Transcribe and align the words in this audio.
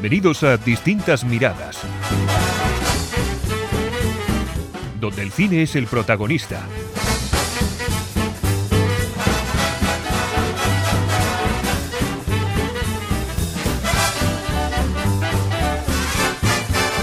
Bienvenidos 0.00 0.42
a 0.44 0.56
Distintas 0.56 1.26
Miradas, 1.26 1.78
donde 4.98 5.20
el 5.20 5.30
cine 5.30 5.64
es 5.64 5.76
el 5.76 5.86
protagonista. 5.86 6.66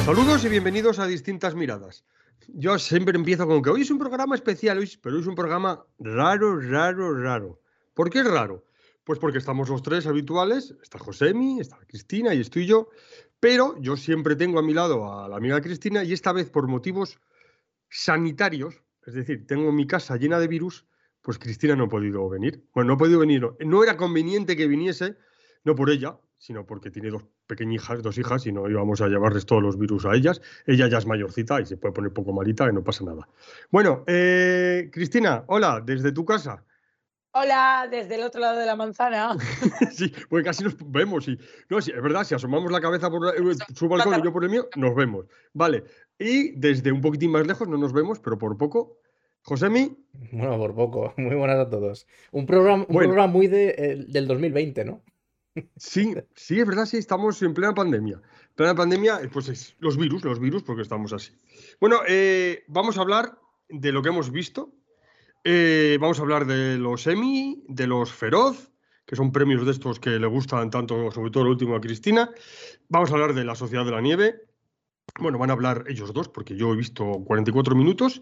Saludos 0.03 0.43
y 0.45 0.49
bienvenidos 0.49 0.97
a 0.97 1.05
Distintas 1.05 1.53
Miradas. 1.53 2.03
Yo 2.47 2.79
siempre 2.79 3.15
empiezo 3.15 3.45
con 3.45 3.61
que 3.61 3.69
hoy 3.69 3.81
es 3.83 3.91
un 3.91 3.99
programa 3.99 4.33
especial, 4.33 4.83
pero 5.03 5.17
hoy 5.17 5.21
es 5.21 5.27
un 5.27 5.35
programa 5.35 5.85
raro, 5.99 6.59
raro, 6.59 7.13
raro. 7.13 7.61
¿Por 7.93 8.09
qué 8.09 8.21
es 8.21 8.25
raro? 8.27 8.63
Pues 9.07 9.19
porque 9.19 9.37
estamos 9.37 9.69
los 9.69 9.83
tres 9.83 10.05
habituales, 10.05 10.75
está 10.83 10.99
Josemi, 10.99 11.61
está 11.61 11.77
Cristina 11.87 12.33
y 12.33 12.41
estoy 12.41 12.65
yo, 12.65 12.89
pero 13.39 13.79
yo 13.79 13.95
siempre 13.95 14.35
tengo 14.35 14.59
a 14.59 14.61
mi 14.61 14.73
lado 14.73 15.09
a 15.09 15.29
la 15.29 15.37
amiga 15.37 15.61
Cristina 15.61 16.03
y 16.03 16.11
esta 16.11 16.33
vez 16.33 16.49
por 16.49 16.67
motivos 16.67 17.17
sanitarios, 17.89 18.83
es 19.05 19.13
decir, 19.13 19.47
tengo 19.47 19.71
mi 19.71 19.87
casa 19.87 20.17
llena 20.17 20.41
de 20.41 20.49
virus, 20.49 20.85
pues 21.21 21.39
Cristina 21.39 21.73
no 21.73 21.85
ha 21.85 21.87
podido 21.87 22.27
venir. 22.27 22.65
Bueno, 22.73 22.89
no 22.89 22.93
ha 22.95 22.97
podido 22.97 23.19
venir, 23.19 23.49
no, 23.65 23.81
era 23.81 23.95
conveniente 23.95 24.57
que 24.57 24.67
viniese, 24.67 25.15
no 25.63 25.73
por 25.73 25.89
ella, 25.89 26.19
sino 26.37 26.65
porque 26.65 26.91
tiene 26.91 27.09
dos 27.09 27.23
pequeñijas, 27.47 28.03
dos 28.03 28.17
hijas, 28.17 28.45
y 28.45 28.51
no 28.51 28.69
íbamos 28.69 28.99
a 28.99 29.07
llevarles 29.07 29.45
todos 29.45 29.63
los 29.63 29.79
virus 29.79 30.05
a 30.05 30.15
ellas. 30.15 30.41
Ella 30.65 30.89
ya 30.89 30.97
es 30.97 31.05
mayorcita 31.05 31.61
y 31.61 31.65
se 31.65 31.77
puede 31.77 31.93
poner 31.93 32.11
poco 32.11 32.33
malita 32.33 32.69
y 32.69 32.73
no 32.73 32.83
pasa 32.83 33.05
nada. 33.05 33.29
Bueno, 33.71 34.03
eh, 34.05 34.89
Cristina, 34.91 35.45
hola, 35.47 35.81
desde 35.81 36.11
tu 36.11 36.25
casa. 36.25 36.65
Hola, 37.39 37.87
desde 37.91 38.15
el 38.15 38.23
otro 38.23 38.41
lado 38.41 38.57
de 38.57 38.65
la 38.65 38.75
manzana. 38.75 39.37
sí, 39.91 40.11
pues 40.27 40.43
casi 40.43 40.63
nos 40.63 40.75
vemos. 40.87 41.27
Y, 41.27 41.37
no, 41.69 41.79
sí, 41.81 41.91
es 41.95 42.01
verdad, 42.01 42.23
si 42.23 42.33
asomamos 42.33 42.71
la 42.71 42.81
cabeza 42.81 43.11
por 43.11 43.27
eh, 43.27 43.55
su 43.75 43.87
balcón 43.87 44.19
y 44.19 44.23
yo 44.23 44.33
por 44.33 44.43
el 44.43 44.49
mío, 44.49 44.67
nos 44.75 44.95
vemos. 44.95 45.27
Vale. 45.53 45.83
Y 46.17 46.53
desde 46.59 46.91
un 46.91 46.99
poquitín 46.99 47.29
más 47.29 47.45
lejos 47.45 47.67
no 47.67 47.77
nos 47.77 47.93
vemos, 47.93 48.19
pero 48.19 48.39
por 48.39 48.57
poco. 48.57 48.97
Josemi. 49.43 49.95
Bueno, 50.31 50.57
por 50.57 50.73
poco. 50.73 51.13
Muy 51.17 51.35
buenas 51.35 51.59
a 51.59 51.69
todos. 51.69 52.07
Un 52.31 52.47
programa, 52.47 52.87
un 52.89 52.97
programa 52.97 53.27
muy 53.27 53.45
de, 53.45 54.05
del 54.07 54.27
2020, 54.27 54.85
¿no? 54.85 55.03
Sí, 55.75 56.15
sí, 56.33 56.59
es 56.59 56.65
verdad, 56.65 56.87
sí, 56.87 56.97
estamos 56.97 57.39
en 57.43 57.53
plena 57.53 57.75
pandemia. 57.75 58.15
En 58.15 58.55
plena 58.55 58.73
pandemia, 58.73 59.21
eh, 59.21 59.29
pues 59.31 59.47
es 59.49 59.75
los 59.77 59.95
virus, 59.95 60.23
los 60.23 60.39
virus, 60.39 60.63
porque 60.63 60.81
estamos 60.81 61.13
así. 61.13 61.33
Bueno, 61.79 61.97
eh, 62.07 62.63
vamos 62.67 62.97
a 62.97 63.01
hablar 63.01 63.37
de 63.69 63.91
lo 63.91 64.01
que 64.01 64.09
hemos 64.09 64.31
visto 64.31 64.73
eh, 65.49 65.97
vamos 66.01 66.19
a 66.19 66.23
hablar 66.23 66.45
de 66.45 66.77
los 66.77 67.07
Emmy, 67.07 67.63
de 67.69 67.87
los 67.87 68.11
Feroz, 68.11 68.69
que 69.05 69.15
son 69.15 69.31
premios 69.31 69.65
de 69.65 69.71
estos 69.71 69.97
que 69.97 70.19
le 70.19 70.27
gustan 70.27 70.69
tanto, 70.69 71.09
sobre 71.09 71.31
todo 71.31 71.43
el 71.43 71.49
último 71.51 71.77
a 71.77 71.79
Cristina. 71.79 72.29
Vamos 72.89 73.09
a 73.09 73.13
hablar 73.13 73.33
de 73.33 73.45
la 73.45 73.55
Sociedad 73.55 73.85
de 73.85 73.91
la 73.91 74.01
Nieve. 74.01 74.41
Bueno, 75.17 75.37
van 75.37 75.49
a 75.49 75.53
hablar 75.53 75.85
ellos 75.87 76.11
dos, 76.11 76.27
porque 76.27 76.57
yo 76.57 76.73
he 76.73 76.75
visto 76.75 77.23
44 77.23 77.75
minutos. 77.75 78.21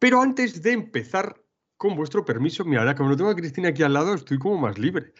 Pero 0.00 0.20
antes 0.20 0.60
de 0.60 0.72
empezar, 0.72 1.40
con 1.76 1.94
vuestro 1.94 2.24
permiso, 2.24 2.64
mira, 2.64 2.80
ahora 2.80 2.96
como 2.96 3.10
no 3.10 3.16
tengo 3.16 3.30
a 3.30 3.36
Cristina 3.36 3.68
aquí 3.68 3.84
al 3.84 3.92
lado, 3.92 4.14
estoy 4.14 4.38
como 4.40 4.58
más 4.58 4.76
libre. 4.76 5.12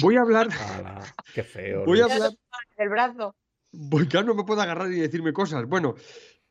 Voy 0.00 0.16
a 0.16 0.22
hablar. 0.22 0.48
qué 1.34 1.42
feo. 1.42 1.84
Voy 1.84 2.00
a 2.00 2.04
hablar. 2.04 2.32
El 2.78 2.88
brazo. 2.88 3.36
Voy, 3.72 4.08
no 4.24 4.34
me 4.34 4.44
puedo 4.44 4.62
agarrar 4.62 4.90
y 4.90 5.00
decirme 5.00 5.34
cosas. 5.34 5.66
Bueno, 5.66 5.96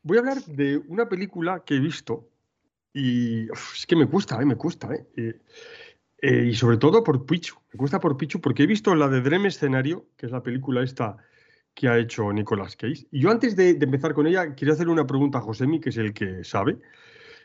voy 0.02 0.18
a 0.18 0.20
hablar 0.20 0.44
de 0.44 0.78
una 0.78 1.08
película 1.08 1.64
que 1.66 1.74
he 1.74 1.80
visto 1.80 2.31
y 2.92 3.50
es 3.50 3.86
que 3.86 3.96
me 3.96 4.06
cuesta, 4.06 4.40
¿eh? 4.40 4.44
me 4.44 4.56
cuesta. 4.56 4.88
¿eh? 4.94 5.40
¿eh? 6.18 6.46
y 6.46 6.54
sobre 6.54 6.76
todo 6.76 7.02
por 7.02 7.24
Pichu. 7.24 7.56
Me 7.72 7.78
cuesta 7.78 8.00
por 8.00 8.16
Pichu 8.16 8.40
porque 8.40 8.64
he 8.64 8.66
visto 8.66 8.94
la 8.94 9.08
de 9.08 9.20
Dream 9.20 9.46
Escenario, 9.46 10.06
que 10.16 10.26
es 10.26 10.32
la 10.32 10.42
película 10.42 10.82
esta 10.82 11.16
que 11.74 11.88
ha 11.88 11.98
hecho 11.98 12.30
Nicolas 12.32 12.76
Cage. 12.76 13.06
Y 13.10 13.20
yo 13.20 13.30
antes 13.30 13.56
de, 13.56 13.70
empezar 13.70 14.12
con 14.12 14.26
ella, 14.26 14.54
quería 14.54 14.74
hacer 14.74 14.88
una 14.88 15.06
pregunta 15.06 15.38
a 15.38 15.40
Josemi, 15.40 15.80
que 15.80 15.88
es 15.88 15.96
el 15.96 16.12
que 16.12 16.44
sabe. 16.44 16.78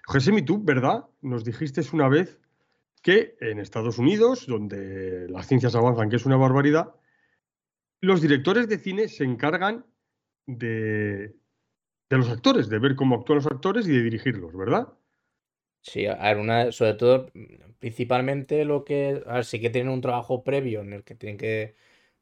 Josemi, 0.05 0.41
tú, 0.43 0.61
¿verdad? 0.61 1.05
Nos 1.21 1.45
dijiste 1.45 1.81
una 1.93 2.09
vez 2.09 2.39
que 3.01 3.37
en 3.39 3.59
Estados 3.59 3.99
Unidos, 3.99 4.45
donde 4.47 5.27
las 5.29 5.47
ciencias 5.47 5.75
avanzan, 5.75 6.09
que 6.09 6.17
es 6.17 6.25
una 6.25 6.35
barbaridad, 6.35 6.93
los 8.01 8.21
directores 8.21 8.67
de 8.67 8.79
cine 8.79 9.07
se 9.07 9.23
encargan 9.23 9.85
de, 10.45 11.35
de 12.09 12.17
los 12.17 12.29
actores, 12.29 12.67
de 12.67 12.79
ver 12.79 12.95
cómo 12.95 13.15
actúan 13.15 13.37
los 13.37 13.47
actores 13.47 13.87
y 13.87 13.91
de 13.91 14.03
dirigirlos, 14.03 14.55
¿verdad? 14.55 14.89
Sí, 15.87 16.05
a 16.05 16.35
una, 16.37 16.71
sobre 16.73 16.95
todo, 16.95 17.31
principalmente 17.79 18.65
lo 18.65 18.83
que, 18.83 19.23
ver, 19.25 19.45
sí 19.45 19.61
que 19.61 19.69
tienen 19.69 19.91
un 19.93 20.01
trabajo 20.01 20.43
previo 20.43 20.81
en 20.81 20.91
el 20.91 21.03
que 21.05 21.15
tienen 21.15 21.37
que, 21.37 21.75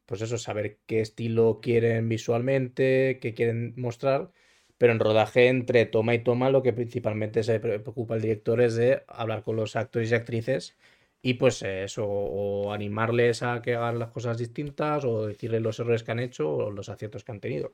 pues 0.06 0.22
eso, 0.22 0.38
saber 0.38 0.80
qué 0.86 1.02
estilo 1.02 1.60
quieren 1.62 2.08
visualmente, 2.08 3.18
qué 3.20 3.34
quieren 3.34 3.74
mostrar, 3.76 4.32
pero 4.78 4.94
en 4.94 5.00
rodaje 5.00 5.48
entre 5.48 5.88
toma 5.88 6.14
y 6.14 6.24
toma 6.24 6.52
lo 6.52 6.62
que 6.62 6.74
principalmente 6.74 7.42
se 7.44 7.60
preocupa 7.60 8.16
el 8.16 8.22
director 8.22 8.62
es 8.62 8.76
de 8.76 9.04
hablar 9.08 9.42
con 9.44 9.56
los 9.56 9.76
actores 9.76 10.12
y 10.12 10.16
actrices 10.16 10.78
y 11.24 11.36
pues 11.36 11.64
eso, 11.64 12.06
o 12.08 12.72
animarles 12.72 13.42
a 13.42 13.64
que 13.64 13.74
hagan 13.76 13.98
las 13.98 14.12
cosas 14.12 14.38
distintas 14.38 15.06
o 15.06 15.26
decirles 15.26 15.64
los 15.64 15.80
errores 15.80 16.04
que 16.04 16.12
han 16.12 16.20
hecho 16.20 16.52
o 16.52 16.72
los 16.72 16.90
aciertos 16.90 17.24
que 17.24 17.32
han 17.32 17.40
tenido. 17.40 17.74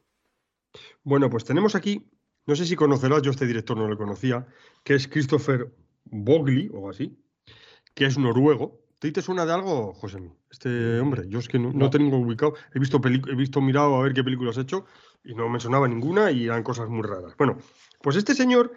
Bueno, 1.04 1.30
pues 1.30 1.44
tenemos 1.44 1.76
aquí 1.76 2.06
no 2.46 2.56
sé 2.56 2.66
si 2.66 2.76
conocerás, 2.76 3.22
yo 3.22 3.32
este 3.32 3.46
director 3.46 3.78
no 3.78 3.88
lo 3.88 3.98
conocía, 3.98 4.48
que 4.84 4.96
es 4.96 5.08
Christopher 5.08 5.74
Bogli 6.06 6.70
o 6.74 6.90
así, 6.90 7.18
que 7.94 8.06
es 8.06 8.18
noruego. 8.18 8.82
¿Te, 9.00 9.12
te 9.12 9.22
suena 9.22 9.46
de 9.46 9.54
algo, 9.54 9.94
José? 9.94 10.32
Este 10.50 11.00
hombre, 11.00 11.24
yo 11.28 11.40
es 11.40 11.48
que 11.48 11.58
no, 11.58 11.90
tengo 11.90 12.18
ubicado. 12.18 12.54
He 12.74 12.80
visto, 12.80 13.02
he 13.04 13.36
visto 13.36 13.62
mirado 13.62 13.96
a 13.96 14.04
ver 14.04 14.14
qué 14.14 14.24
películas 14.24 14.58
ha 14.58 14.62
hecho 14.62 14.86
y 15.24 15.34
no 15.34 15.50
me 15.50 15.60
sonaba 15.60 15.88
ninguna 15.88 16.32
y 16.32 16.46
eran 16.46 16.64
cosas 16.64 16.90
muy 16.90 17.04
raras. 17.04 17.36
Bueno, 17.38 17.58
pues 18.02 18.16
este 18.16 18.36
señor, 18.36 18.74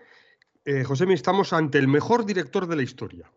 eh, 0.64 0.84
José, 0.84 1.04
estamos 1.12 1.52
ante 1.52 1.78
el 1.78 1.88
mejor 1.88 2.24
director 2.24 2.66
de 2.66 2.76
la 2.76 2.82
historia. 2.82 3.30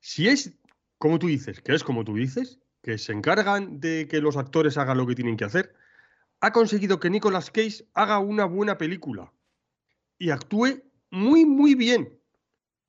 Si 0.00 0.28
es 0.28 0.56
como 0.98 1.18
tú 1.18 1.26
dices, 1.26 1.60
que 1.60 1.74
es 1.74 1.84
como 1.84 2.04
tú 2.04 2.14
dices, 2.14 2.60
que 2.82 2.98
se 2.98 3.12
encargan 3.12 3.80
de 3.80 4.06
que 4.08 4.20
los 4.20 4.36
actores 4.36 4.78
hagan 4.78 4.98
lo 4.98 5.06
que 5.06 5.14
tienen 5.14 5.36
que 5.36 5.44
hacer, 5.44 5.74
ha 6.40 6.52
conseguido 6.52 7.00
que 7.00 7.10
Nicolas 7.10 7.50
Cage 7.50 7.86
haga 7.94 8.18
una 8.18 8.44
buena 8.44 8.78
película 8.78 9.32
y 10.18 10.30
actúe 10.30 10.82
muy, 11.10 11.44
muy 11.44 11.74
bien. 11.74 12.18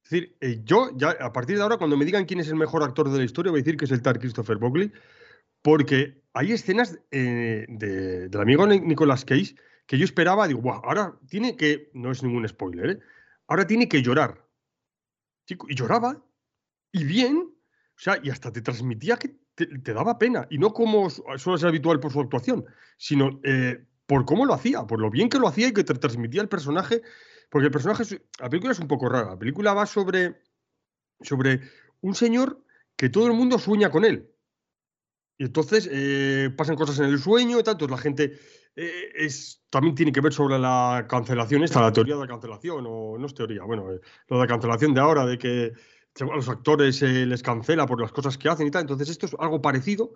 Es 0.04 0.10
decir, 0.10 0.38
eh, 0.42 0.62
yo 0.64 0.92
ya 0.96 1.12
a 1.20 1.34
partir 1.34 1.58
de 1.58 1.64
ahora, 1.64 1.78
cuando 1.78 1.98
me 1.98 2.06
digan 2.06 2.26
quién 2.26 2.40
es 2.40 2.48
el 2.48 2.56
mejor 2.56 2.84
actor 2.84 3.10
de 3.10 3.18
la 3.18 3.24
historia, 3.26 3.52
voy 3.52 3.60
a 3.60 3.64
decir 3.64 3.78
que 3.78 3.86
es 3.86 3.92
el 3.92 4.02
tal 4.02 4.20
Christopher 4.20 4.58
Buckley, 4.58 4.92
porque 5.62 6.22
hay 6.34 6.54
escenas 6.54 7.00
eh, 7.12 7.66
de, 7.68 8.30
del 8.30 8.42
amigo 8.42 8.66
Nicolas 8.68 9.26
Cage 9.26 9.56
que 9.86 9.98
yo 9.98 10.06
esperaba, 10.06 10.48
digo, 10.48 10.74
ahora 10.74 11.18
tiene 11.30 11.56
que, 11.56 11.90
no 11.94 12.12
es 12.12 12.22
ningún 12.24 12.48
spoiler, 12.48 12.90
¿eh? 12.90 13.00
ahora 13.48 13.66
tiene 13.66 13.88
que 13.88 14.02
llorar. 14.02 14.46
y 15.48 15.76
lloraba, 15.76 16.24
y 16.92 17.04
bien, 17.06 17.38
o 17.38 18.00
sea, 18.00 18.20
y 18.22 18.30
hasta 18.30 18.52
te 18.52 18.62
transmitía 18.62 19.18
que 19.18 19.36
te, 19.66 19.94
daba 19.94 20.20
pena. 20.20 20.48
Y 20.50 20.58
no 20.58 20.74
como 20.74 21.10
suele 21.10 21.60
ser 21.60 21.70
habitual 21.70 22.00
por 22.00 22.12
su 22.12 22.22
actuación, 22.22 22.66
sino 22.98 23.40
eh, 23.44 23.84
por 24.06 24.26
cómo 24.26 24.46
lo 24.46 24.54
hacía, 24.54 24.84
por 24.84 25.00
lo 25.00 25.10
bien 25.10 25.30
que 25.30 25.40
lo 25.40 25.48
hacía 25.48 25.68
y 25.68 25.74
que 25.74 25.84
te 25.84 25.96
transmitía 25.96 26.42
el 26.42 26.50
personaje. 26.50 27.02
Porque 27.50 27.66
el 27.66 27.72
personaje, 27.72 28.04
la 28.40 28.50
película 28.50 28.74
es 28.74 28.80
un 28.80 28.88
poco 28.88 29.10
rara. 29.10 29.32
La 29.32 29.40
película 29.40 29.74
va 29.74 29.86
sobre, 29.86 30.42
sobre 31.22 31.62
un 32.02 32.14
señor 32.14 32.64
que 32.96 33.10
todo 33.10 33.28
el 33.28 33.34
mundo 33.34 33.58
sueña 33.58 33.90
con 33.90 34.06
él. 34.06 34.30
Y 35.38 35.46
entonces 35.46 35.90
eh, 35.92 36.50
pasan 36.56 36.76
cosas 36.76 37.00
en 37.00 37.06
el 37.06 37.20
sueño 37.20 37.58
y. 37.60 37.72
Entonces 37.72 37.92
la 37.92 38.02
gente 38.02 38.40
eh, 38.76 39.12
es, 39.16 39.64
también 39.70 39.96
tiene 39.96 40.12
que 40.12 40.22
ver 40.22 40.34
sobre 40.34 40.60
la 40.60 41.06
cancelación 41.10 41.64
esta, 41.64 41.82
la 41.82 41.92
teoría 41.92 42.16
de 42.16 42.22
la 42.22 42.28
cancelación, 42.28 42.86
o 42.88 43.18
no 43.18 43.26
es 43.26 43.34
teoría, 43.34 43.64
bueno, 43.64 43.88
lo 43.88 44.38
de 44.38 44.44
la 44.44 44.48
cancelación 44.48 44.94
de 44.94 45.02
ahora, 45.02 45.26
de 45.26 45.38
que 45.38 45.74
a 46.24 46.36
los 46.36 46.50
actores 46.50 46.98
se 46.98 47.26
les 47.26 47.44
cancela 47.44 47.86
por 47.86 48.02
las 48.02 48.12
cosas 48.12 48.38
que 48.38 48.50
hacen 48.50 48.68
y 48.68 48.72
tal. 48.72 48.82
Entonces, 48.82 49.10
esto 49.10 49.26
es 49.26 49.36
algo 49.40 49.62
parecido. 49.62 50.14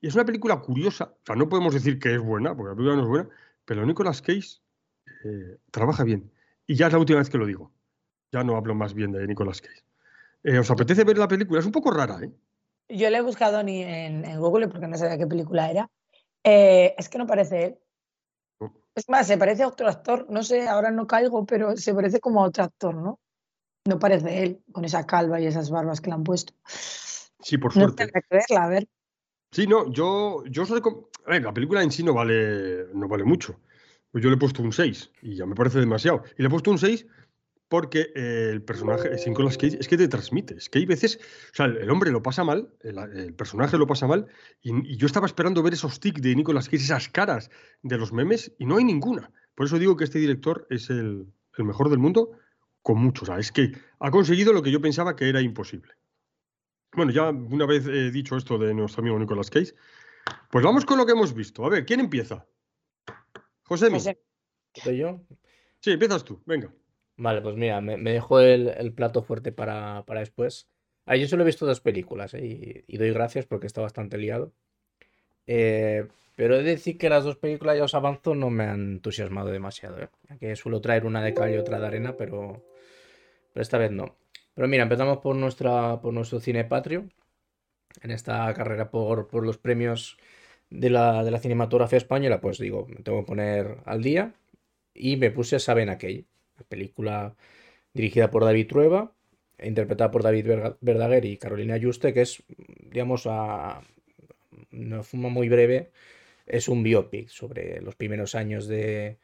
Y 0.00 0.08
es 0.08 0.14
una 0.14 0.24
película 0.24 0.60
curiosa. 0.60 1.14
O 1.22 1.26
sea, 1.26 1.36
no 1.36 1.48
podemos 1.48 1.74
decir 1.74 1.98
que 1.98 2.14
es 2.14 2.20
buena, 2.20 2.54
porque 2.54 2.70
la 2.70 2.76
película 2.76 2.96
no 2.96 3.02
es 3.02 3.08
buena, 3.08 3.28
pero 3.64 3.86
Nicolas 3.86 4.20
Cage 4.20 4.60
eh, 5.24 5.58
trabaja 5.70 6.04
bien. 6.04 6.30
Y 6.66 6.74
ya 6.74 6.86
es 6.86 6.92
la 6.92 6.98
última 6.98 7.18
vez 7.18 7.30
que 7.30 7.38
lo 7.38 7.46
digo. 7.46 7.72
Ya 8.32 8.42
no 8.42 8.56
hablo 8.56 8.74
más 8.74 8.94
bien 8.94 9.12
de 9.12 9.26
Nicolas 9.26 9.60
Cage. 9.60 9.84
Eh, 10.42 10.58
¿Os 10.58 10.70
apetece 10.70 11.04
ver 11.04 11.18
la 11.18 11.28
película? 11.28 11.60
Es 11.60 11.66
un 11.66 11.72
poco 11.72 11.90
rara, 11.90 12.20
¿eh? 12.22 12.30
Yo 12.88 13.08
le 13.08 13.16
he 13.16 13.22
buscado 13.22 13.60
en, 13.60 13.68
en 13.68 14.40
Google 14.40 14.68
porque 14.68 14.86
no 14.86 14.98
sabía 14.98 15.16
qué 15.16 15.26
película 15.26 15.70
era. 15.70 15.90
Eh, 16.42 16.94
es 16.98 17.08
que 17.08 17.18
no 17.18 17.26
parece 17.26 17.64
él. 17.64 17.78
Es 18.94 19.08
más, 19.08 19.26
se 19.26 19.38
parece 19.38 19.62
a 19.62 19.68
otro 19.68 19.88
actor. 19.88 20.26
No 20.28 20.42
sé, 20.42 20.68
ahora 20.68 20.90
no 20.90 21.06
caigo, 21.06 21.46
pero 21.46 21.76
se 21.76 21.94
parece 21.94 22.20
como 22.20 22.44
a 22.44 22.48
otro 22.48 22.64
actor, 22.64 22.94
¿no? 22.94 23.18
No 23.86 23.98
parece 23.98 24.42
él, 24.42 24.60
con 24.72 24.84
esa 24.84 25.06
calva 25.06 25.40
y 25.40 25.46
esas 25.46 25.70
barbas 25.70 26.00
que 26.00 26.08
le 26.10 26.14
han 26.14 26.24
puesto. 26.24 26.54
Sí, 26.66 27.58
por 27.58 27.72
suerte. 27.72 28.06
No 28.06 28.12
que 28.12 28.20
verla, 28.30 28.64
a 28.64 28.68
ver. 28.68 28.88
Sí, 29.52 29.66
no, 29.66 29.90
yo, 29.92 30.42
yo 30.46 30.64
soy. 30.64 30.80
A 31.26 31.30
ver, 31.30 31.42
la 31.42 31.54
película 31.54 31.82
en 31.82 31.90
sí 31.90 32.02
no 32.02 32.14
vale, 32.14 32.86
no 32.94 33.08
vale 33.08 33.24
mucho. 33.24 33.60
Pues 34.10 34.22
yo 34.22 34.30
le 34.30 34.36
he 34.36 34.38
puesto 34.38 34.62
un 34.62 34.72
6 34.72 35.10
y 35.22 35.36
ya 35.36 35.46
me 35.46 35.54
parece 35.54 35.80
demasiado. 35.80 36.22
Y 36.38 36.42
le 36.42 36.48
he 36.48 36.50
puesto 36.50 36.70
un 36.70 36.78
6 36.78 37.06
porque 37.68 38.12
eh, 38.14 38.50
el 38.52 38.62
personaje, 38.62 39.12
es 39.12 39.26
Nicolas 39.26 39.56
Cage, 39.56 39.78
es 39.80 39.88
que 39.88 39.96
te 39.96 40.06
transmite. 40.06 40.54
Es 40.54 40.68
que 40.68 40.78
hay 40.78 40.86
veces, 40.86 41.18
o 41.52 41.56
sea, 41.56 41.66
el, 41.66 41.90
hombre 41.90 42.12
lo 42.12 42.22
pasa 42.22 42.44
mal, 42.44 42.68
el, 42.82 43.34
personaje 43.34 43.78
lo 43.78 43.86
pasa 43.86 44.06
mal, 44.06 44.26
y, 44.62 44.96
yo 44.96 45.06
estaba 45.06 45.26
esperando 45.26 45.62
ver 45.62 45.72
esos 45.72 45.98
tics 45.98 46.22
de 46.22 46.36
Nicolas 46.36 46.66
Cage, 46.66 46.84
esas 46.84 47.08
caras 47.08 47.50
de 47.82 47.98
los 47.98 48.12
memes, 48.12 48.52
y 48.58 48.66
no 48.66 48.76
hay 48.76 48.84
ninguna. 48.84 49.32
Por 49.54 49.66
eso 49.66 49.78
digo 49.78 49.96
que 49.96 50.04
este 50.04 50.18
director 50.18 50.66
es 50.70 50.90
el, 50.90 51.26
mejor 51.58 51.90
del 51.90 51.98
mundo, 51.98 52.32
con 52.84 52.98
mucho. 52.98 53.22
O 53.22 53.26
sea, 53.26 53.38
es 53.38 53.50
que 53.50 53.72
ha 53.98 54.10
conseguido 54.10 54.52
lo 54.52 54.62
que 54.62 54.70
yo 54.70 54.80
pensaba 54.80 55.16
que 55.16 55.28
era 55.28 55.40
imposible. 55.40 55.94
Bueno, 56.92 57.10
ya 57.10 57.30
una 57.30 57.66
vez 57.66 57.86
he 57.86 58.10
dicho 58.12 58.36
esto 58.36 58.58
de 58.58 58.74
nuestro 58.74 59.00
amigo 59.00 59.18
Nicolas 59.18 59.50
Cage, 59.50 59.74
pues 60.50 60.64
vamos 60.64 60.84
con 60.84 60.98
lo 60.98 61.06
que 61.06 61.12
hemos 61.12 61.34
visto. 61.34 61.64
A 61.64 61.70
ver, 61.70 61.86
¿quién 61.86 61.98
empieza? 61.98 62.46
José. 63.64 63.88
¿Soy 64.74 64.98
yo? 64.98 65.20
Sí, 65.80 65.92
empiezas 65.92 66.24
tú, 66.24 66.42
venga. 66.44 66.72
Vale, 67.16 67.40
pues 67.40 67.56
mira, 67.56 67.80
me, 67.80 67.96
dejo 67.96 68.38
el, 68.40 68.92
plato 68.92 69.22
fuerte 69.22 69.50
para, 69.50 70.04
después. 70.06 70.68
Ah, 71.06 71.16
yo 71.16 71.26
solo 71.26 71.42
he 71.42 71.46
visto 71.46 71.64
dos 71.64 71.80
películas 71.80 72.34
¿eh? 72.34 72.84
y, 72.86 72.96
doy 72.98 73.12
gracias 73.12 73.46
porque 73.46 73.66
está 73.66 73.80
bastante 73.80 74.18
liado. 74.18 74.52
Eh, 75.46 76.06
pero 76.36 76.56
he 76.56 76.58
de 76.58 76.70
decir 76.70 76.98
que 76.98 77.08
las 77.08 77.24
dos 77.24 77.36
películas, 77.36 77.78
ya 77.78 77.84
os 77.84 77.94
avanzo, 77.94 78.34
no 78.34 78.50
me 78.50 78.64
han 78.64 78.92
entusiasmado 78.94 79.48
demasiado. 79.50 80.02
¿eh? 80.02 80.08
Que 80.38 80.54
suelo 80.54 80.82
traer 80.82 81.06
una 81.06 81.22
de 81.22 81.32
cal 81.32 81.54
y 81.54 81.56
otra 81.56 81.80
de 81.80 81.86
arena, 81.86 82.14
pero, 82.16 82.62
pero 83.54 83.62
esta 83.62 83.78
vez 83.78 83.90
no. 83.92 84.18
Pero 84.54 84.68
mira, 84.68 84.82
empezamos 84.82 85.18
por, 85.18 85.36
nuestra, 85.36 86.00
por 86.02 86.12
nuestro 86.12 86.40
cine 86.40 86.64
patrio. 86.64 87.08
En 88.02 88.10
esta 88.10 88.52
carrera 88.54 88.90
por, 88.90 89.28
por 89.28 89.46
los 89.46 89.56
premios 89.58 90.18
de 90.70 90.90
la, 90.90 91.24
de 91.24 91.30
la 91.30 91.38
cinematografía 91.40 91.98
española, 91.98 92.40
pues 92.40 92.58
digo, 92.58 92.86
me 92.88 92.96
tengo 92.96 93.20
que 93.20 93.26
poner 93.26 93.78
al 93.86 94.02
día. 94.02 94.34
Y 94.94 95.16
me 95.16 95.30
puse 95.30 95.58
Saben 95.60 95.88
aquel 95.88 96.26
película 96.68 97.36
dirigida 97.94 98.30
por 98.30 98.44
David 98.44 98.68
Trueba, 98.68 99.12
e 99.58 99.68
interpretada 99.68 100.10
por 100.10 100.22
David 100.22 100.46
Verdaguer 100.80 101.24
y 101.24 101.38
Carolina 101.38 101.78
Juste, 101.80 102.12
que 102.12 102.22
es, 102.22 102.42
digamos, 102.90 103.26
a 103.26 103.82
una 104.72 105.02
forma 105.02 105.28
muy 105.28 105.48
breve, 105.48 105.90
es 106.46 106.68
un 106.68 106.82
biopic 106.82 107.28
sobre 107.28 107.80
los 107.80 107.94
primeros 107.96 108.34
años 108.34 108.66
de, 108.68 109.18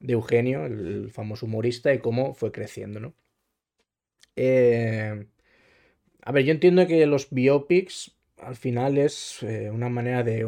Eugenio, 0.00 0.66
el 0.66 1.10
famoso 1.10 1.46
humorista, 1.46 1.92
y 1.94 1.98
cómo 1.98 2.34
fue 2.34 2.52
creciendo, 2.52 3.00
¿no? 3.00 3.14
Eh, 4.36 5.26
a 6.22 6.32
ver, 6.32 6.44
yo 6.44 6.52
entiendo 6.52 6.86
que 6.86 7.04
los 7.06 7.30
biopics 7.30 8.16
al 8.38 8.56
final 8.56 8.98
es 8.98 9.42
eh, 9.42 9.70
una 9.70 9.88
manera 9.88 10.22
de, 10.22 10.44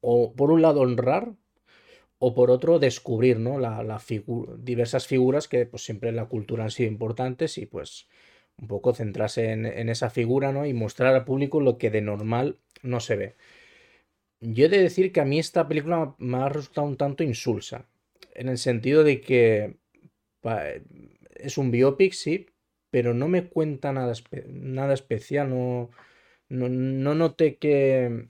o, 0.00 0.34
por 0.34 0.50
un 0.50 0.62
lado, 0.62 0.80
honrar 0.80 1.34
o 2.18 2.34
por 2.34 2.50
otro 2.50 2.78
descubrir 2.78 3.38
¿no? 3.38 3.58
la, 3.58 4.00
diversas 4.58 5.06
figuras 5.06 5.48
que 5.48 5.66
pues, 5.66 5.82
siempre 5.84 6.10
en 6.10 6.16
la 6.16 6.26
cultura 6.26 6.64
han 6.64 6.70
sido 6.70 6.90
importantes 6.90 7.58
y 7.58 7.66
pues 7.66 8.08
un 8.58 8.68
poco 8.68 8.94
centrarse 8.94 9.52
en, 9.52 9.88
esa 9.88 10.10
figura 10.10 10.52
¿no? 10.52 10.66
y 10.66 10.74
mostrar 10.74 11.14
al 11.14 11.24
público 11.24 11.60
lo 11.60 11.78
que 11.78 11.90
de 11.90 12.02
normal 12.02 12.58
no 12.82 13.00
se 13.00 13.16
ve. 13.16 13.36
Yo 14.40 14.66
he 14.66 14.68
de 14.68 14.82
decir 14.82 15.12
que 15.12 15.20
a 15.20 15.24
mí 15.24 15.38
esta 15.38 15.66
película 15.66 16.14
me 16.18 16.38
ha 16.38 16.48
resultado 16.48 16.86
un 16.86 16.96
tanto 16.96 17.24
insulsa, 17.24 17.86
en 18.34 18.48
el 18.48 18.58
sentido 18.58 19.02
de 19.04 19.20
que 19.20 19.76
es 21.36 21.58
un 21.58 21.70
biopic, 21.70 22.12
sí, 22.12 22.46
pero 22.90 23.14
no 23.14 23.28
me 23.28 23.48
cuenta 23.48 23.92
nada, 23.92 24.12
nada 24.48 24.94
especial, 24.94 25.50
no, 25.50 25.90
no, 26.48 26.68
no 26.68 27.14
noté 27.14 27.56
que... 27.58 28.28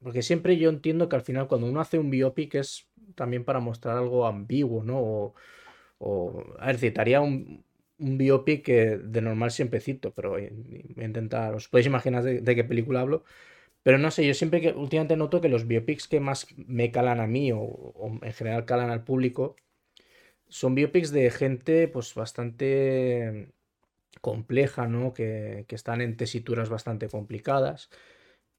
Porque 0.00 0.22
siempre 0.22 0.58
yo 0.58 0.68
entiendo 0.70 1.08
que 1.08 1.16
al 1.16 1.22
final 1.22 1.48
cuando 1.48 1.66
uno 1.66 1.80
hace 1.80 1.98
un 1.98 2.10
biopic 2.10 2.56
es 2.56 2.88
también 3.14 3.44
para 3.44 3.60
mostrar 3.60 3.96
algo 3.96 4.26
ambiguo, 4.26 4.84
¿no? 4.84 5.34
O, 5.98 6.54
a 6.58 6.66
ver, 6.66 6.78
citaría 6.78 7.20
un, 7.20 7.64
un 7.98 8.18
biopic 8.18 8.64
que 8.64 8.96
de 8.98 9.20
normal 9.22 9.50
siempre 9.50 9.80
cito, 9.80 10.12
pero 10.14 10.30
voy 10.30 10.44
a 10.98 11.04
intentar, 11.04 11.54
os 11.54 11.68
podéis 11.68 11.86
imaginar 11.86 12.22
de, 12.22 12.54
qué 12.54 12.64
película 12.64 13.00
hablo, 13.00 13.24
pero 13.82 13.98
no 13.98 14.10
sé, 14.10 14.26
yo 14.26 14.34
siempre 14.34 14.60
que 14.60 14.72
últimamente 14.72 15.16
noto 15.16 15.40
que 15.40 15.48
los 15.48 15.66
biopics 15.66 16.08
que 16.08 16.20
más 16.20 16.46
me 16.56 16.90
calan 16.92 17.20
a 17.20 17.26
mí 17.26 17.52
o, 17.52 17.94
en 18.22 18.32
general 18.32 18.66
calan 18.66 18.90
al 18.90 19.04
público 19.04 19.56
son 20.48 20.74
biopics 20.74 21.10
de 21.12 21.30
gente 21.30 21.88
pues 21.88 22.14
bastante 22.14 23.53
compleja, 24.20 24.86
¿no? 24.88 25.12
Que, 25.14 25.64
que 25.68 25.74
están 25.74 26.00
en 26.00 26.16
tesituras 26.16 26.68
bastante 26.70 27.08
complicadas. 27.08 27.90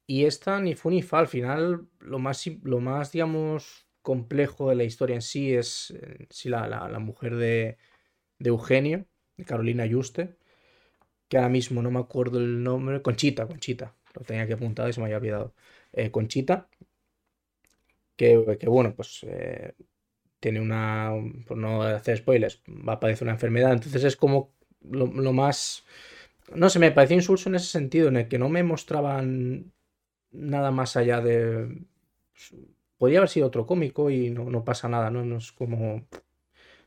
Y 0.07 0.25
esta 0.25 0.59
ni 0.59 0.75
fu 0.75 0.89
ni 0.89 1.01
fa, 1.01 1.19
al 1.19 1.27
final 1.27 1.87
lo 1.99 2.19
más, 2.19 2.45
lo 2.63 2.79
más 2.79 3.11
digamos, 3.11 3.85
complejo 4.05 4.69
de 4.69 4.75
la 4.75 4.83
historia 4.85 5.15
en 5.15 5.21
sí 5.21 5.53
es 5.53 5.91
eh, 5.91 6.27
la, 6.45 6.99
mujer 6.99 7.35
de, 7.35 7.77
Eugenio, 8.39 9.05
de 9.37 9.45
Carolina 9.45 9.85
Yuste, 9.85 10.37
que 11.27 11.37
ahora 11.37 11.49
mismo 11.49 11.81
no 11.81 11.91
me 11.91 11.99
acuerdo 11.99 12.39
el 12.39 12.63
nombre, 12.63 13.01
Conchita, 13.01 13.47
Conchita, 13.47 13.95
lo 14.13 14.21
tenía 14.23 14.47
que 14.47 14.53
apuntar 14.53 14.89
y 14.89 14.93
se 14.93 15.01
me 15.01 15.07
había 15.07 15.17
olvidado. 15.17 15.55
Eh, 15.93 16.11
Conchita, 16.11 16.69
que, 18.15 18.37
bueno, 18.67 18.95
pues 18.95 19.21
eh, 19.23 19.73
tiene 20.39 20.61
una, 20.61 21.11
por 21.47 21.57
no 21.57 21.81
hacer 21.83 22.17
spoilers, 22.17 22.61
va 22.67 22.93
a 22.93 22.99
padecer 22.99 23.23
una 23.25 23.33
enfermedad, 23.33 23.73
entonces 23.73 24.03
es 24.03 24.15
como 24.15 24.54
lo, 24.91 25.33
más... 25.33 25.85
No 26.53 26.69
sé, 26.69 26.79
me 26.79 26.91
pareció 26.91 27.15
insulso 27.15 27.49
en 27.49 27.55
ese 27.55 27.67
sentido, 27.67 28.07
en 28.09 28.17
el 28.17 28.27
que 28.27 28.39
no 28.39 28.49
me 28.49 28.63
mostraban 28.63 29.73
nada 30.31 30.71
más 30.71 30.95
allá 30.97 31.21
de 31.21 31.85
podría 32.97 33.19
haber 33.19 33.29
sido 33.29 33.47
otro 33.47 33.65
cómico 33.65 34.09
y 34.09 34.29
no, 34.29 34.63
pasa 34.65 34.89
nada, 34.89 35.09
¿no? 35.11 35.23
No 35.25 35.37
es 35.37 35.51
como. 35.51 36.07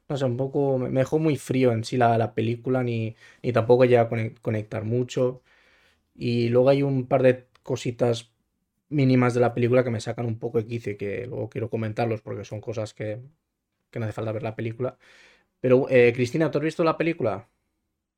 No 0.08 0.16
sé, 0.16 0.24
un 0.24 0.36
poco. 0.36 0.78
Me 0.78 1.00
dejó 1.00 1.18
muy 1.18 1.36
frío 1.36 1.72
en 1.72 1.84
sí 1.84 1.96
la, 1.96 2.18
la 2.18 2.34
película, 2.34 2.82
ni, 2.82 3.16
ni 3.42 3.52
tampoco 3.52 3.84
llega 3.84 4.02
a 4.02 4.08
conectar 4.42 4.84
mucho. 4.84 5.42
Y 6.14 6.48
luego 6.50 6.70
hay 6.70 6.82
un 6.82 7.06
par 7.08 7.22
de 7.22 7.48
cositas 7.62 8.32
mínimas 8.90 9.34
de 9.34 9.40
la 9.40 9.54
película 9.54 9.84
que 9.84 9.90
me 9.90 10.00
sacan 10.00 10.26
un 10.26 10.38
poco 10.38 10.58
de 10.58 10.66
quicio 10.66 10.92
y 10.92 10.96
que 10.96 11.26
luego 11.26 11.50
quiero 11.50 11.70
comentarlos 11.70 12.22
porque 12.22 12.44
son 12.44 12.60
cosas 12.60 12.94
que, 12.94 13.20
no 13.94 14.04
hace 14.04 14.12
falta 14.12 14.32
ver 14.32 14.42
la 14.42 14.56
película. 14.56 14.98
Pero, 15.60 15.88
eh, 15.90 16.12
Cristina, 16.14 16.50
¿tú 16.50 16.58
has 16.58 16.64
visto 16.64 16.84
la 16.84 16.98
película? 16.98 17.48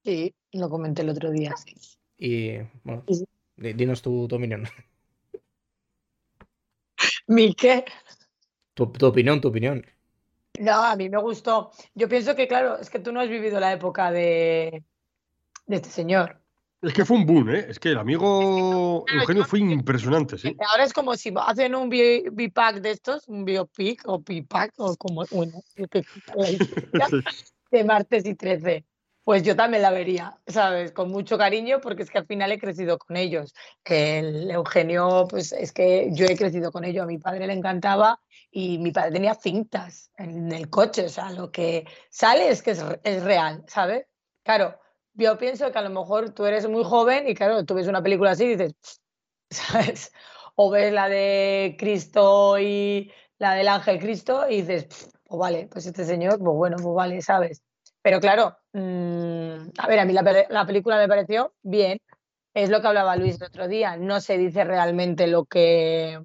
Sí, 0.04 0.34
lo 0.52 0.70
comenté 0.70 1.02
el 1.02 1.10
otro 1.10 1.30
día, 1.30 1.54
sí. 1.56 1.74
Y, 2.18 2.58
bueno, 2.84 3.04
dinos 3.56 4.02
tu, 4.02 4.26
tu 4.28 4.36
opinión. 4.36 4.64
¿Mi 7.26 7.54
qué? 7.54 7.84
Tu, 8.74 8.84
opinión, 8.84 9.40
tu 9.40 9.48
opinión. 9.48 9.84
No, 10.58 10.82
a 10.84 10.96
mí 10.96 11.08
me 11.08 11.18
gustó. 11.18 11.70
Yo 11.94 12.08
pienso 12.08 12.34
que, 12.34 12.48
claro, 12.48 12.78
es 12.78 12.90
que 12.90 12.98
tú 12.98 13.12
no 13.12 13.20
has 13.20 13.28
vivido 13.28 13.60
la 13.60 13.72
época 13.72 14.10
de, 14.10 14.82
de 15.66 15.76
este 15.76 15.90
señor. 15.90 16.40
Es 16.82 16.94
que 16.94 17.04
fue 17.04 17.18
un 17.18 17.26
boom, 17.26 17.50
¿eh? 17.50 17.66
Es 17.68 17.78
que 17.78 17.90
el 17.90 17.98
amigo 17.98 19.04
Eugenio 19.06 19.44
fue 19.44 19.60
impresionante, 19.60 20.38
sí. 20.38 20.56
Ahora 20.70 20.84
es 20.84 20.94
como 20.94 21.14
si 21.14 21.32
hacen 21.36 21.74
un 21.74 21.90
bipack 21.90 22.80
de 22.80 22.90
estos, 22.90 23.28
un 23.28 23.44
biopic 23.44 24.02
o 24.06 24.18
bipack 24.20 24.72
o 24.78 24.96
como, 24.96 25.24
bueno, 25.30 25.62
de 27.70 27.84
martes 27.84 28.24
y 28.24 28.34
13 28.34 28.84
pues 29.30 29.44
yo 29.44 29.54
también 29.54 29.82
la 29.82 29.92
vería, 29.92 30.36
¿sabes? 30.48 30.90
Con 30.90 31.08
mucho 31.12 31.38
cariño, 31.38 31.80
porque 31.80 32.02
es 32.02 32.10
que 32.10 32.18
al 32.18 32.26
final 32.26 32.50
he 32.50 32.58
crecido 32.58 32.98
con 32.98 33.16
ellos. 33.16 33.54
El 33.84 34.50
Eugenio, 34.50 35.28
pues 35.30 35.52
es 35.52 35.70
que 35.70 36.08
yo 36.10 36.26
he 36.26 36.36
crecido 36.36 36.72
con 36.72 36.84
ellos, 36.84 37.04
a 37.04 37.06
mi 37.06 37.18
padre 37.18 37.46
le 37.46 37.52
encantaba 37.52 38.20
y 38.50 38.78
mi 38.78 38.90
padre 38.90 39.12
tenía 39.12 39.36
cintas 39.36 40.10
en 40.16 40.50
el 40.50 40.68
coche, 40.68 41.06
o 41.06 41.08
sea, 41.08 41.30
lo 41.30 41.52
que 41.52 41.86
sale 42.10 42.48
es 42.48 42.60
que 42.60 42.72
es, 42.72 43.22
real, 43.22 43.62
¿sabes? 43.68 44.04
Claro, 44.42 44.76
yo 45.14 45.38
pienso 45.38 45.70
que 45.70 45.78
a 45.78 45.82
lo 45.82 45.90
mejor 45.90 46.30
tú 46.30 46.44
eres 46.46 46.68
muy 46.68 46.82
joven 46.82 47.28
y 47.28 47.36
claro, 47.36 47.64
tú 47.64 47.74
ves 47.74 47.86
una 47.86 48.02
película 48.02 48.32
así 48.32 48.46
y 48.46 48.56
dices, 48.56 48.74
¿sabes? 49.50 50.12
O 50.56 50.70
ves 50.72 50.92
la 50.92 51.08
de 51.08 51.76
Cristo 51.78 52.58
y 52.58 53.12
la 53.38 53.54
del 53.54 53.68
ángel 53.68 54.00
Cristo 54.00 54.48
y 54.48 54.62
dices, 54.62 54.88
pues 55.22 55.38
vale, 55.38 55.68
pues 55.70 55.86
este 55.86 56.04
señor, 56.04 56.40
pues 56.40 56.56
bueno, 56.56 56.78
pues 56.82 56.94
vale, 56.96 57.22
¿sabes? 57.22 57.62
Pero 58.02 58.18
claro, 58.18 58.56
mm, 58.72 59.70
a 59.78 59.86
ver, 59.86 59.98
a 59.98 60.04
mí 60.04 60.12
la, 60.12 60.66
película 60.66 60.98
me 60.98 61.08
pareció 61.08 61.54
bien. 61.62 62.00
Es 62.54 62.70
lo 62.70 62.80
que 62.80 62.88
hablaba 62.88 63.16
Luis 63.16 63.36
el 63.36 63.46
otro 63.46 63.68
día. 63.68 63.96
No 63.96 64.20
se 64.20 64.38
dice 64.38 64.64
realmente 64.64 65.26
lo 65.26 65.44
que, 65.44 66.20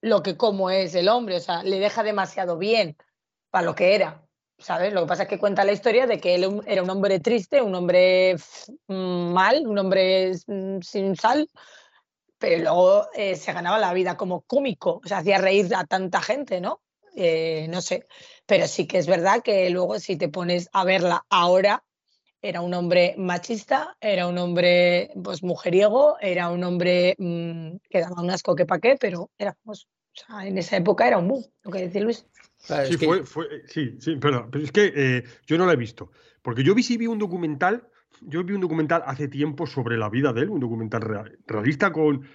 lo 0.00 0.22
que 0.22 0.36
cómo 0.36 0.70
es 0.70 0.94
el 0.94 1.08
hombre. 1.08 1.36
O 1.36 1.40
sea, 1.40 1.62
le 1.62 1.80
deja 1.80 2.02
demasiado 2.02 2.58
bien 2.58 2.96
para 3.50 3.64
lo 3.64 3.74
que 3.74 3.94
era. 3.94 4.24
¿Sabes? 4.58 4.92
Lo 4.92 5.02
que 5.02 5.06
pasa 5.06 5.22
es 5.24 5.28
que 5.28 5.38
cuenta 5.38 5.64
la 5.64 5.72
historia 5.72 6.06
de 6.08 6.18
que 6.18 6.34
él 6.34 6.62
era 6.66 6.82
un 6.82 6.90
hombre 6.90 7.20
triste, 7.20 7.62
un 7.62 7.74
hombre 7.76 8.36
mm, 8.88 9.32
mal, 9.32 9.66
un 9.66 9.78
hombre 9.78 10.32
mm, 10.46 10.80
sin 10.80 11.14
sal, 11.14 11.48
pero 12.38 12.62
luego 12.62 13.06
eh, 13.14 13.36
se 13.36 13.52
ganaba 13.52 13.78
la 13.78 13.92
vida 13.92 14.16
como 14.16 14.42
cómico, 14.42 15.00
o 15.04 15.08
sea, 15.08 15.18
hacía 15.18 15.38
reír 15.38 15.74
a 15.74 15.84
tanta 15.84 16.22
gente, 16.22 16.60
¿no? 16.60 16.80
Eh, 17.14 17.66
no 17.68 17.80
sé, 17.80 18.06
pero 18.48 18.66
sí 18.66 18.86
que 18.86 18.96
es 18.96 19.06
verdad 19.06 19.42
que 19.42 19.68
luego 19.68 20.00
si 20.00 20.16
te 20.16 20.30
pones 20.30 20.70
a 20.72 20.82
verla 20.84 21.26
ahora, 21.28 21.84
era 22.40 22.62
un 22.62 22.72
hombre 22.72 23.14
machista, 23.18 23.96
era 24.00 24.26
un 24.26 24.38
hombre 24.38 25.10
pues 25.22 25.42
mujeriego, 25.42 26.16
era 26.20 26.48
un 26.48 26.64
hombre 26.64 27.14
mm, 27.18 27.76
que 27.90 28.00
daba 28.00 28.22
un 28.22 28.30
asco 28.30 28.56
que 28.56 28.64
pa' 28.64 28.78
qué, 28.78 28.96
pero 28.98 29.30
era, 29.36 29.54
pues, 29.64 29.86
en 30.42 30.56
esa 30.56 30.78
época 30.78 31.06
era 31.06 31.18
un 31.18 31.28
boom, 31.28 31.44
lo 31.62 31.70
que 31.70 31.80
decía 31.80 32.00
Luis. 32.00 32.26
sí, 32.56 32.96
fue, 33.24 33.64
sí, 33.66 33.96
sí, 34.00 34.16
pero, 34.18 34.48
pero, 34.50 34.64
es 34.64 34.72
que 34.72 34.92
eh, 34.96 35.24
yo 35.46 35.58
no 35.58 35.66
la 35.66 35.74
he 35.74 35.76
visto. 35.76 36.10
Porque 36.40 36.64
yo 36.64 36.74
vi, 36.74 36.82
sí 36.82 36.96
vi 36.96 37.06
un 37.06 37.18
documental, 37.18 37.86
yo 38.22 38.42
vi 38.44 38.54
un 38.54 38.62
documental 38.62 39.02
hace 39.04 39.28
tiempo 39.28 39.66
sobre 39.66 39.98
la 39.98 40.08
vida 40.08 40.32
de 40.32 40.42
él, 40.42 40.48
un 40.48 40.60
documental 40.60 41.28
realista 41.46 41.92
con, 41.92 42.26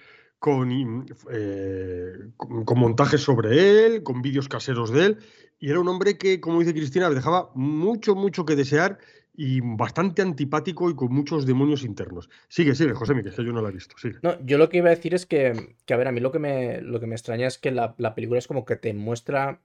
con, 0.44 1.06
eh, 1.32 2.12
con, 2.36 2.78
montajes 2.78 3.22
sobre 3.22 3.86
él, 3.86 4.02
con 4.02 4.20
vídeos 4.20 4.46
caseros 4.46 4.92
de 4.92 5.06
él, 5.06 5.18
y 5.58 5.70
era 5.70 5.80
un 5.80 5.88
hombre 5.88 6.18
que, 6.18 6.38
como 6.38 6.60
dice 6.60 6.74
Cristina, 6.74 7.08
dejaba 7.08 7.50
mucho, 7.54 8.14
mucho 8.14 8.44
que 8.44 8.54
desear 8.54 8.98
y 9.34 9.60
bastante 9.62 10.20
antipático 10.20 10.90
y 10.90 10.96
con 10.96 11.14
muchos 11.14 11.46
demonios 11.46 11.82
internos. 11.82 12.28
Sigue, 12.48 12.74
sigue, 12.74 12.92
José 12.92 13.14
Miguel, 13.14 13.34
que 13.34 13.42
yo 13.42 13.54
no 13.54 13.62
la 13.62 13.70
he 13.70 13.72
visto. 13.72 13.96
No, 14.22 14.38
yo 14.44 14.58
lo 14.58 14.68
que 14.68 14.76
iba 14.76 14.88
a 14.88 14.94
decir 14.94 15.14
es 15.14 15.24
que, 15.24 15.76
a 15.88 15.96
ver, 15.96 16.08
a 16.08 16.12
mí 16.12 16.20
lo 16.20 16.30
que 16.30 16.40
me, 16.40 16.82
lo 16.82 17.00
que 17.00 17.06
me 17.06 17.14
extraña 17.14 17.46
es 17.46 17.56
que 17.56 17.70
la, 17.70 17.94
la 17.96 18.14
película 18.14 18.38
es 18.38 18.46
como 18.46 18.66
que 18.66 18.76
te 18.76 18.92
muestra, 18.92 19.62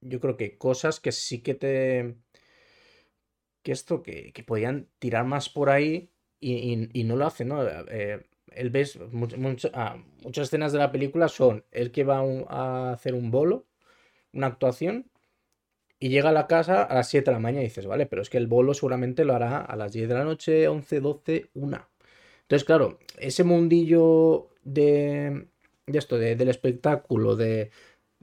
yo 0.00 0.18
creo 0.18 0.36
que 0.36 0.58
cosas 0.58 0.98
que 0.98 1.12
sí 1.12 1.40
que 1.40 1.54
te... 1.54 2.16
que 3.62 3.70
esto, 3.70 4.02
que, 4.02 4.32
que 4.32 4.42
podían 4.42 4.88
tirar 4.98 5.24
más 5.24 5.48
por 5.48 5.70
ahí 5.70 6.10
y, 6.40 6.90
y, 6.92 7.04
no 7.04 7.14
lo 7.14 7.26
hacen, 7.26 7.46
¿no? 7.46 7.62
Eh, 7.62 8.26
él 8.56 8.70
ves, 8.70 8.98
ah, 9.74 9.96
muchas 10.24 10.48
escenas 10.48 10.72
de 10.72 10.78
la 10.78 10.92
película 10.92 11.28
son 11.28 11.64
él 11.70 11.92
que 11.92 12.04
va 12.04 12.20
a 12.48 12.92
hacer 12.92 13.14
un 13.14 13.30
bolo, 13.30 13.66
una 14.32 14.48
actuación, 14.48 15.10
y 15.98 16.08
llega 16.10 16.30
a 16.30 16.32
la 16.32 16.46
casa 16.46 16.82
a 16.82 16.94
las 16.94 17.08
7 17.08 17.30
de 17.30 17.34
la 17.34 17.40
mañana 17.40 17.62
y 17.62 17.68
dices, 17.68 17.86
vale, 17.86 18.06
pero 18.06 18.22
es 18.22 18.30
que 18.30 18.38
el 18.38 18.46
bolo 18.46 18.74
seguramente 18.74 19.24
lo 19.24 19.34
hará 19.34 19.58
a 19.60 19.76
las 19.76 19.92
10 19.92 20.08
de 20.08 20.14
la 20.14 20.24
noche, 20.24 20.68
11, 20.68 21.00
12, 21.00 21.50
1. 21.54 21.88
Entonces, 22.42 22.64
claro, 22.64 22.98
ese 23.18 23.44
mundillo 23.44 24.50
de, 24.62 25.48
de 25.86 25.98
esto, 25.98 26.18
del 26.18 26.48
espectáculo, 26.48 27.36
de, 27.36 27.70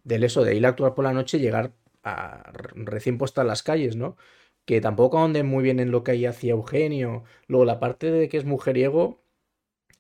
del 0.04 0.24
eso, 0.24 0.44
de 0.44 0.56
ir 0.56 0.66
a 0.66 0.70
actuar 0.70 0.94
por 0.96 1.06
la 1.06 1.14
noche, 1.14 1.40
llegar 1.40 1.74
a, 2.04 2.52
recién 2.76 3.18
puesta 3.18 3.42
en 3.42 3.48
las 3.48 3.64
calles, 3.64 3.96
¿no? 3.96 4.18
Que 4.66 4.82
tampoco 4.82 5.20
ande 5.20 5.44
muy 5.44 5.64
bien 5.64 5.80
en 5.80 5.92
lo 5.92 6.04
que 6.04 6.12
ahí 6.12 6.26
hacía 6.26 6.52
Eugenio. 6.54 7.24
Luego, 7.48 7.66
la 7.66 7.80
parte 7.80 8.12
de 8.12 8.30
que 8.30 8.38
es 8.38 8.46
mujeriego 8.46 9.23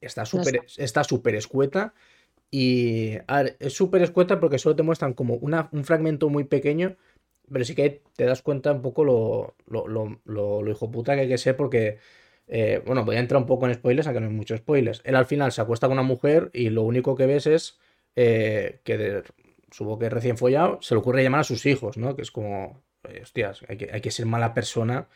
está 0.05 0.25
súper 0.25 0.61
está 0.77 1.03
súper 1.03 1.35
escueta. 1.35 1.93
Y 2.51 3.17
es 3.59 3.73
súper 3.73 4.03
escueta 4.03 4.39
porque 4.39 4.59
solo 4.59 4.75
te 4.75 4.83
muestran 4.83 5.13
como 5.13 5.35
una, 5.35 5.69
un 5.71 5.83
fragmento 5.83 6.29
muy 6.29 6.43
pequeño 6.43 6.97
pero 7.51 7.65
sí 7.65 7.75
que 7.75 8.01
te 8.15 8.25
das 8.25 8.41
cuenta 8.41 8.71
un 8.71 8.81
poco 8.81 9.03
lo, 9.03 9.55
lo, 9.67 9.87
lo, 9.87 10.19
lo, 10.25 10.71
hijo 10.71 10.91
puta 10.91 11.15
que 11.15 11.21
hay 11.21 11.27
que 11.27 11.37
ser 11.37 11.55
porque, 11.57 11.99
eh, 12.47 12.81
bueno, 12.85 13.05
voy 13.05 13.15
a 13.15 13.19
entrar 13.19 13.41
un 13.41 13.47
poco 13.47 13.67
en 13.67 13.73
spoilers, 13.73 14.07
aunque 14.07 14.21
no 14.21 14.27
hay 14.27 14.33
muchos 14.33 14.59
spoilers. 14.59 15.01
Él 15.05 15.15
al 15.15 15.25
final 15.25 15.51
se 15.51 15.61
acuesta 15.61 15.87
con 15.87 15.93
una 15.93 16.03
mujer 16.07 16.49
y 16.53 16.69
lo 16.69 16.83
único 16.83 17.15
que 17.15 17.25
ves 17.25 17.47
es 17.47 17.79
eh, 18.15 18.79
que, 18.83 18.97
de, 18.97 19.23
supongo 19.71 19.99
que 19.99 20.09
recién 20.09 20.37
follado, 20.37 20.79
se 20.81 20.95
le 20.95 20.99
ocurre 20.99 21.23
llamar 21.23 21.41
a 21.41 21.45
sus 21.45 21.65
hijos, 21.65 21.97
¿no? 21.97 22.15
Que 22.15 22.21
es 22.21 22.31
como, 22.31 22.81
hostias, 23.21 23.61
hay 23.67 23.77
que, 23.77 23.89
hay 23.91 24.01
que 24.01 24.11
ser 24.11 24.25
mala 24.25 24.53
persona 24.53 25.07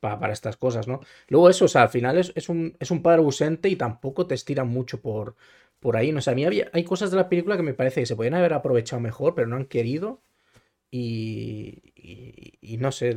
para, 0.00 0.18
para, 0.18 0.32
estas 0.32 0.56
cosas, 0.56 0.88
¿no? 0.88 1.00
Luego 1.28 1.50
eso, 1.50 1.66
o 1.66 1.68
sea, 1.68 1.82
al 1.82 1.88
final 1.88 2.18
es, 2.18 2.32
es, 2.34 2.48
un, 2.48 2.76
es 2.78 2.90
un 2.90 3.02
padre 3.02 3.22
ausente 3.22 3.68
y 3.68 3.76
tampoco 3.76 4.26
te 4.26 4.34
estiran 4.34 4.68
mucho 4.68 5.00
por, 5.00 5.36
por 5.80 5.96
ahí, 5.96 6.12
¿no? 6.12 6.18
O 6.18 6.22
sea, 6.22 6.32
a 6.32 6.36
mí 6.36 6.44
había, 6.44 6.70
hay 6.72 6.84
cosas 6.84 7.10
de 7.10 7.16
la 7.16 7.28
película 7.28 7.56
que 7.56 7.62
me 7.62 7.74
parece 7.74 8.00
que 8.00 8.06
se 8.06 8.16
podrían 8.16 8.34
haber 8.34 8.52
aprovechado 8.54 9.00
mejor, 9.00 9.34
pero 9.34 9.46
no 9.46 9.56
han 9.56 9.66
querido. 9.66 10.20
Y, 10.90 12.76
no 12.78 12.90
sé, 12.92 13.14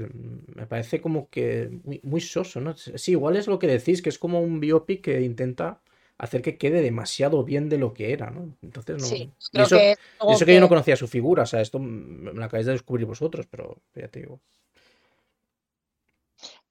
me 0.55 0.65
parece 0.67 0.99
como 1.01 1.29
que 1.29 1.69
muy, 2.03 2.21
soso, 2.21 2.59
¿no? 2.59 2.75
Sí, 2.75 3.11
igual 3.11 3.37
es 3.37 3.47
lo 3.47 3.59
que 3.59 3.67
decís, 3.67 4.01
que 4.01 4.09
es 4.09 4.19
como 4.19 4.41
un 4.41 4.59
biopic 4.59 5.01
que 5.01 5.21
intenta 5.21 5.81
hacer 6.17 6.41
que 6.41 6.57
quede 6.57 6.81
demasiado 6.81 7.43
bien 7.43 7.69
de 7.69 7.77
lo 7.77 7.93
que 7.93 8.11
era, 8.11 8.31
¿no? 8.31 8.53
Entonces 8.61 8.97
no. 8.97 9.07
Sí, 9.07 9.31
eso, 9.53 9.77
que, 9.77 9.95
eso 10.29 10.45
que, 10.45 10.53
yo 10.53 10.59
no 10.59 10.67
conocía 10.67 10.97
su 10.97 11.07
figura, 11.07 11.43
o 11.43 11.45
sea, 11.45 11.61
esto 11.61 11.79
me 11.79 12.33
lo 12.33 12.43
acabáis 12.43 12.65
de 12.65 12.73
descubrir 12.73 13.05
vosotros, 13.05 13.47
pero 13.49 13.77
ya 13.95 14.09
te 14.09 14.19
digo. 14.19 14.41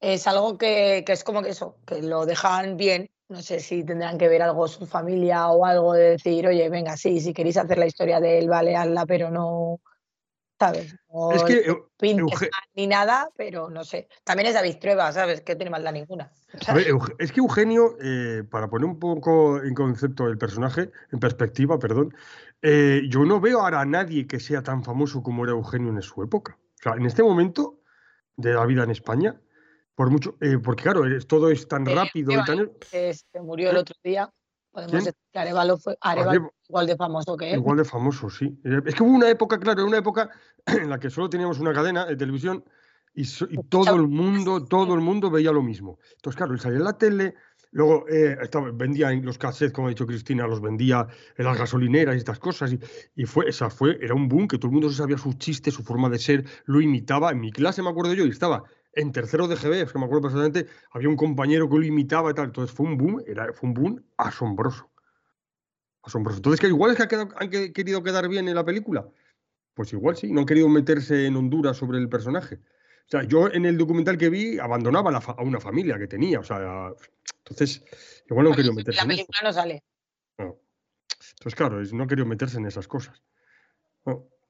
Es 0.00 0.26
algo 0.26 0.58
que, 0.58 1.02
que, 1.06 1.12
es 1.12 1.24
como 1.24 1.42
que 1.42 1.50
eso, 1.50 1.76
que 1.86 2.02
lo 2.02 2.26
dejan 2.26 2.76
bien. 2.76 3.10
No 3.28 3.42
sé 3.42 3.60
si 3.60 3.84
tendrán 3.84 4.16
que 4.16 4.28
ver 4.28 4.42
algo 4.42 4.68
su 4.68 4.86
familia 4.86 5.48
o 5.48 5.66
algo 5.66 5.92
de 5.92 6.10
decir, 6.10 6.46
oye, 6.46 6.68
venga, 6.70 6.96
sí, 6.96 7.20
si 7.20 7.34
queréis 7.34 7.58
hacer 7.58 7.76
la 7.78 7.86
historia 7.86 8.20
de 8.20 8.38
él, 8.38 8.48
vale, 8.48 8.74
hazla, 8.74 9.04
pero 9.04 9.30
no, 9.30 9.80
¿sabes? 10.58 10.96
es 11.32 11.44
que 11.44 11.76
ni 12.74 12.86
nada, 12.86 13.28
pero 13.36 13.70
no 13.70 13.84
sé. 13.84 14.08
También 14.24 14.48
es 14.48 14.54
David 14.54 14.76
Trueba, 14.80 15.12
¿sabes? 15.12 15.40
Que 15.40 15.56
tiene 15.56 15.70
maldad 15.70 15.92
ninguna. 15.92 16.30
es 17.18 17.32
que 17.32 17.40
Eugenio, 17.40 17.96
eh, 18.02 18.42
para 18.50 18.68
poner 18.68 18.86
un 18.86 18.98
poco 18.98 19.62
en 19.62 19.74
concepto 19.74 20.26
el 20.26 20.38
personaje, 20.38 20.90
en 21.12 21.20
perspectiva, 21.20 21.78
perdón, 21.78 22.14
eh, 22.62 23.02
yo 23.08 23.24
no 23.24 23.40
veo 23.40 23.60
ahora 23.60 23.80
a 23.80 23.84
nadie 23.84 24.26
que 24.26 24.40
sea 24.40 24.62
tan 24.62 24.82
famoso 24.82 25.22
como 25.22 25.44
era 25.44 25.52
Eugenio 25.52 25.90
en 25.90 26.02
su 26.02 26.22
época. 26.22 26.58
O 26.80 26.82
sea, 26.82 26.92
en 26.94 27.06
este 27.06 27.22
momento 27.22 27.80
de 28.36 28.54
la 28.54 28.66
vida 28.66 28.84
en 28.84 28.90
España, 28.90 29.40
por 29.98 30.10
mucho, 30.10 30.36
eh, 30.40 30.58
porque 30.62 30.84
claro, 30.84 31.02
todo 31.26 31.50
es 31.50 31.66
tan 31.66 31.84
rápido 31.84 32.30
y 32.30 32.44
tan... 32.44 32.70
Se 32.88 33.40
murió 33.42 33.70
el 33.70 33.78
otro 33.78 33.96
día. 34.04 34.32
Podemos 34.70 34.92
decir 34.92 35.12
que 35.32 35.38
Arevalo 35.40 35.76
fue 35.76 35.98
igual 36.68 36.86
de 36.86 36.96
famoso 36.96 37.36
que 37.36 37.50
él. 37.50 37.56
Igual 37.56 37.78
de 37.78 37.84
famoso, 37.84 38.30
sí. 38.30 38.56
Eh, 38.62 38.80
es 38.86 38.94
que 38.94 39.02
hubo 39.02 39.10
una 39.10 39.28
época, 39.28 39.58
claro, 39.58 39.84
una 39.84 39.98
época 39.98 40.30
en 40.66 40.88
la 40.88 41.00
que 41.00 41.10
solo 41.10 41.28
teníamos 41.28 41.58
una 41.58 41.72
cadena 41.72 42.06
de 42.06 42.14
televisión 42.14 42.64
y, 43.12 43.24
todo 43.68 43.96
el 43.96 44.06
mundo, 44.06 44.64
todo 44.64 44.94
el 44.94 45.00
mundo 45.00 45.32
veía 45.32 45.50
lo 45.50 45.64
mismo. 45.64 45.98
Entonces, 46.14 46.36
claro, 46.36 46.52
él 46.52 46.60
salía 46.60 46.78
en 46.78 46.84
la 46.84 46.96
tele, 46.96 47.34
luego 47.72 48.08
eh, 48.08 48.38
estaba, 48.40 48.70
vendía 48.70 49.10
los 49.10 49.36
cassettes, 49.36 49.72
como 49.72 49.88
ha 49.88 49.90
dicho 49.90 50.06
Cristina, 50.06 50.46
los 50.46 50.60
vendía 50.60 51.08
en 51.36 51.44
las 51.44 51.58
gasolineras 51.58 52.14
y 52.14 52.18
estas 52.18 52.38
cosas. 52.38 52.72
Y, 52.72 52.78
y, 53.16 53.24
fue, 53.24 53.48
esa 53.48 53.68
fue, 53.68 53.98
era 54.00 54.14
un 54.14 54.28
boom 54.28 54.46
que 54.46 54.58
todo 54.58 54.68
el 54.68 54.74
mundo 54.74 54.90
se 54.90 54.98
sabía 54.98 55.18
sus 55.18 55.38
chistes, 55.38 55.74
su 55.74 55.82
forma 55.82 56.08
de 56.08 56.20
ser, 56.20 56.44
lo 56.66 56.80
imitaba. 56.80 57.32
En 57.32 57.40
mi 57.40 57.50
clase 57.50 57.82
me 57.82 57.90
acuerdo 57.90 58.14
yo 58.14 58.24
y 58.24 58.30
estaba 58.30 58.62
en 58.92 59.12
tercero 59.12 59.46
de 59.46 59.56
GB, 59.56 59.82
es 59.82 59.92
que 59.92 59.98
me 59.98 60.04
acuerdo 60.04 60.22
perfectamente, 60.22 60.66
había 60.90 61.08
un 61.08 61.16
compañero 61.16 61.68
que 61.68 61.76
lo 61.76 61.84
imitaba 61.84 62.30
y 62.30 62.34
tal. 62.34 62.46
Entonces 62.46 62.74
fue 62.74 62.86
un 62.86 62.96
boom, 62.96 63.22
era, 63.26 63.52
fue 63.52 63.68
un 63.68 63.74
boom 63.74 64.04
asombroso. 64.16 64.90
Asombroso. 66.02 66.38
Entonces, 66.38 66.60
que 66.60 66.68
igual 66.68 66.92
es 66.92 67.06
que 67.06 67.16
han 67.16 67.50
querido 67.72 68.02
quedar 68.02 68.28
bien 68.28 68.48
en 68.48 68.54
la 68.54 68.64
película. 68.64 69.06
Pues 69.74 69.92
igual 69.92 70.16
sí, 70.16 70.32
no 70.32 70.40
han 70.40 70.46
querido 70.46 70.68
meterse 70.68 71.26
en 71.26 71.36
Honduras 71.36 71.76
sobre 71.76 71.98
el 71.98 72.08
personaje. 72.08 72.56
O 72.56 73.10
sea, 73.10 73.22
yo 73.22 73.48
en 73.48 73.64
el 73.64 73.78
documental 73.78 74.18
que 74.18 74.28
vi 74.28 74.58
abandonaba 74.58 75.16
a 75.16 75.42
una 75.42 75.60
familia 75.60 75.98
que 75.98 76.08
tenía. 76.08 76.40
O 76.40 76.44
sea, 76.44 76.92
entonces, 77.38 77.84
igual 78.28 78.44
no 78.44 78.50
han 78.50 78.56
querido 78.56 78.74
meterse. 78.74 79.00
La 79.00 79.06
película 79.06 79.38
no 79.44 79.52
sale. 79.52 79.82
Entonces, 80.38 81.54
claro, 81.54 81.80
no 81.80 82.02
han 82.02 82.08
querido 82.08 82.26
meterse 82.26 82.58
en 82.58 82.66
esas 82.66 82.88
cosas. 82.88 83.22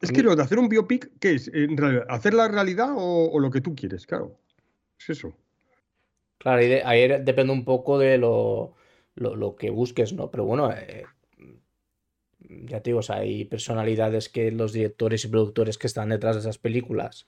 Es 0.00 0.12
que 0.12 0.22
lo 0.22 0.36
de 0.36 0.42
hacer 0.42 0.58
un 0.58 0.68
biopic, 0.68 1.10
¿qué 1.18 1.34
es? 1.34 1.50
¿Hacer 2.08 2.34
la 2.34 2.48
realidad 2.48 2.90
o, 2.96 3.38
lo 3.40 3.50
que 3.50 3.60
tú 3.60 3.74
quieres? 3.74 4.06
Claro. 4.06 4.38
Es 4.98 5.10
eso. 5.10 5.36
Claro, 6.38 6.62
ahí, 6.84 7.08
depende 7.22 7.52
un 7.52 7.64
poco 7.64 7.98
de 7.98 8.16
lo, 8.16 8.74
que 9.58 9.70
busques, 9.70 10.12
¿no? 10.12 10.30
Pero 10.30 10.44
bueno, 10.44 10.70
eh, 10.72 11.04
ya 12.38 12.80
te 12.80 12.90
digo, 12.90 13.00
hay 13.08 13.44
personalidades 13.44 14.28
que 14.28 14.52
los 14.52 14.72
directores 14.72 15.24
y 15.24 15.28
productores 15.28 15.78
que 15.78 15.88
están 15.88 16.10
detrás 16.10 16.36
de 16.36 16.40
esas 16.40 16.58
películas 16.58 17.26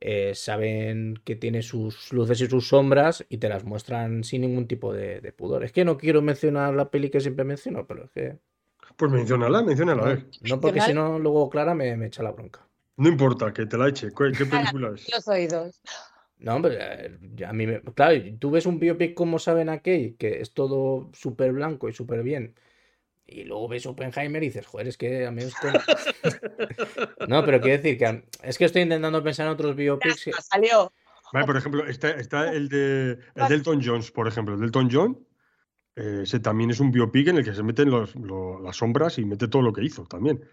eh, 0.00 0.34
saben 0.34 1.20
que 1.24 1.34
tiene 1.34 1.62
sus 1.62 2.12
luces 2.12 2.40
y 2.40 2.46
sus 2.46 2.68
sombras 2.68 3.26
y 3.28 3.38
te 3.38 3.48
las 3.48 3.64
muestran 3.64 4.22
sin 4.22 4.42
ningún 4.42 4.68
tipo 4.68 4.92
de, 4.92 5.20
de 5.20 5.32
pudor. 5.32 5.64
Es 5.64 5.72
que 5.72 5.84
no 5.84 5.98
quiero 5.98 6.22
mencionar 6.22 6.74
la 6.74 6.90
peli 6.90 7.10
que 7.10 7.20
siempre 7.20 7.44
menciono, 7.44 7.86
pero 7.88 8.04
es 8.04 8.10
que 8.12 8.38
pues 8.96 9.10
menciónala, 9.10 9.62
menciónala. 9.62 10.24
No, 10.42 10.60
porque 10.60 10.80
si 10.80 10.94
no, 10.94 11.18
luego 11.18 11.50
Clara 11.50 11.74
me, 11.74 12.06
echa 12.06 12.22
la 12.22 12.32
bronca. 12.32 12.66
No 12.96 13.08
importa, 13.08 13.52
que 13.52 13.66
te 13.66 13.76
la 13.76 13.88
eche. 13.88 14.08
¿Qué, 14.08 14.44
película 14.46 14.92
es? 14.94 15.10
Los 15.10 15.26
oídos. 15.28 15.80
No, 16.38 16.56
hombre, 16.56 16.78
a 17.46 17.52
mí 17.52 17.66
me... 17.66 17.80
Claro, 17.80 18.20
tú 18.38 18.50
ves 18.50 18.66
un 18.66 18.78
biopic 18.78 19.14
como 19.14 19.38
saben 19.38 19.68
aquí, 19.68 20.14
que 20.18 20.40
es 20.40 20.52
todo 20.52 21.10
súper 21.12 21.52
blanco 21.52 21.88
y 21.88 21.92
súper 21.92 22.22
bien. 22.22 22.54
Y 23.26 23.44
luego 23.44 23.68
ves 23.68 23.86
Oppenheimer 23.86 24.42
y 24.42 24.46
dices, 24.46 24.66
joder, 24.66 24.88
es 24.88 24.98
que 24.98 25.26
a 25.26 25.30
mí 25.30 25.42
esto... 25.42 25.68
no, 27.28 27.44
pero 27.44 27.60
quiero 27.60 27.82
decir 27.82 27.98
que 27.98 28.24
es 28.42 28.58
que 28.58 28.66
estoy 28.66 28.82
intentando 28.82 29.22
pensar 29.22 29.46
en 29.46 29.52
otros 29.52 29.74
biopics. 29.74 30.30
Salió. 30.40 30.92
Vale, 31.32 31.46
por 31.46 31.56
ejemplo, 31.56 31.86
está, 31.86 32.10
está 32.10 32.52
el 32.52 32.68
de 32.68 33.18
el 33.34 33.48
Delton 33.48 33.80
Jones, 33.82 34.10
por 34.10 34.28
ejemplo. 34.28 34.54
El 34.54 34.60
Delton 34.60 34.88
John 34.92 35.26
ese 35.96 36.40
también 36.40 36.70
es 36.70 36.80
un 36.80 36.90
biopic 36.90 37.28
en 37.28 37.38
el 37.38 37.44
que 37.44 37.54
se 37.54 37.62
meten 37.62 37.90
las 37.90 38.76
sombras 38.76 39.18
y 39.18 39.24
mete 39.24 39.48
todo 39.48 39.62
lo 39.62 39.72
que 39.72 39.84
hizo 39.84 40.04
también. 40.04 40.44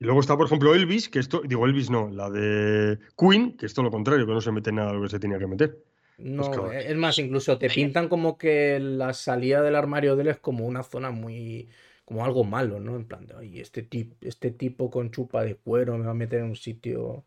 Y 0.00 0.04
luego 0.04 0.20
está, 0.20 0.36
por 0.36 0.46
ejemplo, 0.46 0.74
Elvis, 0.74 1.08
que 1.08 1.20
esto, 1.20 1.42
digo 1.44 1.64
Elvis 1.64 1.88
no, 1.88 2.08
la 2.10 2.28
de 2.28 2.98
Queen, 3.16 3.56
que 3.56 3.66
es 3.66 3.74
todo 3.74 3.84
lo 3.84 3.90
contrario, 3.92 4.26
que 4.26 4.32
no 4.32 4.40
se 4.40 4.50
mete 4.50 4.72
nada 4.72 4.88
de 4.88 4.96
lo 4.96 5.02
que 5.02 5.08
se 5.08 5.20
tenía 5.20 5.38
que 5.38 5.46
meter. 5.46 5.78
No, 6.18 6.72
es 6.72 6.96
más, 6.96 7.18
incluso 7.18 7.58
te 7.58 7.70
pintan 7.70 8.08
como 8.08 8.36
que 8.36 8.78
la 8.80 9.12
salida 9.12 9.62
del 9.62 9.76
armario 9.76 10.16
de 10.16 10.22
él 10.22 10.28
es 10.28 10.38
como 10.38 10.66
una 10.66 10.82
zona 10.82 11.10
muy. 11.10 11.68
como 12.04 12.24
algo 12.24 12.44
malo, 12.44 12.80
¿no? 12.80 12.96
En 12.96 13.06
plan, 13.06 13.26
de, 13.26 13.60
este, 13.60 13.82
tipo, 13.82 14.16
este 14.20 14.50
tipo 14.50 14.90
con 14.90 15.10
chupa 15.10 15.44
de 15.44 15.56
cuero 15.56 15.96
me 15.96 16.04
va 16.04 16.10
a 16.10 16.14
meter 16.14 16.40
en 16.40 16.46
un 16.46 16.56
sitio. 16.56 17.02
O 17.04 17.24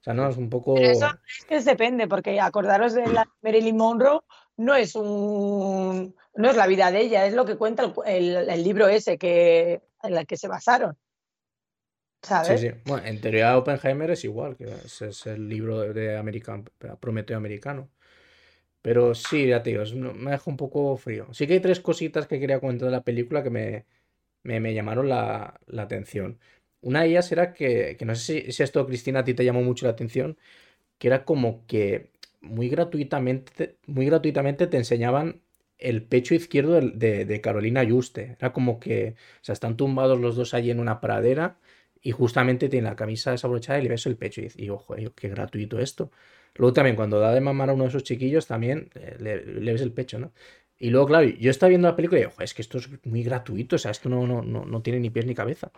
sea, 0.00 0.14
no, 0.14 0.28
es 0.28 0.36
un 0.36 0.48
poco. 0.48 0.76
eso 0.78 1.08
es 1.38 1.44
que 1.44 1.60
depende, 1.60 2.08
porque 2.08 2.40
acordaros 2.40 2.94
de 2.94 3.06
la 3.08 3.28
Marilyn 3.42 3.76
Monroe, 3.76 4.20
no 4.56 4.74
es 4.74 4.94
un 4.94 6.14
no 6.36 6.50
es 6.50 6.56
la 6.56 6.66
vida 6.66 6.90
de 6.90 7.00
ella, 7.00 7.26
es 7.26 7.34
lo 7.34 7.44
que 7.44 7.56
cuenta 7.56 7.92
el, 8.06 8.62
libro 8.62 8.88
ese 8.88 9.18
que, 9.18 9.82
en 10.02 10.16
el 10.16 10.26
que 10.26 10.36
se 10.36 10.48
basaron. 10.48 10.96
¿Sabes? 12.22 12.60
Sí, 12.60 12.68
sí. 12.68 12.74
Bueno, 12.84 13.06
en 13.06 13.20
teoría 13.20 13.56
Oppenheimer 13.56 14.10
es 14.10 14.24
igual, 14.24 14.56
que 14.56 14.64
es, 14.64 15.02
es 15.02 15.26
el 15.26 15.48
libro 15.48 15.80
de 15.92 16.16
American, 16.16 16.64
Prometeo 17.00 17.36
americano. 17.36 17.88
Pero 18.82 19.14
sí, 19.14 19.48
ya 19.48 19.62
te 19.62 19.70
digo, 19.70 19.84
me 20.14 20.30
deja 20.32 20.50
un 20.50 20.56
poco 20.56 20.96
frío. 20.96 21.26
Sí 21.32 21.46
que 21.46 21.54
hay 21.54 21.60
tres 21.60 21.80
cositas 21.80 22.26
que 22.26 22.38
quería 22.38 22.60
comentar 22.60 22.86
de 22.86 22.92
la 22.92 23.02
película 23.02 23.42
que 23.42 23.50
me, 23.50 23.86
me, 24.44 24.74
llamaron 24.74 25.08
la, 25.08 25.60
atención. 25.76 26.38
Una 26.82 27.02
de 27.02 27.08
ellas 27.08 27.32
era 27.32 27.52
que, 27.52 27.96
que 27.98 28.04
no 28.04 28.14
sé 28.14 28.42
si, 28.42 28.52
si, 28.52 28.62
esto, 28.62 28.86
Cristina, 28.86 29.20
a 29.20 29.24
ti 29.24 29.34
te 29.34 29.44
llamó 29.44 29.62
mucho 29.62 29.86
la 29.86 29.92
atención, 29.92 30.38
que 30.98 31.08
era 31.08 31.24
como 31.24 31.66
que 31.66 32.12
muy 32.40 32.68
gratuitamente, 32.68 33.78
muy 33.86 34.06
gratuitamente 34.06 34.66
te 34.68 34.76
enseñaban 34.78 35.42
el 35.78 36.02
pecho 36.02 36.34
izquierdo 36.34 36.80
de, 36.80 37.40
Carolina 37.42 37.82
Yuste. 37.84 38.36
Era 38.38 38.52
como 38.52 38.80
que, 38.80 39.14
o 39.40 39.44
sea, 39.44 39.52
están 39.52 39.76
tumbados 39.76 40.18
los 40.20 40.36
dos 40.36 40.54
allí 40.54 40.70
en 40.70 40.80
una 40.80 41.00
pradera 41.00 41.58
y 42.02 42.12
justamente 42.12 42.68
tiene 42.68 42.88
la 42.88 42.96
camisa 42.96 43.32
desabrochada 43.32 43.78
y 43.80 43.82
le 43.82 43.88
ves 43.90 44.06
el 44.06 44.16
pecho. 44.16 44.40
Y, 44.40 44.50
y 44.56 44.70
ojo, 44.70 44.96
qué 45.14 45.28
gratuito 45.28 45.78
esto. 45.80 46.10
Luego 46.56 46.72
también 46.72 46.96
cuando 46.96 47.20
da 47.20 47.32
de 47.32 47.40
mamar 47.40 47.70
a 47.70 47.74
uno 47.74 47.84
de 47.84 47.90
esos 47.90 48.02
chiquillos 48.04 48.46
también 48.46 48.90
eh, 48.94 49.16
le, 49.18 49.72
ves 49.72 49.82
el 49.82 49.92
pecho, 49.92 50.18
¿no? 50.18 50.32
Y 50.78 50.90
luego, 50.90 51.06
claro, 51.06 51.26
yo 51.26 51.50
estaba 51.50 51.70
viendo 51.70 51.88
la 51.88 51.96
película 51.96 52.20
y 52.20 52.24
digo, 52.24 52.34
es 52.40 52.52
que 52.52 52.62
esto 52.62 52.78
es 52.78 52.88
muy 53.06 53.22
gratuito, 53.22 53.76
o 53.76 53.78
sea, 53.78 53.90
esto 53.90 54.10
no, 54.10 54.26
no, 54.26 54.42
no, 54.42 54.66
no 54.66 54.82
tiene 54.82 55.00
ni 55.00 55.08
pies 55.10 55.24
ni 55.26 55.34
cabeza. 55.34 55.72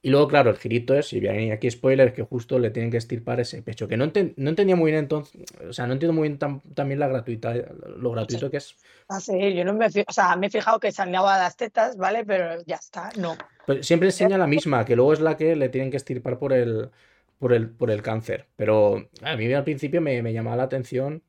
Y 0.00 0.10
luego, 0.10 0.28
claro, 0.28 0.50
el 0.50 0.56
girito 0.56 0.94
es, 0.94 1.12
y 1.12 1.18
viene 1.18 1.52
aquí 1.52 1.68
spoiler, 1.68 2.12
que 2.12 2.22
justo 2.22 2.58
le 2.58 2.70
tienen 2.70 2.90
que 2.90 2.98
estirpar 2.98 3.40
ese 3.40 3.62
pecho. 3.62 3.88
Que 3.88 3.96
no, 3.96 4.06
no 4.06 4.50
entendía 4.50 4.76
muy 4.76 4.92
bien 4.92 5.02
entonces, 5.04 5.42
o 5.68 5.72
sea, 5.72 5.88
no 5.88 5.94
entiendo 5.94 6.12
muy 6.12 6.28
bien 6.28 6.38
también 6.38 7.00
la 7.00 7.08
gratuita, 7.08 7.52
lo 7.52 8.12
gratuito 8.12 8.48
que 8.48 8.58
es. 8.58 8.76
Ah, 9.08 9.20
sí, 9.20 9.54
yo 9.54 9.64
no 9.64 9.74
me, 9.74 9.86
o 9.86 10.12
sea, 10.12 10.36
me 10.36 10.46
he 10.46 10.50
fijado 10.50 10.78
que 10.78 10.92
saneaba 10.92 11.36
las 11.38 11.56
tetas, 11.56 11.96
¿vale? 11.96 12.24
Pero 12.24 12.62
ya 12.64 12.76
está, 12.76 13.10
no. 13.18 13.36
Pues 13.66 13.84
siempre 13.84 14.08
enseña 14.08 14.38
la 14.38 14.46
misma, 14.46 14.84
que 14.84 14.94
luego 14.94 15.12
es 15.12 15.20
la 15.20 15.36
que 15.36 15.56
le 15.56 15.68
tienen 15.68 15.90
que 15.90 15.96
estirpar 15.96 16.38
por 16.38 16.52
el, 16.52 16.90
por 17.38 17.52
el, 17.52 17.68
por 17.68 17.90
el 17.90 18.00
cáncer. 18.00 18.46
Pero 18.54 19.10
a 19.22 19.36
mí 19.36 19.52
al 19.52 19.64
principio 19.64 20.00
me, 20.00 20.22
me 20.22 20.32
llamaba 20.32 20.56
la 20.56 20.62
atención. 20.64 21.24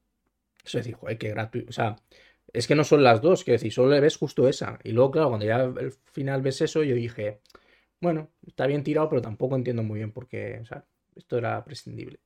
Eso 0.63 0.77
es 0.77 0.85
decir, 0.85 0.93
joder, 0.93 1.17
qué 1.17 1.29
gratuito. 1.29 1.69
O 1.69 1.73
sea, 1.73 1.95
es 2.53 2.67
que 2.67 2.75
no 2.75 2.83
son 2.83 3.03
las 3.03 3.21
dos, 3.21 3.43
que 3.43 3.53
decir, 3.53 3.73
solo 3.73 3.89
le 3.89 3.99
ves 3.99 4.17
justo 4.17 4.47
esa. 4.47 4.77
Y 4.83 4.91
luego, 4.91 5.11
claro, 5.11 5.29
cuando 5.29 5.45
ya 5.47 5.55
al 5.57 5.91
final 6.11 6.41
ves 6.43 6.61
eso, 6.61 6.83
yo 6.83 6.95
dije 6.95 7.39
bueno, 8.01 8.29
está 8.47 8.67
bien 8.67 8.83
tirado, 8.83 9.09
pero 9.09 9.21
tampoco 9.21 9.55
entiendo 9.55 9.83
muy 9.83 9.97
bien 9.99 10.11
por 10.11 10.27
qué, 10.27 10.59
o 10.61 10.65
sea, 10.65 10.85
esto 11.15 11.37
era 11.37 11.63
prescindible. 11.63 12.19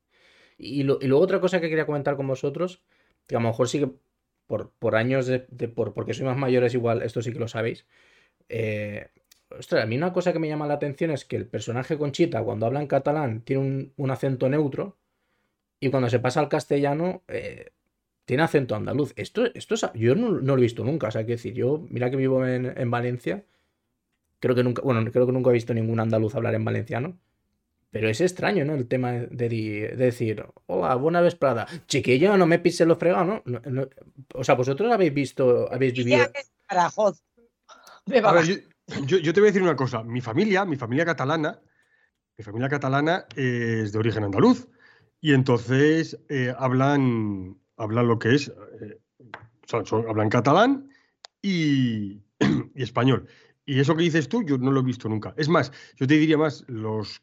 Y, 0.57 0.83
luego 0.83 1.19
otra 1.19 1.39
cosa 1.41 1.59
que 1.59 1.69
quería 1.69 1.85
comentar 1.85 2.15
con 2.15 2.27
vosotros, 2.27 2.83
que 3.27 3.35
a 3.35 3.39
lo 3.39 3.47
mejor 3.47 3.67
sí 3.67 3.79
que 3.79 3.89
por, 4.47 4.71
por 4.79 4.95
años 4.95 5.25
de, 5.27 5.39
por, 5.39 5.93
porque 5.93 6.13
soy 6.13 6.25
más 6.25 6.37
mayores 6.37 6.73
igual, 6.73 7.01
esto 7.01 7.21
sí 7.21 7.33
que 7.33 7.39
lo 7.39 7.47
sabéis. 7.47 7.87
Eh, 8.49 9.07
ostras, 9.49 9.83
a 9.83 9.87
mí 9.87 9.97
una 9.97 10.13
cosa 10.13 10.33
que 10.33 10.39
me 10.39 10.47
llama 10.47 10.67
la 10.67 10.75
atención 10.75 11.11
es 11.11 11.25
que 11.25 11.35
el 11.35 11.47
personaje 11.47 11.97
Conchita, 11.97 12.43
cuando 12.43 12.65
habla 12.65 12.81
en 12.81 12.87
catalán, 12.87 13.41
tiene 13.41 13.91
un, 13.95 14.11
acento 14.11 14.49
neutro, 14.49 14.97
y 15.79 15.89
cuando 15.89 16.09
se 16.09 16.19
pasa 16.19 16.39
al 16.39 16.49
castellano, 16.49 17.23
eh, 17.27 17.71
tiene 18.25 18.43
acento 18.43 18.75
andaluz. 18.75 19.13
Esto, 19.15 19.45
esto 19.53 19.75
yo 19.95 20.15
no, 20.15 20.29
lo 20.29 20.57
he 20.57 20.61
visto 20.61 20.83
nunca, 20.83 21.07
o 21.07 21.11
sea, 21.11 21.25
que 21.25 21.33
decir, 21.33 21.53
yo, 21.53 21.85
mira 21.89 22.09
que 22.09 22.17
vivo 22.17 22.45
en, 22.45 22.73
en 22.77 22.91
Valencia, 22.91 23.43
Creo 24.43 24.55
que 24.55 24.63
nunca, 24.63 24.81
bueno, 24.81 25.09
creo 25.09 25.25
que 25.25 25.31
nunca 25.31 25.51
he 25.51 25.53
visto 25.53 25.73
ningún 25.73 26.01
andaluz 26.01 26.35
hablar 26.35 26.53
en 26.53 26.65
valenciano. 26.65 27.17
Pero 27.91 28.09
es 28.09 28.19
extraño, 28.19 28.65
¿no? 28.65 28.73
El 28.73 28.89
tema 28.89 29.13
de, 29.13 29.93
decir, 29.95 30.45
hola, 30.65 30.95
buena 30.95 31.21
vez 31.21 31.35
Prada. 31.35 31.65
Chiquillo, 31.87 32.35
no 32.35 32.45
me 32.45 32.59
pise 32.59 32.85
lo 32.85 32.97
fregado, 32.97 33.23
¿no? 33.23 33.87
O 34.33 34.43
sea, 34.43 34.55
vosotros 34.55 34.91
habéis 34.91 35.13
visto, 35.13 35.71
habéis 35.71 35.93
vivido. 35.93 36.25
A 38.21 38.33
ver, 38.33 38.65
yo, 39.05 39.17
yo, 39.17 39.33
te 39.33 39.39
voy 39.39 39.47
a 39.47 39.51
decir 39.51 39.61
una 39.61 39.77
cosa. 39.77 40.03
Mi 40.03 40.19
familia, 40.19 40.65
mi 40.65 40.75
familia 40.75 41.05
catalana, 41.05 41.61
mi 42.37 42.43
familia 42.43 42.67
catalana 42.67 43.25
es 43.37 43.93
de 43.93 43.97
origen 43.97 44.25
andaluz. 44.25 44.67
Y 45.21 45.33
entonces 45.33 46.19
eh, 46.27 46.53
hablan, 46.59 47.57
hablan 47.77 48.09
lo 48.09 48.19
que 48.19 48.35
es, 48.35 48.49
eh, 48.49 48.99
o 49.71 49.85
sea, 49.85 49.99
hablan 50.09 50.27
catalán 50.27 50.89
y, 51.41 52.21
y 52.75 52.83
español. 52.83 53.29
Y 53.65 53.79
eso 53.79 53.95
que 53.95 54.03
dices 54.03 54.27
tú, 54.27 54.43
yo 54.43 54.57
no 54.57 54.71
lo 54.71 54.81
he 54.81 54.83
visto 54.83 55.07
nunca. 55.07 55.33
Es 55.37 55.47
más, 55.47 55.71
yo 55.95 56.05
te 56.05 56.15
diría 56.15 56.37
más, 56.37 56.65
los 56.67 57.21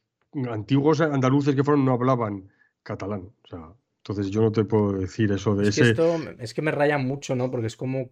antiguos 0.50 1.00
andaluces 1.00 1.54
que 1.54 1.64
fueron 1.64 1.84
no 1.84 1.92
hablaban 1.92 2.50
catalán. 2.82 3.30
O 3.44 3.48
sea, 3.48 3.74
entonces 3.98 4.30
yo 4.30 4.40
no 4.40 4.52
te 4.52 4.64
puedo 4.64 4.92
decir 4.92 5.30
eso 5.32 5.54
de 5.54 5.64
es 5.64 5.70
ese. 5.70 5.82
Que 5.82 5.90
esto 5.90 6.16
es 6.38 6.54
que 6.54 6.62
me 6.62 6.70
raya 6.70 6.98
mucho, 6.98 7.34
¿no? 7.34 7.50
Porque 7.50 7.66
es 7.66 7.76
como. 7.76 8.10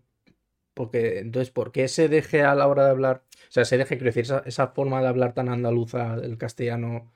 Porque, 0.75 1.19
entonces, 1.19 1.51
¿por 1.51 1.73
qué 1.73 1.89
se 1.89 2.09
deje 2.09 2.43
a 2.43 2.55
la 2.55 2.69
hora 2.69 2.85
de 2.85 2.91
hablar? 2.91 3.25
O 3.49 3.51
sea, 3.51 3.65
se 3.65 3.77
deje, 3.77 3.97
quiero 3.97 4.13
decir, 4.13 4.33
esa, 4.45 4.69
forma 4.69 5.01
de 5.01 5.09
hablar 5.09 5.35
tan 5.35 5.49
andaluza, 5.49 6.15
el 6.15 6.39
castellano, 6.39 7.13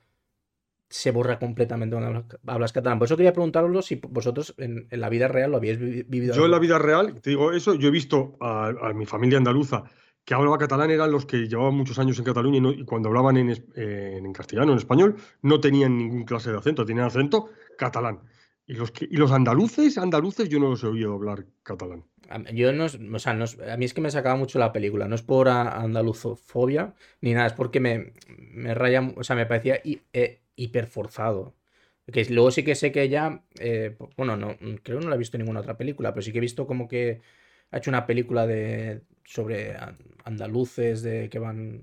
se 0.89 1.11
borra 1.11 1.39
completamente 1.39 1.95
cuando 1.95 2.25
hablas, 2.45 2.73
catalán. 2.73 2.99
Por 2.99 3.05
eso 3.05 3.15
quería 3.15 3.31
preguntaros 3.31 3.85
si 3.85 3.95
vosotros 3.95 4.53
en, 4.57 4.87
la 4.91 5.07
vida 5.07 5.29
real 5.29 5.51
lo 5.51 5.57
habéis 5.57 5.79
vivido. 5.79 6.35
Yo 6.35 6.43
en 6.43 6.51
la 6.51 6.59
vida 6.59 6.77
real, 6.77 7.21
te 7.21 7.29
digo 7.29 7.53
eso, 7.53 7.75
yo 7.75 7.87
he 7.87 7.91
visto 7.91 8.35
a 8.41 8.91
mi 8.93 9.05
familia 9.05 9.37
andaluza 9.37 9.85
que 10.25 10.33
hablaba 10.33 10.57
catalán 10.57 10.91
eran 10.91 11.11
los 11.11 11.25
que 11.25 11.47
llevaban 11.47 11.75
muchos 11.75 11.99
años 11.99 12.17
en 12.17 12.25
Cataluña 12.25 12.71
y, 12.71 12.85
cuando 12.85 13.09
hablaban 13.09 13.37
en, 13.37 14.33
castellano, 14.33 14.71
en 14.71 14.77
español, 14.77 15.15
no 15.41 15.59
tenían 15.59 15.97
ningún 15.97 16.23
clase 16.23 16.51
de 16.51 16.57
acento, 16.57 16.85
tenían 16.85 17.07
acento 17.07 17.49
catalán. 17.77 18.19
Y 18.65 18.75
los, 18.75 18.93
y 19.01 19.17
los 19.17 19.31
andaluces, 19.33 19.97
andaluces, 19.97 20.47
yo 20.47 20.59
no 20.59 20.69
los 20.69 20.83
he 20.83 20.87
oído 20.87 21.13
hablar 21.13 21.45
catalán. 21.63 22.05
Yo 22.53 22.71
no, 22.71 22.85
o 22.85 23.19
sea, 23.19 23.33
a 23.33 23.77
mí 23.77 23.85
es 23.85 23.93
que 23.93 23.99
me 23.99 24.09
sacaba 24.09 24.37
mucho 24.37 24.57
la 24.57 24.71
película, 24.71 25.07
no 25.07 25.15
es 25.15 25.21
por 25.21 25.49
andaluzofobia 25.49 26.95
ni 27.19 27.33
nada, 27.33 27.47
es 27.47 27.53
porque 27.53 27.81
me, 27.81 28.13
me 28.27 28.73
raya, 28.73 29.11
o 29.17 29.23
sea, 29.23 29.35
me 29.35 29.45
parecía 29.45 29.81
eh, 29.83 30.41
hiperforzado. 30.55 31.55
Que 32.11 32.25
luego 32.25 32.51
sí 32.51 32.63
que 32.63 32.75
sé 32.75 32.91
que 32.91 33.01
ella, 33.01 33.43
eh, 33.59 33.97
bueno, 34.17 34.35
no, 34.37 34.57
creo 34.83 34.99
que 34.99 35.05
no 35.05 35.09
la 35.09 35.15
he 35.15 35.19
visto 35.19 35.37
en 35.37 35.43
ninguna 35.43 35.61
otra 35.61 35.77
película, 35.77 36.13
pero 36.13 36.21
sí 36.21 36.31
que 36.31 36.39
he 36.39 36.41
visto 36.41 36.67
como 36.67 36.87
que 36.87 37.21
ha 37.71 37.77
hecho 37.77 37.91
una 37.91 38.05
película 38.05 38.45
de 38.47 39.03
sobre 39.23 39.75
andaluces 40.23 41.01
de 41.01 41.29
que 41.29 41.39
van. 41.39 41.81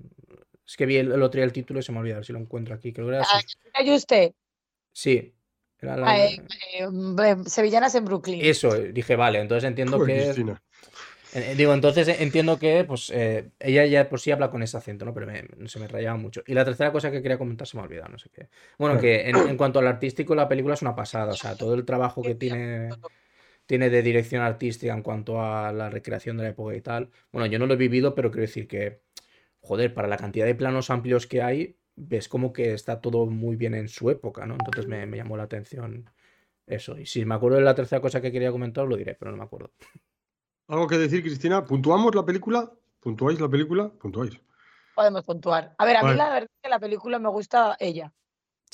Es 0.65 0.77
que 0.77 0.85
vi 0.85 0.97
el, 0.97 1.21
otro 1.21 1.39
día 1.39 1.45
el 1.45 1.53
título 1.53 1.79
y 1.79 1.83
se 1.83 1.91
me 1.91 1.99
olvidó, 1.99 2.15
a 2.15 2.17
ver 2.19 2.25
si 2.25 2.33
lo 2.33 2.39
encuentro 2.39 2.73
aquí. 2.73 2.93
Creo 2.93 3.07
que 3.07 3.15
era 3.15 3.25
ah, 3.25 3.93
usted? 3.93 4.33
Sí. 4.93 5.33
Era 5.79 5.97
la... 5.97 6.11
Ah, 6.11 6.25
eh, 6.25 6.41
eh, 6.79 7.35
sevillanas 7.47 7.95
en 7.95 8.05
Brooklyn. 8.05 8.39
Eso, 8.41 8.73
dije, 8.75 9.15
vale, 9.15 9.39
entonces 9.39 9.67
entiendo 9.67 10.03
que. 10.03 10.33
Eh, 11.33 11.55
digo, 11.55 11.73
entonces 11.73 12.09
entiendo 12.19 12.59
que 12.59 12.83
pues 12.83 13.09
ella 13.09 13.85
ya 13.85 14.09
por 14.09 14.19
sí 14.19 14.31
habla 14.31 14.51
con 14.51 14.63
ese 14.63 14.77
acento, 14.77 15.05
¿no? 15.05 15.13
Pero 15.13 15.31
se 15.65 15.79
me 15.79 15.87
rayaba 15.87 16.17
mucho. 16.17 16.43
Y 16.45 16.53
la 16.53 16.65
tercera 16.65 16.91
cosa 16.91 17.09
que 17.09 17.21
quería 17.21 17.37
comentar 17.37 17.65
se 17.65 17.77
me 17.77 17.81
ha 17.81 17.85
olvidado, 17.85 18.09
no 18.09 18.19
sé 18.19 18.29
qué. 18.33 18.49
Bueno, 18.77 18.99
que 18.99 19.29
en, 19.29 19.37
en, 19.37 19.57
cuanto 19.57 19.79
al 19.79 19.87
artístico, 19.87 20.35
la 20.35 20.49
película 20.49 20.73
es 20.73 20.81
una 20.81 20.93
pasada. 20.93 21.31
O 21.31 21.37
sea, 21.37 21.55
todo 21.55 21.73
el 21.73 21.85
trabajo 21.85 22.21
que 22.21 22.35
tiene 22.35 22.89
tiene 23.71 23.89
de 23.89 24.01
dirección 24.01 24.41
artística 24.41 24.93
en 24.93 25.01
cuanto 25.01 25.41
a 25.41 25.71
la 25.71 25.89
recreación 25.89 26.35
de 26.35 26.43
la 26.43 26.49
época 26.49 26.75
y 26.75 26.81
tal. 26.81 27.09
Bueno, 27.31 27.45
yo 27.45 27.57
no 27.57 27.67
lo 27.67 27.75
he 27.75 27.77
vivido, 27.77 28.13
pero 28.13 28.29
quiero 28.29 28.41
decir 28.41 28.67
que, 28.67 29.01
joder, 29.61 29.93
para 29.93 30.09
la 30.09 30.17
cantidad 30.17 30.45
de 30.45 30.55
planos 30.55 30.89
amplios 30.89 31.25
que 31.25 31.41
hay, 31.41 31.77
ves 31.95 32.27
como 32.27 32.51
que 32.51 32.73
está 32.73 32.99
todo 32.99 33.27
muy 33.27 33.55
bien 33.55 33.73
en 33.73 33.87
su 33.87 34.09
época, 34.09 34.45
¿no? 34.45 34.55
Entonces 34.55 34.87
me, 34.87 35.07
llamó 35.15 35.37
la 35.37 35.43
atención 35.43 36.09
eso. 36.67 36.97
Y 36.99 37.05
si 37.05 37.23
me 37.23 37.33
acuerdo 37.33 37.59
de 37.59 37.63
la 37.63 37.73
tercera 37.73 38.01
cosa 38.01 38.19
que 38.19 38.33
quería 38.33 38.51
comentar, 38.51 38.85
lo 38.85 38.97
diré, 38.97 39.15
pero 39.15 39.31
no 39.31 39.37
me 39.37 39.43
acuerdo. 39.45 39.71
¿Algo 40.67 40.85
que 40.85 40.97
decir, 40.97 41.21
Cristina? 41.21 41.63
¿Puntuamos 41.63 42.13
la 42.13 42.25
película? 42.25 42.69
¿Puntuáis 42.99 43.39
la 43.39 43.47
película? 43.47 43.87
Puntuáis. 43.87 44.37
Podemos 44.93 45.23
puntuar. 45.23 45.75
A 45.77 45.85
ver, 45.85 45.95
a 45.95 46.03
mí 46.03 46.13
la 46.13 46.29
verdad 46.29 46.49
es 46.51 46.61
que 46.61 46.69
la 46.69 46.79
película 46.79 47.19
me 47.19 47.29
gusta 47.29 47.77
ella. 47.79 48.11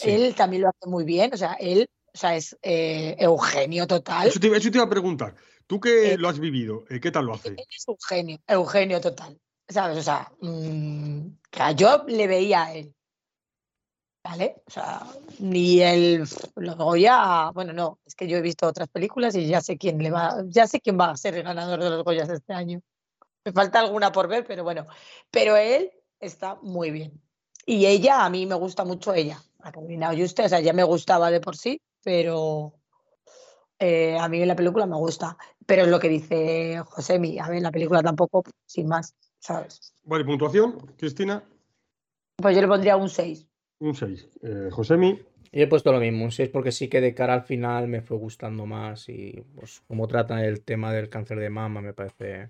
Él 0.04 0.34
también 0.34 0.64
lo 0.64 0.70
hace 0.70 0.90
muy 0.90 1.06
bien, 1.06 1.32
o 1.36 1.38
sea, 1.38 1.54
él 1.60 1.88
o 2.18 2.20
sea, 2.20 2.36
es 2.36 2.58
eh, 2.64 3.16
Eugenio 3.20 3.86
total. 3.86 4.28
Eso 4.28 4.40
te, 4.40 4.48
iba 4.48 4.84
a 4.84 4.90
preguntar. 4.90 5.36
Tú 5.68 5.80
que 5.80 6.14
eh, 6.14 6.18
lo 6.18 6.28
has 6.28 6.40
vivido, 6.40 6.84
eh, 6.90 7.00
¿qué 7.00 7.12
tal 7.12 7.26
lo 7.26 7.36
hace? 7.36 7.56
Es 7.70 7.88
Eugenio, 7.88 8.40
Eugenio 8.48 9.00
total. 9.00 9.40
¿Sabes? 9.70 10.00
O 10.00 10.02
sea, 10.02 10.32
mm, 10.42 11.28
yo 11.76 12.06
le 12.08 12.26
veía 12.26 12.64
a 12.64 12.74
él. 12.74 12.92
¿Vale? 14.24 14.64
O 14.66 14.72
sea, 14.72 15.06
ni 15.40 15.80
el 15.82 16.28
luego 16.56 16.96
ya, 16.96 17.52
bueno, 17.54 17.72
no, 17.72 18.00
es 18.04 18.16
que 18.16 18.28
yo 18.28 18.38
he 18.38 18.42
visto 18.42 18.66
otras 18.66 18.90
películas 18.90 19.36
y 19.36 19.46
ya 19.46 19.62
sé 19.62 19.78
quién 19.78 20.00
le 20.00 20.10
va, 20.10 20.44
ya 20.48 20.66
sé 20.66 20.82
quién 20.82 21.00
va 21.00 21.12
a 21.12 21.18
ser 21.18 21.36
el 21.36 21.44
ganador 21.44 21.82
de 21.82 21.90
los 21.92 22.04
Goyas 22.04 22.30
este 22.30 22.52
año. 22.52 22.82
Me 23.46 23.52
falta 23.54 23.80
alguna 23.80 24.12
por 24.12 24.28
ver, 24.28 24.44
pero 24.44 24.64
bueno. 24.64 24.88
Pero 25.30 25.56
él 25.56 25.92
está 26.20 26.56
muy 26.64 26.90
bien. 26.90 27.22
Y 27.66 27.86
ella, 27.86 28.26
a 28.26 28.30
mí 28.32 28.48
me 28.48 28.56
gusta 28.56 28.84
mucho 28.86 29.14
ella, 29.14 29.40
a 29.60 29.72
Carolina 29.72 30.10
Oyuste, 30.10 30.46
o 30.46 30.50
sea, 30.50 30.62
ya 30.62 30.74
me 30.74 30.84
gustaba 30.84 31.30
de 31.30 31.40
por 31.40 31.56
sí, 31.56 31.80
pero 32.04 32.74
eh, 33.80 34.18
a 34.18 34.28
mí 34.28 34.44
la 34.46 34.56
película 34.56 34.86
me 34.86 34.96
gusta. 34.98 35.38
Pero 35.66 35.84
es 35.84 35.90
lo 35.90 36.00
que 36.00 36.10
dice 36.10 36.82
Josemi, 36.86 37.40
a 37.40 37.50
ver, 37.50 37.62
la 37.62 37.72
película 37.72 38.02
tampoco, 38.02 38.44
sin 38.66 38.88
más, 38.88 39.16
¿sabes? 39.40 39.94
Vale, 40.04 40.24
puntuación, 40.24 40.78
Cristina. 40.98 41.44
Pues 42.38 42.56
yo 42.56 42.62
le 42.62 42.68
pondría 42.68 42.96
un 42.96 43.10
6. 43.10 43.48
Un 43.80 43.96
6. 43.96 44.30
Eh, 44.42 44.70
Josemi. 44.72 45.22
Yo 45.52 45.64
he 45.64 45.68
puesto 45.68 45.92
lo 45.92 46.00
mismo, 46.00 46.26
un 46.26 46.32
6 46.32 46.50
porque 46.50 46.72
sí 46.72 46.88
que 46.88 47.02
de 47.02 47.14
cara 47.14 47.34
al 47.34 47.44
final 47.44 47.88
me 47.88 48.02
fue 48.02 48.18
gustando 48.18 48.66
más 48.66 49.08
y 49.10 49.44
pues 49.56 49.82
como 49.88 50.08
trata 50.08 50.46
el 50.46 50.62
tema 50.62 50.92
del 50.92 51.10
cáncer 51.10 51.40
de 51.40 51.50
mama 51.50 51.82
me 51.82 51.94
parece 51.94 52.50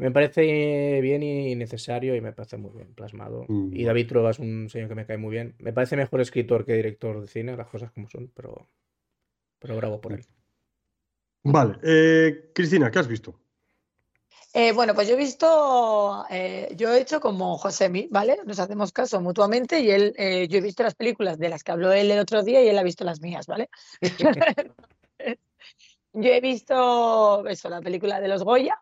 me 0.00 0.10
parece 0.10 1.00
bien 1.02 1.22
y 1.22 1.54
necesario 1.54 2.16
y 2.16 2.22
me 2.22 2.32
parece 2.32 2.56
muy 2.56 2.70
bien 2.72 2.94
plasmado. 2.94 3.44
Mm, 3.48 3.74
y 3.74 3.84
David 3.84 4.08
Trueba 4.08 4.30
es 4.30 4.38
un 4.38 4.70
señor 4.70 4.88
que 4.88 4.94
me 4.94 5.04
cae 5.04 5.18
muy 5.18 5.30
bien. 5.30 5.54
Me 5.58 5.74
parece 5.74 5.94
mejor 5.94 6.22
escritor 6.22 6.64
que 6.64 6.72
director 6.72 7.20
de 7.20 7.28
cine, 7.28 7.54
las 7.54 7.68
cosas 7.68 7.92
como 7.92 8.08
son, 8.08 8.30
pero, 8.34 8.66
pero 9.58 9.76
bravo 9.76 10.00
por 10.00 10.14
él. 10.14 10.24
Vale. 11.42 11.78
Eh, 11.82 12.50
Cristina, 12.54 12.90
¿qué 12.90 12.98
has 12.98 13.08
visto? 13.08 13.38
Eh, 14.54 14.72
bueno, 14.72 14.94
pues 14.94 15.06
yo 15.06 15.14
he 15.14 15.18
visto, 15.18 16.24
eh, 16.30 16.72
yo 16.76 16.94
he 16.94 17.00
hecho 17.02 17.20
como 17.20 17.58
Josemi, 17.58 18.08
¿vale? 18.10 18.38
Nos 18.46 18.58
hacemos 18.58 18.92
caso 18.92 19.20
mutuamente 19.20 19.80
y 19.80 19.90
él, 19.90 20.14
yo 20.48 20.58
he 20.58 20.62
visto 20.62 20.82
las 20.82 20.94
películas 20.94 21.38
de 21.38 21.50
las 21.50 21.62
que 21.62 21.72
habló 21.72 21.92
él 21.92 22.10
el 22.10 22.18
otro 22.18 22.42
día 22.42 22.62
y 22.62 22.68
él 22.68 22.78
ha 22.78 22.82
visto 22.82 23.04
las 23.04 23.20
mías, 23.20 23.46
¿vale? 23.46 23.68
yo 26.14 26.30
he 26.30 26.40
visto 26.40 27.46
eso, 27.46 27.68
la 27.68 27.82
película 27.82 28.18
de 28.18 28.28
los 28.28 28.42
Goya, 28.42 28.80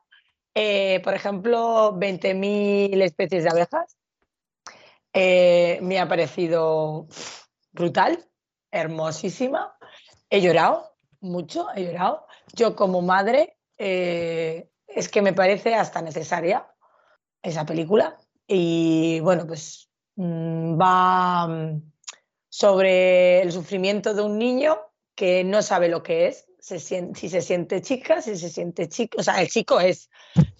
por 1.04 1.14
ejemplo, 1.14 1.94
20.000 1.94 3.02
especies 3.02 3.44
de 3.44 3.50
abejas. 3.50 3.96
me 5.14 5.98
ha 5.98 6.08
parecido 6.08 7.06
brutal, 7.72 8.24
hermosísima. 8.70 9.76
He 10.30 10.40
llorado 10.40 10.96
mucho, 11.20 11.68
he 11.74 11.84
llorado. 11.84 12.26
Yo 12.54 12.76
como 12.76 13.02
madre, 13.02 13.56
eh, 13.78 14.68
es 14.86 15.08
que 15.08 15.22
me 15.22 15.32
parece 15.32 15.74
hasta 15.74 16.02
necesaria 16.02 16.66
esa 17.42 17.64
película. 17.64 18.16
Y 18.46 19.20
bueno, 19.20 19.46
pues 19.46 19.90
mm, 20.16 20.80
va 20.80 21.46
mm, 21.46 21.92
sobre 22.48 23.42
el 23.42 23.52
sufrimiento 23.52 24.14
de 24.14 24.22
un 24.22 24.38
niño 24.38 24.78
que 25.14 25.44
no 25.44 25.62
sabe 25.62 25.88
lo 25.88 26.02
que 26.02 26.28
es, 26.28 26.47
si 26.68 27.28
se 27.28 27.40
siente 27.40 27.80
chica, 27.80 28.20
si 28.22 28.36
se 28.36 28.48
siente 28.48 28.88
chico, 28.88 29.18
o 29.20 29.22
sea, 29.22 29.40
el 29.40 29.48
chico 29.48 29.80
es, 29.80 30.10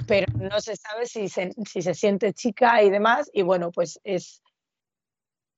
pero 0.07 0.27
no 0.35 0.61
se 0.61 0.77
sabe 0.77 1.07
si 1.07 1.29
si 1.29 1.83
se 1.83 1.95
siente 1.95 2.33
chica 2.33 2.83
y 2.83 2.91
demás. 2.91 3.31
Y 3.33 3.43
bueno, 3.43 3.71
pues 3.71 4.01
es 4.05 4.43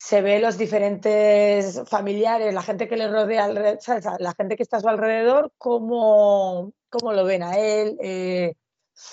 se 0.01 0.23
ve 0.23 0.41
los 0.41 0.57
diferentes 0.57 1.83
familiares, 1.87 2.55
la 2.55 2.63
gente 2.63 2.89
que 2.89 2.97
le 2.97 3.09
rodea, 3.09 3.49
la 3.49 4.35
gente 4.35 4.57
que 4.57 4.63
está 4.63 4.79
a 4.79 4.81
su 4.81 4.89
alrededor, 4.89 5.53
cómo, 5.59 6.73
cómo 6.89 7.13
lo 7.13 7.25
ven 7.27 7.43
a 7.43 7.59
él, 7.59 7.99
eh, 8.03 8.55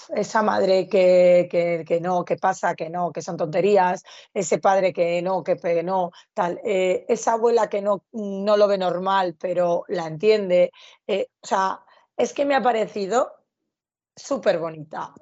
esa 0.10 0.42
madre 0.42 0.88
que, 0.88 1.48
que, 1.50 2.02
no, 2.02 2.24
que 2.26 2.38
pasa, 2.38 2.76
que 2.76 2.90
no, 2.90 3.12
que 3.12 3.22
son 3.22 3.38
tonterías, 3.38 4.04
ese 4.34 4.58
padre 4.58 4.94
que 4.94 5.22
no, 5.22 5.44
que, 5.44 5.84
no, 5.84 6.12
tal, 6.34 6.60
eh, 6.64 7.06
esa 7.08 7.34
abuela 7.34 7.70
que 7.70 7.82
no, 7.82 8.04
no 8.12 8.58
lo 8.58 8.68
ve 8.68 8.78
normal, 8.78 9.36
pero 9.40 9.84
la 9.88 10.08
entiende. 10.08 10.72
Eh, 11.08 11.28
o 11.42 11.48
sea, 11.48 11.84
es 12.16 12.34
que 12.34 12.46
me 12.46 12.56
ha 12.56 12.62
parecido 12.62 13.32
súper 14.16 14.60
bonita. 14.60 15.14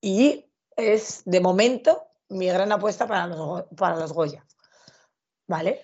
y 0.00 0.44
es, 0.76 1.22
de 1.24 1.40
momento, 1.40 2.08
mi 2.28 2.46
gran 2.48 2.72
apuesta 2.72 3.06
para 3.06 3.26
los, 3.26 3.64
para 3.76 3.96
los 3.96 4.12
Goya. 4.12 4.44
¿Vale? 5.46 5.82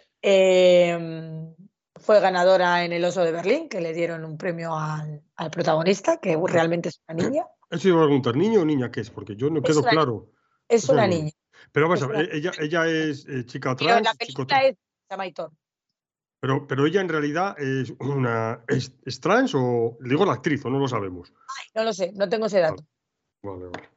Fue 2.10 2.18
ganadora 2.18 2.84
en 2.84 2.92
el 2.92 3.04
Oso 3.04 3.22
de 3.22 3.30
Berlín, 3.30 3.68
que 3.68 3.80
le 3.80 3.92
dieron 3.92 4.24
un 4.24 4.36
premio 4.36 4.76
al, 4.76 5.22
protagonista, 5.52 6.16
que 6.16 6.36
realmente 6.44 6.88
es 6.88 7.00
una 7.06 7.22
niña. 7.22 7.46
Eso 7.70 7.86
iba 7.86 8.00
a 8.00 8.06
preguntar, 8.06 8.34
¿niño 8.34 8.62
o 8.62 8.64
niña 8.64 8.90
qué 8.90 9.02
es? 9.02 9.10
Porque 9.10 9.36
yo 9.36 9.48
no 9.48 9.62
quedo 9.62 9.84
claro. 9.84 10.32
Es 10.66 10.88
una 10.88 11.06
niña. 11.06 11.30
Pero 11.70 11.86
vamos 11.86 12.02
a 12.02 12.08
ver, 12.08 12.28
ella, 12.34 12.50
ella 12.58 12.84
es 12.88 13.24
eh, 13.28 13.46
chica 13.46 13.76
trans. 13.76 14.02
la 14.02 14.14
película 14.14 14.60
es 14.64 14.76
Pero, 16.40 16.66
pero 16.66 16.84
ella 16.84 17.00
en 17.00 17.10
realidad 17.10 17.54
es 17.60 17.92
una 18.00 18.64
es, 18.66 19.20
trans 19.20 19.52
o 19.54 19.96
digo 20.00 20.26
la 20.26 20.32
actriz 20.32 20.64
o 20.64 20.68
no 20.68 20.80
lo 20.80 20.88
sabemos. 20.88 21.32
no 21.76 21.84
lo 21.84 21.92
sé, 21.92 22.10
no 22.16 22.28
tengo 22.28 22.46
ese 22.46 22.58
dato. 22.58 22.84
vale. 23.40 23.66
vale 23.66 23.88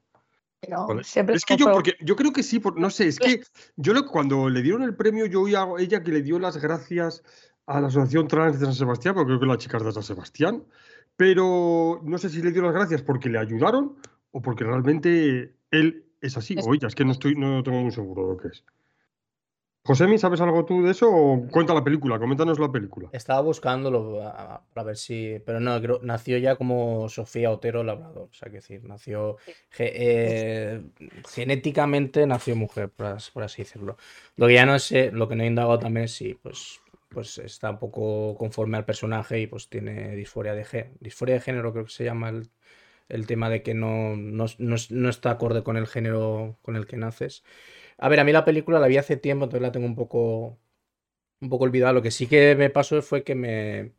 es 1.34 1.46
que 1.46 1.58
yo, 1.58 1.72
porque 1.72 1.96
yo 2.00 2.16
creo 2.16 2.32
que 2.32 2.44
sí, 2.44 2.62
no 2.76 2.90
sé, 2.90 3.08
es 3.08 3.20
que 3.20 3.44
yo 3.76 3.94
cuando 4.06 4.50
le 4.50 4.62
dieron 4.62 4.84
el 4.84 4.96
premio, 4.96 5.26
yo 5.26 5.42
oí 5.42 5.56
a 5.56 5.68
ella 5.80 6.04
que 6.04 6.12
le 6.12 6.22
dio 6.22 6.40
las 6.40 6.58
gracias 6.58 7.24
a 7.66 7.82
la 7.82 7.88
Asociación 7.88 8.28
Trans 8.28 8.60
de 8.60 8.66
San 8.66 8.76
Sebastián, 8.76 9.16
porque 9.16 9.30
creo 9.30 9.40
que 9.40 9.46
la 9.46 9.58
chica 9.58 9.78
es 9.78 9.84
de 9.84 9.92
San 9.92 10.04
Sebastián, 10.04 10.64
pero 11.16 12.02
no 12.04 12.18
sé 12.18 12.30
si 12.30 12.42
le 12.42 12.52
dio 12.52 12.62
las 12.62 12.74
gracias 12.74 13.02
porque 13.02 13.30
le 13.30 13.40
ayudaron 13.40 13.96
o 14.32 14.42
porque 14.42 14.64
realmente 14.64 15.56
él 15.72 16.06
es 16.22 16.38
así, 16.38 16.56
o 16.64 16.74
ella, 16.74 16.88
es 16.88 16.96
que 16.96 17.06
no, 17.06 17.12
estoy, 17.12 17.36
no 17.36 17.64
tengo 17.64 17.82
muy 17.82 17.92
seguro 17.92 18.24
de 18.24 18.34
lo 18.34 18.38
que 18.38 18.48
es. 18.48 18.64
Josemi, 19.86 20.18
¿sabes 20.18 20.40
algo 20.40 20.64
tú 20.64 20.82
de 20.82 20.92
eso? 20.92 21.10
O 21.12 21.46
cuenta 21.50 21.74
la 21.74 21.84
película, 21.84 22.18
coméntanos 22.18 22.58
la 22.58 22.72
película. 22.72 23.10
Estaba 23.12 23.42
buscándolo 23.42 24.18
para 24.74 24.86
ver 24.86 24.96
si. 24.96 25.42
Pero 25.46 25.60
no, 25.60 25.78
nació 26.02 26.38
ya 26.38 26.56
como 26.56 27.10
Sofía 27.10 27.52
Otero 27.52 27.84
Labrador. 27.84 28.30
O 28.32 28.34
sea, 28.34 28.50
que 28.50 28.58
decir, 28.58 28.82
nació. 28.86 29.36
Eh, 29.78 30.82
genéticamente 31.30 32.26
nació 32.26 32.56
mujer, 32.56 32.92
por, 32.92 33.44
así 33.44 33.64
decirlo. 33.64 33.98
Lo 34.38 34.48
que 34.48 34.54
ya 34.54 34.66
no 34.66 34.80
sé, 34.80 35.12
lo 35.12 35.28
que 35.28 35.36
no 35.36 35.44
he 35.44 35.48
indagado 35.48 35.78
también 35.80 36.06
es 36.06 36.16
si 36.16 36.36
pues, 36.36 36.80
pues 37.14 37.38
está 37.38 37.72
un 37.72 37.80
poco 37.80 38.36
conforme 38.38 38.78
al 38.78 38.86
personaje 38.86 39.40
y 39.40 39.48
pues 39.48 39.70
tiene 39.70 40.16
disforia 40.16 40.54
de 40.56 40.66
género. 40.66 40.96
Disforia 41.00 41.36
de 41.36 41.42
género 41.42 41.72
creo 41.74 41.86
que 41.86 41.92
se 41.92 42.04
llama 42.04 42.30
el, 42.30 42.50
el 43.10 43.28
tema 43.28 43.50
de 43.50 43.64
que 43.64 43.74
no, 43.74 44.16
no, 44.16 44.46
no 44.58 45.10
está 45.10 45.32
acorde 45.32 45.64
con 45.64 45.78
el 45.78 45.88
género 45.88 46.58
con 46.62 46.76
el 46.76 46.86
que 46.88 46.98
naces. 46.98 47.44
A 47.98 48.10
ver, 48.10 48.20
a 48.20 48.24
mí 48.24 48.32
la 48.32 48.46
película 48.46 48.80
la 48.80 48.88
vi 48.88 48.98
hace 48.98 49.18
tiempo, 49.18 49.46
entonces 49.46 49.62
la 49.62 49.72
tengo 49.72 49.86
un 49.86 49.96
poco, 49.96 50.58
un 51.42 51.50
poco 51.50 51.66
olvidada. 51.66 51.94
Lo 51.94 52.02
que 52.02 52.12
sí 52.12 52.28
que 52.28 52.56
me 52.56 52.70
pasó 52.70 53.02
fue 53.02 53.24
que 53.24 53.36
me, 53.36 53.94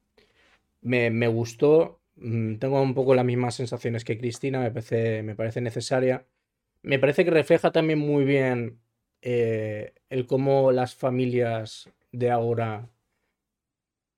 me, 0.83 1.29
gustó. 1.29 2.01
Mm, 2.17 2.57
tengo 2.57 2.83
un 2.83 2.95
poco 2.95 3.15
las 3.15 3.25
mismas 3.25 3.55
sensaciones 3.57 4.05
que 4.05 4.19
Cristina, 4.19 4.61
me 4.61 4.71
parece, 4.71 5.23
me 5.23 5.35
parece 5.37 5.61
necesaria. 5.61 6.27
Me 6.83 6.99
parece 6.99 7.25
que 7.25 7.31
refleja 7.31 7.73
también 7.73 7.99
muy 7.99 8.25
bien 8.25 8.81
eh, 9.23 9.95
el 10.11 10.27
cómo 10.27 10.73
las 10.73 10.95
familias 10.95 11.91
de 12.13 12.31
ahora 12.31 12.91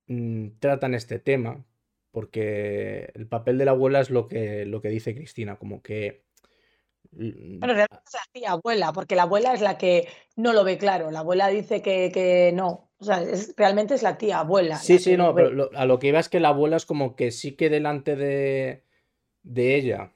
mm, 0.06 0.58
tratan 0.58 0.94
este 0.94 1.18
tema, 1.18 1.64
porque 2.10 3.10
el 3.14 3.26
papel 3.26 3.58
de 3.58 3.64
la 3.64 3.72
abuela 3.72 4.00
es 4.00 4.10
lo 4.10 4.28
que, 4.28 4.64
lo 4.66 4.80
que 4.80 4.88
dice 4.88 5.14
Cristina, 5.14 5.56
como 5.56 5.82
que 5.82 6.26
pero 7.10 7.72
realmente 7.72 8.04
es 8.06 8.14
la 8.14 8.32
tía 8.32 8.50
abuela, 8.52 8.92
porque 8.92 9.16
la 9.16 9.22
abuela 9.22 9.54
es 9.54 9.60
la 9.60 9.78
que 9.78 10.08
no 10.36 10.52
lo 10.52 10.64
ve 10.64 10.78
claro. 10.78 11.10
La 11.10 11.20
abuela 11.20 11.48
dice 11.48 11.82
que, 11.82 12.52
no. 12.54 12.90
O 12.98 13.04
sea, 13.04 13.22
realmente 13.56 13.94
es 13.94 14.02
la 14.02 14.18
tía 14.18 14.40
abuela. 14.40 14.76
Sí, 14.76 14.98
sí, 14.98 15.16
no, 15.16 15.34
pero 15.34 15.70
a 15.74 15.86
lo 15.86 15.98
que 15.98 16.08
iba 16.08 16.18
es 16.18 16.28
que 16.28 16.40
la 16.40 16.48
abuela 16.48 16.76
es 16.76 16.86
como 16.86 17.16
que 17.16 17.30
sí 17.30 17.52
que 17.52 17.68
delante 17.68 18.16
de, 18.16 18.82
de 19.42 19.76
ella 19.76 20.12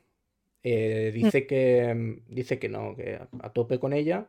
eh, 0.62 1.10
mm. 1.12 1.16
dice, 1.16 1.46
que, 1.46 2.22
dice 2.28 2.58
que 2.58 2.68
no, 2.68 2.96
que 2.96 3.20
a 3.40 3.52
tope 3.52 3.78
con 3.78 3.92
ella. 3.92 4.26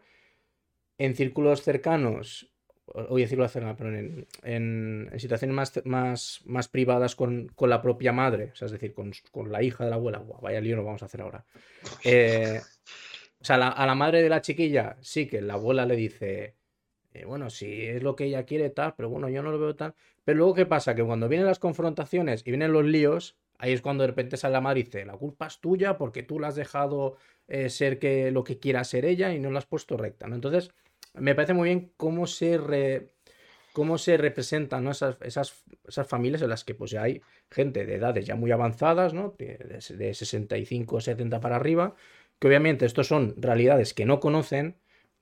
En 0.97 1.15
círculos 1.15 1.63
cercanos 1.63 2.51
voy 2.93 3.21
a 3.21 3.25
decirlo 3.25 3.47
pero 3.77 3.89
en, 3.89 4.27
en, 4.43 5.12
situaciones 5.17 5.56
más, 5.56 5.82
más, 5.86 6.41
más 6.45 6.67
privadas 6.67 7.15
con, 7.15 7.51
la 7.60 7.82
propia 7.82 8.12
madre, 8.12 8.51
o 8.54 8.56
sea, 8.56 8.67
es 8.67 8.71
decir, 8.71 8.93
con, 8.93 9.51
la 9.51 9.63
hija 9.63 9.84
de 9.84 9.89
la 9.89 9.95
abuela, 9.95 10.23
vaya 10.41 10.62
lío 10.62 10.75
lo 10.75 10.84
vamos 10.84 11.01
a 11.04 11.06
hacer 11.06 11.21
ahora. 11.21 11.43
Eh, 12.04 12.62
o 13.39 13.43
sea, 13.43 13.56
a 13.56 13.86
la 13.88 13.95
madre 13.95 14.21
de 14.21 14.30
la 14.30 14.41
chiquilla, 14.41 14.97
sí 15.01 15.25
que 15.27 15.41
la 15.41 15.56
abuela 15.56 15.86
le 15.86 15.95
dice, 15.95 16.56
eh, 17.13 17.25
bueno, 17.25 17.49
si 17.49 17.86
es 17.86 18.04
lo 18.04 18.15
que 18.15 18.25
ella 18.25 18.43
quiere, 18.43 18.69
tal, 18.69 18.93
pero 18.95 19.10
bueno, 19.10 19.30
yo 19.30 19.41
no 19.41 19.51
lo 19.51 19.60
veo 19.60 19.75
tal. 19.75 19.95
Pero 20.23 20.38
luego, 20.38 20.54
¿qué 20.54 20.65
pasa? 20.67 20.93
Que 20.93 21.04
cuando 21.04 21.27
vienen 21.27 21.47
las 21.47 21.60
confrontaciones 21.60 22.43
y 22.45 22.51
vienen 22.51 22.71
los 22.71 22.86
líos, 22.86 23.38
ahí 23.58 23.73
es 23.73 23.82
cuando 23.82 24.04
de 24.04 24.08
repente 24.08 24.38
sale 24.38 24.54
la 24.54 24.62
madre 24.62 24.82
y 24.82 24.84
dice, 24.84 25.06
la 25.06 25.17
culpa 25.17 25.47
es 25.47 25.60
tuya 25.60 25.97
porque 25.97 26.23
tú 26.23 26.39
la 26.39 26.49
has 26.49 26.56
dejado 26.56 27.17
eh, 27.47 27.69
ser 27.69 27.99
que 27.99 28.32
lo 28.32 28.43
que 28.43 28.60
quiera 28.60 28.84
ser 28.84 29.06
ella 29.06 29.34
y 29.34 29.39
no 29.39 29.51
la 29.51 29.60
has 29.60 29.65
puesto 29.65 29.97
recta, 29.97 30.27
¿no? 30.27 30.36
Entonces 30.36 30.71
me 31.13 31.36
parece 31.36 31.54
muy 31.54 31.69
bien 31.69 31.93
cómo 31.97 32.28
se, 32.28 33.12
cómo 33.74 33.97
se 33.97 34.17
representan 34.17 34.88
esas, 34.88 35.17
esas, 35.21 35.63
esas, 35.88 36.08
familias 36.08 36.41
en 36.41 36.50
las 36.50 36.63
que 36.63 36.76
pues 36.76 36.91
ya 36.91 37.04
hay 37.04 37.21
gente 37.50 37.86
de 37.86 37.95
edades 37.95 38.26
ya 38.26 38.36
muy 38.36 38.52
avanzadas, 38.52 39.13
¿no? 39.13 39.36
de, 39.38 39.58
de 39.58 40.13
65 40.13 41.02
70 41.02 41.39
para 41.39 41.58
arriba, 41.58 41.95
que 42.39 42.47
obviamente 42.47 42.86
estos 42.86 43.08
son 43.08 43.36
realidades 43.38 43.93
que 43.93 44.06
no 44.06 44.19
conocen 44.19 44.78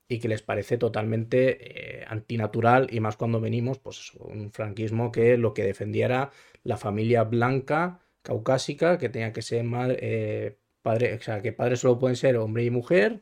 y 0.10 0.20
que 0.20 0.28
les 0.28 0.42
parece 0.42 0.78
totalmente 0.78 2.00
eh, 2.02 2.06
antinatural 2.08 2.88
y 2.92 3.00
más 3.00 3.16
cuando 3.16 3.40
venimos, 3.40 3.78
pues 3.78 4.14
un 4.16 4.52
franquismo 4.52 5.12
que 5.12 5.38
lo 5.38 5.54
que 5.54 5.64
defendiera 5.64 6.32
la 6.64 6.78
familia 6.78 7.24
blanca, 7.24 8.02
caucásica, 8.24 8.98
que 8.98 9.10
tenía 9.10 9.32
que 9.34 9.44
ser 9.44 9.64
madre, 9.64 9.98
eh, 10.02 10.58
padre, 10.82 11.14
o 11.14 11.22
sea, 11.22 11.42
que 11.42 11.54
padres 11.54 11.82
solo 11.82 12.00
pueden 12.00 12.16
ser 12.16 12.38
hombre 12.38 12.64
y 12.64 12.72
mujer 12.72 13.22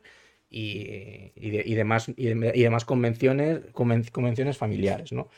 y, 0.50 1.32
y, 1.34 1.74
demás, 1.74 2.08
y, 2.08 2.24
demás 2.26 2.84
convenciones, 2.84 3.60
convenciones 3.72 4.56
familiares, 4.56 5.12
¿no? 5.12 5.28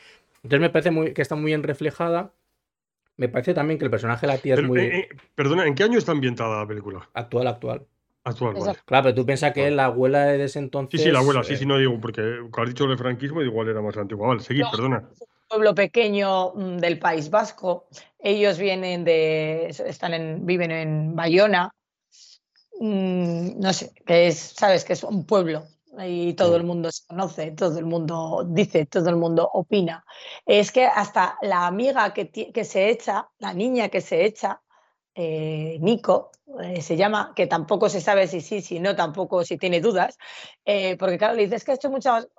Entonces 0.43 0.61
me 0.61 0.69
parece 0.69 0.91
muy, 0.91 1.13
que 1.13 1.21
está 1.21 1.35
muy 1.35 1.47
bien 1.47 1.63
reflejada. 1.63 2.33
Me 3.17 3.29
parece 3.29 3.53
también 3.53 3.77
que 3.77 3.85
el 3.85 3.91
personaje 3.91 4.25
de 4.25 4.33
la 4.33 4.39
tía 4.39 4.55
es 4.55 4.63
muy. 4.63 4.79
Eh, 4.79 4.97
eh, 4.99 5.09
perdona, 5.35 5.67
¿en 5.67 5.75
qué 5.75 5.83
año 5.83 5.97
está 5.97 6.11
ambientada 6.11 6.61
la 6.61 6.67
película? 6.67 7.07
Actual, 7.13 7.47
actual. 7.47 7.85
Actual, 8.23 8.53
vale. 8.53 8.79
Claro, 8.85 9.03
pero 9.03 9.15
tú 9.15 9.25
piensas 9.25 9.51
que 9.51 9.69
la 9.71 9.85
abuela 9.85 10.25
de 10.25 10.43
ese 10.43 10.59
entonces. 10.59 11.01
Sí, 11.01 11.07
sí, 11.07 11.11
la 11.11 11.19
abuela, 11.19 11.43
sí, 11.43 11.57
sí, 11.57 11.65
no 11.65 11.77
digo, 11.77 11.99
porque 11.99 12.21
has 12.21 12.67
dicho 12.67 12.85
el 12.85 12.97
franquismo, 12.97 13.41
igual 13.41 13.67
era 13.67 13.81
más 13.81 13.97
antiguo. 13.97 14.27
Vale, 14.27 14.41
seguid, 14.41 14.63
perdona. 14.71 15.09
un 15.19 15.27
pueblo 15.49 15.75
pequeño 15.75 16.53
mm, 16.53 16.77
del 16.77 16.99
País 16.99 17.29
Vasco. 17.29 17.87
Ellos 18.19 18.57
vienen 18.57 19.03
de. 19.03 19.67
están 19.67 20.13
en, 20.13 20.45
viven 20.45 20.71
en 20.71 21.15
Bayona 21.15 21.71
Mm, 22.83 23.59
no 23.59 23.73
sé, 23.73 23.93
que 24.07 24.27
es, 24.27 24.55
sabes, 24.57 24.83
que 24.83 24.93
es 24.93 25.03
un 25.03 25.23
pueblo, 25.27 25.67
y 26.03 26.33
todo 26.33 26.55
el 26.55 26.63
mundo 26.63 26.91
se 26.91 27.05
conoce, 27.05 27.51
todo 27.51 27.77
el 27.77 27.85
mundo 27.85 28.43
dice, 28.47 28.87
todo 28.87 29.07
el 29.09 29.17
mundo 29.17 29.47
opina. 29.53 30.03
Es 30.47 30.71
que 30.71 30.85
hasta 30.85 31.37
la 31.43 31.67
amiga 31.67 32.11
que, 32.11 32.31
que 32.31 32.65
se 32.65 32.89
echa, 32.89 33.29
la 33.37 33.53
niña 33.53 33.89
que 33.89 34.01
se 34.01 34.25
echa, 34.25 34.61
eh, 35.13 35.77
Nico, 35.79 36.31
eh, 36.59 36.81
se 36.81 36.97
llama, 36.97 37.33
que 37.35 37.45
tampoco 37.45 37.87
se 37.87 38.01
sabe 38.01 38.27
si 38.27 38.41
sí, 38.41 38.61
si 38.61 38.79
no, 38.79 38.95
tampoco 38.95 39.43
si 39.43 39.59
tiene 39.59 39.79
dudas, 39.79 40.17
eh, 40.65 40.97
porque 40.97 41.19
claro, 41.19 41.35
le 41.35 41.43
dices 41.43 41.63
que 41.63 41.73
he 41.73 41.75
hecho 41.75 41.91
muchas, 41.91 42.29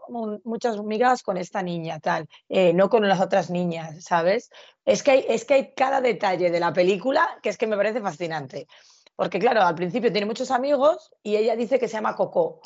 muchas 0.43 0.77
amigas 0.77 1.23
con 1.23 1.37
esta 1.37 1.63
niña, 1.63 2.01
tal, 2.01 2.27
no 2.75 2.89
con 2.89 3.09
las 3.09 3.21
otras 3.21 3.49
niñas, 3.49 4.03
¿sabes? 4.03 4.51
Es 4.85 5.05
que, 5.05 5.13
hay, 5.13 5.25
es 5.29 5.45
que 5.45 5.55
hay 5.55 5.75
cada 5.75 6.01
detalle 6.01 6.51
de 6.51 6.59
la 6.59 6.73
película 6.73 7.39
que 7.43 7.51
es 7.51 7.57
que 7.57 7.69
me 7.69 7.77
parece 7.77 8.01
fascinante. 8.01 8.67
Porque 9.17 9.39
claro, 9.39 9.63
al 9.63 9.75
principio 9.75 10.11
tiene 10.13 10.27
muchos 10.27 10.51
amigos 10.51 11.13
y 11.23 11.37
ella 11.37 11.57
dice 11.57 11.79
que 11.79 11.89
se 11.89 11.95
llama 11.95 12.17
Coco 12.17 12.61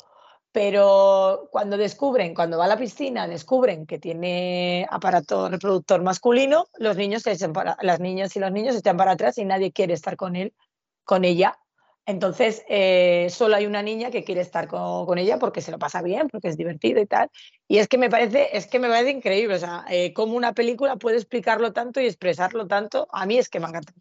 pero 0.57 1.49
cuando 1.51 1.77
descubren, 1.77 2.33
cuando 2.33 2.57
va 2.57 2.65
a 2.65 2.67
la 2.67 2.79
piscina, 2.79 3.27
descubren 3.27 3.85
que 3.85 3.99
tiene 3.99 4.87
aparato 4.89 5.49
reproductor 5.49 6.01
masculino, 6.01 6.67
los 6.79 6.97
niños 6.97 7.21
se 7.21 7.37
las 7.81 7.99
niñas 7.99 8.35
y 8.35 8.39
los 8.39 8.51
niños 8.51 8.73
se 8.73 8.79
echan 8.79 8.97
para 8.97 9.11
atrás 9.11 9.37
y 9.37 9.45
nadie 9.45 9.71
quiere 9.71 9.93
estar 9.93 10.15
con 10.15 10.35
él, 10.35 10.55
con 11.03 11.25
ella. 11.25 11.59
Entonces, 12.07 12.63
eh, 12.69 13.27
solo 13.29 13.55
hay 13.55 13.67
una 13.67 13.83
niña 13.83 14.09
que 14.09 14.23
quiere 14.23 14.41
estar 14.41 14.67
con, 14.67 15.17
ella 15.19 15.37
porque 15.37 15.61
se 15.61 15.69
lo 15.69 15.77
pasa 15.77 16.01
bien, 16.01 16.27
porque 16.27 16.47
es 16.47 16.57
divertido 16.57 17.01
y 17.01 17.05
tal. 17.05 17.29
Y 17.67 17.77
es 17.77 17.87
que 17.87 17.99
me 17.99 18.09
parece, 18.09 18.57
es 18.57 18.65
que 18.65 18.79
me 18.79 18.87
parece 18.87 19.11
increíble, 19.11 19.53
o 19.53 19.59
sea, 19.59 19.85
eh, 19.89 20.11
cómo 20.11 20.35
una 20.35 20.53
película 20.53 20.95
puede 20.95 21.17
explicarlo 21.17 21.71
tanto 21.71 22.01
y 22.01 22.07
expresarlo 22.07 22.65
tanto. 22.65 23.07
A 23.11 23.27
mí 23.27 23.37
es 23.37 23.47
que 23.47 23.59
me 23.59 23.67
encanta. 23.67 23.93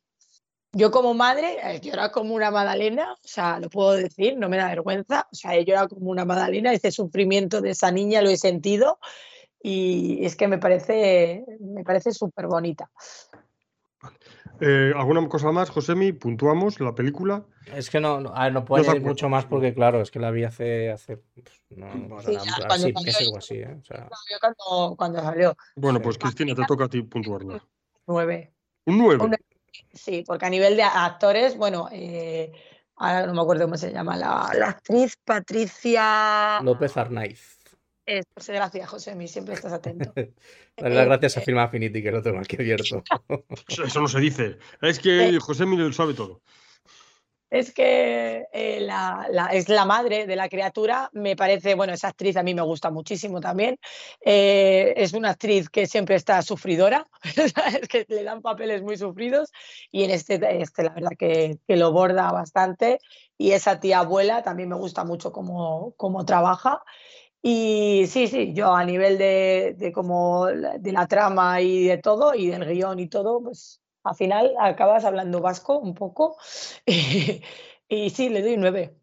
Yo 0.77 0.91
como 0.91 1.15
madre 1.15 1.57
he 1.63 1.81
llorado 1.81 2.13
como 2.13 2.35
una 2.35 2.51
magdalena, 2.51 3.15
o 3.15 3.27
sea, 3.27 3.59
lo 3.59 3.71
puedo 3.71 3.93
decir, 3.93 4.37
no 4.37 4.51
me 4.51 4.59
da 4.59 4.69
vergüenza, 4.69 5.27
o 5.33 5.35
sea, 5.35 5.55
he 5.55 5.65
llorado 5.65 5.89
como 5.89 6.11
una 6.11 6.27
magdalena, 6.27 6.71
ese 6.71 6.91
sufrimiento 6.91 7.63
de 7.63 7.71
esa 7.71 7.91
niña 7.91 8.21
lo 8.21 8.29
he 8.29 8.37
sentido 8.37 8.99
y 9.63 10.23
es 10.23 10.37
que 10.37 10.49
me 10.49 10.59
parece, 10.59 11.47
me 11.61 11.83
parece 11.83 12.13
súper 12.13 12.47
bonita. 12.47 12.91
Eh, 14.61 14.93
¿Alguna 14.95 15.27
cosa 15.31 15.51
más, 15.51 15.71
Josemi? 15.71 16.13
¿Puntuamos 16.13 16.79
la 16.79 16.95
película? 16.95 17.47
Es 17.75 17.89
que 17.89 17.99
no, 17.99 18.21
no, 18.21 18.65
puedo 18.67 18.85
añadir 18.85 19.03
mucho 19.03 19.31
más 19.31 19.47
porque, 19.47 19.73
claro, 19.73 20.03
es 20.03 20.11
que 20.11 20.19
la 20.19 20.31
vi 20.31 20.45
hace, 20.45 20.91
hace 20.91 21.17
pues, 21.17 21.63
no, 21.71 22.21
sí, 22.21 22.93
meses 23.03 23.33
o 23.33 23.39
así. 23.39 23.55
¿eh? 23.55 23.79
O 23.81 23.83
sea... 23.83 24.11
cuando, 24.41 24.97
cuando, 24.97 25.23
salió. 25.23 25.57
Bueno, 25.75 26.03
pues 26.03 26.19
Cristina, 26.19 26.55
te 26.55 26.65
toca 26.67 26.85
a 26.85 26.89
ti 26.89 27.01
puntuar. 27.01 27.63
Nueve. 28.07 28.53
Un 28.85 28.99
nueve. 28.99 29.39
Sí, 29.93 30.25
porque 30.27 30.47
a 30.47 30.51
nivel 30.51 30.77
de 30.77 30.83
actores, 30.83 31.57
bueno, 31.57 31.89
eh, 31.93 32.53
ahora 32.97 33.27
no 33.27 33.35
me 33.35 33.41
acuerdo 33.41 33.65
cómo 33.65 33.77
se 33.77 33.93
llama, 33.93 34.17
la, 34.17 34.47
actriz 34.67 35.17
Patricia 35.25 36.61
López 36.63 36.97
Arnaiz. 36.97 37.57
Pues 38.05 38.49
gracias, 38.49 38.89
José, 38.89 39.29
siempre 39.29 39.55
estás 39.55 39.73
atento. 39.73 40.13
Dale 40.77 40.95
las 40.95 41.07
gracias 41.07 41.37
a 41.39 41.41
eh, 41.41 41.45
Film 41.45 41.59
Affinity, 41.59 42.03
que 42.03 42.13
lo 42.13 42.23
tengo 42.23 42.39
aquí 42.39 42.57
abierto. 42.57 43.03
Eso 43.69 44.01
no 44.01 44.07
se 44.07 44.21
dice. 44.21 44.59
Es 44.81 45.01
que 45.01 45.29
eh, 45.29 45.41
José 45.41 45.67
lo 45.67 45.93
sabe 45.93 46.15
todo 46.15 46.43
es 47.51 47.73
que 47.73 48.47
eh, 48.53 48.81
la, 48.81 49.51
es 49.53 49.69
la 49.69 49.85
madre 49.85 50.27
de 50.27 50.37
la 50.37 50.49
criatura, 50.49 51.11
me 51.13 51.37
parece, 51.37 51.75
bueno, 51.75 51.93
esa 51.93 52.09
actriz 52.09 52.37
a 52.37 52.43
mí 52.43 52.55
me 52.55 52.63
gusta 52.63 52.91
muchísimo 52.91 53.41
también, 53.41 53.79
eh, 54.21 54.95
es 54.97 55.13
una 55.13 55.31
actriz 55.31 55.71
que 55.71 55.87
siempre 55.87 56.17
está 56.17 56.43
sufridora, 56.43 57.09
es 57.81 57.89
que 57.89 58.05
le 58.09 58.25
dan 58.25 58.43
papeles 58.43 58.83
muy 58.83 58.97
sufridos 58.97 59.53
y 59.93 60.05
en 60.05 60.11
este, 60.11 60.41
este 60.61 60.83
la 60.83 60.95
verdad 60.95 61.13
que, 61.19 61.59
lo 61.69 61.93
borda 61.93 62.33
bastante 62.33 62.99
y 63.37 63.53
esa 63.53 63.81
tía 63.81 63.99
abuela 64.01 64.43
también 64.43 64.69
me 64.71 64.77
gusta 64.77 65.05
mucho 65.05 65.31
cómo, 65.31 65.95
cómo 65.97 66.25
trabaja. 66.25 66.83
Y 67.43 68.07
sí, 68.09 68.27
sí, 68.29 68.55
yo 68.55 68.75
a 68.75 68.85
nivel 68.85 69.19
de, 69.19 69.75
de, 69.79 69.93
como, 69.93 70.47
de 70.47 70.93
la 70.93 71.07
trama 71.07 71.61
y 71.61 71.85
de 71.87 71.99
todo, 71.99 72.35
y 72.35 72.49
del 72.49 72.65
guion 72.67 72.99
y 72.99 73.09
todo, 73.09 73.41
pues 73.43 73.81
al 74.07 74.15
final 74.15 74.55
acabas 74.61 75.05
hablando 75.05 75.41
vasco 75.41 75.79
un 75.79 75.95
poco 75.95 76.37
y, 76.87 78.11
sí, 78.11 78.29
le 78.29 78.43
doy 78.43 78.57
nueve. 78.57 78.97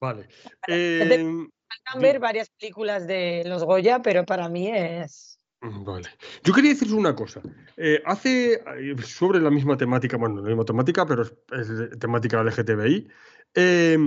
Vale. 0.00 0.28
Eh, 0.66 1.48
ver 1.98 2.18
varias 2.18 2.48
películas 2.50 3.06
de 3.06 3.42
los 3.46 3.64
Goya, 3.64 4.00
pero 4.02 4.24
para 4.24 4.48
mí 4.48 4.68
es... 4.68 5.38
Mm, 5.60 5.84
vale. 5.84 6.08
Yo 6.42 6.54
quería 6.54 6.70
deciros 6.70 6.94
una 6.94 7.14
cosa. 7.14 7.42
Eh, 7.76 8.00
hace 8.06 8.54
eh, 8.54 8.96
sobre 9.04 9.40
la 9.40 9.50
misma 9.50 9.76
temática, 9.76 10.16
bueno, 10.16 10.36
no 10.36 10.42
la 10.42 10.48
misma 10.48 10.64
temática, 10.64 11.06
pero 11.06 11.22
es, 11.22 11.98
temática 11.98 12.42
LGTBI. 12.42 13.08
Eh, 13.54 13.98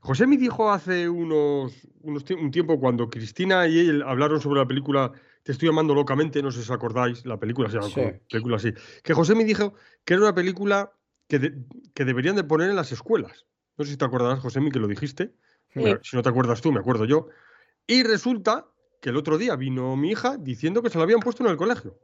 José 0.00 0.26
me 0.26 0.36
dijo 0.36 0.70
hace 0.70 1.08
unos, 1.08 1.72
unos, 2.02 2.24
un 2.30 2.50
tiempo 2.50 2.78
cuando 2.80 3.08
Cristina 3.08 3.66
y 3.66 3.78
él 3.78 4.02
hablaron 4.02 4.40
sobre 4.40 4.60
la 4.60 4.66
película 4.66 5.12
te 5.42 5.52
estoy 5.52 5.68
amando 5.68 5.94
locamente, 5.94 6.42
no 6.42 6.50
sé 6.50 6.58
si 6.58 6.64
os 6.64 6.70
acordáis, 6.70 7.24
la 7.24 7.38
película 7.38 7.70
se 7.70 7.78
llama 7.78 8.18
película 8.28 8.56
así. 8.56 8.72
Que 9.02 9.14
José 9.14 9.34
me 9.34 9.44
dijo 9.44 9.74
que 10.04 10.14
era 10.14 10.22
una 10.22 10.34
película 10.34 10.92
que, 11.28 11.54
que, 11.94 12.04
deberían 12.04 12.36
de 12.36 12.44
poner 12.44 12.70
en 12.70 12.76
las 12.76 12.92
escuelas. 12.92 13.46
No 13.76 13.84
sé 13.84 13.92
si 13.92 13.96
te 13.96 14.04
acordarás, 14.04 14.40
José, 14.40 14.60
que 14.72 14.78
lo 14.78 14.88
dijiste. 14.88 15.32
Si 16.02 16.16
no 16.16 16.22
te 16.22 16.28
acuerdas 16.28 16.60
tú, 16.60 16.72
me 16.72 16.80
acuerdo 16.80 17.04
yo. 17.04 17.28
Y 17.86 18.02
resulta 18.02 18.66
que 19.00 19.10
el 19.10 19.16
otro 19.16 19.38
día 19.38 19.56
vino 19.56 19.96
mi 19.96 20.10
hija 20.10 20.36
diciendo 20.36 20.82
que 20.82 20.90
se 20.90 20.98
la 20.98 21.04
habían 21.04 21.20
puesto 21.20 21.44
en 21.44 21.50
el 21.50 21.56
colegio. 21.56 21.98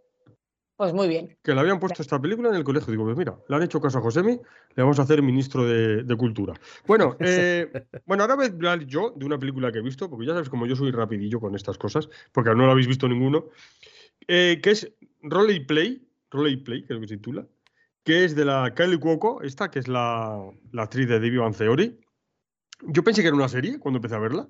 Pues 0.77 0.93
muy 0.93 1.09
bien. 1.09 1.37
Que 1.43 1.55
le 1.55 1.61
habían 1.61 1.81
puesto 1.81 2.03
esta 2.03 2.21
película 2.21 2.51
en 2.51 2.57
el 2.57 2.65
colegio. 2.65 2.91
Digo, 2.91 3.05
pues 3.05 3.17
mira, 3.17 3.35
le 3.49 3.57
han 3.57 3.63
hecho 3.63 3.81
caso 3.81 3.99
a 3.99 4.03
Josemi, 4.03 4.33
le 4.33 4.83
vamos 4.83 4.99
a 4.99 5.03
hacer 5.03 5.23
ministro 5.23 5.65
de, 5.65 6.17
Cultura. 6.17 6.55
Bueno, 6.87 7.17
eh, 7.21 7.87
bueno, 8.05 8.25
ahora 8.25 8.37
voy 8.37 8.47
a 8.47 8.49
hablar 8.49 8.85
yo 8.85 9.13
de 9.17 9.25
una 9.25 9.39
película 9.39 9.73
que 9.73 9.79
he 9.79 9.83
visto, 9.83 10.11
porque 10.11 10.27
ya 10.27 10.35
sabes 10.35 10.51
como 10.51 10.67
yo 10.67 10.77
soy 10.77 10.91
rapidillo 10.91 11.41
con 11.41 11.55
estas 11.55 11.79
cosas, 11.79 12.09
porque 12.33 12.51
no 12.51 12.67
lo 12.67 12.73
habéis 12.73 12.89
visto 12.89 13.09
ninguno, 13.09 13.47
eh, 14.29 14.61
que 14.63 14.71
es 14.71 14.93
Role 15.23 15.63
Play, 15.63 16.07
Role 16.31 16.59
Play, 16.59 16.85
creo 16.85 17.01
que 17.01 17.09
se 17.09 17.17
titula, 17.17 17.47
que 18.05 18.25
es 18.25 18.37
de 18.37 18.45
la 18.45 18.75
Kylie 18.75 19.01
Cuoco, 19.01 19.43
esta, 19.43 19.71
que 19.71 19.79
es 19.79 19.89
la, 19.89 20.51
actriz 20.77 21.09
de 21.09 21.21
Divio 21.21 21.51
Theory. 21.51 21.99
Yo 22.83 23.03
pensé 23.03 23.23
que 23.23 23.29
era 23.29 23.37
una 23.37 23.49
serie 23.49 23.79
cuando 23.79 23.97
empecé 23.99 24.15
a 24.15 24.19
verla. 24.19 24.49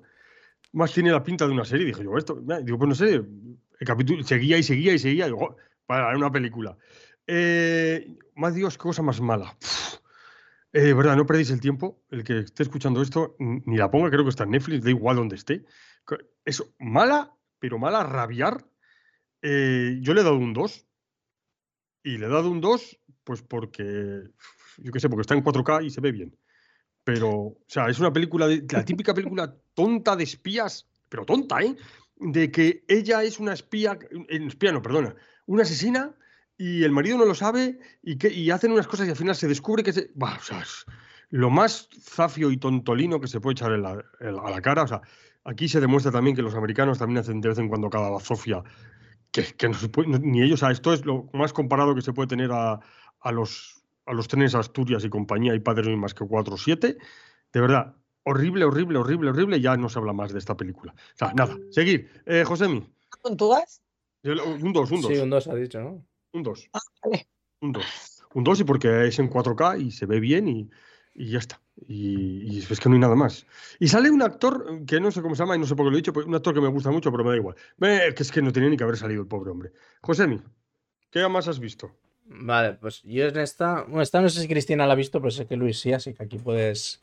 Más 0.73 0.93
tiene 0.93 1.11
la 1.11 1.23
pinta 1.23 1.47
de 1.47 1.53
una 1.53 1.63
serie. 1.63 1.85
Dije 1.85 2.03
yo, 2.03 2.17
esto, 2.17 2.41
digo, 2.63 2.77
pues 2.77 2.89
no 2.89 2.95
sé, 2.95 3.15
el 3.15 3.87
capítulo 3.87 4.21
seguía 4.23 4.57
y 4.57 4.63
seguía 4.63 4.93
y 4.93 4.99
seguía. 4.99 5.25
Digo, 5.25 5.55
para 5.87 6.15
una 6.15 6.31
película. 6.31 6.77
Eh, 7.25 8.15
más 8.35 8.53
Dios, 8.53 8.77
qué 8.77 8.83
cosa 8.83 9.01
más 9.01 9.19
mala. 9.19 9.57
Eh, 10.73 10.93
verdad, 10.93 11.15
no 11.15 11.25
perdéis 11.25 11.49
el 11.49 11.61
tiempo. 11.61 12.03
El 12.11 12.23
que 12.23 12.39
esté 12.39 12.61
escuchando 12.61 13.01
esto, 13.01 13.35
ni 13.39 13.77
la 13.77 13.89
ponga, 13.89 14.11
creo 14.11 14.23
que 14.23 14.29
está 14.29 14.43
en 14.43 14.51
Netflix, 14.51 14.83
da 14.83 14.89
igual 14.91 15.15
donde 15.15 15.35
esté. 15.35 15.65
Es 16.45 16.63
mala, 16.77 17.33
pero 17.57 17.79
mala 17.79 18.03
rabiar. 18.03 18.63
Eh, 19.41 19.97
yo 20.01 20.13
le 20.13 20.21
he 20.21 20.23
dado 20.23 20.37
un 20.37 20.53
2. 20.53 20.85
Y 22.03 22.17
le 22.17 22.27
he 22.27 22.29
dado 22.29 22.51
un 22.51 22.61
2, 22.61 22.99
pues 23.23 23.41
porque, 23.41 24.23
yo 24.77 24.91
qué 24.91 24.99
sé, 24.99 25.09
porque 25.09 25.21
está 25.21 25.33
en 25.33 25.43
4K 25.43 25.85
y 25.85 25.89
se 25.89 26.01
ve 26.01 26.11
bien. 26.11 26.37
Pero, 27.03 27.29
o 27.29 27.65
sea, 27.67 27.87
es 27.87 27.99
una 27.99 28.13
película, 28.13 28.47
de, 28.47 28.63
la 28.69 28.85
típica 28.85 29.13
película 29.13 29.55
tonta 29.73 30.15
de 30.15 30.25
espías, 30.25 30.87
pero 31.09 31.25
tonta, 31.25 31.61
¿eh? 31.61 31.75
De 32.17 32.51
que 32.51 32.83
ella 32.87 33.23
es 33.23 33.39
una 33.39 33.53
espía, 33.53 33.97
espía 34.29 34.71
no, 34.71 34.81
perdona, 34.81 35.15
una 35.47 35.63
asesina 35.63 36.15
y 36.57 36.83
el 36.83 36.91
marido 36.91 37.17
no 37.17 37.25
lo 37.25 37.35
sabe 37.35 37.79
y, 38.03 38.17
que, 38.17 38.31
y 38.31 38.51
hacen 38.51 38.71
unas 38.71 38.87
cosas 38.87 39.07
y 39.07 39.09
al 39.09 39.15
final 39.15 39.35
se 39.35 39.47
descubre 39.47 39.83
que 39.83 39.89
es 39.91 40.09
lo 41.29 41.49
más 41.49 41.89
zafio 41.99 42.51
y 42.51 42.57
tontolino 42.57 43.19
que 43.19 43.27
se 43.27 43.39
puede 43.39 43.53
echar 43.53 43.71
a 43.71 43.77
la 43.77 44.61
cara. 44.61 44.83
O 44.83 44.87
sea, 44.87 45.01
aquí 45.43 45.67
se 45.67 45.79
demuestra 45.81 46.11
también 46.11 46.35
que 46.35 46.41
los 46.41 46.55
americanos 46.55 46.99
también 46.99 47.19
hacen 47.19 47.41
de 47.41 47.49
vez 47.49 47.57
en 47.57 47.69
cuando 47.69 47.89
cada 47.89 48.19
Sofía, 48.19 48.63
que, 49.31 49.43
que 49.43 49.69
no 49.69 49.75
se 49.75 49.89
puede, 49.89 50.19
ni 50.19 50.41
ellos, 50.41 50.63
o 50.63 50.69
esto 50.69 50.93
es 50.93 51.05
lo 51.05 51.29
más 51.33 51.53
comparado 51.53 51.95
que 51.95 52.01
se 52.01 52.13
puede 52.13 52.27
tener 52.27 52.51
a, 52.51 52.79
a 53.19 53.31
los, 53.31 53.83
a 54.05 54.13
los 54.13 54.27
trenes 54.27 54.55
Asturias 54.55 55.03
y 55.03 55.09
compañía 55.09 55.53
y 55.55 55.59
padres 55.59 55.95
más 55.97 56.13
que 56.13 56.25
4 56.25 56.53
o 56.53 56.57
7. 56.57 56.97
De 57.53 57.61
verdad, 57.61 57.95
horrible, 58.23 58.65
horrible, 58.65 58.99
horrible, 58.99 59.29
horrible. 59.29 59.61
Ya 59.61 59.77
no 59.77 59.89
se 59.89 59.99
habla 59.99 60.13
más 60.13 60.33
de 60.33 60.39
esta 60.39 60.57
película. 60.57 60.93
O 60.93 61.17
sea, 61.17 61.33
nada, 61.33 61.57
seguir. 61.71 62.09
Eh, 62.25 62.43
Josemi. 62.45 62.89
¿Puntúas? 63.21 63.81
Un 64.31 64.73
2, 64.73 64.91
un 64.91 65.01
2. 65.01 65.13
Sí, 65.13 65.19
un 65.19 65.29
2 65.29 65.47
ha 65.47 65.55
dicho, 65.55 65.79
¿no? 65.79 66.05
Un 66.33 66.43
2. 66.43 66.69
Ah, 66.73 66.79
un 67.61 67.71
2. 67.71 67.85
Un 68.33 68.43
2 68.43 68.59
y 68.59 68.63
porque 68.63 69.07
es 69.07 69.19
en 69.19 69.29
4K 69.29 69.81
y 69.81 69.91
se 69.91 70.05
ve 70.05 70.19
bien 70.19 70.47
y, 70.47 70.69
y 71.15 71.31
ya 71.31 71.39
está. 71.39 71.61
Y, 71.87 72.59
es 72.59 72.79
que 72.79 72.89
no 72.89 72.95
hay 72.95 73.01
nada 73.01 73.15
más. 73.15 73.45
Y 73.79 73.87
sale 73.87 74.09
un 74.09 74.21
actor 74.21 74.83
que 74.85 74.99
no 74.99 75.11
sé 75.11 75.21
cómo 75.21 75.35
se 75.35 75.43
llama 75.43 75.55
y 75.55 75.59
no 75.59 75.65
sé 75.65 75.75
por 75.75 75.85
qué 75.85 75.91
lo 75.91 75.97
he 75.97 76.01
dicho, 76.01 76.13
un 76.13 76.35
actor 76.35 76.53
que 76.53 76.61
me 76.61 76.67
gusta 76.67 76.91
mucho, 76.91 77.11
pero 77.11 77.23
me 77.23 77.31
da 77.31 77.37
igual. 77.37 77.55
que 77.79 78.23
es 78.23 78.31
que 78.31 78.41
no 78.41 78.51
tenía 78.51 78.69
ni 78.69 78.77
que 78.77 78.83
haber 78.83 78.97
salido 78.97 79.21
el 79.21 79.27
pobre 79.27 79.51
hombre. 79.51 79.71
Josemi, 80.01 80.41
¿qué 81.11 81.27
más 81.27 81.47
has 81.47 81.59
visto? 81.59 81.95
Vale, 82.25 82.73
pues 82.73 83.03
yo 83.03 83.25
en 83.25 83.37
esta. 83.37 83.83
Bueno, 83.83 84.01
esta 84.01 84.21
no 84.21 84.29
sé 84.29 84.41
si 84.41 84.47
Cristina 84.47 84.85
la 84.85 84.93
ha 84.93 84.97
visto, 84.97 85.19
pero 85.21 85.31
sé 85.31 85.45
que 85.45 85.55
Luis 85.55 85.79
sí, 85.79 85.93
así 85.93 86.13
que 86.13 86.23
aquí 86.23 86.37
puedes, 86.37 87.01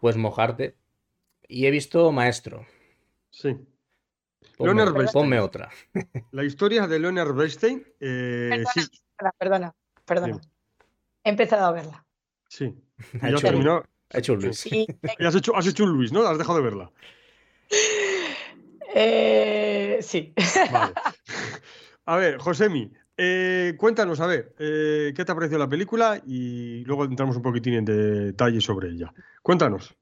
puedes 0.00 0.16
mojarte. 0.16 0.76
Y 1.48 1.66
he 1.66 1.70
visto 1.70 2.12
Maestro. 2.12 2.66
Sí. 3.30 3.56
Ponme, 5.12 5.40
otra. 5.40 5.70
La 6.32 6.44
historia 6.44 6.86
de 6.86 6.98
Leonard 6.98 7.34
Bernstein. 7.34 7.86
Eh, 7.98 8.64
perdona, 9.16 9.32
perdona, 9.38 9.74
perdona, 10.04 10.40
He 11.24 11.30
empezado 11.30 11.66
a 11.66 11.72
verla. 11.72 12.06
Sí. 12.48 12.74
Ha 13.20 13.30
hecho, 13.30 13.40
terminado. 13.40 13.84
Ha 14.12 14.18
hecho 14.18 14.34
un 14.34 14.42
Luis. 14.42 14.58
Sí. 14.58 14.86
has, 15.18 15.34
hecho, 15.34 15.56
has 15.56 15.66
hecho 15.66 15.84
un 15.84 15.90
Luis, 15.90 16.12
¿no? 16.12 16.26
Has 16.26 16.38
dejado 16.38 16.58
de 16.58 16.64
verla. 16.64 16.90
Eh, 18.94 19.98
sí. 20.02 20.34
Vale. 20.72 20.94
A 22.06 22.16
ver, 22.16 22.38
Josemi, 22.38 22.90
eh, 23.16 23.74
cuéntanos, 23.76 24.18
a 24.18 24.26
ver, 24.26 24.54
eh, 24.58 25.12
¿qué 25.14 25.24
te 25.24 25.30
ha 25.30 25.34
parecido 25.34 25.58
la 25.58 25.68
película? 25.68 26.20
Y 26.26 26.82
luego 26.86 27.04
entramos 27.04 27.36
un 27.36 27.42
poquitín 27.42 27.74
en 27.74 27.84
detalle 27.84 28.62
sobre 28.62 28.88
ella. 28.88 29.12
Cuéntanos. 29.42 29.94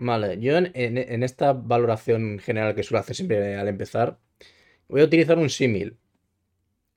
Vale, 0.00 0.38
yo 0.38 0.56
en, 0.56 0.70
en 0.74 1.22
esta 1.24 1.52
valoración 1.52 2.38
general 2.38 2.76
que 2.76 2.84
suelo 2.84 3.00
hacer 3.00 3.16
siempre 3.16 3.56
al 3.56 3.66
empezar, 3.66 4.20
voy 4.88 5.00
a 5.00 5.04
utilizar 5.04 5.38
un 5.38 5.50
símil. 5.50 5.98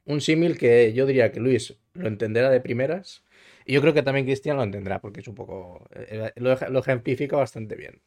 Un 0.06 0.22
símil 0.22 0.56
que 0.56 0.94
yo 0.94 1.08
diría 1.08 1.32
que 1.32 1.40
Luis 1.40 1.76
lo 1.94 2.08
entenderá 2.08 2.52
de 2.52 2.62
primeras. 2.62 3.24
Y 3.66 3.74
yo 3.74 3.82
creo 3.82 3.96
que 3.96 4.04
también 4.04 4.28
Cristian 4.28 4.58
lo 4.58 4.64
entenderá, 4.64 5.02
porque 5.02 5.22
es 5.22 5.28
un 5.28 5.34
poco. 5.34 5.90
Lo, 6.36 6.56
lo 6.70 6.80
ejemplifica 6.80 7.36
bastante 7.38 7.76
bien. 7.76 8.02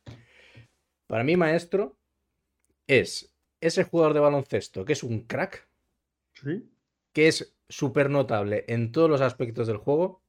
Para 1.09 1.25
mí, 1.25 1.37
maestro, 1.37 1.97
es 2.87 3.35
ese 3.61 3.83
jugador 3.83 4.15
de 4.15 4.21
baloncesto 4.21 4.85
que 4.85 4.93
es 4.93 5.03
un 5.03 5.23
crack, 5.23 5.67
que 7.13 7.29
es 7.29 7.57
súper 7.69 8.11
notable 8.11 8.65
en 8.69 8.93
todos 8.93 9.11
los 9.11 9.21
aspectos 9.23 9.67
del 9.67 9.79
juego, 9.79 10.23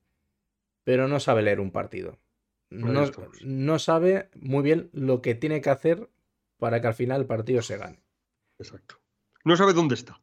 pero 0.83 1.07
no 1.07 1.19
sabe 1.19 1.43
leer 1.43 1.59
un 1.59 1.71
partido. 1.71 2.17
No, 2.69 3.05
no, 3.43 3.79
sabe 3.79 4.29
muy 4.35 4.63
bien 4.63 4.89
lo 4.91 5.21
que 5.21 5.35
tiene 5.35 5.61
que 5.61 5.69
hacer 5.69 6.09
para 6.57 6.81
que 6.81 6.87
al 6.87 6.93
final 6.93 7.21
el 7.21 7.27
partido 7.27 7.61
se 7.61 7.77
gane. 7.77 8.03
Exacto. 8.57 8.99
No 9.43 9.55
sabe 9.55 9.73
dónde 9.73 9.95
está. 9.95 10.19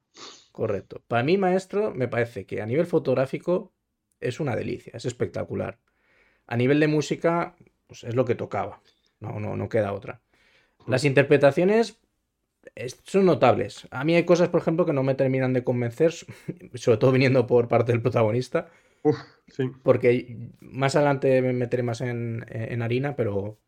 Correcto. 0.50 1.02
Para 1.06 1.22
mí, 1.22 1.38
maestro, 1.38 1.94
me 1.94 2.08
parece 2.08 2.44
que 2.44 2.60
a 2.60 2.66
nivel 2.66 2.86
fotográfico 2.86 3.72
es 4.20 4.40
una 4.40 4.56
delicia, 4.56 4.92
es 4.94 5.04
espectacular. 5.04 5.78
A 6.46 6.56
nivel 6.56 6.80
de 6.80 6.88
música, 6.88 7.56
pues 7.86 8.04
es 8.04 8.14
lo 8.14 8.24
que 8.24 8.34
tocaba. 8.34 8.82
No, 9.20 9.38
no, 9.40 9.56
no 9.56 9.68
queda 9.68 9.92
otra. 9.92 10.20
Las 10.86 11.04
interpretaciones 11.04 12.00
son 13.04 13.26
notables. 13.26 13.86
A 13.90 14.04
mí 14.04 14.14
hay 14.14 14.24
cosas, 14.24 14.48
por 14.48 14.60
ejemplo, 14.60 14.84
que 14.84 14.92
no 14.92 15.02
me 15.02 15.14
terminan 15.14 15.52
de 15.52 15.64
convencer, 15.64 16.12
sobre 16.74 16.98
todo 16.98 17.12
viniendo 17.12 17.46
por 17.46 17.68
parte 17.68 17.92
del 17.92 18.02
protagonista. 18.02 18.68
Porque 19.82 20.50
más 20.60 20.96
adelante 20.96 21.42
me 21.42 21.52
meteré 21.52 21.82
más 21.82 22.00
en, 22.00 22.82
harina, 22.82 23.16
pero 23.16 23.58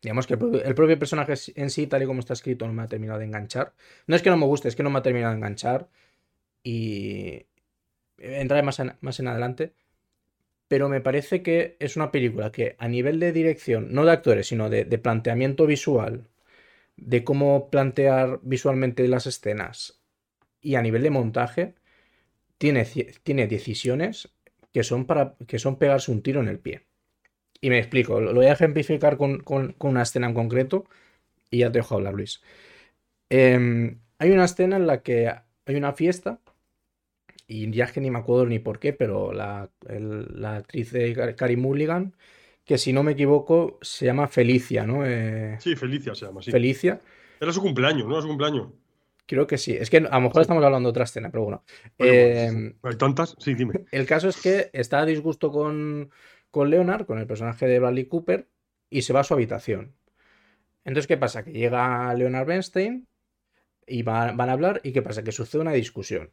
digamos 0.00 0.26
que 0.26 0.34
el 0.34 0.74
propio, 0.74 0.98
personaje 0.98 1.34
en 1.56 1.70
sí, 1.70 1.86
tal 1.86 2.02
y 2.02 2.06
como 2.06 2.20
está 2.20 2.32
escrito, 2.32 2.66
no 2.66 2.72
me 2.72 2.82
ha 2.82 2.88
terminado 2.88 3.18
de 3.18 3.26
enganchar. 3.26 3.74
No 4.06 4.16
es 4.16 4.22
que 4.22 4.30
no 4.30 4.36
me 4.36 4.46
guste, 4.46 4.68
es 4.68 4.76
que 4.76 4.82
no 4.82 4.90
me 4.90 4.98
ha 4.98 5.02
terminado 5.02 5.32
de 5.32 5.38
enganchar. 5.38 5.88
Y 6.62 7.46
entraré 8.18 8.62
más 8.62 8.78
en, 8.80 8.94
más 9.00 9.20
en 9.20 9.28
adelante. 9.28 9.74
Pero 10.68 10.88
me 10.88 11.00
parece 11.00 11.42
que 11.42 11.76
es 11.80 11.96
una 11.96 12.12
película 12.12 12.52
que 12.52 12.76
a 12.78 12.88
nivel 12.88 13.18
de 13.18 13.32
dirección, 13.32 13.92
no 13.92 14.04
de 14.04 14.12
actores, 14.12 14.46
sino 14.46 14.70
de 14.70 14.98
planteamiento 14.98 15.66
visual, 15.66 16.28
de 16.96 17.24
cómo 17.24 17.70
plantear 17.70 18.40
visualmente 18.42 19.08
las 19.08 19.26
escenas 19.26 20.02
y 20.60 20.74
a 20.74 20.82
nivel 20.82 21.02
de 21.02 21.10
montaje, 21.10 21.74
tiene, 22.58 22.84
tiene 23.22 23.46
decisiones 23.46 24.34
que 24.72 24.82
son 24.84 25.06
para 25.06 25.36
que 25.46 25.58
son 25.58 25.76
pegarse 25.76 26.10
un 26.10 26.22
tiro 26.22 26.40
en 26.40 26.48
el 26.48 26.58
pie. 26.58 26.86
Y 27.60 27.70
me 27.70 27.78
explico, 27.78 28.20
lo 28.20 28.34
voy 28.34 28.46
a 28.46 28.52
ejemplificar 28.52 29.16
con, 29.16 29.44
una 29.78 30.02
escena 30.02 30.28
en 30.28 30.34
concreto 30.34 30.86
y 31.50 31.58
ya 31.58 31.72
te 31.72 31.78
dejo 31.78 31.96
hablar, 31.96 32.14
Luis. 32.14 32.42
Em, 33.28 34.00
hay 34.18 34.30
una 34.30 34.44
escena 34.44 34.76
en 34.76 34.86
la 34.86 35.02
que 35.02 35.28
hay 35.28 35.76
una 35.76 35.92
fiesta 35.92 36.40
y 37.46 37.70
ya 37.70 37.84
es 37.84 37.92
que 37.92 38.00
ni 38.00 38.10
me 38.10 38.18
acuerdo 38.18 38.46
ni 38.46 38.58
por 38.58 38.78
qué, 38.78 38.92
pero 38.92 39.32
la, 39.32 39.70
la 39.88 40.56
actriz 40.56 40.92
de 40.92 41.34
Carrie 41.36 41.56
Mulligan 41.56 42.14
que 42.70 42.78
si 42.78 42.92
no 42.92 43.02
me 43.02 43.12
equivoco 43.12 43.80
se 43.82 44.06
llama 44.06 44.28
Felicia, 44.28 44.86
¿no? 44.86 45.04
Eh, 45.04 45.56
sí, 45.58 45.74
Felicia 45.74 46.14
se 46.14 46.26
llama, 46.26 46.40
sí. 46.40 46.52
Felicia. 46.52 47.00
Era 47.40 47.52
su 47.52 47.60
cumpleaños, 47.60 48.06
¿no? 48.06 48.12
Era 48.12 48.22
su 48.22 48.28
cumpleaños. 48.28 48.68
Creo 49.30 49.46
que 49.46 49.58
sí. 49.58 49.76
Es 49.78 49.90
que 49.90 49.98
a 49.98 50.00
lo 50.00 50.20
mejor 50.22 50.42
estamos 50.42 50.64
hablando 50.64 50.88
de 50.88 50.90
otra 50.90 51.04
escena, 51.04 51.30
pero 51.30 51.44
bueno. 51.44 51.64
¿Hay 52.00 52.96
tantas? 52.98 53.36
Sí, 53.38 53.54
dime. 53.54 53.84
El 53.92 54.04
caso 54.04 54.28
es 54.28 54.42
que 54.42 54.70
está 54.72 54.98
a 54.98 55.06
disgusto 55.06 55.52
con, 55.52 56.10
con 56.50 56.68
Leonard, 56.68 57.06
con 57.06 57.20
el 57.20 57.28
personaje 57.28 57.68
de 57.68 57.78
Bradley 57.78 58.06
Cooper, 58.06 58.48
y 58.90 59.02
se 59.02 59.12
va 59.12 59.20
a 59.20 59.22
su 59.24 59.34
habitación. 59.34 59.94
Entonces, 60.84 61.06
¿qué 61.06 61.16
pasa? 61.16 61.44
Que 61.44 61.52
llega 61.52 62.12
Leonard 62.12 62.44
Bernstein 62.44 63.06
y 63.86 64.02
van 64.02 64.40
a 64.40 64.52
hablar, 64.52 64.80
y 64.82 64.90
¿qué 64.92 65.00
pasa? 65.00 65.22
Que 65.22 65.30
sucede 65.30 65.62
una 65.62 65.74
discusión. 65.74 66.32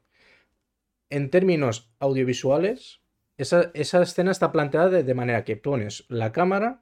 En 1.11 1.29
términos 1.29 1.93
audiovisuales, 1.99 3.03
esa, 3.37 3.69
escena 3.75 4.31
está 4.31 4.51
planteada 4.51 4.89
de, 4.89 5.13
manera 5.13 5.43
que 5.43 5.55
pones 5.55 6.05
la 6.07 6.31
cámara, 6.31 6.81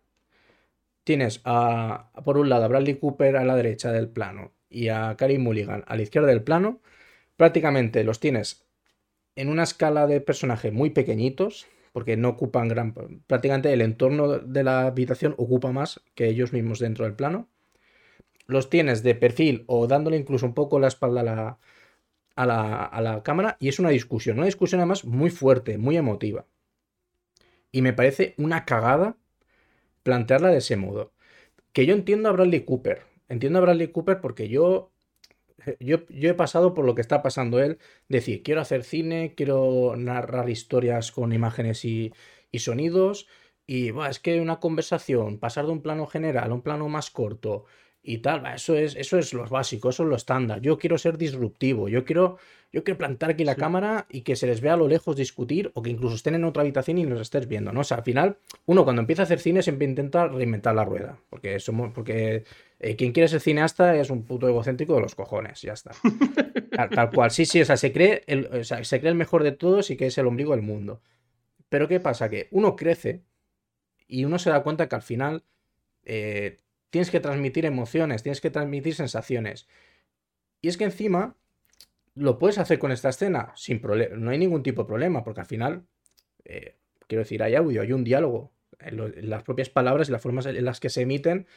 tienes 1.04 1.42
a, 1.44 2.14
por 2.24 2.38
un 2.38 2.48
lado 2.48 2.64
a 2.64 2.68
Bradley 2.70 3.00
Cooper 3.00 3.36
a 3.36 3.44
la 3.44 3.58
derecha 3.58 3.92
del 3.92 4.08
plano 4.08 4.55
y 4.70 4.90
a 4.90 5.16
Karim 5.18 5.44
Mulligan 5.44 5.84
a 5.88 5.96
la 5.96 6.02
izquierda 6.02 6.28
del 6.28 6.44
plano, 6.44 6.82
prácticamente 7.38 8.04
los 8.04 8.20
tienes 8.20 8.66
en 9.36 9.50
una 9.50 9.64
escala 9.64 10.08
de 10.08 10.22
personaje 10.22 10.72
muy 10.72 10.90
pequeñitos, 10.90 11.68
porque 11.92 12.18
no 12.18 12.30
ocupan 12.30 12.68
gran... 12.68 12.94
prácticamente 13.28 13.72
el 13.72 13.82
entorno 13.82 14.40
de 14.40 14.64
la 14.64 14.88
habitación 14.88 15.36
ocupa 15.38 15.72
más 15.72 16.02
que 16.14 16.28
ellos 16.28 16.54
mismos 16.54 16.80
dentro 16.80 17.06
del 17.06 17.16
plano. 17.16 17.48
Los 18.48 18.70
tienes 18.70 19.04
de 19.04 19.16
perfil 19.16 19.64
o 19.68 19.88
dándole 19.88 20.18
incluso 20.18 20.46
un 20.46 20.54
poco 20.54 20.80
la 20.80 20.88
espalda 20.88 21.22
a 21.22 21.24
la, 21.24 21.60
a 22.36 23.02
la, 23.02 23.24
cámara 23.24 23.58
y 23.60 23.70
es 23.70 23.80
una 23.80 23.90
discusión, 23.90 24.38
una 24.38 24.46
discusión 24.46 24.82
además 24.82 25.06
muy 25.06 25.30
fuerte, 25.30 25.78
muy 25.78 25.98
emotiva. 25.98 26.46
Y 27.72 27.82
me 27.82 27.94
parece 27.94 28.36
una 28.38 28.66
cagada 28.66 29.18
plantearla 30.04 30.50
de 30.50 30.58
ese 30.58 30.78
modo. 30.78 31.14
Que 31.74 31.86
yo 31.86 31.94
entiendo 31.94 32.30
a 32.30 32.32
Bradley 32.32 32.64
Cooper, 32.64 33.04
entiendo 33.30 33.60
a 33.60 33.62
Bradley 33.62 33.90
Cooper 33.90 34.22
porque 34.22 34.50
yo, 34.50 34.92
yo, 35.80 36.06
yo 36.10 36.30
he 36.30 36.34
pasado 36.34 36.74
por 36.74 36.86
lo 36.86 36.96
que 36.96 37.02
está 37.02 37.22
pasando 37.22 37.60
él, 37.60 37.80
decir, 38.10 38.44
quiero 38.44 38.62
hacer 38.62 38.84
cine, 38.84 39.34
quiero 39.36 39.96
narrar 39.98 40.50
historias 40.50 41.12
con 41.12 41.34
imágenes 41.34 41.86
y, 41.86 42.14
sonidos. 42.58 43.28
Y 43.68 43.92
es 44.08 44.20
que 44.20 44.40
una 44.40 44.60
conversación, 44.60 45.40
pasar 45.40 45.66
de 45.66 45.74
un 45.74 45.82
plano 45.82 46.08
general 46.08 46.52
a 46.52 46.54
un 46.54 46.62
plano 46.62 46.88
más 46.88 47.10
corto, 47.10 47.66
y 48.06 48.20
tal. 48.20 48.46
Eso 48.54 48.76
es, 48.76 48.96
eso 48.96 49.18
es 49.18 49.34
lo 49.34 49.46
básico, 49.48 49.90
eso 49.90 50.04
es 50.04 50.10
lo 50.10 50.16
estándar. 50.16 50.62
Yo 50.62 50.78
quiero 50.78 50.98
ser 50.98 51.18
disruptivo, 51.18 51.90
yo 51.90 52.06
quiero, 52.06 52.38
yo 52.72 52.84
quiero 52.84 52.98
plantar 52.98 53.32
aquí 53.32 53.44
la 53.44 53.56
cámara 53.56 54.06
y 54.10 54.22
que 54.22 54.36
se 54.36 54.48
les 54.48 54.62
vea 54.62 54.76
a 54.76 54.78
lo 54.78 54.88
lejos 54.88 55.16
discutir 55.16 55.72
o 55.74 55.82
que 55.82 55.90
incluso 55.90 56.16
estén 56.16 56.36
en 56.36 56.46
otra 56.46 56.62
habitación 56.62 57.00
y 57.00 57.04
nos 57.04 57.20
estés 57.20 57.48
viendo, 57.48 57.74
¿no? 57.74 57.82
O 57.82 57.84
sea, 57.84 57.98
al 57.98 58.04
final, 58.04 58.38
uno 58.66 58.84
cuando 58.84 59.02
empieza 59.02 59.24
a 59.24 59.26
hacer 59.26 59.40
cine 59.40 59.64
siempre 59.64 59.88
intenta 59.88 60.28
reinventar 60.28 60.76
la 60.76 60.86
rueda, 60.86 61.20
porque 61.30 61.60
somos, 61.60 61.92
porque 61.94 62.44
eh, 62.86 62.96
quien 62.96 63.14
quiere 63.14 63.28
ser 63.28 63.42
cineasta 63.42 63.96
es 63.96 64.12
un 64.12 64.26
puto 64.26 64.48
egocéntrico 64.48 64.94
de 64.94 65.02
los 65.02 65.16
cojones, 65.16 65.60
ya 65.60 65.74
está. 65.74 65.90
Tal, 66.92 67.10
cual, 67.10 67.32
sí, 67.32 67.44
sí, 67.44 67.60
o 67.60 67.66
sea, 67.66 67.78
se 67.78 67.92
cree, 67.92 68.22
el, 68.28 68.64
se 68.64 69.00
cree 69.00 69.10
el 69.10 69.18
mejor 69.18 69.42
de 69.42 69.54
todos 69.54 69.90
y 69.90 69.98
que 69.98 70.06
es 70.06 70.16
el 70.20 70.28
ombligo 70.28 70.52
del 70.52 70.62
mundo. 70.62 71.02
Pero 71.68 71.88
¿qué 71.88 72.00
pasa? 72.00 72.30
Que 72.30 72.48
uno 72.52 72.76
crece 72.76 73.24
y 74.08 74.24
uno 74.24 74.38
se 74.38 74.52
da 74.52 74.62
cuenta 74.62 74.88
que 74.88 74.94
al 74.94 75.02
final 75.02 75.44
eh, 76.04 76.60
tienes 76.92 77.10
que 77.10 77.20
transmitir 77.20 77.66
emociones, 77.66 78.22
tienes 78.22 78.40
que 78.40 78.52
transmitir 78.52 78.94
sensaciones. 78.94 79.68
Y 80.62 80.68
es 80.68 80.78
que 80.78 80.84
encima 80.84 81.36
lo 82.14 82.38
puedes 82.38 82.60
hacer 82.60 82.78
con 82.78 82.92
esta 82.92 83.10
escena 83.10 83.52
sin 83.56 83.82
problema, 83.82 84.16
no 84.16 84.30
hay 84.30 84.38
ningún 84.38 84.62
tipo 84.62 84.84
de 84.84 84.88
problema, 84.88 85.24
porque 85.24 85.42
al 85.42 85.48
final, 85.48 85.88
eh, 86.44 86.76
quiero 87.08 87.24
decir, 87.24 87.42
hay 87.42 87.56
audio, 87.56 87.82
hay 87.82 87.94
un 87.94 88.04
diálogo. 88.04 88.52
las 88.78 89.42
propias 89.42 89.72
palabras 89.72 90.08
y 90.08 90.12
las 90.12 90.22
formas 90.22 90.46
en 90.46 90.64
las 90.64 90.80
que 90.80 90.90
se 90.92 91.02
emiten 91.02 91.48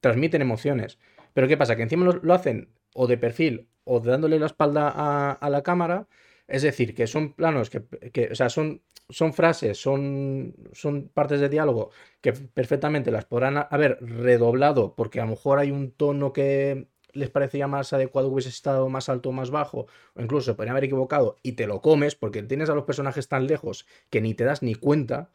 transmiten 0.00 0.42
emociones. 0.42 0.98
Pero 1.34 1.48
¿qué 1.48 1.56
pasa? 1.56 1.76
Que 1.76 1.82
encima 1.82 2.04
lo, 2.04 2.34
hacen 2.34 2.70
o 2.94 3.06
de 3.06 3.18
perfil 3.18 3.68
o 3.84 4.00
dándole 4.00 4.38
la 4.38 4.46
espalda 4.46 4.88
a 5.32 5.50
la 5.50 5.62
cámara 5.62 6.08
es 6.48 6.62
decir, 6.62 6.94
que 6.94 7.06
son 7.06 7.34
planos 7.34 7.70
que, 7.70 8.28
o 8.32 8.34
sea, 8.34 8.48
son, 8.48 8.82
son 9.10 9.34
frases, 9.34 9.78
son, 9.80 10.54
son 10.72 11.08
partes 11.10 11.40
de 11.40 11.50
diálogo 11.50 11.90
que 12.22 12.32
perfectamente 12.32 13.10
las 13.10 13.26
podrán 13.26 13.66
haber 13.70 13.98
redoblado 14.00 14.94
porque 14.96 15.20
a 15.20 15.24
lo 15.24 15.32
mejor 15.32 15.58
hay 15.58 15.70
un 15.70 15.92
tono 15.92 16.32
que 16.32 16.88
les 17.12 17.30
parecía 17.30 17.66
más 17.68 17.92
adecuado, 17.92 18.28
hubiese 18.28 18.48
estado 18.48 18.88
más 18.88 19.08
alto 19.10 19.28
o 19.28 19.32
más 19.32 19.50
bajo, 19.50 19.86
o 20.14 20.22
incluso 20.22 20.46
se 20.52 20.54
podrían 20.54 20.72
haber 20.72 20.84
equivocado 20.84 21.36
y 21.42 21.52
te 21.52 21.66
lo 21.66 21.82
comes 21.82 22.14
porque 22.14 22.42
tienes 22.42 22.70
a 22.70 22.74
los 22.74 22.84
personajes 22.84 23.28
tan 23.28 23.46
lejos 23.46 23.86
que 24.10 24.20
ni 24.22 24.34
te 24.34 24.44
das 24.44 24.62
ni 24.62 24.74
cuenta. 24.74 25.30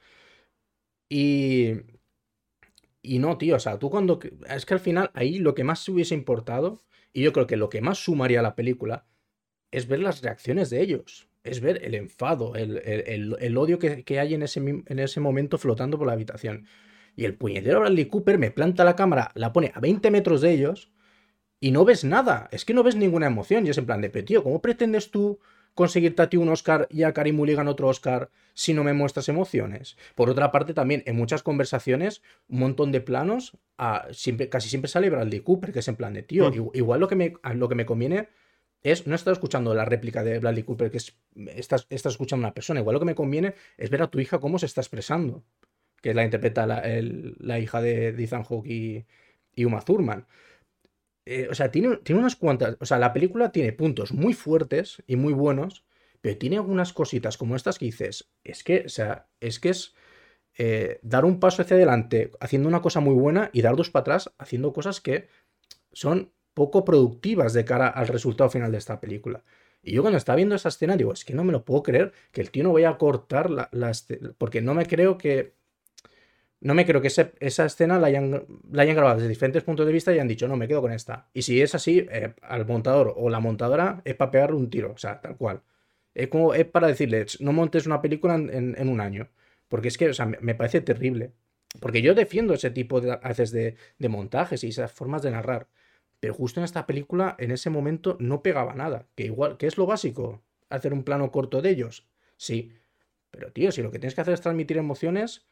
Y, 1.10 1.74
y 3.04 3.20
no, 3.20 3.38
tío, 3.38 3.58
o 3.58 3.60
sea, 3.60 3.78
tú 3.78 3.90
cuando... 3.90 4.20
Es 4.50 4.66
que 4.66 4.74
al 4.74 4.80
final 4.80 5.12
ahí 5.14 5.38
lo 5.38 5.54
que 5.54 5.64
más 5.64 5.84
se 5.84 5.92
hubiese 5.92 6.16
importado, 6.16 6.82
y 7.12 7.22
yo 7.22 7.34
creo 7.34 7.46
que 7.46 7.58
lo 7.58 7.70
que 7.70 7.82
más 7.82 8.04
sumaría 8.04 8.40
a 8.40 8.44
la 8.44 8.56
película, 8.56 9.06
es 9.72 9.88
ver 9.88 10.00
las 10.00 10.22
reacciones 10.22 10.70
de 10.70 10.82
ellos, 10.82 11.30
es 11.44 11.60
ver 11.60 11.84
el 11.84 11.96
enfado, 11.96 12.56
el, 12.56 13.58
odio 13.58 13.78
que, 13.78 14.20
hay 14.20 14.34
en 14.34 14.44
ese, 14.44 14.60
en 14.60 15.00
ese 15.00 15.20
momento 15.20 15.58
flotando 15.58 15.98
por 15.98 16.08
la 16.08 16.14
habitación. 16.14 16.66
Y 17.16 17.26
el 17.26 17.36
puñetero 17.36 17.82
Bradley 17.82 18.06
Cooper 18.06 18.38
me 18.38 18.52
planta 18.52 18.86
la 18.86 18.96
cámara, 18.96 19.32
la 19.36 19.52
pone 19.52 19.72
a 19.76 19.80
20 19.80 20.10
metros 20.10 20.42
de 20.42 20.52
ellos 20.52 20.92
y 21.60 21.72
no 21.72 21.86
ves 21.86 22.04
nada. 22.04 22.50
Es 22.52 22.66
que 22.66 22.74
no 22.74 22.84
ves 22.84 22.96
ninguna 22.96 23.28
emoción. 23.28 23.68
Y 23.68 23.70
es 23.70 23.78
en 23.78 23.86
plan 23.86 24.02
de, 24.02 24.10
pero 24.10 24.26
tío, 24.26 24.44
¿cómo 24.44 24.62
pretendes 24.62 25.12
tú 25.12 25.40
conseguirte 25.74 26.22
a 26.22 26.30
ti 26.30 26.38
un 26.38 26.50
Oscar 26.50 26.88
y 26.90 27.04
a 27.04 27.14
Karim 27.14 27.36
Mulligan 27.36 27.68
otro 27.68 27.88
Oscar 27.88 28.30
si 28.54 28.74
no 28.74 28.84
me 28.84 28.94
muestras 28.94 29.30
emociones? 29.30 29.98
Por 30.16 30.30
otra 30.30 30.52
parte, 30.52 30.74
también 30.74 31.04
en 31.06 31.16
muchas 31.16 31.44
conversaciones, 31.44 32.22
un 32.48 32.60
montón 32.60 32.92
de 32.92 33.02
planos, 33.02 33.58
siempre, 34.12 34.50
casi 34.50 34.70
siempre 34.70 34.90
sale 34.90 35.10
Bradley 35.10 35.42
Cooper, 35.42 35.72
que 35.72 35.80
es 35.80 35.88
en 35.88 35.96
plan 35.96 36.14
de 36.14 36.24
tío. 36.24 36.52
Mm. 36.52 36.72
Igual 36.74 37.00
lo 37.00 37.08
que, 37.08 37.16
me, 37.16 37.34
lo 37.56 37.70
que 37.70 37.76
me 37.76 37.86
conviene 37.86 38.30
es 38.84 39.08
no 39.08 39.16
estar 39.16 39.32
escuchando 39.32 39.74
la 39.74 39.86
réplica 39.86 40.24
de 40.24 40.40
Bradley 40.40 40.64
Cooper, 40.64 40.92
que 40.92 40.98
es, 40.98 41.16
estás, 41.56 41.88
estás 41.90 42.14
escuchando 42.14 42.46
a 42.46 42.50
una 42.50 42.54
persona. 42.54 42.82
Igual 42.82 42.96
lo 42.96 43.00
que 43.00 43.06
me 43.06 43.16
conviene 43.16 43.56
es 43.78 43.90
ver 43.90 44.02
a 44.02 44.08
tu 44.08 44.20
hija 44.20 44.40
cómo 44.40 44.60
se 44.60 44.66
está 44.66 44.82
expresando, 44.82 45.44
que 46.02 46.14
la 46.14 46.26
interpreta 46.26 46.68
la, 46.68 47.60
hija 47.60 47.82
de, 47.82 48.10
Ethan 48.10 48.44
Hawke 48.44 48.68
y, 48.68 49.06
y 49.56 49.66
Uma 49.66 49.82
Thurman. 49.82 50.28
Eh, 51.26 51.48
o 51.50 51.56
sea, 51.56 51.72
tiene, 51.72 51.98
tiene 51.98 52.20
unas 52.20 52.36
cuantas. 52.36 52.78
O 52.80 52.86
sea, 52.86 53.00
la 53.00 53.14
película 53.14 53.52
tiene 53.52 53.74
puntos 53.74 54.14
muy 54.14 54.34
fuertes 54.34 55.04
y 55.08 55.16
muy 55.16 55.34
buenos, 55.34 55.86
pero 56.22 56.38
tiene 56.38 56.58
algunas 56.58 56.94
cositas 56.94 57.38
como 57.38 57.56
estas 57.56 57.80
que 57.80 57.86
dices. 57.86 58.30
Es 58.44 58.64
que, 58.64 58.84
o 58.86 58.90
sea, 58.90 59.28
es 59.40 59.60
que 59.60 59.70
es 59.70 59.96
eh, 60.58 61.00
dar 61.04 61.26
un 61.26 61.40
paso 61.40 61.62
hacia 61.62 61.76
adelante 61.76 62.32
haciendo 62.40 62.70
una 62.70 62.82
cosa 62.82 63.00
muy 63.00 63.16
buena 63.16 63.50
y 63.54 63.62
dar 63.62 63.76
dos 63.76 63.90
para 63.90 64.02
atrás 64.02 64.34
haciendo 64.38 64.74
cosas 64.74 65.02
que 65.02 65.28
son 65.92 66.32
poco 66.54 66.86
productivas 66.86 67.54
de 67.54 67.66
cara 67.66 67.88
al 67.88 68.08
resultado 68.08 68.50
final 68.50 68.72
de 68.72 68.78
esta 68.78 69.00
película. 69.00 69.44
Y 69.82 69.94
yo 69.94 70.02
cuando 70.02 70.18
estaba 70.18 70.38
viendo 70.38 70.56
esa 70.56 70.70
escena 70.70 70.96
digo, 70.98 71.14
es 71.14 71.26
que 71.26 71.34
no 71.34 71.44
me 71.44 71.52
lo 71.52 71.66
puedo 71.66 71.84
creer 71.84 72.14
que 72.32 72.42
el 72.42 72.52
tío 72.52 72.64
no 72.64 72.74
vaya 72.74 72.90
a 72.90 72.98
cortar 72.98 73.50
la, 73.50 73.70
la 73.72 73.92
porque 74.38 74.62
no 74.62 74.74
me 74.76 74.86
creo 74.86 75.18
que 75.18 75.56
no 76.64 76.74
me 76.74 76.86
creo 76.86 77.02
que 77.02 77.08
esa 77.08 77.66
escena 77.66 78.00
la 78.00 78.08
hayan, 78.08 78.46
la 78.72 78.84
hayan, 78.84 78.96
grabado 78.96 79.18
desde 79.18 79.28
diferentes 79.28 79.64
puntos 79.64 79.86
de 79.86 79.92
vista 79.92 80.12
y 80.12 80.16
hayan 80.16 80.30
dicho, 80.30 80.48
no, 80.48 80.56
me 80.56 80.68
quedo 80.68 80.82
con 80.82 80.94
esta. 80.94 81.30
Y 81.34 81.42
si 81.42 81.62
es 81.62 81.76
así, 81.76 82.08
eh, 82.10 82.34
al 82.42 82.66
montador 82.66 83.14
o 83.18 83.30
la 83.30 83.42
montadora 83.42 84.02
es 84.06 84.16
para 84.16 84.32
pegarle 84.32 84.56
un 84.56 84.70
tiro, 84.70 84.94
o 84.94 84.98
sea, 84.98 85.20
tal 85.20 85.36
cual. 85.36 85.62
Es 86.14 86.30
como 86.30 86.54
es 86.54 86.66
para 86.66 86.88
decirle, 86.88 87.26
no 87.42 87.52
montes 87.52 87.86
una 87.86 88.02
película 88.02 88.36
en, 88.36 88.88
un 88.88 89.02
año. 89.02 89.30
Porque 89.68 89.90
es 89.90 89.98
que, 89.98 90.08
o 90.10 90.14
sea, 90.14 90.26
me, 90.26 90.56
parece 90.56 90.80
terrible. 90.80 91.34
Porque 91.82 92.02
yo 92.02 92.16
defiendo 92.16 92.54
ese 92.54 92.70
tipo 92.72 93.02
de, 93.02 93.20
haces 93.22 93.52
de, 93.52 93.76
de 94.00 94.10
montajes 94.10 94.64
y 94.64 94.70
esas 94.70 94.92
formas 94.92 95.22
de 95.22 95.32
narrar. 95.32 95.68
Pero 96.22 96.34
justo 96.34 96.62
en 96.62 96.64
esta 96.64 96.86
película, 96.88 97.36
en 97.40 97.52
ese 97.52 97.70
momento, 97.70 98.16
no 98.22 98.42
pegaba 98.42 98.74
nada. 98.74 99.08
Que 99.16 99.26
igual, 99.26 99.58
¿qué 99.58 99.68
es 99.68 99.78
lo 99.78 99.86
básico? 99.86 100.42
Hacer 100.70 100.94
un 100.94 101.04
plano 101.04 101.30
corto 101.32 101.62
de 101.62 101.72
ellos. 101.72 102.08
Sí. 102.38 102.72
Pero 103.32 103.52
tío, 103.52 103.72
si 103.74 103.82
lo 103.82 103.92
que 103.92 104.00
tienes 104.00 104.16
que 104.16 104.22
hacer 104.22 104.36
es 104.36 104.42
transmitir 104.42 104.78
emociones 104.78 105.46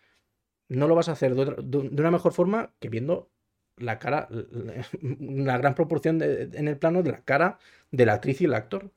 no 0.71 0.87
lo 0.87 0.95
vas 0.95 1.09
a 1.09 1.13
hacer 1.13 1.35
de, 1.35 1.77
una 1.77 2.11
mejor 2.11 2.33
forma 2.33 2.73
que 2.79 2.89
viendo 2.89 3.29
la 3.77 3.99
cara, 3.99 4.29
una 5.19 5.57
gran 5.57 5.75
proporción 5.75 6.21
en 6.21 6.67
el 6.67 6.77
plano 6.77 7.03
de 7.03 7.11
la 7.11 7.23
cara 7.23 7.59
de 7.91 8.05
la 8.05 8.13
actriz 8.13 8.41
y 8.41 8.45
el 8.45 8.53
actor. 8.53 8.91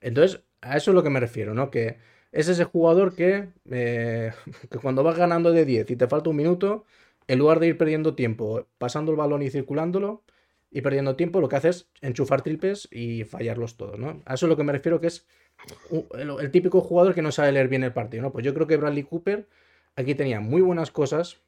Entonces, 0.00 0.42
a 0.60 0.76
eso 0.76 0.90
es 0.90 0.94
lo 0.94 1.02
que 1.02 1.10
me 1.10 1.20
refiero, 1.20 1.54
¿no? 1.54 1.70
Que 1.70 1.98
es 2.32 2.48
ese 2.48 2.64
jugador 2.64 3.14
que, 3.14 3.48
eh, 3.70 4.32
que 4.70 4.78
cuando 4.78 5.02
vas 5.02 5.16
ganando 5.16 5.52
de 5.52 5.64
10 5.64 5.90
y 5.90 5.96
te 5.96 6.08
falta 6.08 6.30
un 6.30 6.36
minuto, 6.36 6.84
en 7.26 7.38
lugar 7.38 7.58
de 7.60 7.68
ir 7.68 7.78
perdiendo 7.78 8.14
tiempo 8.14 8.66
pasando 8.78 9.10
el 9.10 9.16
balón 9.16 9.42
y 9.42 9.50
circulándolo 9.50 10.24
y 10.70 10.82
perdiendo 10.82 11.16
tiempo, 11.16 11.40
lo 11.40 11.48
que 11.48 11.56
hace 11.56 11.70
es 11.70 11.88
enchufar 12.02 12.42
triples 12.42 12.88
y 12.90 13.24
fallarlos 13.24 13.76
todos, 13.76 13.98
¿no? 13.98 14.22
A 14.26 14.34
eso 14.34 14.46
es 14.46 14.50
lo 14.50 14.56
que 14.56 14.64
me 14.64 14.72
refiero 14.72 15.00
que 15.00 15.06
es 15.06 15.26
el, 16.12 16.30
el 16.40 16.50
típico 16.50 16.80
jugador 16.82 17.14
que 17.14 17.22
no 17.22 17.32
sabe 17.32 17.52
leer 17.52 17.68
bien 17.68 17.84
el 17.84 17.92
partido, 17.94 18.22
¿no? 18.24 18.32
Pues 18.32 18.44
yo 18.44 18.52
creo 18.52 18.66
que 18.66 18.76
Bradley 18.76 19.04
Cooper 19.04 19.48
Aquí 19.96 20.14
tenía 20.14 20.40
muy 20.40 20.60
buenas 20.60 20.90
cosas, 20.90 21.38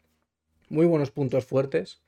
muy 0.68 0.86
buenos 0.86 1.10
puntos 1.10 1.44
fuertes, 1.44 2.02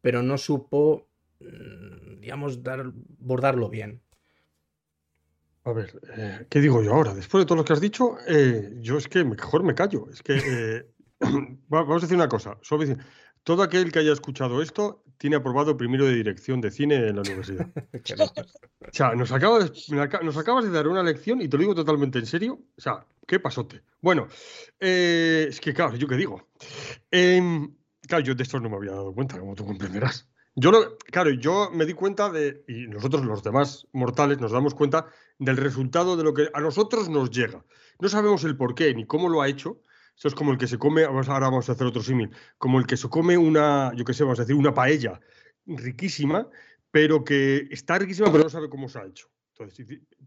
pero 0.00 0.22
no 0.22 0.38
supo, 0.38 1.08
mm, 1.40 2.20
digamos, 2.20 2.62
dar, 2.62 2.92
bordarlo 3.18 3.68
bien. 3.68 4.02
A 5.64 5.72
ver, 5.72 6.00
eh, 6.16 6.46
¿qué 6.48 6.60
digo 6.60 6.82
yo 6.82 6.94
ahora? 6.94 7.14
Después 7.14 7.42
de 7.42 7.46
todo 7.46 7.56
lo 7.56 7.64
que 7.64 7.72
has 7.72 7.80
dicho, 7.80 8.16
eh, 8.26 8.78
yo 8.80 8.96
es 8.96 9.08
que 9.08 9.24
mejor 9.24 9.62
me 9.62 9.74
callo. 9.74 10.08
Es 10.10 10.22
que 10.22 10.36
eh, 10.36 10.86
vamos 11.68 12.02
a 12.02 12.06
decir 12.06 12.16
una 12.16 12.28
cosa. 12.28 12.58
todo 13.44 13.62
aquel 13.62 13.92
que 13.92 13.98
haya 13.98 14.12
escuchado 14.12 14.62
esto 14.62 15.04
tiene 15.18 15.36
aprobado 15.36 15.76
primero 15.76 16.06
de 16.06 16.14
dirección 16.14 16.62
de 16.62 16.70
cine 16.70 17.08
en 17.08 17.16
la 17.16 17.22
universidad. 17.22 17.68
o 18.80 18.92
sea, 18.92 19.14
nos 19.14 19.32
acabas, 19.32 19.88
nos 19.90 20.36
acabas 20.38 20.64
de 20.64 20.70
dar 20.70 20.88
una 20.88 21.02
lección 21.02 21.42
y 21.42 21.48
te 21.48 21.58
lo 21.58 21.60
digo 21.60 21.74
totalmente 21.74 22.18
en 22.18 22.26
serio. 22.26 22.58
O 22.76 22.80
sea, 22.80 23.06
qué 23.26 23.40
pasote. 23.40 23.82
Bueno, 24.00 24.28
eh, 24.78 25.46
es 25.48 25.60
que 25.60 25.74
claro, 25.74 25.96
yo 25.96 26.08
qué 26.08 26.16
digo. 26.16 26.48
Em, 27.10 27.74
claro, 28.06 28.24
yo 28.24 28.34
de 28.34 28.42
esto 28.42 28.60
no 28.60 28.70
me 28.70 28.76
había 28.76 28.92
dado 28.92 29.14
cuenta, 29.14 29.38
como 29.38 29.54
tú 29.54 29.64
comprenderás. 29.64 30.28
Yo 30.56 30.72
lo, 30.72 30.98
claro, 30.98 31.30
yo 31.30 31.70
me 31.72 31.86
di 31.86 31.94
cuenta 31.94 32.28
de, 32.28 32.64
y 32.66 32.88
nosotros 32.88 33.24
los 33.24 33.42
demás 33.42 33.86
mortales 33.92 34.40
nos 34.40 34.52
damos 34.52 34.74
cuenta 34.74 35.06
del 35.38 35.56
resultado 35.56 36.16
de 36.16 36.24
lo 36.24 36.34
que 36.34 36.48
a 36.52 36.60
nosotros 36.60 37.08
nos 37.08 37.30
llega. 37.30 37.64
No 38.00 38.08
sabemos 38.08 38.44
el 38.44 38.56
por 38.56 38.74
qué 38.74 38.94
ni 38.94 39.06
cómo 39.06 39.28
lo 39.28 39.42
ha 39.42 39.48
hecho, 39.48 39.80
eso 40.16 40.28
es 40.28 40.34
como 40.34 40.52
el 40.52 40.58
que 40.58 40.66
se 40.66 40.76
come, 40.76 41.04
ahora 41.04 41.38
vamos 41.38 41.68
a 41.68 41.72
hacer 41.72 41.86
otro 41.86 42.02
símil, 42.02 42.30
como 42.58 42.78
el 42.78 42.86
que 42.86 42.96
se 42.96 43.08
come 43.08 43.38
una, 43.38 43.92
yo 43.94 44.04
qué 44.04 44.12
sé, 44.12 44.24
vamos 44.24 44.38
a 44.38 44.42
decir, 44.42 44.56
una 44.56 44.74
paella 44.74 45.20
riquísima, 45.66 46.48
pero 46.90 47.24
que 47.24 47.68
está 47.70 47.98
riquísima, 47.98 48.30
pero 48.30 48.44
no 48.44 48.50
sabe 48.50 48.68
cómo 48.68 48.88
se 48.88 48.98
ha 48.98 49.06
hecho. 49.06 49.28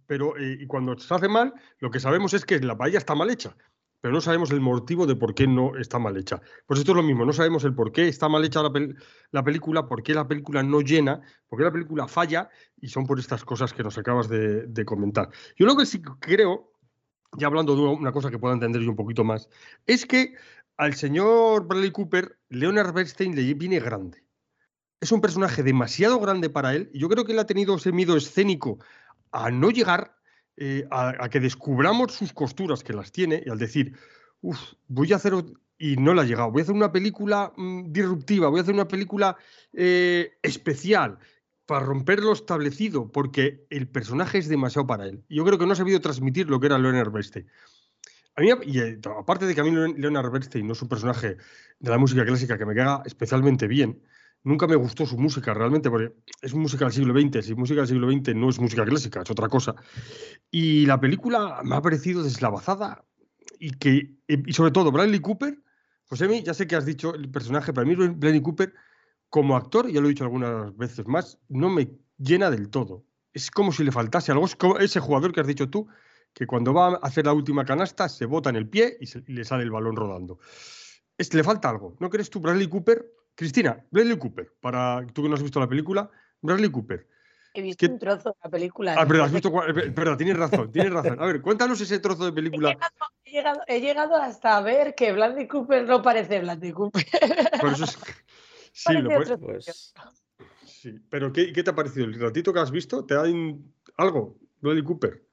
Pero, 0.05 0.37
eh, 0.37 0.57
y 0.61 0.67
cuando 0.67 0.97
se 0.97 1.13
hace 1.13 1.27
mal, 1.27 1.53
lo 1.79 1.89
que 1.91 1.99
sabemos 1.99 2.33
es 2.33 2.45
que 2.45 2.59
la 2.59 2.77
paella 2.77 2.97
está 2.97 3.15
mal 3.15 3.29
hecha, 3.29 3.55
pero 4.01 4.13
no 4.13 4.21
sabemos 4.21 4.51
el 4.51 4.61
motivo 4.61 5.05
de 5.05 5.15
por 5.15 5.33
qué 5.33 5.47
no 5.47 5.75
está 5.77 5.99
mal 5.99 6.17
hecha. 6.17 6.41
Pues 6.65 6.79
esto 6.79 6.91
es 6.91 6.95
lo 6.97 7.03
mismo, 7.03 7.25
no 7.25 7.33
sabemos 7.33 7.63
el 7.63 7.73
por 7.73 7.91
qué 7.91 8.07
está 8.07 8.29
mal 8.29 8.43
hecha 8.43 8.61
la, 8.61 9.43
película, 9.43 9.87
por 9.87 10.03
qué 10.03 10.13
la 10.13 10.27
película 10.27 10.63
no 10.63 10.81
llena, 10.81 11.21
por 11.47 11.59
qué 11.59 11.65
la 11.65 11.71
película 11.71 12.07
falla, 12.07 12.49
y 12.79 12.89
son 12.89 13.05
por 13.05 13.19
estas 13.19 13.45
cosas 13.45 13.73
que 13.73 13.83
nos 13.83 13.97
acabas 13.97 14.27
de, 14.29 14.67
de 14.67 14.85
comentar. 14.85 15.29
Yo 15.55 15.65
lo 15.65 15.75
que 15.75 15.85
sí 15.85 16.01
creo 16.01 16.73
ya 17.37 17.47
hablando 17.47 17.75
de 17.75 17.81
una 17.81 18.11
cosa 18.11 18.29
que 18.29 18.39
pueda 18.39 18.53
entender 18.53 18.81
yo 18.81 18.89
un 18.89 18.95
poquito 18.95 19.23
más, 19.23 19.49
es 19.85 20.05
que 20.05 20.35
al 20.77 20.95
señor 20.95 21.67
Bradley 21.67 21.91
Cooper, 21.91 22.39
Leonard 22.49 22.93
Bernstein 22.93 23.35
le 23.35 23.53
viene 23.53 23.79
grande. 23.79 24.23
Es 24.99 25.11
un 25.11 25.21
personaje 25.21 25.63
demasiado 25.63 26.19
grande 26.19 26.49
para 26.49 26.73
él 26.75 26.89
y 26.93 26.99
yo 26.99 27.09
creo 27.09 27.25
que 27.25 27.33
él 27.33 27.39
ha 27.39 27.45
tenido 27.45 27.75
ese 27.75 27.91
miedo 27.91 28.15
escénico 28.15 28.79
a 29.33 29.51
no 29.51 29.71
llegar, 29.71 30.15
eh, 30.55 30.87
a, 30.91 31.27
que 31.29 31.39
descubramos 31.39 32.13
sus 32.13 32.31
costuras, 32.31 32.83
que 32.83 32.93
las 32.93 33.11
tiene, 33.11 33.43
y 33.45 33.49
al 33.49 33.57
decir, 33.57 33.97
uff, 34.41 34.59
voy 34.87 35.11
a 35.11 35.17
hacer, 35.17 35.33
y 35.77 35.97
no 35.97 36.13
la 36.13 36.21
ha 36.21 36.25
llegado, 36.25 36.51
voy 36.51 36.61
a 36.61 36.63
hacer 36.63 36.75
una 36.75 36.91
película 36.91 37.51
mm, 37.57 37.91
disruptiva, 37.91 38.47
voy 38.49 38.59
a 38.59 38.61
hacer 38.61 38.75
una 38.75 38.87
película 38.87 39.35
eh, 39.73 40.37
especial, 40.43 41.17
para 41.65 41.85
romper 41.85 42.19
lo 42.21 42.33
establecido, 42.33 43.11
porque 43.11 43.65
el 43.69 43.87
personaje 43.87 44.37
es 44.37 44.47
demasiado 44.47 44.85
para 44.85 45.07
él. 45.07 45.23
Yo 45.29 45.45
creo 45.45 45.57
que 45.57 45.65
no 45.65 45.71
ha 45.71 45.77
sabido 45.77 46.01
transmitir 46.01 46.49
lo 46.49 46.59
que 46.59 46.67
era 46.67 46.77
Leonard 46.77 47.11
Bernstein. 47.11 47.47
A 48.35 48.41
mí, 48.41 48.49
eh, 48.49 48.99
aparte 49.17 49.45
de 49.45 49.55
que 49.55 49.61
a 49.61 49.63
mí 49.63 49.71
Leonard 49.71 50.31
Bernstein 50.31 50.67
no 50.67 50.73
es 50.73 50.81
un 50.81 50.89
personaje 50.89 51.37
de 51.79 51.89
la 51.89 51.97
música 51.97 52.25
clásica 52.25 52.57
que 52.57 52.65
me 52.65 52.73
queda 52.73 53.01
especialmente 53.05 53.67
bien, 53.67 54.01
nunca 54.43 54.67
me 54.67 54.75
gustó 54.75 55.05
su 55.05 55.17
música 55.17 55.53
realmente, 55.53 55.89
porque 55.89 56.13
es 56.41 56.53
música 56.53 56.85
del 56.85 56.93
siglo 56.93 57.19
XX, 57.19 57.45
si 57.45 57.55
música 57.55 57.81
del 57.81 57.87
siglo 57.87 58.11
XX 58.11 58.35
no 58.35 58.49
es 58.49 58.59
música 58.59 58.85
clásica, 58.85 59.21
es 59.21 59.31
otra 59.31 59.47
cosa. 59.49 59.75
Y 60.51 60.85
la 60.85 60.99
película 60.99 61.61
me 61.63 61.75
ha 61.75 61.81
parecido 61.81 62.23
deslavazada 62.23 63.05
y 63.59 63.71
que, 63.71 64.15
y 64.27 64.53
sobre 64.53 64.71
todo, 64.71 64.91
Bradley 64.91 65.19
Cooper, 65.19 65.57
José, 66.05 66.43
ya 66.43 66.53
sé 66.53 66.67
que 66.67 66.75
has 66.75 66.85
dicho 66.85 67.15
el 67.15 67.29
personaje, 67.29 67.73
para 67.73 67.87
mí 67.87 67.95
Bradley 67.95 68.41
Cooper 68.41 68.73
como 69.29 69.55
actor, 69.55 69.89
ya 69.89 69.99
lo 69.99 70.07
he 70.07 70.09
dicho 70.09 70.25
algunas 70.25 70.75
veces 70.77 71.07
más, 71.07 71.39
no 71.49 71.69
me 71.69 71.89
llena 72.17 72.51
del 72.51 72.69
todo. 72.69 73.03
Es 73.33 73.49
como 73.49 73.71
si 73.71 73.83
le 73.83 73.91
faltase 73.91 74.31
algo. 74.31 74.45
Es 74.45 74.55
como 74.55 74.77
ese 74.77 74.99
jugador 74.99 75.33
que 75.33 75.41
has 75.41 75.47
dicho 75.47 75.71
tú, 75.71 75.87
que 76.33 76.45
cuando 76.45 76.73
va 76.73 76.89
a 76.89 76.95
hacer 76.97 77.25
la 77.25 77.33
última 77.33 77.65
canasta 77.65 78.09
se 78.09 78.25
bota 78.25 78.51
en 78.51 78.57
el 78.57 78.69
pie 78.69 78.97
y, 78.99 79.33
le 79.33 79.43
sale 79.43 79.63
el 79.63 79.71
balón 79.71 79.95
rodando. 79.95 80.37
Es, 81.17 81.33
le 81.33 81.43
falta 81.43 81.69
algo. 81.69 81.95
¿No 81.99 82.09
crees 82.09 82.29
tú, 82.29 82.39
Bradley 82.41 82.67
Cooper? 82.67 83.05
Cristina, 83.35 83.83
Bradley 83.91 84.17
Cooper, 84.17 84.53
para 84.59 85.05
tú 85.13 85.23
que 85.23 85.29
no 85.29 85.35
has 85.35 85.43
visto 85.43 85.59
la 85.59 85.67
película, 85.67 86.09
Bradley 86.41 86.69
Cooper. 86.69 87.07
He 87.55 87.61
visto 87.61 87.85
un 87.85 87.99
trozo 87.99 88.29
de 88.29 88.35
la 88.43 88.49
película. 88.49 88.95
Ah, 88.97 89.05
pero 89.07 89.23
has 89.23 89.31
visto. 89.31 89.51
Perdón, 89.51 90.17
tienes 90.17 90.37
razón, 90.37 90.71
tienes 90.71 90.91
razón. 90.91 91.21
A 91.21 91.25
ver, 91.25 91.41
cuéntanos 91.41 91.79
ese 91.81 91.99
trozo 91.99 92.25
de 92.25 92.33
película. 92.33 92.75
He 93.25 93.31
llegado, 93.31 93.61
he 93.67 93.79
llegado, 93.79 94.15
hasta 94.15 94.59
ver 94.61 94.95
que 94.95 95.11
Bradley 95.11 95.47
Cooper 95.47 95.87
no 95.87 96.01
parece 96.01 96.39
Bradley 96.39 96.71
Cooper. 96.71 97.05
Por 97.61 97.73
eso 97.73 97.83
es, 97.83 97.97
Sí, 98.73 98.93
lo 98.93 99.09
puedes. 99.09 99.39
Pues... 99.39 99.93
Sí, 100.65 100.99
pero 101.09 101.31
¿qué, 101.31 101.51
te 101.51 101.69
ha 101.69 101.75
parecido? 101.75 102.07
¿El 102.07 102.19
ratito 102.19 102.51
que 102.51 102.59
has 102.59 102.71
visto 102.71 103.05
te 103.05 103.13
da 103.13 103.23
algo? 103.97 104.39
Bradley 104.59 104.83
Cooper. 104.83 105.23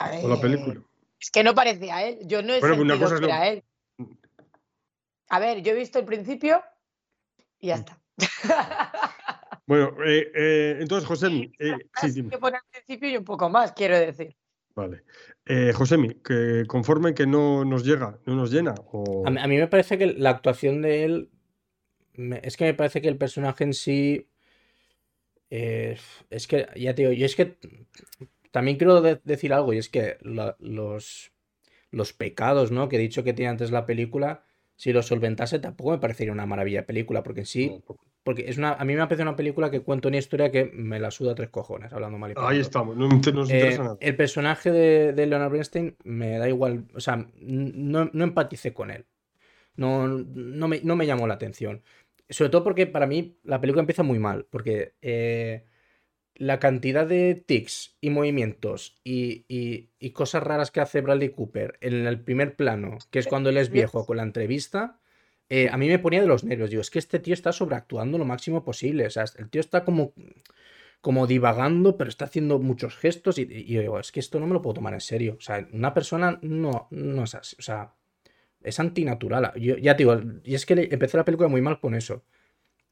o 0.00 0.28
la 0.28 0.40
película. 0.40 0.82
Es 1.20 1.30
que 1.30 1.44
no 1.44 1.54
parece 1.54 1.92
a 1.92 2.04
él. 2.04 2.18
Yo 2.24 2.42
no 2.42 2.54
he 2.54 2.60
bueno, 2.60 2.76
pues 2.76 3.10
sentido 3.10 3.18
que 3.20 3.24
era 3.24 3.48
él. 3.48 3.64
A 5.28 5.38
ver, 5.38 5.62
yo 5.62 5.72
he 5.72 5.76
visto 5.76 5.98
el 5.98 6.04
principio 6.04 6.62
y 7.58 7.68
ya 7.68 7.76
mm. 7.76 7.78
está. 7.78 8.02
Bueno, 9.66 9.94
eh, 10.02 10.32
eh, 10.34 10.78
entonces, 10.80 11.06
José, 11.06 11.26
eh, 11.58 11.74
sí, 12.00 12.26
que 12.26 12.38
poner 12.38 12.54
al 12.54 12.70
principio 12.72 13.10
y 13.10 13.18
un 13.18 13.24
poco 13.24 13.50
más, 13.50 13.72
quiero 13.72 13.98
decir. 13.98 14.34
Vale. 14.78 15.02
Eh, 15.44 15.72
Josemi, 15.74 16.14
que 16.22 16.62
conforme 16.68 17.12
que 17.12 17.26
no 17.26 17.64
nos 17.64 17.84
llega, 17.84 18.20
no 18.26 18.36
nos 18.36 18.52
llena. 18.52 18.76
A, 19.24 19.30
mí, 19.48 19.56
me 19.56 19.66
parece 19.66 19.98
que 19.98 20.06
la 20.06 20.30
actuación 20.30 20.82
de 20.82 21.04
él 21.04 21.30
es 22.42 22.56
que 22.56 22.64
me 22.64 22.74
parece 22.74 23.00
que 23.02 23.08
el 23.08 23.18
personaje 23.18 23.64
en 23.64 23.74
sí. 23.74 24.28
Eh, 25.50 25.98
es 26.30 26.46
que, 26.46 26.68
ya 26.76 26.94
te 26.94 27.02
digo, 27.02 27.12
yo 27.12 27.26
es 27.26 27.34
que 27.34 27.58
también 28.52 28.76
quiero 28.76 29.02
decir 29.02 29.52
algo, 29.52 29.72
y 29.72 29.78
es 29.78 29.88
que 29.88 30.16
los, 30.20 31.32
los 31.90 32.12
pecados, 32.12 32.70
¿no? 32.70 32.88
Que 32.88 32.96
he 32.96 33.00
dicho 33.00 33.24
que 33.24 33.32
tiene 33.32 33.50
antes 33.50 33.72
la 33.72 33.84
película, 33.84 34.44
si 34.78 34.92
los 34.92 35.06
solventase 35.06 35.58
tampoco 35.58 35.90
me 35.90 35.98
parecería 35.98 36.32
una 36.32 36.46
maravilla 36.46 36.86
película, 36.86 37.24
porque 37.24 37.44
sí, 37.44 37.82
porque 38.22 38.48
es 38.48 38.58
una, 38.58 38.74
a 38.74 38.84
mí 38.84 38.94
me 38.94 39.02
parece 39.02 39.22
una 39.22 39.34
película 39.34 39.72
que 39.72 39.80
cuenta 39.80 40.06
una 40.06 40.18
historia 40.18 40.52
que 40.52 40.66
me 40.72 41.00
la 41.00 41.10
suda 41.10 41.34
tres 41.34 41.48
cojones, 41.50 41.92
hablando 41.92 42.16
mal 42.16 42.30
y 42.30 42.34
Ahí 42.36 42.60
estamos, 42.60 42.96
no, 42.96 43.08
nos 43.08 43.26
interesa 43.26 43.52
eh, 43.56 43.78
nada. 43.78 43.96
El 44.00 44.14
personaje 44.14 44.70
de, 44.70 45.12
de, 45.12 45.26
Leonard 45.26 45.50
Bernstein 45.50 45.96
me 46.04 46.38
da 46.38 46.48
igual, 46.48 46.84
o 46.94 47.00
sea, 47.00 47.26
no, 47.40 48.08
no 48.12 48.24
empaticé 48.24 48.72
con 48.72 48.92
él. 48.92 49.04
No, 49.74 50.06
no, 50.06 50.68
me, 50.68 50.80
no 50.84 50.94
me 50.94 51.06
llamó 51.06 51.26
la 51.26 51.34
atención. 51.34 51.82
Sobre 52.28 52.50
todo 52.50 52.62
porque 52.62 52.86
para 52.86 53.08
mí 53.08 53.36
la 53.42 53.60
película 53.60 53.80
empieza 53.80 54.04
muy 54.04 54.20
mal, 54.20 54.46
porque 54.48 54.94
eh, 55.02 55.64
la 56.38 56.60
cantidad 56.60 57.06
de 57.06 57.34
tics 57.34 57.96
y 58.00 58.10
movimientos 58.10 59.00
y, 59.04 59.90
cosas 60.12 60.42
raras 60.42 60.70
que 60.70 60.80
hace 60.80 61.00
Bradley 61.00 61.30
Cooper 61.30 61.78
en 61.80 62.06
el 62.06 62.20
primer 62.20 62.56
plano, 62.56 62.98
que 63.10 63.18
es 63.18 63.26
cuando 63.26 63.50
él 63.50 63.56
es 63.56 63.70
viejo 63.70 64.06
con 64.06 64.16
la 64.16 64.22
entrevista, 64.22 65.00
eh, 65.50 65.68
a 65.70 65.76
mí 65.76 65.88
me 65.88 65.98
ponía 65.98 66.20
de 66.20 66.26
los 66.26 66.44
nervios. 66.44 66.70
Digo, 66.70 66.82
es 66.82 66.90
que 66.90 66.98
este 66.98 67.18
tío 67.18 67.34
está 67.34 67.52
sobreactuando 67.52 68.18
lo 68.18 68.24
máximo 68.24 68.64
posible. 68.64 69.06
O 69.06 69.10
sea, 69.10 69.24
el 69.36 69.48
tío 69.48 69.60
está 69.60 69.84
como, 69.84 70.12
como 71.00 71.26
divagando, 71.26 71.96
pero 71.96 72.10
está 72.10 72.26
haciendo 72.26 72.58
muchos 72.58 72.96
gestos 72.96 73.38
y, 73.38 73.64
yo 73.64 73.80
digo, 73.80 73.98
es 73.98 74.12
que 74.12 74.20
esto 74.20 74.40
no 74.40 74.46
me 74.46 74.54
lo 74.54 74.62
puedo 74.62 74.74
tomar 74.74 74.94
en 74.94 75.00
serio. 75.00 75.36
O 75.38 75.40
sea, 75.40 75.66
una 75.72 75.94
persona 75.94 76.38
no, 76.42 76.88
no 76.90 77.24
es 77.24 77.34
así. 77.34 77.56
O 77.58 77.62
sea, 77.62 77.94
es 78.62 78.78
antinatural. 78.80 79.52
Yo, 79.56 79.76
ya 79.76 79.96
te 79.96 80.04
digo, 80.04 80.20
y 80.44 80.54
es 80.54 80.66
que 80.66 80.88
empecé 80.90 81.16
la 81.16 81.24
película 81.24 81.48
muy 81.48 81.62
mal 81.62 81.80
con 81.80 81.94
eso. 81.94 82.24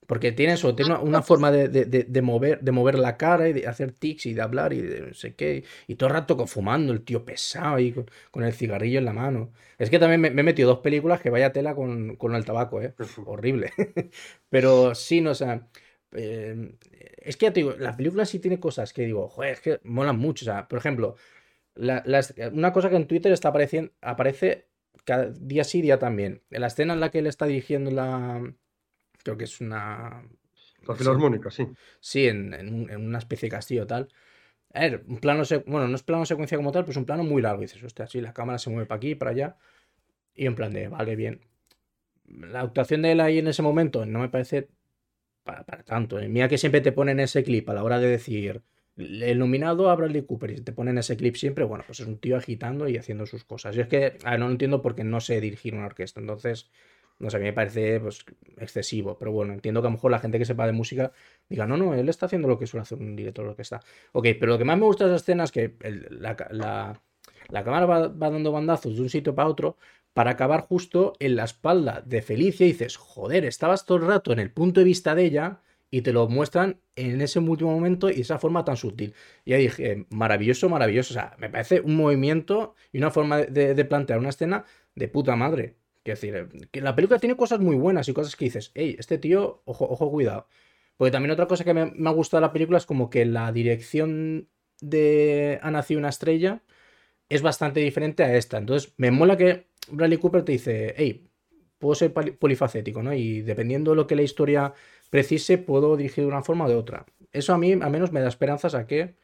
Porque 0.06 0.32
tiene 0.32 0.54
eso, 0.54 0.74
tiene 0.74 0.94
una, 0.94 1.22
forma 1.22 1.50
de, 1.50 2.22
mover, 2.22 2.60
de 2.60 2.72
mover 2.72 2.98
la 2.98 3.16
cara 3.16 3.48
y 3.48 3.52
de 3.52 3.66
hacer 3.66 3.92
tics 3.92 4.26
y 4.26 4.34
de 4.34 4.42
hablar 4.42 4.72
y 4.72 4.80
de 4.80 5.00
no 5.00 5.14
sé 5.14 5.34
qué. 5.34 5.64
Y 5.86 5.96
todo 5.96 6.08
el 6.08 6.14
rato 6.14 6.46
fumando, 6.46 6.92
el 6.92 7.02
tío 7.02 7.24
pesado 7.24 7.78
y 7.78 7.92
con, 8.30 8.44
el 8.44 8.52
cigarrillo 8.52 8.98
en 8.98 9.04
la 9.04 9.12
mano. 9.12 9.52
Es 9.78 9.90
que 9.90 9.98
también 9.98 10.20
me, 10.20 10.28
he 10.28 10.42
metido 10.44 10.68
dos 10.68 10.78
películas 10.78 11.20
que 11.20 11.30
vaya 11.30 11.52
tela 11.52 11.74
con, 11.74 12.16
el 12.34 12.44
tabaco, 12.44 12.80
¿eh? 12.80 12.94
Horrible. 13.24 13.72
Pero 14.48 14.94
sí, 14.94 15.20
no, 15.20 15.30
o 15.30 15.34
sea. 15.34 15.68
Eh, 16.12 16.72
es 17.18 17.36
que 17.36 17.46
ya 17.46 17.52
te 17.52 17.60
digo, 17.60 17.74
la 17.78 17.96
película 17.96 18.24
sí 18.24 18.38
tiene 18.38 18.60
cosas 18.60 18.92
que 18.92 19.02
digo, 19.02 19.28
joder, 19.28 19.52
es 19.54 19.60
que 19.60 19.80
molan 19.82 20.18
mucho. 20.18 20.44
O 20.44 20.46
sea, 20.46 20.68
por 20.68 20.78
ejemplo, 20.78 21.16
una 22.52 22.72
cosa 22.72 22.90
que 22.90 22.96
en 22.96 23.06
Twitter 23.06 23.32
está 23.32 23.48
apareciendo, 23.48 23.92
aparece 24.00 24.68
cada 25.04 25.26
día 25.30 25.64
sí, 25.64 25.82
día 25.82 25.98
también. 25.98 26.42
En 26.50 26.60
la 26.62 26.68
escena 26.68 26.94
en 26.94 27.00
la 27.00 27.10
que 27.10 27.20
él 27.20 27.26
está 27.26 27.46
dirigiendo 27.46 27.90
la 27.90 28.42
creo 29.26 29.36
que 29.36 29.44
es 29.44 29.60
una... 29.60 30.22
La 30.86 30.94
filarmónica, 30.94 31.50
sí. 31.50 31.66
Sí, 31.98 32.28
en, 32.28 32.94
una 32.94 33.18
especie 33.18 33.48
de 33.48 33.50
castillo 33.50 33.86
tal. 33.88 34.08
A 34.72 34.80
ver, 34.80 35.04
un 35.08 35.18
plano, 35.18 35.42
bueno, 35.66 35.88
no 35.88 35.96
es 35.96 36.02
plano 36.04 36.24
secuencia 36.24 36.56
como 36.56 36.70
tal, 36.70 36.84
pues 36.84 36.96
un 36.96 37.04
plano 37.04 37.24
muy 37.24 37.42
largo. 37.42 37.62
Y 37.62 37.64
dices, 37.66 37.82
hostia, 37.82 38.06
sí, 38.06 38.20
la 38.20 38.32
cámara 38.32 38.58
se 38.58 38.70
mueve 38.70 38.86
para 38.86 38.98
aquí, 38.98 39.16
para 39.16 39.32
allá. 39.32 39.56
Y 40.34 40.46
en 40.46 40.54
plan 40.54 40.72
de, 40.72 40.86
vale, 40.86 41.16
bien. 41.16 41.40
La 42.28 42.60
actuación 42.60 43.02
de 43.02 43.12
él 43.12 43.20
ahí 43.20 43.38
en 43.38 43.48
ese 43.48 43.62
momento 43.62 44.06
no 44.06 44.20
me 44.20 44.28
parece 44.28 44.68
para, 45.42 45.64
tanto. 45.64 46.20
¿eh? 46.20 46.28
Mira 46.28 46.48
que 46.48 46.58
siempre 46.58 46.80
te 46.80 46.92
ponen 46.92 47.18
ese 47.18 47.42
clip 47.42 47.68
a 47.68 47.74
la 47.74 47.82
hora 47.82 47.98
de 47.98 48.08
decir 48.08 48.62
el 48.96 49.38
nominado 49.38 49.90
a 49.90 49.96
Bradley 49.96 50.22
Cooper 50.22 50.52
y 50.52 50.60
te 50.60 50.72
ponen 50.72 50.98
ese 50.98 51.16
clip 51.16 51.36
siempre, 51.36 51.64
bueno, 51.64 51.84
pues 51.86 52.00
es 52.00 52.06
un 52.06 52.18
tío 52.18 52.36
agitando 52.36 52.88
y 52.88 52.96
haciendo 52.96 53.26
sus 53.26 53.44
cosas. 53.44 53.74
Yo 53.74 53.82
es 53.82 53.88
que 53.88 54.18
no 54.24 54.46
lo 54.46 54.50
entiendo 54.50 54.82
porque 54.82 55.04
no 55.04 55.20
sé 55.20 55.40
dirigir 55.40 55.74
una 55.74 55.86
orquesta. 55.86 56.20
Entonces, 56.20 56.70
no 57.18 57.30
sé, 57.30 57.36
a 57.36 57.40
mí 57.40 57.46
me 57.46 57.52
parece 57.52 58.00
pues, 58.00 58.24
excesivo, 58.58 59.16
pero 59.18 59.32
bueno, 59.32 59.54
entiendo 59.54 59.80
que 59.80 59.86
a 59.86 59.90
lo 59.90 59.96
mejor 59.96 60.10
la 60.10 60.18
gente 60.18 60.38
que 60.38 60.44
sepa 60.44 60.66
de 60.66 60.72
música 60.72 61.12
diga, 61.48 61.66
no, 61.66 61.76
no, 61.76 61.94
él 61.94 62.08
está 62.08 62.26
haciendo 62.26 62.48
lo 62.48 62.58
que 62.58 62.66
suele 62.66 62.82
hacer 62.82 62.98
un 62.98 63.16
director 63.16 63.44
de 63.44 63.50
orquesta. 63.50 63.80
Ok, 64.12 64.26
pero 64.38 64.52
lo 64.52 64.58
que 64.58 64.64
más 64.64 64.78
me 64.78 64.84
gusta 64.84 65.04
de 65.04 65.10
esa 65.10 65.22
escena 65.22 65.44
es 65.44 65.52
que 65.52 65.76
la, 66.10 66.36
cámara 67.64 67.86
va, 67.86 68.08
dando 68.08 68.52
bandazos 68.52 68.96
de 68.96 69.02
un 69.02 69.08
sitio 69.08 69.34
para 69.34 69.48
otro 69.48 69.76
para 70.12 70.32
acabar 70.32 70.62
justo 70.62 71.14
en 71.18 71.36
la 71.36 71.44
espalda 71.44 72.02
de 72.04 72.22
Felicia 72.22 72.66
y 72.66 72.72
dices, 72.72 72.96
joder, 72.96 73.44
estabas 73.44 73.84
todo 73.84 73.98
el 73.98 74.06
rato 74.06 74.32
en 74.32 74.38
el 74.38 74.50
punto 74.50 74.80
de 74.80 74.84
vista 74.84 75.14
de 75.14 75.24
ella 75.24 75.60
y 75.90 76.02
te 76.02 76.12
lo 76.12 76.28
muestran 76.28 76.80
en 76.96 77.20
ese 77.20 77.38
último 77.38 77.70
momento 77.72 78.10
y 78.10 78.14
de 78.14 78.20
esa 78.22 78.38
forma 78.38 78.64
tan 78.64 78.76
sutil. 78.76 79.14
Y 79.44 79.52
ahí 79.52 79.62
dije, 79.64 80.06
maravilloso, 80.10 80.68
maravilloso. 80.68 81.12
O 81.12 81.16
sea, 81.16 81.36
me 81.38 81.50
parece 81.50 81.80
un 81.80 81.96
movimiento 81.96 82.74
y 82.92 82.98
una 82.98 83.10
forma 83.10 83.38
de 83.38 83.84
plantear 83.84 84.18
una 84.18 84.30
escena 84.30 84.64
de 84.94 85.08
puta 85.08 85.36
madre. 85.36 85.76
Quiero 86.06 86.20
decir, 86.20 86.36
eh, 86.36 86.68
que 86.70 86.80
la 86.80 86.94
película 86.94 87.18
tiene 87.18 87.36
cosas 87.36 87.58
muy 87.58 87.74
buenas 87.74 88.08
y 88.08 88.12
cosas 88.12 88.36
que 88.36 88.44
dices, 88.44 88.70
hey, 88.74 88.94
este 88.96 89.18
tío, 89.18 89.62
ojo, 89.64 89.86
ojo, 89.90 90.08
cuidado. 90.08 90.46
Porque 90.96 91.10
también 91.10 91.32
otra 91.32 91.48
cosa 91.48 91.64
que 91.64 91.74
me, 91.74 91.80
ha 92.08 92.12
gustado 92.12 92.40
de 92.40 92.46
la 92.46 92.52
película 92.52 92.78
es 92.78 92.86
como 92.86 93.10
que 93.10 93.24
la 93.26 93.50
dirección 93.50 94.48
de 94.80 95.58
Ha 95.62 95.70
nacido 95.72 95.98
una 95.98 96.10
estrella 96.10 96.62
es 97.28 97.42
bastante 97.42 97.80
diferente 97.80 98.22
a 98.22 98.36
esta. 98.36 98.58
Entonces, 98.58 98.94
me 98.98 99.10
mola 99.10 99.36
que 99.36 99.66
Bradley 99.90 100.18
Cooper 100.18 100.44
te 100.44 100.52
dice, 100.52 100.94
hey, 100.96 101.28
puedo 101.80 101.96
ser 101.96 102.12
polifacético, 102.12 103.02
¿no? 103.02 103.12
Y 103.12 103.42
dependiendo 103.42 103.90
de 103.90 103.96
lo 103.96 104.06
que 104.06 104.14
la 104.14 104.22
historia 104.22 104.74
precise, 105.10 105.58
puedo 105.58 105.96
dirigir 105.96 106.22
de 106.22 106.28
una 106.28 106.42
forma 106.42 106.66
o 106.66 106.68
de 106.68 106.76
otra. 106.76 107.04
Eso 107.32 107.52
a 107.52 107.58
mí, 107.58 107.72
al 107.72 107.90
menos, 107.90 108.12
me 108.12 108.20
da 108.20 108.28
esperanzas 108.28 108.76
a 108.76 108.86
que 108.86 109.16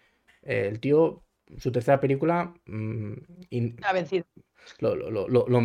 eh, 0.42 0.66
el 0.68 0.80
tío, 0.80 1.22
su 1.58 1.70
tercera 1.70 2.00
película... 2.00 2.54
Mm, 2.66 3.12
ha 3.82 3.92
vencido 3.92 4.24
lo, 4.78 5.62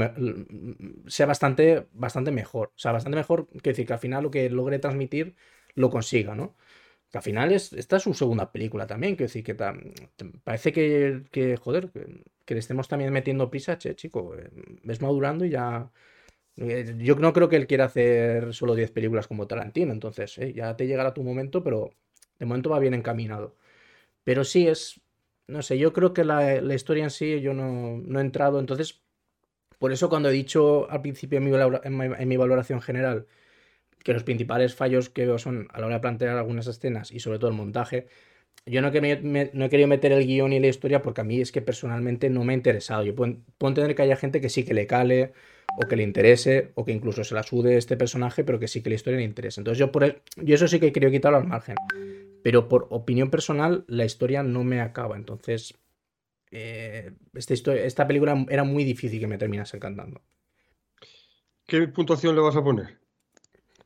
sea 1.07 1.25
bastante, 1.25 1.87
bastante 1.93 2.31
mejor. 2.31 2.69
O 2.75 2.79
sea, 2.79 2.91
bastante 2.91 3.17
mejor 3.17 3.47
que 3.61 3.71
decir 3.71 3.85
que 3.85 3.93
al 3.93 3.99
final 3.99 4.23
lo 4.23 4.31
que 4.31 4.49
logre 4.49 4.79
transmitir 4.79 5.35
lo 5.75 5.89
consiga, 5.89 6.35
¿no? 6.35 6.55
Que 7.11 7.19
al 7.19 7.23
final 7.23 7.51
es, 7.53 7.73
esta 7.73 7.97
es 7.97 8.03
su 8.03 8.13
segunda 8.13 8.51
película 8.51 8.87
también, 8.87 9.15
quiero 9.15 9.29
decir 9.29 9.43
que 9.43 9.55
parece 10.43 10.73
que, 10.73 11.23
que 11.31 11.57
joder, 11.57 11.89
que, 12.45 12.53
le 12.53 12.59
estemos 12.59 12.87
también 12.87 13.13
metiendo 13.13 13.49
prisa, 13.49 13.77
che, 13.77 13.95
chico, 13.95 14.35
eh, 14.35 14.49
ves 14.83 15.01
madurando 15.01 15.45
y 15.45 15.51
ya... 15.51 15.91
Eh, 16.57 16.95
yo 16.97 17.15
no 17.15 17.33
creo 17.33 17.49
que 17.49 17.55
él 17.55 17.67
quiera 17.67 17.85
hacer 17.85 18.53
solo 18.53 18.75
10 18.75 18.91
películas 18.91 19.27
como 19.27 19.47
Tarantino, 19.47 19.93
entonces 19.93 20.37
eh, 20.39 20.53
ya 20.53 20.75
te 20.75 20.87
llegará 20.87 21.13
tu 21.13 21.23
momento, 21.23 21.63
pero 21.63 21.91
de 22.39 22.45
momento 22.45 22.69
va 22.71 22.79
bien 22.79 22.93
encaminado. 22.95 23.55
Pero 24.23 24.43
sí 24.43 24.67
es, 24.67 25.01
no 25.47 25.61
sé, 25.61 25.77
yo 25.77 25.93
creo 25.93 26.13
que 26.13 26.23
la, 26.25 26.55
historia 26.73 27.05
en 27.05 27.09
sí 27.09 27.39
yo 27.41 27.53
no, 27.53 28.19
he 28.19 28.21
entrado, 28.21 28.59
entonces, 28.59 29.01
por 29.79 29.91
eso 29.91 30.09
cuando 30.09 30.29
he 30.29 30.33
dicho 30.33 30.89
al 30.89 31.01
principio 31.01 31.37
en 31.39 31.45
mi, 32.27 32.37
valoración 32.37 32.81
general 32.81 33.27
que 34.03 34.13
los 34.13 34.23
principales 34.23 34.75
fallos 34.75 35.09
que 35.09 35.25
veo 35.25 35.37
son 35.37 35.67
a 35.71 35.79
la 35.79 35.87
hora 35.87 35.95
de 35.95 36.01
plantear 36.01 36.37
algunas 36.37 36.67
escenas 36.67 37.11
y 37.11 37.19
sobre 37.19 37.39
todo 37.39 37.49
el 37.51 37.57
montaje, 37.57 38.07
yo 38.65 38.81
no, 38.81 38.89
no 38.91 39.65
he 39.65 39.69
querido 39.69 39.87
meter 39.87 40.11
el 40.11 40.25
guion 40.25 40.53
y 40.53 40.59
la 40.59 40.67
historia 40.67 41.01
porque 41.01 41.21
a 41.21 41.23
mí 41.23 41.39
es 41.41 41.51
que 41.51 41.61
personalmente 41.61 42.29
no 42.29 42.43
me 42.43 42.53
ha 42.53 42.55
interesado. 42.55 43.03
Yo 43.03 43.15
puedo, 43.15 43.37
entender 43.61 43.95
que 43.95 44.01
haya 44.01 44.17
gente 44.17 44.41
que 44.41 44.49
sí 44.49 44.65
que 44.65 44.73
le 44.73 44.87
cale 44.87 45.33
o 45.77 45.87
que 45.87 45.95
le 45.95 46.03
interese 46.03 46.71
o 46.75 46.83
que 46.83 46.91
incluso 46.91 47.23
se 47.23 47.35
la 47.35 47.43
sude 47.43 47.77
este 47.77 47.97
personaje, 47.97 48.43
pero 48.43 48.59
que 48.59 48.67
sí 48.67 48.81
que 48.81 48.89
la 48.89 48.95
historia 48.95 49.19
le 49.19 49.25
interese. 49.25 49.61
Entonces 49.61 49.79
yo, 49.79 49.91
por, 49.91 50.21
yo 50.35 50.55
eso 50.55 50.67
sí 50.67 50.79
que 50.79 50.87
he 50.87 50.91
querido 50.91 51.11
quitarlo 51.11 51.37
al 51.37 51.47
margen. 51.47 51.75
Pero 52.43 52.67
por 52.67 52.87
opinión 52.89 53.29
personal, 53.29 53.85
la 53.87 54.05
historia 54.05 54.43
no 54.43 54.63
me 54.63 54.81
acaba. 54.81 55.15
Entonces, 55.15 55.73
eh, 56.51 57.11
esta, 57.33 57.75
esta 57.75 58.07
película 58.07 58.45
era 58.49 58.63
muy 58.63 58.83
difícil 58.83 59.19
que 59.19 59.27
me 59.27 59.37
terminase 59.37 59.77
encantando. 59.77 60.21
¿Qué 61.65 61.87
puntuación 61.87 62.35
le 62.35 62.41
vas 62.41 62.55
a 62.55 62.63
poner? 62.63 62.97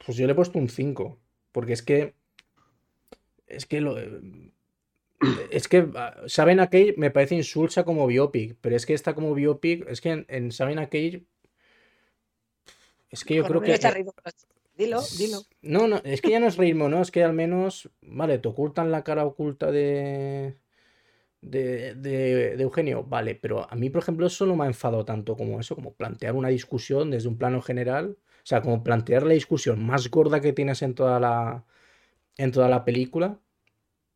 Pues 0.05 0.17
yo 0.17 0.25
le 0.25 0.33
he 0.33 0.35
puesto 0.35 0.59
un 0.59 0.69
5. 0.69 1.19
Porque 1.51 1.73
es 1.73 1.81
que. 1.81 2.13
Es 3.47 3.65
que 3.65 3.81
lo. 3.81 3.97
Es 5.51 5.67
que 5.67 5.87
ah, 5.95 6.15
Sabina 6.27 6.69
Cage 6.69 6.95
me 6.97 7.11
parece 7.11 7.35
insulsa 7.35 7.83
como 7.83 8.07
biopic, 8.07 8.57
pero 8.59 8.75
es 8.75 8.85
que 8.85 8.93
está 8.93 9.13
como 9.13 9.35
biopic, 9.35 9.87
es 9.87 10.01
que 10.01 10.09
en, 10.09 10.25
en 10.29 10.51
Sabina 10.51 10.87
Cage 10.87 11.25
es 13.11 13.23
que 13.25 13.35
yo 13.35 13.43
creo 13.43 13.61
que 13.61 13.77
Dilo, 14.81 15.01
dilo. 15.17 15.41
No, 15.61 15.87
no, 15.87 16.01
es 16.03 16.21
que 16.21 16.31
ya 16.31 16.39
no 16.39 16.47
es 16.47 16.57
ritmo, 16.57 16.89
¿no? 16.89 17.01
Es 17.01 17.11
que 17.11 17.23
al 17.23 17.33
menos, 17.33 17.89
vale, 18.01 18.39
te 18.39 18.47
ocultan 18.47 18.91
la 18.91 19.03
cara 19.03 19.25
oculta 19.25 19.71
de, 19.71 20.57
de, 21.41 22.55
Eugenio, 22.59 23.03
vale, 23.03 23.35
pero 23.35 23.71
a 23.71 23.75
mí, 23.75 23.89
por 23.89 24.01
ejemplo, 24.01 24.27
eso 24.27 24.45
no 24.45 24.55
me 24.55 24.65
ha 24.65 24.67
enfadado 24.67 25.05
tanto 25.05 25.35
como 25.35 25.59
eso, 25.59 25.75
como 25.75 25.93
plantear 25.93 26.35
una 26.35 26.49
discusión 26.49 27.11
desde 27.11 27.27
un 27.29 27.37
plano 27.37 27.61
general, 27.61 28.17
o 28.19 28.45
sea, 28.45 28.61
como 28.61 28.83
plantear 28.83 29.23
la 29.23 29.33
discusión 29.33 29.83
más 29.85 30.09
gorda 30.09 30.41
que 30.41 30.53
tienes 30.53 30.81
en 30.81 30.95
toda 30.95 31.19
la, 31.19 31.65
en 32.37 32.51
toda 32.51 32.69
la 32.69 32.85
película 32.85 33.39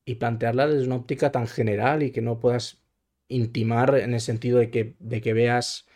y 0.05 0.15
plantearla 0.15 0.67
desde 0.67 0.87
una 0.87 0.97
óptica 0.97 1.31
tan 1.31 1.47
general 1.47 2.03
y 2.03 2.11
que 2.11 2.21
no 2.21 2.39
puedas 2.39 2.81
intimar 3.27 3.95
en 3.97 4.13
el 4.13 4.21
sentido 4.21 4.59
de 4.59 4.69
que, 4.71 4.95
de 4.99 5.21
que 5.21 5.33
veas 5.33 5.87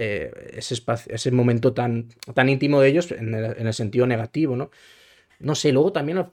eh, 0.00 0.30
ese, 0.52 0.74
espacio, 0.74 1.12
ese 1.12 1.32
momento 1.32 1.74
tan, 1.74 2.08
tan 2.32 2.48
íntimo 2.48 2.80
de 2.80 2.88
ellos 2.88 3.10
en 3.10 3.34
el, 3.34 3.74
sentido 3.74 4.06
negativo, 4.06 4.54
¿no? 4.54 4.70
No 5.40 5.56
sé, 5.56 5.72
luego 5.72 5.92
también 5.92 6.18
al 6.18 6.30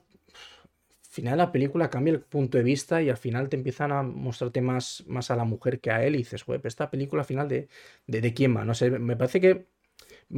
final 1.02 1.38
la 1.38 1.50
película 1.50 1.90
cambia 1.90 2.12
el 2.12 2.20
punto 2.20 2.58
de 2.58 2.64
vista 2.64 3.02
y 3.02 3.10
al 3.10 3.16
final 3.16 3.48
te 3.48 3.56
empiezan 3.56 3.90
a 3.90 4.04
mostrarte 4.04 4.60
más, 4.60 5.02
más 5.08 5.32
a 5.32 5.36
la 5.36 5.42
mujer 5.44 5.80
que 5.80 5.90
a 5.90 6.04
él 6.04 6.14
y 6.14 6.18
dices, 6.18 6.44
güey, 6.44 6.60
esta 6.62 6.90
película 6.90 7.22
al 7.22 7.26
final 7.26 7.48
de, 7.48 7.68
de, 8.06 8.34
quién 8.34 8.56
va, 8.56 8.64
no 8.64 8.72
sé, 8.72 8.88
me 8.90 9.16
parece 9.16 9.40
que 9.40 9.66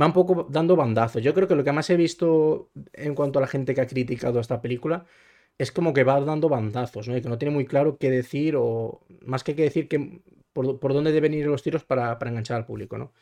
va 0.00 0.06
un 0.06 0.14
poco 0.14 0.46
dando 0.50 0.74
bandazos. 0.76 1.22
Yo 1.22 1.34
creo 1.34 1.48
que 1.48 1.54
lo 1.54 1.64
que 1.64 1.72
más 1.72 1.90
he 1.90 1.96
visto 1.96 2.70
en 2.94 3.14
cuanto 3.14 3.40
a 3.40 3.42
la 3.42 3.48
gente 3.48 3.74
que 3.74 3.82
ha 3.82 3.86
criticado 3.86 4.40
esta 4.40 4.62
película 4.62 5.04
es 5.58 5.72
como 5.72 5.92
que 5.92 6.04
va 6.04 6.20
dando 6.20 6.48
bandazos, 6.48 7.08
¿no? 7.08 7.16
Y 7.16 7.22
que 7.22 7.28
no 7.28 7.38
tiene 7.38 7.54
muy 7.54 7.66
claro 7.66 7.98
qué 7.98 8.10
decir 8.10 8.56
o 8.56 9.00
más 9.22 9.44
que 9.44 9.54
qué 9.54 9.64
decir 9.64 9.88
que 9.88 10.22
por, 10.52 10.92
dónde 10.92 11.12
deben 11.12 11.34
ir 11.34 11.46
los 11.46 11.62
tiros 11.62 11.84
para, 11.84 12.18
enganchar 12.20 12.56
al 12.56 12.66
público, 12.66 12.98
¿no? 12.98 13.12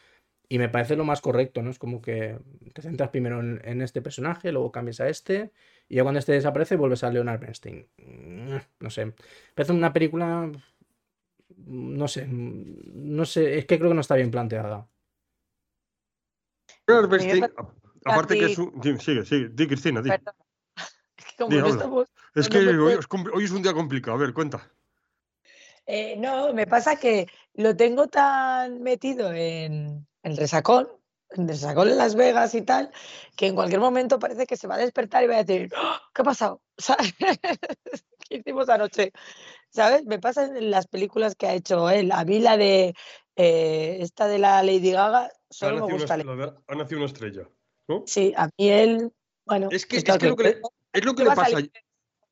Y 0.49 0.59
me 0.59 0.69
parece 0.69 0.95
lo 0.95 1.05
más 1.05 1.21
correcto, 1.21 1.61
¿no? 1.63 1.71
Es 1.71 1.79
como 1.79 2.01
que 2.01 2.39
te 2.73 2.83
centras 2.83 3.11
primero 3.11 3.41
en, 3.41 3.83
este 3.83 4.01
personaje, 4.01 4.53
luego 4.53 4.71
cambias 4.71 5.01
a 5.01 5.09
este, 5.09 5.51
y 5.89 5.97
ya 5.97 6.03
cuando 6.05 6.21
este 6.21 6.33
desaparece 6.33 6.77
vuelves 6.77 7.03
a 7.03 7.11
Leonard 7.11 7.41
Bernstein. 7.41 7.89
Mm, 7.97 8.57
no 8.79 8.91
sé. 8.91 9.13
Parece 9.55 9.73
una 9.73 9.93
película. 9.93 10.51
No 11.57 12.07
sé. 12.07 12.29
No 12.29 13.25
sé. 13.25 13.59
Es 13.59 13.67
que 13.67 13.77
creo 13.79 13.91
que 13.91 13.95
no 13.97 14.01
está 14.03 14.15
bien 14.15 14.31
planteada. 14.31 14.87
Leonard 16.87 17.11
Bernstein, 17.11 17.47
aparte 18.05 18.39
que 18.39 18.45
es 18.45 18.59
un. 18.59 18.81
Sigue, 19.01 19.25
sigue. 19.25 19.49
Di, 19.49 19.67
Cristina, 19.67 20.01
di. 20.01 20.11
Es 22.35 22.49
que 22.49 22.59
hoy, 22.59 23.45
es 23.45 23.51
un 23.51 23.63
día 23.63 23.73
complicado. 23.73 24.17
A 24.17 24.21
ver, 24.21 24.33
cuenta. 24.33 24.71
Eh, 25.87 26.17
no, 26.19 26.53
me 26.53 26.67
pasa 26.67 26.97
que 26.97 27.29
lo 27.55 27.77
tengo 27.77 28.09
tan 28.09 28.83
metido 28.83 29.33
en 29.33 30.07
el 30.23 30.37
resacón, 30.37 30.89
en 31.31 31.43
el 31.43 31.49
resacón 31.51 31.89
en 31.89 31.97
Las 31.97 32.17
Vegas 32.17 32.55
y 32.57 32.63
tal, 32.63 32.91
que 33.37 33.47
en 33.47 33.55
cualquier 33.55 33.81
momento 33.81 34.19
parece 34.19 34.47
que 34.47 34.57
se 34.57 34.67
va 34.67 34.75
a 34.75 34.79
despertar 34.79 35.23
y 35.23 35.29
va 35.29 35.37
a 35.37 35.45
decir, 35.45 35.71
¡Oh! 35.77 35.97
¿qué 36.13 36.23
ha 36.23 36.25
pasado? 36.25 36.61
¿Qué 38.29 38.37
hicimos 38.39 38.69
anoche? 38.69 39.13
¿Sabes? 39.71 40.05
Me 40.07 40.19
pasa 40.19 40.47
en 40.47 40.71
las 40.71 40.89
películas 40.89 41.37
que 41.37 41.47
ha 41.47 41.55
hecho 41.55 41.89
él. 41.89 42.11
A 42.11 42.25
mí 42.25 42.41
la 42.41 42.57
de 42.57 42.95
eh, 43.37 43.99
esta 44.01 44.27
de 44.27 44.39
la 44.39 44.63
Lady 44.65 44.91
Gaga 44.91 45.31
solo 45.49 45.87
me 45.87 45.93
gusta. 45.93 46.15
ha 46.15 46.75
nacido 46.75 46.99
una 46.99 47.07
estrella, 47.07 47.49
¿no? 47.87 48.03
Sí, 48.07 48.35
a 48.37 48.47
mí 48.47 48.71
él, 48.71 49.13
bueno. 49.45 49.69
Es 49.71 49.87
que, 49.87 49.99
es 49.99 50.05
que, 50.05 50.29
lo 50.29 50.37
que 50.37 50.43
le, 50.43 50.61
es 50.93 51.05
lo 51.05 51.15
que 51.15 51.25
le 51.25 51.31
pasa. 51.31 51.59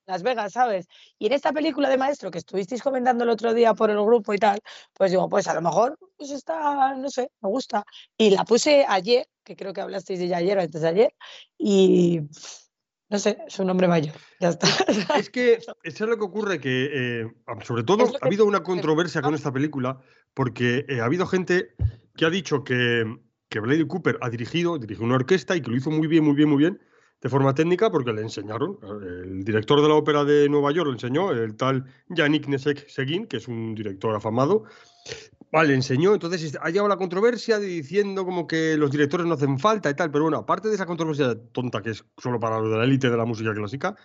Las 0.07 0.22
Vegas, 0.22 0.52
¿sabes? 0.52 0.86
Y 1.18 1.26
en 1.26 1.32
esta 1.32 1.52
película 1.52 1.88
de 1.88 1.96
maestro 1.96 2.30
que 2.30 2.38
estuvisteis 2.38 2.82
comentando 2.82 3.24
el 3.24 3.30
otro 3.30 3.55
día 3.55 3.74
por 3.74 3.90
el 3.90 4.02
grupo 4.02 4.34
y 4.34 4.38
tal, 4.38 4.61
pues 4.92 5.11
digo, 5.11 5.28
pues 5.28 5.48
a 5.48 5.55
lo 5.55 5.62
mejor 5.62 5.98
pues 6.16 6.30
está, 6.30 6.94
no 6.94 7.09
sé, 7.11 7.30
me 7.40 7.48
gusta. 7.48 7.84
Y 8.16 8.30
la 8.30 8.44
puse 8.44 8.84
ayer, 8.88 9.26
que 9.42 9.57
creo 9.57 9.72
que 9.72 9.80
hablasteis 9.80 10.18
de 10.18 10.26
ella 10.26 10.38
ayer 10.38 10.59
o 10.59 10.61
antes 10.61 10.80
de 10.82 10.88
ayer, 10.88 11.14
y 11.59 12.20
no 13.11 13.18
sé, 13.18 13.38
es 13.46 13.59
un 13.59 13.70
hombre 13.70 13.88
mayor, 13.88 14.14
ya 14.40 14.50
está. 14.50 14.66
Es 15.18 15.30
que 15.30 15.55
eso 15.55 15.74
es 15.82 16.00
lo 16.00 16.16
que 16.16 16.24
ocurre, 16.24 16.61
que 16.61 17.22
eh, 17.22 17.26
sobre 17.62 17.84
todo 17.84 18.05
ha 18.20 18.26
habido 18.26 18.44
una 18.44 18.62
controversia 18.62 19.22
con 19.22 19.34
esta 19.34 19.52
película, 19.52 20.00
porque 20.34 20.84
eh, 20.88 21.00
ha 21.00 21.05
habido 21.05 21.26
gente 21.26 21.74
que 22.16 22.24
ha 22.24 22.30
dicho 22.30 22.64
que, 22.64 23.05
que 23.48 23.61
Blade 23.61 23.86
Cooper 23.86 24.18
ha 24.20 24.30
dirigido, 24.30 24.78
dirigió 24.78 25.05
una 25.05 25.14
orquesta 25.16 25.57
y 25.57 25.62
que 25.62 25.70
lo 25.70 25.76
hizo 25.76 25.90
muy 25.90 26.09
bien, 26.09 26.24
muy 26.24 26.34
bien, 26.34 26.48
muy 26.48 26.59
bien, 26.59 26.80
de 27.25 27.31
forma 27.31 27.55
técnica 27.55 27.91
porque 27.91 28.12
le 28.12 28.20
enseñaron. 28.20 28.79
El 29.03 29.45
director 29.45 29.81
de 29.81 29.89
la 29.89 29.95
ópera 29.95 30.25
de 30.25 30.47
Nueva 30.51 30.72
York 30.72 30.89
lo 30.89 30.93
enseñó, 30.93 31.31
el 31.31 31.57
tal 31.57 31.87
Yannick 32.11 32.47
Nesek 32.49 32.87
Seguin, 32.87 33.27
que 33.27 33.39
es 33.39 33.49
un 33.49 33.75
director 33.75 34.14
afamado. 34.14 34.64
Vale, 35.51 35.72
enseñó, 35.72 36.12
entonces 36.12 36.59
ha 36.61 36.68
llegado 36.68 36.87
la 36.87 36.99
controversia 36.99 37.59
diciendo 37.59 38.27
como 38.27 38.47
que 38.47 38.77
los 38.77 38.91
directores 38.91 39.27
no 39.27 39.35
hacen 39.35 39.59
falta 39.59 39.89
y 39.89 39.95
tal, 39.95 40.11
pero 40.11 40.25
bueno, 40.25 40.37
aparte 40.37 40.68
de 40.68 40.75
esa 40.75 40.85
controversia 40.85 41.35
tonta 41.53 41.81
que 41.81 41.91
es 41.91 42.05
solo 42.18 42.39
para 42.39 42.61
lo 42.61 42.68
de 42.68 42.77
la 42.77 42.85
élite 42.85 43.09
de 43.09 43.16
la 43.16 43.25
música 43.25 43.55
clásica, 43.55 43.97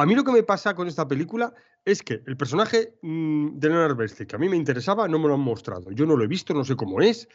a 0.00 0.06
mí 0.06 0.14
lo 0.14 0.24
que 0.24 0.32
me 0.32 0.42
pasa 0.42 0.74
con 0.74 0.88
esta 0.88 1.06
película 1.06 1.52
es 1.84 2.02
que 2.02 2.22
el 2.26 2.36
personaje 2.36 2.98
mm, 3.02 3.58
de 3.58 3.68
Leonard 3.68 3.96
Bernstein, 3.96 4.26
que 4.26 4.36
a 4.36 4.38
mí 4.38 4.48
me 4.48 4.56
interesaba, 4.56 5.08
no 5.08 5.18
me 5.18 5.28
lo 5.28 5.34
han 5.34 5.40
mostrado. 5.40 5.90
Yo 5.92 6.06
no 6.06 6.16
lo 6.16 6.24
he 6.24 6.28
visto, 6.28 6.52
no 6.52 6.64
sé 6.64 6.76
cómo 6.76 7.00
es. 7.00 7.28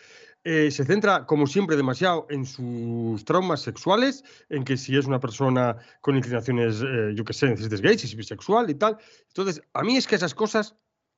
Eh, 0.44 0.70
se 0.70 0.86
centra, 0.86 1.26
como 1.26 1.48
siempre, 1.48 1.76
demasiado 1.76 2.28
en 2.30 2.46
sus 2.46 3.26
traumas 3.26 3.62
sexuales, 3.62 4.24
en 4.50 4.64
que 4.64 4.78
si 4.78 4.96
es 4.96 5.06
una 5.06 5.20
persona 5.20 5.78
con 6.02 6.16
inclinaciones, 6.16 6.82
eh, 6.82 7.14
yo 7.16 7.24
qué 7.24 7.34
sé, 7.34 7.48
necesites 7.48 7.82
gays, 7.82 8.02
si 8.02 8.08
es 8.08 8.16
bisexual 8.16 8.70
y 8.70 8.76
tal. 8.76 8.98
Entonces, 9.30 9.62
a 9.74 9.82
mí 9.82 9.98
es 9.98 10.06
que 10.06 10.16
esas 10.16 10.36
cosas 10.36 10.76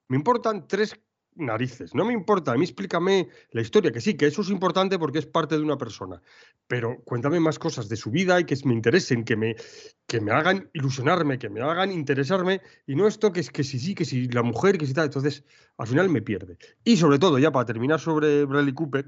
me 0.07 0.15
importan 0.15 0.67
tres 0.67 0.95
narices. 1.38 1.93
No 1.95 2.05
me 2.05 2.13
importa, 2.13 2.51
a 2.51 2.55
mí 2.55 2.63
explícame 2.63 3.29
la 3.51 3.61
historia, 3.61 3.91
que 3.91 4.01
sí, 4.01 4.15
que 4.15 4.27
eso 4.27 4.41
es 4.41 4.49
importante 4.49 4.99
porque 4.99 5.19
es 5.19 5.25
parte 5.25 5.55
de 5.55 5.61
una 5.61 5.77
persona, 5.77 6.21
pero 6.67 7.01
cuéntame 7.03 7.39
más 7.39 7.59
cosas 7.59 7.89
de 7.89 7.95
su 7.95 8.11
vida 8.11 8.39
y 8.39 8.45
que 8.45 8.57
me 8.65 8.73
interesen, 8.73 9.23
que 9.23 9.35
me, 9.35 9.55
que 10.05 10.19
me 10.19 10.31
hagan 10.31 10.69
ilusionarme, 10.73 11.39
que 11.39 11.49
me 11.49 11.61
hagan 11.61 11.91
interesarme, 11.91 12.61
y 12.85 12.95
no 12.95 13.07
esto 13.07 13.31
que 13.31 13.39
es 13.39 13.51
que 13.51 13.63
sí, 13.63 13.79
sí, 13.79 13.95
que 13.95 14.05
si 14.05 14.27
la 14.27 14.43
mujer, 14.43 14.77
que 14.77 14.85
si 14.85 14.93
tal, 14.93 15.05
entonces 15.05 15.43
al 15.77 15.88
final 15.88 16.09
me 16.09 16.21
pierde. 16.21 16.57
Y 16.83 16.97
sobre 16.97 17.19
todo, 17.19 17.39
ya 17.39 17.51
para 17.51 17.65
terminar 17.65 17.99
sobre 17.99 18.45
Bradley 18.45 18.73
Cooper, 18.73 19.05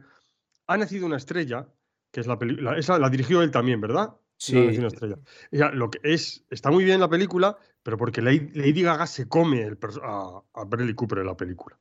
ha 0.68 0.78
nacido 0.78 1.06
una 1.06 1.18
estrella, 1.18 1.68
que 2.12 2.22
es 2.22 2.28
la 2.28 2.38
película, 2.38 2.78
esa 2.78 3.00
la 3.00 3.10
dirigió 3.10 3.42
él 3.42 3.52
también, 3.52 3.82
¿verdad? 3.82 4.16
Sí. 4.38 4.56
Una 4.56 4.88
estrella. 4.88 5.18
Ya, 5.52 5.70
lo 5.70 5.92
que 5.92 6.00
es, 6.02 6.46
está 6.50 6.72
muy 6.72 6.86
bien 6.86 7.02
la 7.02 7.10
película, 7.10 7.58
pero 7.84 7.98
porque 7.98 8.22
Lady, 8.22 8.82
Gaga 8.84 9.06
se 9.06 9.28
come 9.28 9.64
el, 9.64 9.78
a, 10.02 10.42
a 10.54 10.64
Bradley 10.64 10.94
Cooper 10.94 11.20
en 11.20 11.26
la 11.26 11.36
película. 11.36 11.78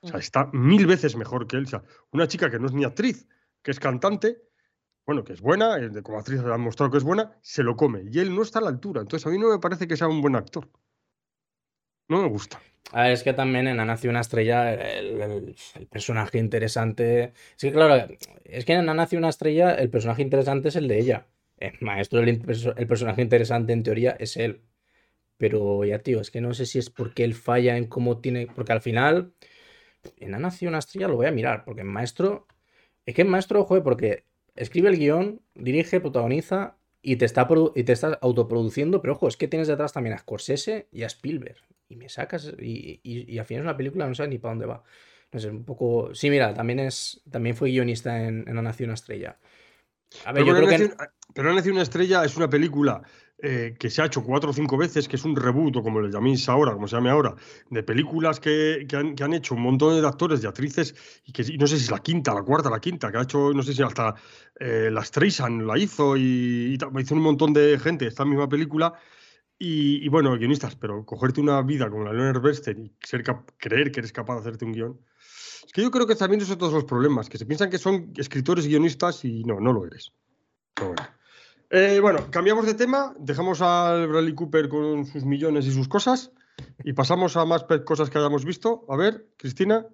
O 0.00 0.08
sea, 0.08 0.18
está 0.18 0.48
mil 0.52 0.86
veces 0.86 1.16
mejor 1.16 1.46
que 1.46 1.56
él. 1.56 1.64
O 1.64 1.68
sea, 1.68 1.82
una 2.12 2.28
chica 2.28 2.50
que 2.50 2.58
no 2.58 2.66
es 2.66 2.72
ni 2.72 2.84
actriz, 2.84 3.26
que 3.62 3.70
es 3.70 3.80
cantante, 3.80 4.42
bueno, 5.06 5.24
que 5.24 5.32
es 5.32 5.40
buena, 5.40 5.78
eh, 5.78 6.02
como 6.02 6.18
actriz 6.18 6.40
ha 6.40 6.58
mostrado 6.58 6.90
que 6.92 6.98
es 6.98 7.04
buena, 7.04 7.38
se 7.40 7.62
lo 7.62 7.76
come. 7.76 8.02
Y 8.10 8.18
él 8.18 8.34
no 8.34 8.42
está 8.42 8.58
a 8.58 8.62
la 8.62 8.68
altura. 8.68 9.00
Entonces 9.00 9.26
a 9.26 9.30
mí 9.30 9.38
no 9.38 9.48
me 9.48 9.58
parece 9.58 9.88
que 9.88 9.96
sea 9.96 10.06
un 10.06 10.20
buen 10.20 10.36
actor. 10.36 10.68
No 12.08 12.22
me 12.22 12.28
gusta. 12.28 12.60
A 12.92 13.02
ver, 13.02 13.12
es 13.12 13.22
que 13.22 13.32
también 13.34 13.66
en 13.66 13.80
Ana 13.80 13.94
nació 13.94 14.10
una 14.10 14.20
estrella, 14.20 14.72
el, 14.72 15.54
personaje 15.90 16.38
interesante. 16.38 17.32
Sí, 17.56 17.70
claro, 17.70 18.06
es 18.44 18.64
que 18.64 18.72
en 18.72 18.80
Ana 18.80 18.94
nació 18.94 19.18
una 19.18 19.28
estrella, 19.28 19.74
el 19.74 19.90
personaje 19.90 20.22
interesante 20.22 20.68
es 20.68 20.76
el 20.76 20.88
de 20.88 20.98
ella. 20.98 21.26
El 21.58 21.74
maestro, 21.80 22.20
el, 22.20 22.28
el 22.28 22.86
personaje 22.86 23.22
interesante 23.22 23.72
en 23.72 23.82
teoría 23.82 24.12
es 24.18 24.36
él. 24.36 24.62
Pero 25.38 25.84
ya, 25.84 26.00
tío, 26.00 26.20
es 26.20 26.30
que 26.30 26.40
no 26.40 26.52
sé 26.54 26.66
si 26.66 26.78
es 26.78 26.90
porque 26.90 27.24
él 27.24 27.34
falla 27.34 27.76
en 27.76 27.86
cómo 27.86 28.20
tiene. 28.20 28.46
Porque 28.46 28.72
al 28.72 28.80
final 28.80 29.32
en 30.16 30.34
Ha 30.34 30.38
nacido 30.38 30.70
una 30.70 30.78
estrella 30.78 31.08
lo 31.08 31.16
voy 31.16 31.26
a 31.26 31.32
mirar, 31.32 31.64
porque 31.64 31.82
en 31.82 31.88
Maestro. 31.88 32.46
Es 33.06 33.14
que 33.14 33.22
en 33.22 33.28
Maestro, 33.28 33.64
joder, 33.64 33.82
porque 33.82 34.24
escribe 34.54 34.90
el 34.90 34.98
guion, 34.98 35.40
dirige, 35.54 36.00
protagoniza 36.00 36.76
y 37.00 37.16
te 37.16 37.24
está, 37.24 37.48
y 37.74 37.84
te 37.84 37.92
estás 37.92 38.18
autoproduciendo, 38.20 39.00
pero 39.00 39.14
ojo, 39.14 39.28
es 39.28 39.36
que 39.36 39.48
tienes 39.48 39.68
detrás 39.68 39.92
también 39.92 40.14
a 40.14 40.18
Scorsese 40.18 40.88
y 40.92 41.04
a 41.04 41.06
Spielberg. 41.06 41.56
Y 41.88 41.96
me 41.96 42.08
sacas. 42.08 42.52
Y, 42.58 43.00
y, 43.02 43.38
al 43.38 43.46
final 43.46 43.62
es 43.62 43.66
una 43.66 43.76
película, 43.76 44.06
no 44.06 44.14
sabes 44.14 44.30
ni 44.30 44.38
para 44.38 44.52
dónde 44.52 44.66
va. 44.66 44.82
No 45.32 45.40
sé, 45.40 45.48
un 45.48 45.64
poco. 45.64 46.14
Sí, 46.14 46.28
mira, 46.28 46.52
también 46.52 46.80
es. 46.80 47.22
También 47.30 47.56
fue 47.56 47.70
guionista 47.70 48.24
en, 48.24 48.44
en 48.46 48.56
La 48.56 48.62
Nación 48.62 48.90
Estrella. 48.90 49.38
A 50.24 50.32
ver, 50.32 50.44
pero 50.44 50.60
yo 50.60 50.66
creo 50.66 50.78
que. 50.78 50.94
Pero 51.34 51.52
Nación 51.52 51.74
una 51.74 51.82
estrella 51.82 52.24
es 52.24 52.36
una 52.36 52.48
película 52.48 53.02
eh, 53.40 53.76
que 53.78 53.88
se 53.88 54.02
ha 54.02 54.06
hecho 54.06 54.24
cuatro 54.24 54.50
o 54.50 54.52
cinco 54.52 54.76
veces, 54.76 55.06
que 55.06 55.14
es 55.14 55.24
un 55.24 55.36
reboot, 55.36 55.76
o 55.76 55.82
como 55.82 56.00
le 56.00 56.10
llaméis 56.10 56.48
ahora, 56.48 56.72
como 56.72 56.88
se 56.88 56.96
llame 56.96 57.10
ahora, 57.10 57.36
de 57.70 57.84
películas 57.84 58.40
que, 58.40 58.84
han, 58.92 59.32
hecho 59.32 59.54
un 59.54 59.62
montón 59.62 60.00
de 60.00 60.04
actores 60.04 60.42
y 60.42 60.46
actrices, 60.48 60.96
y 61.24 61.30
que 61.30 61.44
no 61.56 61.68
sé 61.68 61.76
si 61.76 61.84
es 61.84 61.90
la 61.92 62.00
quinta, 62.00 62.34
la 62.34 62.42
cuarta, 62.42 62.68
la 62.68 62.80
quinta, 62.80 63.12
que 63.12 63.18
ha 63.18 63.22
hecho, 63.22 63.52
no 63.52 63.62
sé 63.62 63.74
si 63.74 63.82
hasta 63.82 64.16
eh, 64.58 64.90
la 64.90 65.04
Streisand 65.04 65.62
la 65.62 65.78
hizo, 65.78 66.16
y, 66.16 66.76
hizo 66.76 67.14
un 67.14 67.22
montón 67.22 67.52
de 67.52 67.78
gente 67.78 68.08
esta 68.08 68.24
misma 68.24 68.48
película. 68.48 68.94
Y, 69.60 70.08
bueno, 70.08 70.36
guionistas, 70.36 70.76
pero 70.76 71.04
cogerte 71.04 71.40
una 71.40 71.62
vida 71.62 71.90
como 71.90 72.04
la 72.04 72.12
Leonard 72.12 72.40
Bernstein 72.40 72.86
y 72.86 72.96
ser 73.04 73.24
creer 73.56 73.90
que 73.90 74.00
eres 74.00 74.12
capaz 74.12 74.34
de 74.34 74.40
hacerte 74.40 74.64
un 74.64 74.72
guion. 74.72 75.00
Es 75.64 75.72
que 75.72 75.82
yo 75.82 75.90
creo 75.90 76.06
que 76.06 76.14
también 76.14 76.40
son 76.40 76.58
todos 76.58 76.72
los 76.72 76.84
problemas, 76.84 77.28
que 77.28 77.38
se 77.38 77.46
piensan 77.46 77.68
que 77.68 77.78
son 77.78 78.12
escritores 78.16 78.66
y 78.66 78.68
guionistas 78.68 79.24
y 79.24 79.42
no, 79.44 79.58
no 79.60 79.72
lo 79.72 79.84
eres. 79.84 80.12
No, 80.80 80.86
bueno. 80.88 81.17
Eh, 81.70 82.00
bueno, 82.00 82.30
cambiamos 82.30 82.64
de 82.64 82.74
tema, 82.74 83.14
dejamos 83.18 83.60
al 83.60 84.08
Bradley 84.08 84.34
Cooper 84.34 84.68
con 84.70 85.04
sus 85.04 85.24
millones 85.24 85.66
y 85.66 85.70
sus 85.70 85.86
cosas 85.86 86.32
y 86.82 86.94
pasamos 86.94 87.36
a 87.36 87.44
más 87.44 87.66
cosas 87.84 88.08
que 88.08 88.18
hayamos 88.18 88.44
visto. 88.44 88.86
A 88.88 88.96
ver, 88.96 89.26
Cristina. 89.36 89.86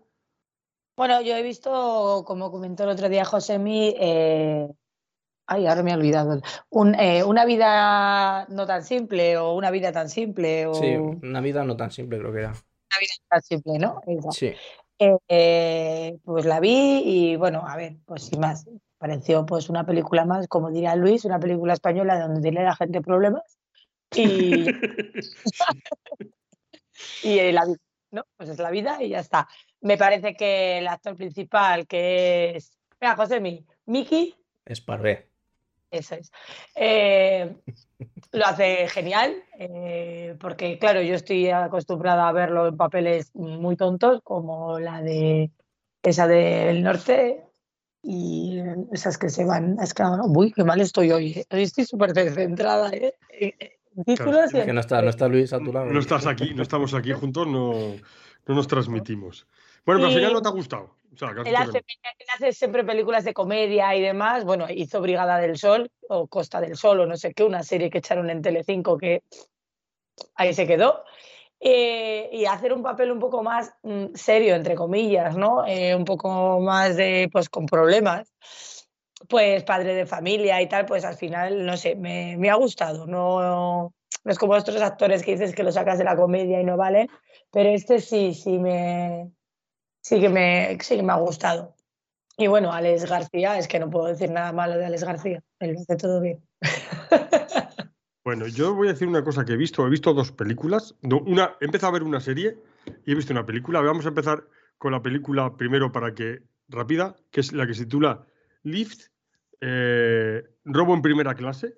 Bueno, 0.97 1.20
yo 1.20 1.35
he 1.35 1.43
visto, 1.43 2.22
como 2.25 2.53
comentó 2.53 2.85
el 2.85 2.91
otro 2.91 3.09
día 3.09 3.25
Josemi, 3.25 3.93
eh... 3.99 4.68
ay, 5.49 5.66
ahora 5.66 5.83
me 5.83 5.91
he 5.91 5.95
olvidado, 5.95 6.41
eh, 7.01 7.25
una 7.25 7.45
vida 7.45 8.47
no 8.49 8.66
tan 8.66 8.85
simple 8.85 9.37
o 9.37 9.55
una 9.55 9.72
vida 9.72 9.91
tan 9.91 10.09
simple. 10.09 10.66
O... 10.66 10.75
Sí, 10.75 10.95
una 10.95 11.41
vida 11.41 11.64
no 11.64 11.77
tan 11.77 11.91
simple 11.91 12.20
creo 12.20 12.33
que 12.33 12.39
era. 12.39 12.51
Una 12.51 13.01
vida 13.01 13.14
tan 13.29 13.43
simple, 13.43 13.79
¿no? 13.81 14.01
Sí. 14.31 14.53
Eh, 15.29 16.18
pues 16.25 16.45
la 16.45 16.61
vi 16.61 17.03
y 17.05 17.37
bueno, 17.37 17.64
a 17.66 17.77
ver, 17.77 17.97
pues 18.07 18.22
sin 18.22 18.39
más, 18.39 18.64
pareció 19.05 19.44
pues 19.44 19.68
una 19.68 19.84
película 19.84 20.24
más, 20.24 20.48
como 20.48 20.70
diría 20.70 20.96
Luis, 20.96 21.26
una 21.26 21.38
película 21.38 21.74
española 21.74 22.18
donde 22.18 22.40
tiene 22.40 22.64
la 22.64 22.74
gente 22.74 23.02
problemas 23.02 23.59
y, 24.16 24.64
y 27.22 27.52
la 27.52 27.66
vida, 27.66 27.76
¿no? 28.12 28.24
Pues 28.38 28.48
es 28.48 28.59
la 28.59 28.70
vida 28.70 29.02
y 29.02 29.11
ya 29.11 29.18
está. 29.18 29.46
Me 29.82 29.98
parece 29.98 30.34
que 30.34 30.78
el 30.78 30.88
actor 30.88 31.16
principal, 31.16 31.86
que 31.86 32.57
es, 32.57 32.78
mira, 32.98 33.14
José, 33.14 33.40
mi, 33.40 33.66
Miki. 33.84 34.34
Esparvé. 34.64 35.28
Eso 35.90 36.14
es. 36.14 36.32
Eh, 36.74 37.55
lo 38.32 38.46
hace 38.46 38.88
genial, 38.88 39.34
eh, 39.59 40.34
porque 40.40 40.78
claro, 40.78 41.02
yo 41.02 41.14
estoy 41.14 41.50
acostumbrada 41.50 42.26
a 42.26 42.32
verlo 42.32 42.68
en 42.68 42.78
papeles 42.78 43.34
muy 43.34 43.76
tontos, 43.76 44.22
como 44.22 44.78
la 44.78 45.02
de 45.02 45.50
esa 46.02 46.26
del 46.26 46.82
norte, 46.82 47.44
y 48.05 48.61
esas 48.92 49.16
que 49.16 49.30
se 49.30 49.44
van, 49.44 49.78
es 49.80 49.94
que, 49.94 50.02
uy, 50.02 50.52
qué 50.52 50.62
mal 50.62 50.80
estoy 50.80 51.11
hoy, 51.11 51.32
¿eh? 51.32 51.46
estoy 51.50 51.84
súper 51.84 52.12
descentrada, 52.12 52.90
¿eh? 52.90 53.14
títulos 54.05 54.52
Es 54.52 54.64
que 54.64 54.72
no 54.72 54.80
está, 54.80 55.00
no 55.00 55.09
está 55.09 55.28
Luis 55.28 55.52
a 55.52 55.59
tu 55.59 55.72
lado. 55.72 55.86
No 55.86 56.00
estás 56.00 56.26
aquí, 56.26 56.52
no 56.55 56.62
estamos 56.62 56.92
aquí 56.94 57.12
juntos, 57.12 57.46
no, 57.46 57.72
no 58.46 58.55
nos 58.55 58.66
transmitimos. 58.66 59.46
Bueno, 59.86 60.00
pero 60.00 60.09
al 60.09 60.14
final 60.14 60.32
no 60.32 60.42
te 60.42 60.48
ha 60.48 60.52
gustado. 60.52 60.96
O 61.12 61.16
sea, 61.16 61.30
Él 61.30 61.55
hace, 61.55 61.78
él 61.78 62.26
hace 62.34 62.52
siempre 62.52 62.82
películas 62.82 63.24
de 63.24 63.32
comedia 63.32 63.94
y 63.94 64.02
demás. 64.02 64.44
Bueno, 64.44 64.66
hizo 64.68 65.00
Brigada 65.00 65.38
del 65.38 65.57
Sol 65.57 65.90
o 66.09 66.26
Costa 66.26 66.61
del 66.61 66.76
Sol 66.76 67.00
o 67.00 67.07
no 67.07 67.16
sé 67.16 67.32
qué, 67.34 67.44
una 67.44 67.62
serie 67.62 67.88
que 67.88 67.98
echaron 67.98 68.30
en 68.30 68.42
Telecinco 68.42 68.98
que 68.98 69.22
ahí 70.34 70.52
se 70.52 70.66
quedó. 70.66 71.05
Eh, 71.66 72.28
y 72.30 72.44
hacer 72.44 72.74
un 72.74 72.82
papel 72.82 73.10
un 73.10 73.18
poco 73.18 73.42
más 73.42 73.72
mm, 73.82 74.08
serio, 74.14 74.54
entre 74.54 74.74
comillas, 74.74 75.34
¿no? 75.34 75.66
Eh, 75.66 75.94
un 75.94 76.04
poco 76.04 76.60
más 76.60 76.94
de, 76.94 77.30
pues, 77.32 77.48
con 77.48 77.64
problemas. 77.64 78.30
Pues 79.28 79.64
padre 79.64 79.94
de 79.94 80.04
familia 80.04 80.60
y 80.60 80.68
tal, 80.68 80.84
pues 80.84 81.06
al 81.06 81.14
final, 81.14 81.64
no 81.64 81.78
sé, 81.78 81.96
me, 81.96 82.36
me 82.36 82.50
ha 82.50 82.56
gustado. 82.56 83.06
No, 83.06 83.94
no 84.24 84.32
es 84.32 84.38
como 84.38 84.54
otros 84.54 84.82
actores 84.82 85.22
que 85.22 85.32
dices 85.32 85.54
que 85.54 85.62
lo 85.62 85.72
sacas 85.72 85.98
de 85.98 86.04
la 86.04 86.16
comedia 86.16 86.60
y 86.60 86.64
no 86.64 86.76
vale, 86.76 87.08
pero 87.50 87.70
este 87.70 87.98
sí, 88.00 88.34
sí 88.34 88.58
me, 88.58 89.30
sí 90.02 90.20
que 90.20 90.28
me, 90.28 90.78
sí 90.80 90.96
que 90.96 91.02
me 91.02 91.12
ha 91.12 91.16
gustado. 91.16 91.74
Y 92.36 92.46
bueno, 92.46 92.72
Alex 92.72 93.08
García, 93.08 93.58
es 93.58 93.68
que 93.68 93.78
no 93.78 93.88
puedo 93.90 94.06
decir 94.06 94.30
nada 94.30 94.52
malo 94.52 94.76
de 94.76 94.86
Alex 94.86 95.04
García, 95.04 95.42
él 95.60 95.72
lo 95.72 95.80
hace 95.80 95.96
todo 95.96 96.20
bien. 96.20 96.42
Bueno, 98.25 98.47
yo 98.47 98.75
voy 98.75 98.89
a 98.89 98.93
decir 98.93 99.07
una 99.07 99.22
cosa 99.22 99.45
que 99.45 99.53
he 99.53 99.57
visto. 99.57 99.87
He 99.87 99.91
visto 99.91 100.14
dos 100.14 100.33
películas. 100.33 100.95
No, 101.03 101.18
una, 101.18 101.57
he 101.61 101.66
empezado 101.66 101.91
a 101.91 101.93
ver 101.99 102.03
una 102.03 102.20
serie 102.20 102.57
y 103.05 103.12
he 103.12 103.14
visto 103.14 103.33
una 103.33 103.45
película. 103.45 103.81
Vamos 103.81 104.07
a 104.07 104.09
empezar 104.09 104.47
con 104.79 104.93
la 104.93 105.03
película 105.03 105.57
primero 105.57 105.93
para 105.93 106.14
que 106.14 106.43
rápida, 106.68 107.16
que 107.31 107.41
es 107.41 107.53
la 107.53 107.66
que 107.66 107.75
se 107.75 107.85
titula 107.85 108.25
Lift, 108.62 109.09
eh, 109.61 110.43
Robo 110.64 110.95
en 110.95 111.03
primera 111.03 111.35
clase, 111.35 111.77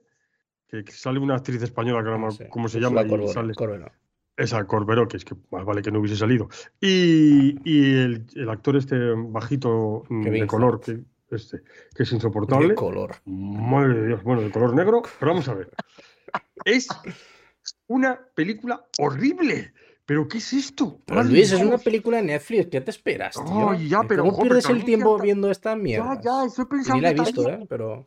que, 0.68 0.84
que 0.84 0.92
sale 0.92 1.18
una 1.18 1.34
actriz 1.34 1.60
española 1.62 2.04
que 2.04 2.16
no 2.16 2.30
sé, 2.30 2.48
cómo 2.48 2.68
se 2.68 2.78
llama. 2.80 3.02
y 3.02 3.08
Corberó, 3.08 3.28
sale- 3.32 3.54
Corberó. 3.54 3.90
esa 4.36 4.64
Corberó, 4.66 5.08
que 5.08 5.16
es 5.16 5.24
que 5.24 5.34
más 5.50 5.64
vale 5.64 5.82
que 5.82 5.90
no 5.90 5.98
hubiese 5.98 6.16
salido. 6.16 6.48
Y, 6.80 7.56
y 7.68 7.94
el, 7.98 8.24
el 8.36 8.48
actor 8.50 8.76
este 8.76 8.96
bajito 9.16 10.04
mm, 10.08 10.22
de 10.22 10.46
color, 10.46 10.80
que, 10.80 11.00
este, 11.32 11.62
que 11.94 12.04
es 12.04 12.12
insoportable. 12.12 12.74
color. 12.76 13.16
Madre 13.24 13.94
de 13.94 14.06
Dios, 14.06 14.22
bueno, 14.22 14.42
de 14.42 14.50
color 14.52 14.74
negro, 14.76 15.02
pero 15.18 15.32
vamos 15.32 15.48
a 15.48 15.54
ver. 15.54 15.70
Es 16.64 16.88
una 17.86 18.18
película 18.34 18.86
horrible. 18.98 19.72
¿Pero 20.04 20.28
qué 20.28 20.38
es 20.38 20.52
esto? 20.52 21.00
Pero 21.04 21.24
Luis, 21.24 21.50
es 21.50 21.60
una 21.60 21.78
película 21.78 22.18
de 22.18 22.22
Netflix, 22.24 22.68
¿qué 22.70 22.80
te 22.80 22.90
esperas, 22.92 23.34
tío? 23.34 23.74
Ya, 23.74 24.02
pero, 24.04 24.22
¿Cómo 24.22 24.34
joder, 24.34 24.52
pierdes 24.52 24.70
el 24.70 24.84
tiempo 24.84 25.18
viendo 25.18 25.50
estas 25.50 25.76
mierdas? 25.76 26.18
Ya, 26.22 26.40
ya, 26.42 26.46
estoy 26.46 26.64
pensando. 26.66 26.94
ni 26.94 27.00
la 27.02 27.10
he 27.10 27.14
que 27.16 27.20
visto, 27.22 27.42
también- 27.42 27.62
¿eh? 27.62 27.66
Pero... 27.68 28.06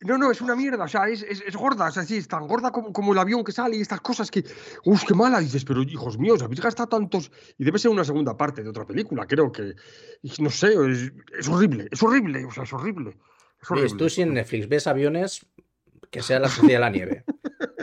No, 0.00 0.18
no, 0.18 0.30
es 0.30 0.40
una 0.42 0.54
mierda. 0.54 0.84
O 0.84 0.88
sea, 0.88 1.08
es, 1.08 1.22
es, 1.22 1.42
es 1.46 1.56
gorda. 1.56 1.86
O 1.86 1.90
sea, 1.90 2.02
sí, 2.02 2.16
es 2.18 2.28
tan 2.28 2.46
gorda 2.46 2.70
como, 2.72 2.92
como 2.92 3.12
el 3.12 3.18
avión 3.18 3.42
que 3.42 3.52
sale 3.52 3.76
y 3.76 3.80
estas 3.80 4.02
cosas 4.02 4.30
que. 4.30 4.44
¡Uf, 4.84 5.02
qué 5.06 5.14
mala! 5.14 5.40
Dices, 5.40 5.64
pero 5.64 5.82
hijos 5.82 6.18
míos, 6.18 6.42
habéis 6.42 6.60
gastado 6.60 6.88
tantos. 6.90 7.30
Y 7.56 7.64
debe 7.64 7.78
ser 7.78 7.90
una 7.90 8.04
segunda 8.04 8.36
parte 8.36 8.62
de 8.62 8.68
otra 8.68 8.84
película, 8.84 9.26
creo 9.26 9.50
que. 9.50 9.74
No 10.40 10.50
sé, 10.50 10.74
es, 10.90 11.10
es 11.38 11.48
horrible, 11.48 11.88
es 11.90 12.02
horrible. 12.02 12.44
O 12.44 12.50
sea, 12.50 12.64
es 12.64 12.72
horrible. 12.74 13.16
Es 13.62 13.70
horrible. 13.70 13.88
Luis, 13.90 13.96
tú 13.96 14.10
si 14.10 14.20
en 14.22 14.34
Netflix 14.34 14.68
ves 14.68 14.86
aviones, 14.86 15.46
que 16.10 16.20
sea 16.22 16.38
la 16.38 16.48
sociedad 16.48 16.76
de 16.76 16.80
la 16.80 16.90
nieve. 16.90 17.24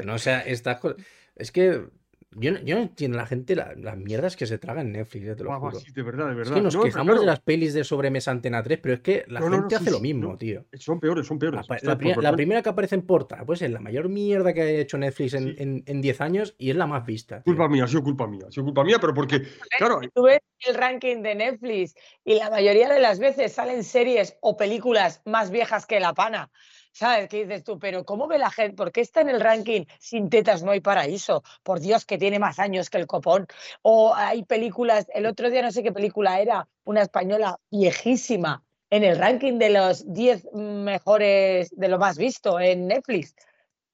No 0.03 0.17
sea 0.17 0.41
estas 0.41 0.79
cosas. 0.79 0.97
Es 1.35 1.51
que 1.51 1.85
yo 2.33 2.51
no, 2.53 2.59
yo 2.61 2.75
no 2.75 2.81
entiendo 2.83 3.17
la 3.17 3.25
gente 3.25 3.57
la- 3.57 3.73
las 3.75 3.97
mierdas 3.97 4.37
que 4.37 4.45
se 4.45 4.57
traga 4.57 4.79
en 4.79 4.93
Netflix, 4.93 5.25
ya 5.25 5.35
te 5.35 5.43
lo 5.43 5.49
Guau, 5.49 5.59
guau, 5.59 5.71
juro. 5.73 5.83
sí, 5.83 5.91
de 5.91 6.01
verdad, 6.01 6.27
de 6.27 6.31
Es 6.31 6.37
verdad. 6.37 6.55
que 6.55 6.61
nos 6.61 6.75
No, 6.75 6.83
quejamos 6.83 7.05
claro, 7.07 7.19
de 7.19 7.25
las 7.25 7.39
pelis 7.41 7.73
de 7.73 7.83
sobremesa 7.83 8.31
Antena 8.31 8.63
3, 8.63 8.79
pero 8.81 8.93
es 8.95 9.01
que 9.01 9.25
la 9.27 9.41
No, 9.41 9.49
no, 9.49 9.55
no, 9.57 9.61
gente 9.63 9.75
sí, 9.75 9.81
hace 9.81 9.91
lo 9.91 9.97
sí, 9.97 10.03
mismo, 10.03 10.31
no. 10.31 10.37
tío. 10.37 10.65
Son 10.75 11.01
peores, 11.01 11.27
son 11.27 11.35
La, 11.35 11.39
peores. 11.39 11.67
la 11.67 11.75
la 11.89 11.95
vergüenza. 11.95 12.31
primera 12.31 12.61
que 12.61 12.69
aparece 12.69 12.95
en 12.95 13.01
portada, 13.01 13.43
pues 13.43 13.61
es 13.61 13.69
la 13.69 13.81
mayor 13.81 14.07
mierda 14.07 14.53
que 14.53 14.61
ha 14.61 14.69
hecho 14.69 14.97
Netflix 14.97 15.33
en, 15.33 15.43
Sí. 15.43 15.55
en, 15.57 15.83
en 15.85 16.01
10 16.01 16.21
años 16.21 16.55
y 16.57 16.69
es 16.69 16.77
la 16.77 16.87
más 16.87 17.05
vista. 17.05 17.41
tío. 17.43 17.53
Culpa 17.53 17.67
mía, 17.67 17.83
ha 17.83 17.87
sido 17.87 18.03
culpa 18.03 18.27
mía, 18.27 18.45
ha 18.47 18.51
sido 18.51 18.63
culpa 18.63 18.85
mía, 18.85 18.97
pero 19.01 19.13
porque, 19.13 19.41
claro, 19.77 19.99
Tú 20.13 20.23
ves 20.23 20.39
el 20.65 20.75
ranking 20.75 21.23
de 21.23 21.35
Netflix 21.35 21.95
y 22.23 22.35
la 22.35 22.49
mayoría 22.49 22.87
de 22.87 22.99
las 23.01 23.19
veces 23.19 23.51
salen 23.51 23.83
series 23.83 24.37
o 24.41 24.55
películas 24.55 25.21
más 25.25 25.51
viejas 25.51 25.85
que 25.85 25.99
La 25.99 26.13
Pana. 26.13 26.49
¿Sabes? 26.93 27.29
qué 27.29 27.45
dices 27.45 27.63
tú, 27.63 27.79
pero 27.79 28.03
¿cómo 28.03 28.27
ve 28.27 28.37
la 28.37 28.49
gente? 28.51 28.75
¿Por 28.75 28.91
qué 28.91 29.01
está 29.01 29.21
en 29.21 29.29
el 29.29 29.39
ranking 29.39 29.85
Sin 29.99 30.29
tetas 30.29 30.61
no 30.61 30.71
hay 30.71 30.81
paraíso? 30.81 31.41
Por 31.63 31.79
Dios, 31.79 32.05
que 32.05 32.17
tiene 32.17 32.37
más 32.37 32.59
años 32.59 32.89
que 32.89 32.97
el 32.97 33.07
copón. 33.07 33.47
O 33.81 34.13
hay 34.13 34.43
películas, 34.43 35.07
el 35.13 35.25
otro 35.25 35.49
día 35.49 35.61
no 35.61 35.71
sé 35.71 35.83
qué 35.83 35.91
película 35.91 36.39
era, 36.41 36.67
una 36.83 37.01
española 37.01 37.57
viejísima, 37.71 38.63
en 38.89 39.03
el 39.05 39.17
ranking 39.17 39.57
de 39.57 39.69
los 39.69 40.11
10 40.13 40.49
mejores, 40.53 41.69
de 41.71 41.87
lo 41.87 41.97
más 41.97 42.17
visto 42.17 42.59
en 42.59 42.87
Netflix, 42.87 43.35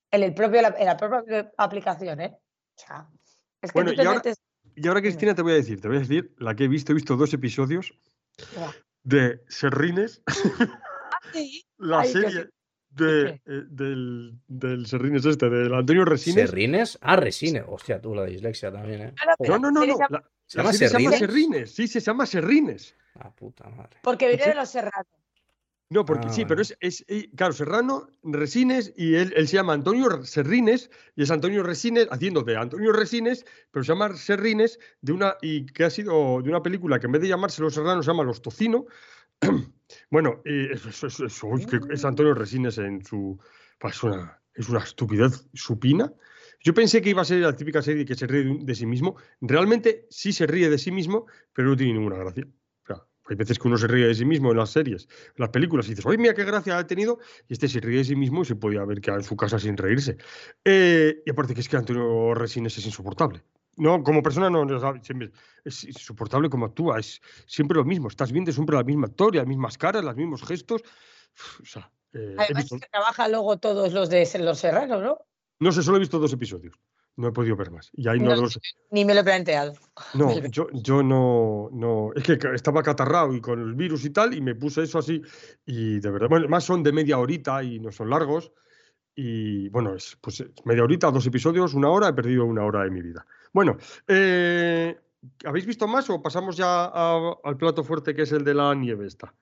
en, 0.09 0.23
el 0.23 0.33
propio, 0.33 0.61
en 0.75 0.85
la 0.85 0.97
propia 0.97 1.51
aplicación, 1.57 2.19
¿eh? 2.19 2.35
O 2.35 2.79
sea, 2.79 3.07
es 3.61 3.71
que 3.71 3.77
Bueno, 3.77 3.91
tú 3.91 3.97
te 3.97 4.03
y 4.03 4.05
ahora- 4.07 4.17
metes... 4.19 4.37
y 4.75 4.87
ahora 4.87 5.01
Cristina 5.01 5.35
te 5.35 5.43
voy 5.43 5.51
a 5.51 5.55
decir, 5.55 5.79
te 5.79 5.87
voy 5.87 5.97
a 5.97 5.99
decir 5.99 6.33
la 6.39 6.55
que 6.55 6.63
he 6.63 6.67
visto, 6.67 6.93
he 6.93 6.95
visto 6.95 7.15
dos 7.15 7.31
episodios 7.33 7.93
de 9.03 9.43
Serrines, 9.47 10.23
Sí. 11.33 11.63
la 11.77 11.99
Ay, 11.99 12.09
serie 12.11 12.49
de, 12.97 13.29
eh, 13.45 13.63
del, 13.69 14.37
del 14.47 14.85
Serrines 14.85 15.25
este, 15.25 15.49
del 15.49 15.73
Antonio 15.73 16.03
Resines. 16.05 16.49
¿Serrines? 16.49 16.97
Ah, 17.01 17.15
Resines. 17.15 17.63
Hostia, 17.67 18.01
tú 18.01 18.13
la 18.15 18.25
dislexia 18.25 18.71
también, 18.71 19.01
¿eh? 19.01 19.13
No, 19.47 19.57
no, 19.59 19.71
no, 19.71 19.85
no. 19.85 19.85
se 19.85 19.87
llama- 19.87 20.07
la- 20.09 20.23
¿Se 20.45 20.57
la 20.57 20.63
llama 20.63 20.73
serie 20.73 20.89
se 20.89 20.99
llama 21.03 21.17
Serrines? 21.17 21.71
Sí, 21.73 21.87
se 21.87 21.99
llama 21.99 22.25
Serrines. 22.25 22.95
Ah, 23.15 23.31
puta 23.33 23.69
madre. 23.69 23.97
Porque 24.03 24.27
viene 24.27 24.43
Sí. 24.43 24.49
de 24.49 24.55
los 24.55 24.69
serranos. 24.69 25.07
No, 25.89 26.03
porque 26.03 26.27
Ah, 26.27 26.33
sí, 26.33 26.43
pero 26.45 26.61
es, 26.61 26.75
es, 26.81 27.05
eh, 27.07 27.29
claro, 27.35 27.53
Serrano 27.53 28.07
Resines 28.21 28.93
y 28.97 29.15
él, 29.15 29.33
él 29.37 29.47
se 29.47 29.55
llama 29.55 29.71
Antonio 29.71 30.21
Serrines 30.25 30.89
y 31.15 31.23
es 31.23 31.31
Antonio 31.31 31.63
Resines 31.63 32.09
haciendo 32.11 32.41
de 32.43 32.57
Antonio 32.57 32.91
Resines, 32.91 33.45
pero 33.71 33.85
se 33.85 33.93
llama 33.93 34.13
Serrines 34.17 34.79
de 35.01 35.13
una 35.13 35.37
y 35.41 35.65
que 35.65 35.85
ha 35.85 35.89
sido 35.89 36.41
de 36.41 36.49
una 36.49 36.61
película 36.61 36.99
que 36.99 37.05
en 37.05 37.13
vez 37.13 37.21
de 37.21 37.29
llamarse 37.29 37.61
Los 37.61 37.73
Serranos 37.73 38.03
se 38.05 38.11
llama 38.11 38.23
Los 38.23 38.41
Tocino. 38.41 38.85
bueno, 40.11 40.41
es 40.45 42.05
Antonio 42.05 42.33
Resines 42.33 42.77
en 42.77 43.03
su 43.03 43.39
es 43.83 44.03
una, 44.03 44.41
es 44.53 44.69
una 44.69 44.79
estupidez 44.79 45.47
supina. 45.53 46.11
Yo 46.61 46.73
pensé 46.73 47.01
que 47.01 47.11
iba 47.11 47.21
a 47.21 47.25
ser 47.25 47.41
la 47.41 47.55
típica 47.55 47.81
serie 47.81 48.05
que 48.05 48.15
se 48.15 48.25
ríe 48.25 48.57
de, 48.61 48.75
sí 48.75 48.85
mismo. 48.85 49.15
Realmente 49.41 50.07
sí 50.09 50.33
se 50.33 50.47
ríe 50.47 50.69
de 50.69 50.77
sí 50.77 50.91
mismo, 50.91 51.27
pero 51.53 51.69
no 51.69 51.77
tiene 51.77 51.93
ninguna 51.93 52.17
gracia. 52.17 52.47
Hay 53.29 53.35
veces 53.35 53.59
que 53.59 53.67
uno 53.67 53.77
se 53.77 53.88
ríe 53.88 54.07
de 54.07 54.15
sí 54.15 54.23
mismo 54.23 54.51
en 54.51 54.57
las 54.57 54.69
series, 54.69 55.03
en 55.03 55.35
las 55.39 55.49
películas, 55.49 55.85
y 55.88 55.89
dices, 55.89 56.05
oye, 56.05 56.17
mira 56.17 56.33
qué 56.33 56.45
gracia 56.45 56.77
ha 56.77 56.88
tenido, 56.88 57.19
y 57.49 57.53
este 57.53 57.67
se 57.67 57.81
ríe 57.81 57.97
de 57.97 58.05
sí 58.05 58.15
mismo 58.15 58.43
y 58.43 58.45
se 58.45 58.55
podía 58.55 58.79
haber 58.79 59.01
quedado 59.01 59.19
en 59.19 59.25
su 59.25 59.35
casa 59.35 59.59
sin 59.59 59.75
reírse. 59.75 60.15
Eh, 60.63 61.23
y 61.25 61.29
aparte 61.29 61.53
que 61.53 61.59
es 61.59 61.67
que 61.67 61.75
Antonio 61.75 62.33
Resines 62.33 62.77
es 62.77 62.85
insoportable. 62.85 63.43
No, 63.78 64.03
como 64.03 64.23
persona 64.23 64.49
no, 64.49 64.65
es 65.63 65.84
insoportable 65.84 66.49
como 66.49 66.65
actúa, 66.65 66.99
es 66.99 67.21
siempre 67.45 67.78
lo 67.78 67.86
mismo, 67.86 68.07
estás 68.07 68.32
viendo 68.32 68.51
siempre 68.51 68.75
la 68.75 68.84
misma 68.84 69.07
y 69.32 69.36
las 69.38 69.45
mismas 69.47 69.78
caras, 69.78 70.03
los 70.03 70.15
mismos 70.15 70.43
gestos. 70.43 70.82
O 71.61 71.65
sea, 71.65 71.91
eh, 72.13 72.36
Además, 72.38 72.63
visto- 72.63 72.75
es 72.75 72.82
que 72.82 72.89
trabaja 72.89 73.28
luego 73.28 73.57
todos 73.57 73.93
los 73.93 74.09
de 74.09 74.28
los 74.39 74.59
serranos, 74.59 75.01
¿no? 75.01 75.17
no 75.59 75.71
sé, 75.71 75.82
solo 75.84 75.97
he 75.97 75.99
visto 75.99 76.19
dos 76.19 76.34
episodios. 76.34 76.75
No 77.15 77.30
he 77.30 77.32
podido 77.32 77.55
ver 77.55 77.71
más. 77.71 77.89
Y 77.93 78.07
ahí 78.07 78.19
no, 78.19 78.36
No 78.36 78.41
los- 78.41 78.59
Ni 78.91 79.03
me 79.03 79.15
lo 79.15 79.21
he 79.21 79.23
planteado. 79.23 79.73
no, 80.13 80.30
yo, 80.51 80.67
yo 80.71 81.01
no, 81.01 81.69
no. 81.71 82.11
Es 82.15 82.23
que 82.23 82.38
estaba 82.53 82.84
catarrado 82.84 83.34
y 83.34 83.41
con 83.41 83.59
el 83.59 83.73
virus 83.73 84.05
y 84.05 84.11
tal, 84.11 84.36
y 84.36 84.41
me 84.41 84.53
puse 84.53 84.84
eso 84.84 84.99
así. 84.99 85.21
Y 85.65 85.99
de 85.99 86.11
verdad, 86.11 86.28
bueno, 86.30 86.47
más 86.47 86.63
son 86.63 86.84
de 86.84 86.91
media 86.91 87.17
horita 87.17 87.63
y 87.63 87.80
no 87.80 87.91
son 87.91 88.11
largos. 88.11 88.51
Y 89.15 89.67
bueno, 89.69 89.95
es 89.95 90.15
pues 90.21 90.41
es 90.41 90.49
media 90.65 90.84
horita, 90.84 91.09
dos 91.09 91.25
episodios, 91.25 91.73
una 91.73 91.89
hora, 91.89 92.09
he 92.09 92.13
perdido 92.13 92.45
una 92.45 92.63
hora 92.63 92.84
de 92.84 92.91
mi 92.91 93.01
vida. 93.01 93.25
Bueno, 93.53 93.77
eh, 94.07 94.97
¿habéis 95.45 95.65
visto 95.65 95.87
más 95.87 96.09
o 96.09 96.21
pasamos 96.21 96.55
ya 96.57 96.85
a- 96.85 97.33
al 97.43 97.57
plato 97.57 97.83
fuerte 97.83 98.13
que 98.15 98.23
es 98.23 98.31
el 98.31 98.43
de 98.43 98.53
la 98.53 98.73
nieve 98.75 99.07
esta? 99.07 99.33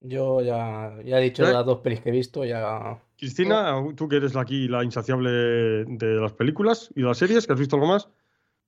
Yo 0.00 0.40
ya, 0.42 0.94
ya 1.04 1.18
he 1.18 1.22
dicho 1.24 1.48
¿Eh? 1.48 1.52
las 1.52 1.64
dos 1.64 1.80
pelis 1.80 2.00
que 2.00 2.10
he 2.10 2.12
visto, 2.12 2.44
ya. 2.44 2.98
Cristina, 3.18 3.74
tú 3.96 4.08
que 4.08 4.16
eres 4.16 4.34
la- 4.34 4.42
aquí 4.42 4.68
la 4.68 4.84
insaciable 4.84 5.30
de 5.30 6.14
las 6.20 6.32
películas 6.32 6.90
y 6.94 7.00
las 7.02 7.18
series, 7.18 7.46
¿que 7.46 7.52
has 7.54 7.58
visto 7.58 7.76
algo 7.76 7.88
más? 7.88 8.08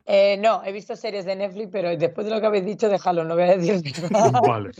Eh, 0.06 0.38
no, 0.38 0.64
he 0.64 0.72
visto 0.72 0.96
series 0.96 1.26
de 1.26 1.36
Netflix, 1.36 1.68
pero 1.70 1.94
después 1.94 2.26
de 2.26 2.32
lo 2.34 2.40
que 2.40 2.46
habéis 2.46 2.64
dicho, 2.64 2.88
déjalo, 2.88 3.24
no 3.24 3.34
voy 3.34 3.44
a 3.44 3.56
decir 3.58 3.82
nada. 4.10 4.40
Vale. 4.40 4.70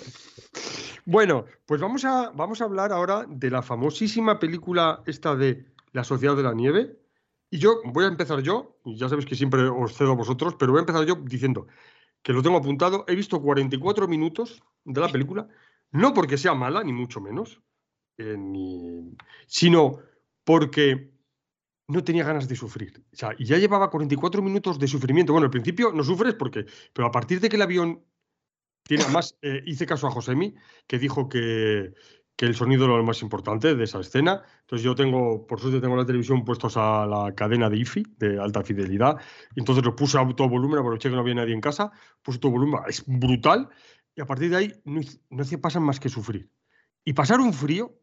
Bueno, 1.05 1.45
pues 1.67 1.81
vamos 1.81 2.05
a, 2.07 2.31
vamos 2.35 2.61
a 2.61 2.65
hablar 2.65 2.93
ahora 2.93 3.25
de 3.29 3.51
la 3.51 3.61
famosísima 3.63 4.39
película 4.39 5.03
esta 5.07 5.37
de 5.37 5.67
La 5.93 6.03
Sociedad 6.05 6.35
de 6.35 6.43
la 6.43 6.55
Nieve. 6.55 6.97
Y 7.51 7.59
yo 7.59 7.81
voy 7.85 8.05
a 8.05 8.09
empezar 8.09 8.41
yo, 8.43 8.79
ya 8.85 9.09
sabéis 9.09 9.27
que 9.27 9.35
siempre 9.35 9.63
os 9.63 9.95
cedo 9.95 10.13
a 10.13 10.17
vosotros, 10.17 10.55
pero 10.59 10.73
voy 10.73 10.81
a 10.81 10.83
empezar 10.83 11.07
yo 11.07 11.17
diciendo 11.17 11.67
que 12.23 12.33
lo 12.33 12.43
tengo 12.43 12.59
apuntado. 12.59 13.05
He 13.09 13.15
visto 13.15 13.41
44 13.41 14.07
minutos 14.07 14.63
de 14.85 15.01
la 15.01 15.09
película, 15.09 15.49
no 15.91 16.13
porque 16.13 16.37
sea 16.37 16.55
mala, 16.55 16.83
ni 16.85 16.93
mucho 16.93 17.21
menos, 17.21 17.63
eh, 18.19 18.37
sino 19.47 20.01
porque 20.45 21.11
no 21.89 22.05
tenía 22.05 22.25
ganas 22.25 22.49
de 22.49 22.57
sufrir. 22.57 23.03
O 23.13 23.17
sea, 23.17 23.35
y 23.39 23.47
ya 23.47 23.57
llevaba 23.57 23.91
44 23.91 24.43
minutos 24.43 24.79
de 24.79 24.87
sufrimiento. 24.87 25.33
Bueno, 25.33 25.47
al 25.47 25.51
principio 25.51 25.91
no 25.93 26.05
sufres 26.05 26.35
porque, 26.35 26.67
pero 26.93 27.09
a 27.09 27.11
partir 27.11 27.41
de 27.41 27.49
que 27.49 27.57
el 27.57 27.63
avión 27.63 28.05
tiene, 28.83 29.05
además, 29.05 29.39
eh, 29.43 29.63
hice 29.67 29.87
caso 29.87 30.07
a 30.07 30.11
Josemi, 30.11 30.55
que 30.87 30.99
dijo 30.99 31.29
que, 31.29 31.95
que 32.39 32.47
el 32.47 32.55
sonido 32.55 32.85
era 32.85 32.97
lo 32.97 33.03
más 33.03 33.21
importante 33.21 33.75
de 33.75 33.83
esa 33.83 33.99
escena. 33.99 34.45
Entonces 34.61 34.85
yo 34.85 34.95
tengo, 34.95 35.45
por 35.45 35.59
suerte 35.59 35.81
tengo 35.81 35.97
la 35.97 36.07
televisión 36.07 36.45
puestos 36.45 36.77
a 36.77 37.05
la 37.05 37.35
cadena 37.35 37.69
de 37.69 37.79
IFI, 37.79 38.05
de 38.17 38.41
alta 38.41 38.63
fidelidad, 38.63 39.17
entonces 39.57 39.85
lo 39.85 39.97
puse 39.97 40.19
a 40.19 40.27
todo 40.37 40.49
volumen, 40.49 40.79
aproveché 40.79 41.09
que 41.09 41.17
no 41.17 41.23
había 41.23 41.35
nadie 41.35 41.53
en 41.53 41.61
casa, 41.61 41.91
puse 42.23 42.39
todo 42.39 42.53
volumen, 42.53 42.81
es 42.87 43.03
brutal, 43.09 43.69
y 44.15 44.21
a 44.21 44.27
partir 44.27 44.51
de 44.51 44.57
ahí 44.57 44.73
no, 44.85 45.01
no 45.31 45.43
hacía 45.43 45.61
pasar 45.61 45.83
más 45.83 45.99
que 45.99 46.09
sufrir. 46.09 46.49
Y 47.05 47.13
pasar 47.13 47.41
un 47.41 47.53
frío, 47.53 47.99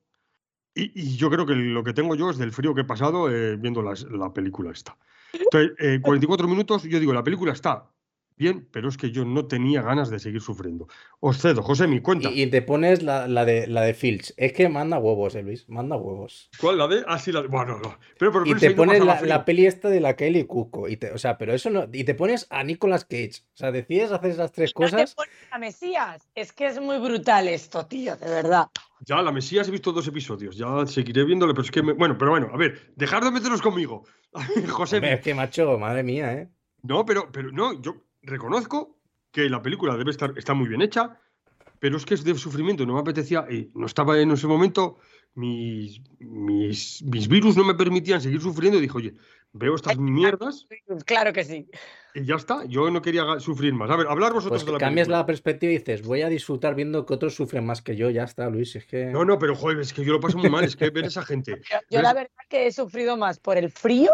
y, 0.73 1.15
yo 1.15 1.29
creo 1.29 1.45
que 1.45 1.55
lo 1.55 1.85
que 1.85 1.93
tengo 1.93 2.13
yo 2.15 2.29
es 2.29 2.37
del 2.37 2.51
frío 2.51 2.75
que 2.75 2.81
he 2.81 2.85
pasado 2.85 3.31
eh, 3.31 3.55
viendo 3.55 3.81
la 3.81 4.33
película 4.33 4.69
esta. 4.71 4.97
Entonces, 5.31 6.01
44 6.01 6.45
eh, 6.45 6.49
minutos, 6.49 6.83
yo 6.83 6.99
digo, 6.99 7.13
la 7.13 7.23
película 7.23 7.53
está 7.53 7.89
bien, 8.37 8.67
pero 8.71 8.89
es 8.89 8.97
que 8.97 9.11
yo 9.11 9.25
no 9.25 9.45
tenía 9.45 9.81
ganas 9.81 10.09
de 10.09 10.19
seguir 10.19 10.41
sufriendo. 10.41 10.87
Os 11.19 11.39
cedo, 11.39 11.61
José, 11.61 11.87
mi 11.87 12.01
cuenta. 12.01 12.29
Y, 12.31 12.47
te 12.47 12.61
pones 12.61 13.01
la, 13.03 13.27
de, 13.45 13.67
la 13.67 13.81
de 13.81 13.93
Filch. 13.93 14.33
Es 14.37 14.53
que 14.53 14.69
manda 14.69 14.97
huevos, 14.97 15.35
eh, 15.35 15.43
Luis, 15.43 15.67
manda 15.69 15.95
huevos. 15.95 16.49
¿Cuál? 16.59 16.77
¿La 16.77 16.87
de? 16.87 17.03
Ah, 17.07 17.19
sí, 17.19 17.31
la 17.31 17.41
de... 17.41 17.47
Bueno, 17.47 17.79
no. 17.79 17.97
Pero, 18.17 18.45
y 18.45 18.55
te 18.55 18.71
pones 18.71 19.03
la, 19.03 19.45
peli 19.45 19.65
esta 19.65 19.89
de 19.89 19.99
la 19.99 20.15
Kelly 20.15 20.45
Cuco. 20.45 20.87
Y 20.87 20.97
te, 20.97 21.11
o 21.11 21.17
sea, 21.17 21.37
pero 21.37 21.53
eso 21.53 21.69
no... 21.69 21.87
Y 21.91 22.03
te 22.03 22.15
pones 22.15 22.47
a 22.49 22.63
Nicolas 22.63 23.05
Cage. 23.05 23.43
O 23.53 23.57
sea, 23.57 23.71
decides 23.71 24.11
hacer 24.11 24.31
esas 24.31 24.51
tres 24.51 24.73
cosas... 24.73 25.15
a 25.51 25.57
Mesías. 25.57 26.27
Es 26.35 26.51
que 26.51 26.67
es 26.67 26.79
muy 26.79 26.97
brutal 26.97 27.47
esto, 27.47 27.85
tío, 27.85 28.15
de 28.17 28.29
verdad. 28.29 28.67
Ya, 29.01 29.21
la 29.21 29.31
Mesías 29.31 29.67
he 29.67 29.71
visto 29.71 29.91
dos 29.91 30.07
episodios. 30.07 30.57
Ya 30.57 30.85
seguiré 30.85 31.23
viéndole, 31.25 31.53
pero 31.53 31.63
es 31.63 31.71
que... 31.71 31.81
Bueno, 31.81 32.17
pero 32.17 32.31
bueno, 32.31 32.49
a 32.53 32.57
ver, 32.57 32.93
dejad 32.95 33.21
de 33.21 33.31
meteros 33.31 33.61
conmigo. 33.61 34.03
José... 34.69 34.99
es 35.03 35.21
que, 35.21 35.33
macho, 35.33 35.77
madre 35.77 36.03
mía, 36.03 36.33
¿eh? 36.33 36.49
No, 36.83 37.05
pero, 37.05 37.31
pero 37.31 37.51
no, 37.51 37.81
yo 37.81 38.05
reconozco 38.25 38.97
que 39.31 39.49
la 39.49 39.61
película 39.61 39.95
debe 39.97 40.11
estar 40.11 40.33
está 40.37 40.53
muy 40.53 40.67
bien 40.67 40.81
hecha, 40.81 41.19
pero 41.79 41.97
es 41.97 42.05
que 42.05 42.13
es 42.13 42.23
de 42.23 42.35
sufrimiento, 42.35 42.85
no 42.85 42.93
me 42.93 43.01
apetecía, 43.01 43.45
y 43.49 43.71
no 43.75 43.85
estaba 43.85 44.19
en 44.19 44.31
ese 44.31 44.47
momento, 44.47 44.97
mis, 45.35 46.01
mis, 46.19 47.03
mis 47.03 47.27
virus 47.27 47.57
no 47.57 47.63
me 47.63 47.75
permitían 47.75 48.21
seguir 48.21 48.41
sufriendo, 48.41 48.77
y 48.77 48.81
dije, 48.81 48.97
oye, 48.97 49.13
veo 49.55 49.75
estas 49.75 49.97
mierdas. 49.97 50.67
Claro 51.05 51.33
que 51.33 51.43
sí. 51.43 51.69
Y 52.13 52.25
ya 52.25 52.35
está, 52.35 52.63
yo 52.65 52.89
no 52.89 53.01
quería 53.01 53.39
sufrir 53.39 53.73
más. 53.73 53.89
A 53.89 53.97
ver, 53.97 54.07
hablar 54.07 54.31
vosotros 54.31 54.63
pues 54.63 54.65
de 54.65 54.71
la 54.71 54.77
cambias 54.77 55.07
la 55.07 55.25
perspectiva 55.25 55.73
y 55.73 55.77
dices, 55.79 56.01
voy 56.03 56.21
a 56.21 56.29
disfrutar 56.29 56.75
viendo 56.75 57.05
que 57.05 57.13
otros 57.13 57.35
sufren 57.35 57.65
más 57.65 57.81
que 57.81 57.95
yo, 57.95 58.09
ya 58.09 58.23
está, 58.23 58.49
Luis, 58.49 58.75
es 58.75 58.85
que... 58.85 59.07
No, 59.07 59.25
no, 59.25 59.37
pero 59.37 59.55
joder, 59.55 59.79
es 59.79 59.91
que 59.91 60.05
yo 60.05 60.13
lo 60.13 60.19
paso 60.19 60.37
muy 60.37 60.49
mal, 60.49 60.63
es 60.63 60.75
que 60.75 60.89
ver 60.89 61.05
esa 61.05 61.23
gente. 61.23 61.61
Yo, 61.89 62.01
la 62.01 62.13
verdad 62.13 62.31
que 62.49 62.67
he 62.67 62.71
sufrido 62.71 63.17
más 63.17 63.39
por 63.39 63.57
el 63.57 63.69
frío 63.69 64.11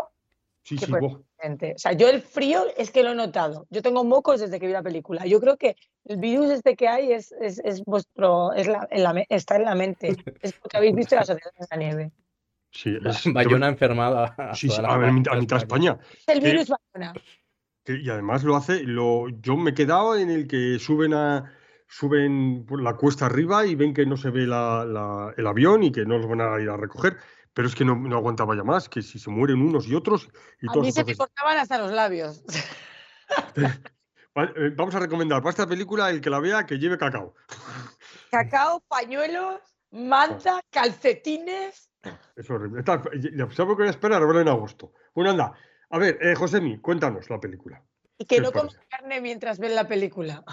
Sí, 0.64 0.78
sí, 0.78 0.86
O 0.94 1.58
sea, 1.78 1.94
yo 1.94 2.08
el 2.08 2.22
frío 2.22 2.66
es 2.78 2.92
que 2.92 3.04
lo 3.04 3.12
he 3.12 3.16
notado. 3.16 3.66
Yo 3.72 3.82
tengo 3.82 4.04
mocos 4.04 4.40
desde 4.40 4.60
que 4.60 4.68
vi 4.68 4.74
la 4.74 4.84
película. 4.84 5.26
Yo 5.26 5.40
creo 5.40 5.58
que 5.58 5.76
el 6.06 6.18
virus 6.18 6.52
este 6.52 6.76
que 6.76 6.88
hay 6.88 7.12
es, 7.14 7.32
es, 7.32 7.60
es 7.64 7.84
vuestro, 7.84 8.54
es 8.54 8.68
la, 8.68 8.88
está 9.30 9.56
en 9.56 9.66
la 9.66 9.76
mente. 9.76 10.16
Es 10.42 10.54
porque 10.54 10.78
habéis 10.78 10.96
visto 10.96 11.16
la 11.16 11.26
sociedad 11.26 11.52
de 11.60 11.66
la 11.70 11.78
nieve. 11.78 12.12
Sí, 12.72 12.96
es 13.04 13.34
Bayona 13.34 13.68
enfermada. 13.68 14.36
Sí, 14.54 14.70
sí, 14.70 14.82
a, 14.84 14.98
ver, 14.98 15.10
a 15.10 15.36
mitad 15.36 15.58
España. 15.58 15.98
El 16.28 16.42
virus 16.42 16.70
Bayona. 16.70 17.14
y 17.88 18.10
además 18.10 18.44
lo 18.44 18.56
hace, 18.56 18.84
lo, 18.84 19.30
yo 19.30 19.58
me 19.58 19.72
he 19.72 19.74
quedado 19.74 20.16
en 20.16 20.30
el 20.30 20.48
que 20.48 20.78
suben 20.80 21.14
a 21.14 21.52
suben 21.88 22.66
por 22.66 22.82
la 22.82 22.96
cuesta 22.96 23.26
arriba 23.26 23.66
y 23.66 23.76
ven 23.76 23.94
que 23.94 24.06
no 24.06 24.16
se 24.16 24.30
ve 24.30 24.48
la, 24.48 24.86
la, 24.86 25.34
el 25.36 25.46
avión 25.46 25.84
y 25.84 25.92
que 25.92 26.06
no 26.06 26.18
los 26.18 26.28
van 26.30 26.40
a 26.40 26.58
ir 26.62 26.70
a 26.70 26.78
recoger 26.78 27.18
pero 27.54 27.68
es 27.68 27.76
que 27.76 27.86
no, 27.86 27.96
no, 27.96 28.16
aguantaba 28.16 28.56
ya 28.56 28.64
más, 28.64 28.88
que 28.88 29.02
si 29.02 29.20
se 29.20 29.30
mueren 29.30 29.62
unos 29.62 29.88
y 29.88 29.96
otros. 29.96 30.30
Y 30.62 30.70
a 30.70 30.82
mí 30.82 30.92
se 30.92 31.04
me 31.04 31.16
cortaban 31.16 31.58
hasta 31.58 31.78
los 31.78 31.92
labios. 31.92 32.44
Eh, 34.34 34.72
vamos 34.78 34.96
a 34.96 35.00
recomendar 35.00 35.42
para 35.42 35.50
esta 35.50 35.68
película 35.68 36.10
el 36.10 36.22
que 36.22 36.30
la 36.30 36.40
vea 36.40 36.66
que 36.66 36.78
lleve 36.78 36.98
cacao. 36.98 37.36
Cacao, 38.30 38.80
pañuelos, 38.88 39.60
manta, 39.92 40.62
calcetines. 40.70 41.92
Es 42.38 42.50
horrible. 42.50 42.82
ya, 42.86 43.52
¿Sabes 43.52 43.56
que 43.56 43.64
voy 43.64 43.88
a 43.88 43.90
esperar 43.90 44.24
a 44.24 44.26
verlo 44.26 44.40
en 44.40 44.48
agosto? 44.48 44.94
Bueno, 45.14 45.32
anda. 45.32 45.54
A 45.90 45.98
ver, 45.98 46.18
eh, 46.22 46.34
Josemi, 46.34 46.80
cuéntanos 46.80 47.30
la 47.30 47.42
película. 47.42 47.84
Y 48.18 48.26
que 48.26 48.40
no 48.40 48.54
comas 48.54 48.80
carne 48.88 49.20
mientras 49.20 49.60
ven 49.60 49.76
la 49.76 49.86
película. 49.86 50.46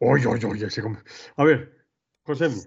oye, 0.00 0.26
oye, 0.26 0.46
oye. 0.46 0.68
A 1.36 1.44
ver, 1.44 1.86
Josemi. 2.24 2.60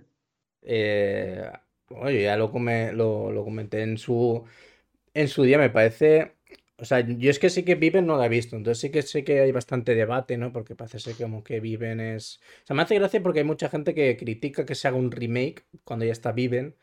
Eh, 0.64 1.52
Oye, 1.90 2.24
ya 2.24 2.38
lo, 2.38 2.52
lo, 2.52 3.44
comenté 3.44 3.84
en 3.84 3.98
su, 3.98 4.44
en 5.14 5.28
su 5.28 5.44
día, 5.44 5.58
me 5.58 5.70
parece. 5.70 6.36
O 6.78 6.86
sea, 6.86 7.00
yo 7.02 7.30
es 7.30 7.40
que 7.40 7.50
sí 7.50 7.64
que 7.64 7.76
Viven 7.76 8.06
no 8.06 8.18
la 8.18 8.26
he 8.26 8.30
visto, 8.30 8.56
entonces 8.56 8.82
sí 8.82 8.92
que 8.92 9.02
sé 9.02 9.24
que 9.24 9.40
hay 9.40 9.52
bastante 9.52 9.96
debate, 9.96 10.38
¿no? 10.38 10.52
Porque 10.52 10.76
parece 10.76 11.00
ser 11.00 11.16
como 11.16 11.44
que 11.44 11.60
Viven 11.60 12.00
es. 12.00 12.42
O 12.64 12.68
sea, 12.68 12.76
me 12.76 12.82
hace 12.82 12.96
gracia 12.96 13.22
porque 13.22 13.40
hay 13.40 13.46
mucha 13.46 13.70
gente 13.70 13.94
que 13.94 14.18
critica 14.18 14.66
que 14.66 14.76
se 14.76 14.88
haga 14.88 14.98
un 14.98 15.12
remake 15.12 15.66
cuando 15.84 16.06
ya 16.06 16.12
está 16.12 16.32
Viven. 16.32 16.76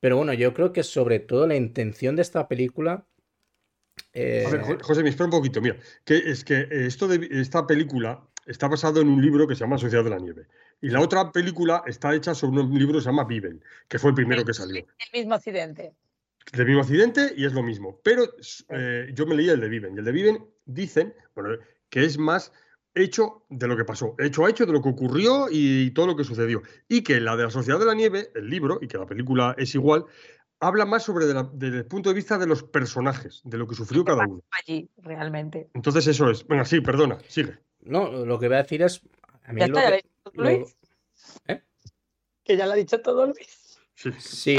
Pero 0.00 0.16
bueno, 0.16 0.32
yo 0.32 0.52
creo 0.52 0.72
que 0.72 0.82
sobre 0.82 1.20
todo 1.20 1.46
la 1.46 1.56
intención 1.56 2.16
de 2.16 2.22
esta 2.22 2.48
película. 2.48 3.06
A 4.14 4.18
ver, 4.18 4.62
eh, 4.68 4.78
José, 4.82 5.02
me 5.02 5.10
espera 5.10 5.26
un 5.26 5.30
poquito. 5.30 5.60
Mira, 5.60 5.76
que 6.04 6.16
es 6.16 6.44
que 6.44 6.66
esto 6.70 7.06
de 7.06 7.28
esta 7.40 7.66
película 7.66 8.28
está 8.46 8.68
basado 8.68 9.00
en 9.00 9.08
un 9.08 9.22
libro 9.22 9.46
que 9.46 9.54
se 9.54 9.60
llama 9.60 9.78
Sociedad 9.78 10.04
de 10.04 10.10
la 10.10 10.18
Nieve. 10.18 10.48
Y 10.82 10.90
la 10.90 11.00
otra 11.00 11.30
película 11.30 11.82
está 11.86 12.14
hecha 12.14 12.34
sobre 12.34 12.60
un 12.60 12.76
libro 12.76 12.94
que 12.94 13.00
se 13.02 13.06
llama 13.06 13.24
Viven, 13.24 13.64
que 13.88 13.98
fue 13.98 14.10
el 14.10 14.16
primero 14.16 14.44
que 14.44 14.52
salió. 14.52 14.84
El 14.84 15.20
mismo 15.20 15.34
accidente. 15.34 15.94
El 16.52 16.66
mismo 16.66 16.82
accidente 16.82 17.32
y 17.36 17.46
es 17.46 17.52
lo 17.52 17.62
mismo. 17.62 18.00
Pero 18.02 18.24
eh, 18.68 19.10
yo 19.14 19.24
me 19.24 19.36
leí 19.36 19.48
el 19.48 19.60
de 19.60 19.68
Viven. 19.68 19.94
Y 19.94 20.00
el 20.00 20.04
de 20.04 20.12
Viven 20.12 20.44
dicen 20.64 21.14
bueno, 21.34 21.56
que 21.88 22.04
es 22.04 22.18
más 22.18 22.52
hecho 22.94 23.44
de 23.48 23.68
lo 23.68 23.76
que 23.76 23.84
pasó, 23.84 24.16
hecho 24.18 24.44
a 24.44 24.50
hecho 24.50 24.66
de 24.66 24.72
lo 24.72 24.82
que 24.82 24.88
ocurrió 24.88 25.46
y 25.50 25.92
todo 25.92 26.08
lo 26.08 26.16
que 26.16 26.24
sucedió. 26.24 26.62
Y 26.88 27.02
que 27.02 27.20
la 27.20 27.36
de 27.36 27.44
la 27.44 27.50
Sociedad 27.50 27.78
de 27.78 27.86
la 27.86 27.94
Nieve, 27.94 28.30
el 28.34 28.50
libro, 28.50 28.78
y 28.82 28.88
que 28.88 28.98
la 28.98 29.06
película 29.06 29.54
es 29.56 29.74
igual, 29.76 30.04
habla 30.58 30.84
más 30.84 31.04
sobre 31.04 31.26
desde 31.26 31.78
el 31.78 31.86
punto 31.86 32.10
de 32.10 32.16
vista 32.16 32.38
de 32.38 32.46
los 32.46 32.64
personajes, 32.64 33.40
de 33.44 33.56
lo 33.56 33.66
que 33.66 33.76
sufrió 33.76 34.04
cada 34.04 34.26
uno. 34.26 34.42
Allí, 34.50 34.90
realmente. 34.98 35.68
Entonces 35.74 36.06
eso 36.08 36.28
es. 36.28 36.46
Venga, 36.46 36.64
sí, 36.64 36.80
perdona, 36.80 37.18
sigue. 37.28 37.58
No, 37.82 38.10
lo 38.24 38.38
que 38.38 38.48
voy 38.48 38.56
a 38.56 38.62
decir 38.62 38.82
es. 38.82 39.00
A 39.44 39.52
mí 39.52 39.60
Luis? 40.34 40.76
¿Eh? 41.48 41.62
Que 42.44 42.56
ya 42.56 42.66
lo 42.66 42.72
ha 42.72 42.76
dicho 42.76 43.00
todo 43.00 43.26
Luis. 43.26 43.80
Sí, 44.18 44.58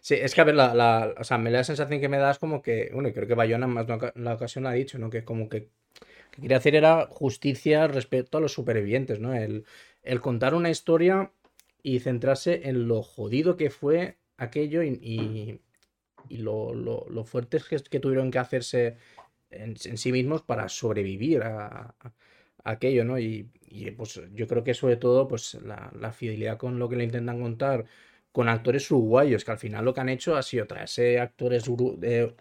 sí, 0.00 0.14
es 0.14 0.34
que 0.34 0.40
a 0.40 0.44
ver, 0.44 0.54
la, 0.54 1.14
o 1.18 1.24
sea, 1.24 1.38
me 1.38 1.50
da 1.50 1.58
la 1.58 1.64
sensación 1.64 2.00
que 2.00 2.08
me 2.08 2.18
das 2.18 2.38
como 2.38 2.62
que, 2.62 2.90
bueno, 2.92 3.10
creo 3.12 3.26
que 3.26 3.34
Bayona 3.34 3.66
más 3.66 3.86
la 4.14 4.34
ocasión 4.34 4.66
ha 4.66 4.72
dicho, 4.72 4.98
¿no? 4.98 5.10
Que 5.10 5.24
como 5.24 5.48
que, 5.48 5.70
que 6.30 6.42
quería 6.42 6.58
hacer 6.58 6.76
era 6.76 7.06
justicia 7.06 7.88
respecto 7.88 8.38
a 8.38 8.40
los 8.40 8.52
supervivientes, 8.52 9.18
¿no? 9.18 9.34
El, 9.34 9.64
el 10.02 10.20
contar 10.20 10.54
una 10.54 10.70
historia 10.70 11.32
y 11.82 12.00
centrarse 12.00 12.68
en 12.68 12.86
lo 12.86 13.02
jodido 13.02 13.56
que 13.56 13.70
fue 13.70 14.18
aquello 14.36 14.82
y, 14.82 15.60
y, 16.28 16.36
lo, 16.36 16.74
lo, 16.74 17.24
fuertes 17.24 17.64
que, 17.64 17.76
que, 17.78 18.00
tuvieron 18.00 18.30
que 18.30 18.38
hacerse 18.38 18.96
en, 19.50 19.76
sí 19.76 20.12
mismos 20.12 20.42
para 20.42 20.68
sobrevivir 20.68 21.42
a, 21.42 21.94
aquello, 22.64 23.04
¿no? 23.04 23.18
Y, 23.18 23.48
pues 23.96 24.20
yo 24.34 24.48
creo 24.48 24.64
que 24.64 24.74
sobre 24.74 24.96
todo 24.96 25.28
pues 25.28 25.56
la, 25.62 26.12
fidelidad 26.12 26.58
con 26.58 26.78
lo 26.78 26.88
que 26.88 26.96
le 26.96 27.04
intentan 27.04 27.40
contar 27.40 27.84
con 28.32 28.48
actores 28.48 28.90
uruguayos, 28.90 29.44
que 29.44 29.50
al 29.52 29.58
final 29.58 29.84
lo 29.84 29.94
que 29.94 30.00
han 30.00 30.08
hecho 30.08 30.36
ha 30.36 30.42
sido 30.42 30.66
traerse 30.66 31.20
actores, 31.20 31.70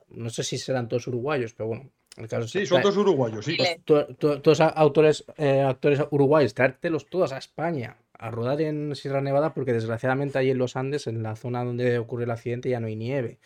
no 0.10 0.30
sé 0.30 0.44
si 0.44 0.58
serán 0.58 0.88
todos 0.88 1.08
uruguayos, 1.08 1.54
pero 1.54 1.68
bueno. 1.68 1.92
El 2.18 2.28
caso 2.28 2.48
sí, 2.48 2.66
son 2.66 2.82
todos 2.82 2.98
uruguayos, 2.98 3.46
sí. 3.46 3.56
todos 3.86 4.60
autores, 4.60 5.24
eh, 5.38 5.62
actores 5.62 6.02
uruguayos, 6.12 6.54
traértelos 6.54 7.06
todos 7.06 7.32
a 7.32 7.38
España 7.38 7.96
a 8.20 8.30
rodar 8.30 8.62
en 8.62 8.96
Sierra 8.96 9.22
Nevada, 9.22 9.54
porque 9.54 9.72
desgraciadamente 9.72 10.38
ahí 10.38 10.50
en 10.50 10.58
los 10.58 10.76
Andes, 10.76 11.08
en 11.08 11.24
la 11.24 11.38
zona 11.38 11.64
donde 11.64 11.98
ocurre 11.98 12.26
el 12.26 12.32
accidente, 12.32 12.70
ya 12.70 12.82
no 12.82 12.88
hay 12.88 12.98
nieve. 12.98 13.40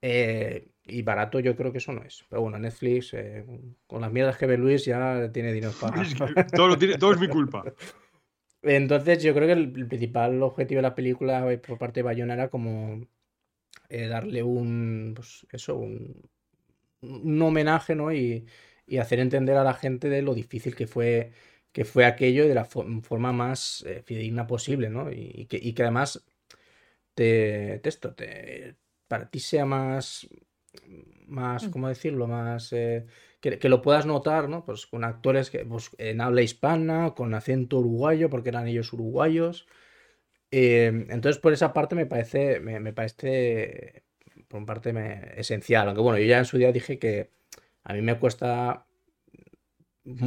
Eh, 0.00 0.68
y 0.84 1.02
barato 1.02 1.40
yo 1.40 1.56
creo 1.56 1.72
que 1.72 1.78
eso 1.78 1.92
no 1.92 2.02
es. 2.02 2.24
Pero 2.28 2.42
bueno, 2.42 2.58
Netflix, 2.58 3.14
eh, 3.14 3.44
con 3.86 4.00
las 4.00 4.12
mierdas 4.12 4.36
que 4.36 4.46
ve 4.46 4.56
Luis, 4.56 4.84
ya 4.84 5.30
tiene 5.32 5.52
dinero 5.52 5.72
para... 5.80 6.02
todo, 6.56 6.78
tiene, 6.78 6.98
todo 6.98 7.12
es 7.12 7.20
mi 7.20 7.28
culpa. 7.28 7.64
Entonces 8.62 9.22
yo 9.22 9.34
creo 9.34 9.46
que 9.46 9.52
el, 9.52 9.88
principal 9.88 10.42
objetivo 10.42 10.78
de 10.78 10.82
la 10.82 10.94
película 10.94 11.50
eh, 11.52 11.58
por 11.58 11.78
parte 11.78 12.00
de 12.00 12.04
Bayona 12.04 12.34
era 12.34 12.48
como 12.48 13.06
darle 13.88 14.42
un, 14.42 15.14
pues 15.16 15.46
eso, 15.50 15.76
un, 15.76 16.28
un 17.00 17.40
homenaje, 17.42 17.94
¿no? 17.94 18.12
Y, 18.12 18.44
y, 18.86 18.98
hacer 18.98 19.18
entender 19.20 19.56
a 19.56 19.64
la 19.64 19.72
gente 19.72 20.10
de 20.10 20.20
lo 20.20 20.34
difícil 20.34 20.74
que 20.74 20.86
fue, 20.86 21.32
que 21.72 21.86
fue 21.86 22.04
aquello 22.04 22.46
de 22.46 22.54
la 22.54 22.66
forma 22.66 23.32
más 23.32 23.86
fidedigna 24.04 24.46
posible, 24.46 24.90
¿no? 24.90 25.10
Y, 25.10 25.46
que, 25.46 25.58
y 25.62 25.72
que 25.72 25.82
además 25.82 26.22
te, 27.14 27.78
te, 27.82 27.88
esto, 27.88 28.14
te, 28.14 28.76
para 29.08 29.30
ti 29.30 29.40
sea 29.40 29.64
más, 29.64 30.28
más, 31.26 31.66
mm. 31.66 31.70
¿cómo 31.70 31.88
decirlo? 31.88 32.26
Más, 32.26 32.72
eh, 32.72 33.06
que, 33.40 33.68
lo 33.68 33.82
puedas 33.82 34.06
notar, 34.06 34.48
¿no? 34.48 34.64
Pues 34.64 34.86
con 34.86 35.04
actores 35.04 35.50
que, 35.50 35.64
pues, 35.64 35.90
en 35.98 36.20
habla 36.20 36.42
hispana, 36.42 37.14
con 37.14 37.34
acento 37.34 37.78
uruguayo, 37.78 38.30
porque 38.30 38.50
eran 38.50 38.68
ellos 38.68 38.92
uruguayos. 38.92 39.66
Em, 40.50 41.06
entonces, 41.10 41.40
por 41.40 41.52
esa 41.52 41.72
parte 41.72 41.94
me 41.94 42.06
parece, 42.06 42.60
me, 42.60 42.92
parece, 42.92 44.04
por 44.48 44.64
parte 44.66 44.92
me, 44.92 45.32
esencial. 45.36 45.88
Aunque 45.88 46.02
bueno, 46.02 46.18
yo 46.18 46.26
ya 46.26 46.38
en 46.38 46.44
su 46.44 46.58
día 46.58 46.72
dije 46.72 46.98
que 46.98 47.30
a 47.84 47.94
mí 47.94 48.02
me 48.02 48.18
cuesta 48.18 48.86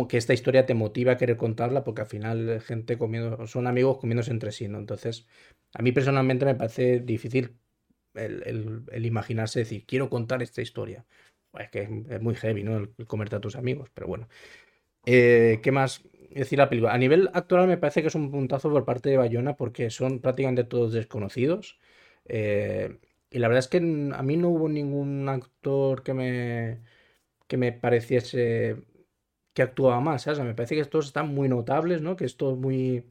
que 0.10 0.18
esta 0.18 0.34
historia 0.34 0.66
te 0.66 0.74
motiva 0.76 1.14
a 1.14 1.18
querer 1.18 1.38
contarla 1.38 1.84
porque 1.84 2.02
al 2.02 2.08
final 2.08 2.62
gente 2.62 2.98
comiendo, 2.98 3.48
son 3.48 3.68
amigos 3.68 3.98
comiéndose 3.98 4.32
entre 4.32 4.52
sí, 4.52 4.68
¿no? 4.68 4.78
Entonces, 4.78 5.28
a 5.74 5.82
mí 5.82 5.92
personalmente 5.92 6.46
me 6.46 6.56
parece 6.56 7.00
difícil 7.00 7.58
el, 8.16 9.06
imaginarse 9.06 9.60
decir, 9.60 9.86
quiero 9.86 10.10
contar 10.10 10.42
esta 10.44 10.62
historia. 10.62 11.06
Es 11.58 11.70
que 11.70 11.82
es, 12.10 12.22
muy 12.22 12.36
heavy, 12.36 12.64
¿no? 12.64 12.78
El, 12.78 13.08
comerte 13.08 13.36
a 13.36 13.42
tus 13.42 13.56
amigos, 13.56 13.90
pero 13.94 14.08
bueno. 14.08 14.28
Eh, 15.06 15.60
¿Qué 15.64 15.72
más 15.72 16.04
decir 16.30 16.60
la 16.60 16.70
película? 16.70 16.94
A 16.94 16.98
nivel 16.98 17.30
actual 17.34 17.68
me 17.68 17.78
parece 17.78 18.02
que 18.02 18.08
es 18.10 18.16
un 18.16 18.32
puntazo 18.32 18.70
por 18.70 18.86
parte 18.86 19.10
de 19.10 19.18
Bayona 19.18 19.56
porque 19.56 19.90
son 19.90 20.20
prácticamente 20.20 20.64
todos 20.64 20.94
desconocidos. 20.94 21.80
Eh, 22.26 23.00
y 23.32 23.40
la 23.40 23.48
verdad 23.48 23.60
es 23.60 23.68
que 23.70 23.78
a 23.78 24.24
mí 24.24 24.38
no 24.38 24.50
hubo 24.50 24.70
ningún 24.70 25.28
actor 25.30 26.04
que 26.04 26.14
me, 26.14 26.82
que 27.48 27.58
me 27.58 27.72
pareciese 27.74 28.84
que 29.54 29.62
actuaba 29.64 30.00
más, 30.02 30.24
¿sabes? 30.24 30.40
me 30.40 30.56
parece 30.56 30.76
que 30.76 30.82
estos 30.82 31.08
están 31.08 31.34
muy 31.34 31.50
notables, 31.50 32.02
¿no? 32.02 32.16
Que 32.16 32.26
esto 32.26 32.54
es 32.54 32.58
muy, 32.58 33.06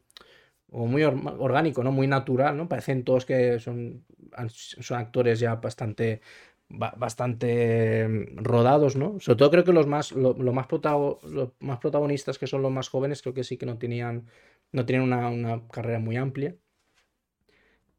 o 0.70 0.86
muy 0.86 1.02
orgánico, 1.04 1.84
¿no? 1.84 1.92
Muy 1.92 2.06
natural, 2.06 2.56
¿no? 2.56 2.68
Parecen 2.68 3.04
todos 3.04 3.26
que 3.26 3.58
son, 3.60 4.04
son 4.48 4.98
actores 4.98 5.40
ya 5.40 5.56
bastante, 5.56 6.20
bastante 6.68 8.08
mm, 8.08 8.36
rodados, 8.44 8.96
¿no? 8.96 9.18
Sobre 9.20 9.38
todo 9.38 9.50
creo 9.50 9.64
que 9.64 9.72
los 9.72 9.86
más, 9.86 10.12
lo, 10.12 10.34
más, 10.34 10.66
los 10.70 11.50
más 11.60 11.78
protagonistas, 11.78 12.38
que 12.38 12.46
son 12.46 12.62
los 12.62 12.72
más 12.72 12.88
jóvenes, 12.88 13.22
creo 13.22 13.34
que 13.34 13.44
sí 13.44 13.56
que 13.56 13.66
no 13.66 13.78
tenían, 13.78 14.26
no 14.72 14.86
tienen 14.86 15.04
una, 15.04 15.28
una 15.28 15.66
carrera 15.68 15.98
muy 15.98 16.16
amplia. 16.16 16.56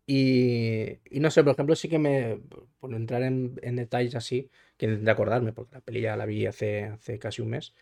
Y, 0.08 1.00
y, 1.10 1.20
no 1.20 1.32
sé, 1.32 1.44
por 1.44 1.54
ejemplo, 1.54 1.76
sí 1.76 1.88
que 1.88 2.00
me, 2.00 2.42
por 2.80 2.94
entrar 2.94 3.22
en, 3.24 3.56
detalles 3.76 4.16
así, 4.16 4.50
que 4.78 5.02
acordarme, 5.08 5.54
porque 5.54 5.76
la 5.76 5.82
peli 5.82 6.02
ya 6.02 6.18
la 6.18 6.26
vi 6.26 6.46
hace, 6.46 6.84
hace 6.86 7.20
casi 7.20 7.42
un 7.42 7.50
mes, 7.52 7.74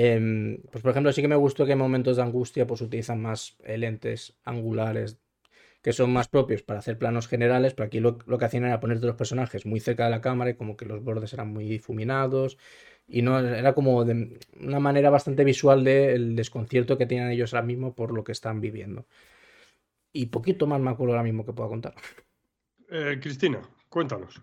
Em, 0.00 0.62
pues 0.70 0.82
por 0.82 0.92
ejemplo, 0.92 1.12
sí 1.12 1.22
que 1.22 1.28
me 1.28 1.34
gustó 1.34 1.66
que 1.66 1.72
en 1.72 1.78
momentos 1.78 2.16
de 2.16 2.22
angustia 2.22 2.68
pues 2.68 2.80
utilizan 2.82 3.20
más 3.20 3.56
lentes 3.66 4.38
angulares 4.44 5.18
que 5.82 5.92
son 5.92 6.12
más 6.12 6.28
propios 6.28 6.62
para 6.62 6.80
hacer 6.80 6.98
planos 6.98 7.28
generales, 7.28 7.74
pero 7.74 7.86
aquí 7.86 8.00
lo, 8.00 8.18
que 8.18 8.44
hacían 8.44 8.64
era 8.64 8.80
ponerte 8.80 9.06
los 9.06 9.16
personajes 9.16 9.64
muy 9.64 9.80
cerca 9.80 10.04
de 10.04 10.10
la 10.10 10.20
cámara 10.20 10.50
y 10.50 10.54
como 10.54 10.76
que 10.76 10.84
los 10.84 11.02
bordes 11.02 11.32
eran 11.32 11.52
muy 11.52 11.68
difuminados 11.68 12.58
y 13.06 13.22
no 13.22 13.38
era 13.38 13.74
como 13.74 14.04
de 14.04 14.38
una 14.60 14.80
manera 14.80 15.10
bastante 15.10 15.44
visual 15.44 15.84
del 15.84 16.36
desconcierto 16.36 16.98
que 16.98 17.06
tenían 17.06 17.30
ellos 17.30 17.54
ahora 17.54 17.66
mismo 17.66 17.94
por 17.94 18.12
lo 18.12 18.24
que 18.24 18.32
están 18.32 18.60
viviendo. 18.60 19.06
Y 20.12 20.26
poquito 20.26 20.66
más 20.66 20.80
me 20.80 20.90
acuerdo 20.90 21.14
ahora 21.14 21.22
mismo 21.22 21.44
que 21.44 21.52
pueda 21.52 21.68
contar. 21.68 21.94
Eh, 22.90 23.18
Cristina, 23.20 23.60
cuéntanos. 23.88 24.42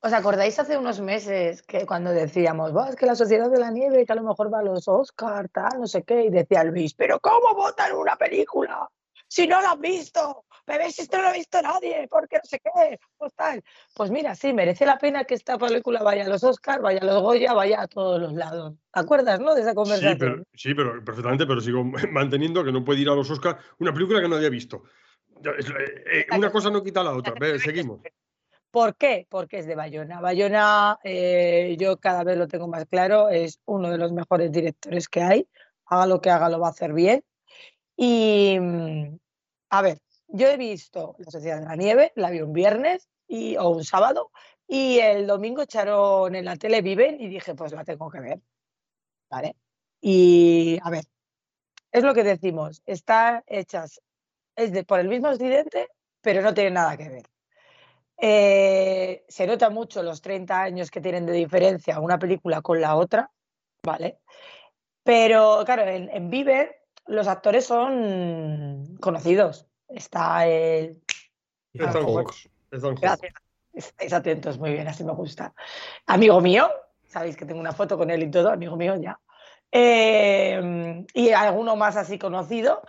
¿Os 0.00 0.12
acordáis 0.12 0.58
hace 0.58 0.78
unos 0.78 1.00
meses 1.00 1.62
que 1.62 1.84
cuando 1.84 2.10
decíamos, 2.10 2.72
es 2.88 2.96
que 2.96 3.06
la 3.06 3.16
Sociedad 3.16 3.50
de 3.50 3.58
la 3.58 3.70
Nieve, 3.70 4.06
que 4.06 4.12
a 4.12 4.16
lo 4.16 4.22
mejor 4.22 4.52
va 4.52 4.60
a 4.60 4.62
los 4.62 4.86
Oscar, 4.86 5.48
tal, 5.48 5.80
no 5.80 5.86
sé 5.86 6.04
qué, 6.04 6.24
y 6.24 6.30
decía 6.30 6.62
Luis, 6.64 6.94
pero 6.94 7.18
¿cómo 7.18 7.54
votan 7.54 7.96
una 7.96 8.14
película? 8.16 8.88
Si 9.28 9.46
no 9.46 9.60
la 9.60 9.72
han 9.72 9.80
visto, 9.80 10.46
si 10.90 11.02
esto 11.02 11.18
no 11.18 11.24
lo 11.24 11.28
ha 11.28 11.32
visto 11.32 11.60
nadie, 11.60 12.08
porque 12.08 12.36
no 12.36 12.42
sé 12.44 12.60
qué, 12.60 12.98
pues 13.16 13.34
tal. 13.34 13.62
Pues 13.94 14.10
mira, 14.10 14.34
sí, 14.34 14.52
merece 14.54 14.86
la 14.86 14.98
pena 14.98 15.24
que 15.24 15.34
esta 15.34 15.58
película 15.58 16.02
vaya 16.02 16.24
a 16.24 16.28
los 16.28 16.42
Oscar, 16.42 16.80
vaya 16.80 17.00
a 17.02 17.04
los 17.04 17.22
Goya, 17.22 17.52
vaya 17.52 17.82
a 17.82 17.88
todos 17.88 18.20
los 18.20 18.32
lados. 18.32 18.74
¿Te 18.92 19.00
acuerdas, 19.00 19.38
no? 19.38 19.54
De 19.54 19.60
esa 19.60 19.74
conversación. 19.74 20.46
Sí, 20.54 20.74
pero, 20.74 21.04
perfectamente, 21.04 21.46
pero 21.46 21.60
sigo 21.60 21.84
manteniendo 22.10 22.64
que 22.64 22.72
no 22.72 22.84
puede 22.84 23.00
ir 23.00 23.10
a 23.10 23.14
los 23.14 23.30
Oscar 23.30 23.58
una 23.78 23.92
película 23.92 24.20
que 24.20 24.28
nadie 24.28 24.46
ha 24.46 24.50
visto. 24.50 24.82
Eh, 25.44 26.26
una 26.36 26.50
cosa 26.50 26.70
no 26.70 26.82
quita 26.82 27.02
la 27.02 27.14
otra. 27.14 27.34
seguimos. 27.58 28.00
¿Por 28.70 28.96
qué? 28.96 29.26
Porque 29.30 29.58
es 29.58 29.66
de 29.66 29.74
Bayona. 29.74 30.20
Bayona, 30.20 30.98
eh, 31.02 31.76
yo 31.78 31.96
cada 31.96 32.24
vez 32.24 32.36
lo 32.36 32.48
tengo 32.48 32.68
más 32.68 32.86
claro, 32.86 33.30
es 33.30 33.60
uno 33.64 33.90
de 33.90 33.98
los 33.98 34.12
mejores 34.12 34.52
directores 34.52 35.08
que 35.08 35.22
hay. 35.22 35.48
Haga 35.86 36.06
lo 36.06 36.20
que 36.20 36.30
haga, 36.30 36.50
lo 36.50 36.60
va 36.60 36.68
a 36.68 36.70
hacer 36.70 36.92
bien. 36.92 37.24
Y, 38.00 38.56
mm, 38.60 39.18
a 39.70 39.82
ver, 39.82 39.98
yo 40.28 40.46
he 40.46 40.56
visto 40.56 41.16
La 41.18 41.32
Sociedad 41.32 41.58
de 41.58 41.66
la 41.66 41.74
Nieve, 41.74 42.12
la 42.14 42.30
vi 42.30 42.40
un 42.40 42.52
viernes 42.52 43.08
y, 43.26 43.56
o 43.56 43.70
un 43.70 43.84
sábado, 43.84 44.30
y 44.68 45.00
el 45.00 45.26
domingo 45.26 45.62
echaron 45.62 46.36
en 46.36 46.44
la 46.44 46.56
tele 46.56 46.80
Viven 46.80 47.20
y 47.20 47.28
dije, 47.28 47.56
pues 47.56 47.72
la 47.72 47.84
tengo 47.84 48.08
que 48.08 48.20
ver. 48.20 48.40
¿Vale? 49.28 49.56
Y, 50.00 50.78
a 50.80 50.90
ver, 50.90 51.06
es 51.90 52.04
lo 52.04 52.14
que 52.14 52.22
decimos, 52.22 52.82
está 52.86 53.42
hechas, 53.48 54.00
es 54.54 54.70
de, 54.72 54.84
por 54.84 55.00
el 55.00 55.08
mismo 55.08 55.26
accidente, 55.26 55.88
pero 56.20 56.40
no 56.40 56.54
tiene 56.54 56.70
nada 56.70 56.96
que 56.96 57.08
ver. 57.08 57.26
Eh, 58.16 59.24
se 59.26 59.46
nota 59.46 59.70
mucho 59.70 60.04
los 60.04 60.20
30 60.22 60.62
años 60.62 60.90
que 60.92 61.00
tienen 61.00 61.26
de 61.26 61.32
diferencia 61.32 61.98
una 61.98 62.18
película 62.18 62.62
con 62.62 62.80
la 62.80 62.94
otra, 62.94 63.32
¿vale? 63.82 64.20
Pero 65.02 65.62
claro, 65.64 65.82
en, 65.82 66.08
en 66.10 66.30
Viver 66.30 66.78
los 67.08 67.26
actores 67.26 67.66
son 67.66 68.96
conocidos. 69.00 69.66
Está 69.88 70.46
el... 70.46 71.00
Gracias. 71.72 73.32
Estáis 73.72 74.12
atentos, 74.12 74.58
muy 74.58 74.72
bien, 74.72 74.88
así 74.88 75.04
me 75.04 75.12
gusta. 75.12 75.54
Amigo 76.06 76.40
mío, 76.40 76.68
sabéis 77.06 77.36
que 77.36 77.44
tengo 77.44 77.60
una 77.60 77.72
foto 77.72 77.96
con 77.96 78.10
él 78.10 78.24
y 78.24 78.30
todo, 78.30 78.50
amigo 78.50 78.76
mío 78.76 78.96
ya. 78.96 79.20
Eh, 79.70 81.04
y 81.14 81.30
alguno 81.30 81.76
más 81.76 81.96
así 81.96 82.18
conocido. 82.18 82.82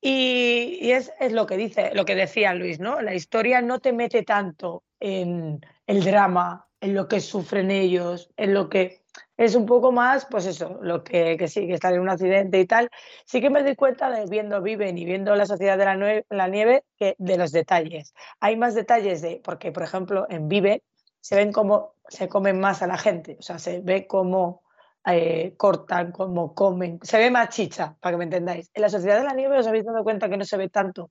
Y, 0.00 0.90
es, 0.90 1.12
lo 1.30 1.46
que 1.46 1.56
dice, 1.56 1.92
lo 1.94 2.04
que 2.04 2.14
decía 2.14 2.54
Luis, 2.54 2.78
¿no? 2.78 3.00
La 3.00 3.14
historia 3.14 3.60
no 3.60 3.80
te 3.80 3.92
mete 3.92 4.22
tanto 4.22 4.84
en 5.00 5.60
el 5.86 6.04
drama, 6.04 6.67
en 6.80 6.94
lo 6.94 7.08
que 7.08 7.20
sufren 7.20 7.70
ellos, 7.70 8.30
en 8.36 8.54
lo 8.54 8.68
que 8.68 9.02
es 9.36 9.54
un 9.54 9.66
poco 9.66 9.92
más, 9.92 10.26
pues 10.30 10.46
eso, 10.46 10.78
lo 10.82 11.04
que, 11.04 11.36
que 11.36 11.48
sí, 11.48 11.66
que 11.66 11.74
están 11.74 11.94
en 11.94 12.00
un 12.00 12.08
accidente 12.08 12.58
y 12.60 12.66
tal. 12.66 12.88
Sí 13.24 13.40
que 13.40 13.50
me 13.50 13.62
doy 13.62 13.76
cuenta 13.76 14.10
de 14.10 14.26
viendo 14.26 14.60
Viven 14.62 14.98
y 14.98 15.04
viendo 15.04 15.34
la 15.34 15.46
Sociedad 15.46 15.78
de 15.78 16.24
la, 16.28 16.48
Nieve 16.48 16.84
que 16.96 17.14
de 17.18 17.36
los 17.36 17.52
detalles. 17.52 18.14
Hay 18.40 18.56
más 18.56 18.74
detalles 18.74 19.22
de, 19.22 19.40
porque 19.42 19.72
por 19.72 19.82
ejemplo 19.82 20.26
en 20.28 20.48
Vive 20.48 20.82
se 21.20 21.36
ven 21.36 21.52
como 21.52 21.94
se 22.08 22.28
comen 22.28 22.60
más 22.60 22.82
a 22.82 22.86
la 22.86 22.96
gente, 22.96 23.36
o 23.38 23.42
sea, 23.42 23.58
se 23.58 23.80
ve 23.80 24.06
como 24.06 24.62
eh, 25.06 25.54
cortan, 25.56 26.12
como 26.12 26.54
comen. 26.54 26.98
Se 27.02 27.18
ve 27.18 27.30
más 27.30 27.48
chicha, 27.50 27.96
para 28.00 28.14
que 28.14 28.18
me 28.18 28.24
entendáis. 28.24 28.70
En 28.74 28.82
la 28.82 28.88
Sociedad 28.88 29.18
de 29.18 29.24
la 29.24 29.34
Nieve 29.34 29.58
os 29.58 29.66
habéis 29.66 29.84
dado 29.84 30.02
cuenta 30.04 30.28
que 30.28 30.36
no 30.36 30.44
se 30.44 30.56
ve 30.56 30.68
tanto. 30.68 31.04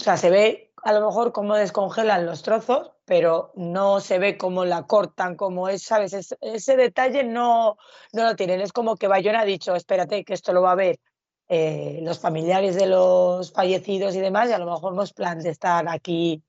O 0.00 0.02
sea, 0.02 0.16
se 0.16 0.30
ve 0.30 0.67
a 0.82 0.92
lo 0.92 1.06
mejor 1.06 1.32
cómo 1.32 1.54
descongelan 1.56 2.26
los 2.26 2.42
trozos, 2.42 2.92
pero 3.04 3.52
no 3.56 4.00
se 4.00 4.18
ve 4.18 4.36
cómo 4.36 4.64
la 4.64 4.86
cortan, 4.86 5.36
como 5.36 5.68
es, 5.68 5.82
¿sabes? 5.82 6.36
ese 6.40 6.76
detalle 6.76 7.24
no, 7.24 7.76
no 8.12 8.24
lo 8.24 8.36
tienen. 8.36 8.60
Es 8.60 8.72
como 8.72 8.96
que 8.96 9.08
Bayona 9.08 9.40
ha 9.40 9.44
dicho, 9.44 9.74
espérate, 9.74 10.24
que 10.24 10.34
esto 10.34 10.52
lo 10.52 10.62
va 10.62 10.72
a 10.72 10.76
ver 10.76 11.00
eh, 11.48 12.00
los 12.02 12.18
familiares 12.18 12.76
de 12.76 12.86
los 12.86 13.52
fallecidos 13.52 14.14
y 14.14 14.20
demás, 14.20 14.50
y 14.50 14.52
a 14.52 14.58
lo 14.58 14.66
mejor 14.66 14.94
no 14.94 15.02
es 15.02 15.12
plan 15.12 15.38
de 15.40 15.50
estar 15.50 15.88
aquí. 15.88 16.42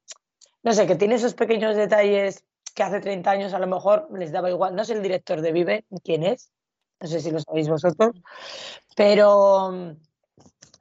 No 0.63 0.73
sé, 0.73 0.85
que 0.85 0.95
tiene 0.95 1.15
esos 1.15 1.33
pequeños 1.33 1.75
detalles 1.75 2.43
que 2.75 2.83
hace 2.83 2.99
30 2.99 3.31
años 3.31 3.53
a 3.53 3.59
lo 3.59 3.67
mejor 3.67 4.07
les 4.17 4.31
daba 4.31 4.49
igual. 4.49 4.75
No 4.75 4.83
sé 4.83 4.93
el 4.93 5.01
director 5.01 5.41
de 5.41 5.51
Vive 5.51 5.85
quién 6.03 6.23
es, 6.23 6.51
no 6.99 7.07
sé 7.07 7.21
si 7.21 7.31
lo 7.31 7.39
sabéis 7.39 7.69
vosotros, 7.69 8.15
pero 8.95 9.95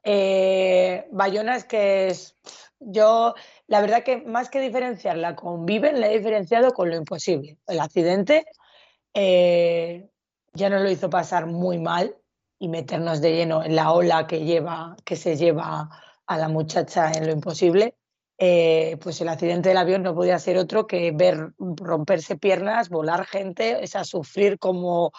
eh, 0.03 1.07
Bayona 1.11 1.55
es 1.55 1.65
que 1.65 2.07
es. 2.07 2.35
Yo, 2.79 3.35
la 3.67 3.81
verdad 3.81 4.03
que 4.03 4.21
más 4.21 4.49
que 4.49 4.61
diferenciarla 4.61 5.35
con 5.35 5.65
Vive, 5.65 5.91
la 5.91 6.09
he 6.09 6.17
diferenciado 6.17 6.71
con 6.71 6.89
lo 6.89 6.95
imposible. 6.95 7.57
El 7.67 7.81
accidente 7.81 8.45
eh, 9.13 10.09
ya 10.53 10.69
nos 10.69 10.81
lo 10.81 10.89
hizo 10.89 11.09
pasar 11.09 11.45
muy 11.45 11.77
mal 11.77 12.15
y 12.57 12.69
meternos 12.69 13.21
de 13.21 13.33
lleno 13.33 13.63
en 13.63 13.75
la 13.75 13.91
ola 13.91 14.27
que, 14.27 14.45
lleva, 14.45 14.95
que 15.05 15.15
se 15.15 15.35
lleva 15.35 15.89
a 16.25 16.37
la 16.37 16.47
muchacha 16.47 17.11
en 17.11 17.25
lo 17.25 17.33
imposible. 17.33 17.95
Eh, 18.41 18.97
pues 19.01 19.19
el 19.19 19.27
accidente 19.27 19.67
del 19.67 19.77
avión 19.77 20.01
no 20.01 20.15
podía 20.15 20.39
ser 20.39 20.57
otro 20.57 20.87
que 20.87 21.11
ver 21.11 21.51
romperse 21.57 22.37
piernas, 22.37 22.87
volar 22.87 23.25
gente, 23.25 23.83
es 23.83 23.97
a 23.97 24.05
sufrir 24.05 24.57
como 24.59 25.11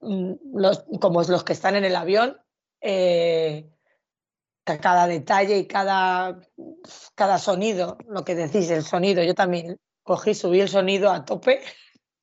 mm, 0.00 0.32
los, 0.54 0.84
como 1.00 1.22
los 1.22 1.44
que 1.44 1.52
están 1.52 1.76
en 1.76 1.84
el 1.84 1.94
avión. 1.94 2.36
Eh, 2.80 3.68
cada 4.76 5.06
detalle 5.06 5.56
y 5.56 5.66
cada, 5.66 6.38
cada 7.14 7.38
sonido, 7.38 7.96
lo 8.06 8.24
que 8.24 8.34
decís, 8.34 8.70
el 8.70 8.84
sonido, 8.84 9.22
yo 9.22 9.34
también 9.34 9.78
cogí, 10.02 10.34
subí 10.34 10.60
el 10.60 10.68
sonido 10.68 11.10
a 11.10 11.24
tope 11.24 11.62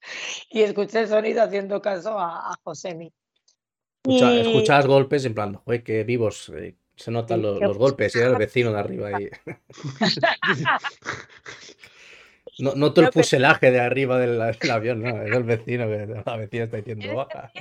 y 0.51 0.61
escuché 0.61 1.01
el 1.01 1.07
sonido 1.07 1.41
haciendo 1.41 1.81
caso 1.81 2.19
a, 2.19 2.51
a 2.51 2.55
Josemi. 2.63 3.11
Escuchas 4.07 4.85
golpes 4.85 5.25
en 5.25 5.33
plan, 5.33 5.59
oye, 5.65 5.83
que 5.83 6.03
vivos, 6.03 6.51
eh, 6.55 6.75
se 6.95 7.11
notan 7.11 7.41
los, 7.41 7.77
golpes 7.77 8.15
y 8.15 8.19
era 8.19 8.29
el 8.29 8.37
vecino 8.37 8.71
de 8.71 8.79
arriba 8.79 9.09
ahí. 9.13 9.29
no, 12.59 12.75
noto 12.75 13.01
el 13.01 13.11
fuselaje 13.11 13.71
de 13.71 13.79
arriba 13.79 14.19
del, 14.19 14.39
avión, 14.71 15.01
no, 15.01 15.23
es 15.23 15.35
el 15.35 15.43
vecino 15.43 15.87
que 15.87 16.23
la 16.25 16.37
vecina 16.37 16.65
está 16.65 16.77
diciendo 16.77 17.15
baja. 17.15 17.51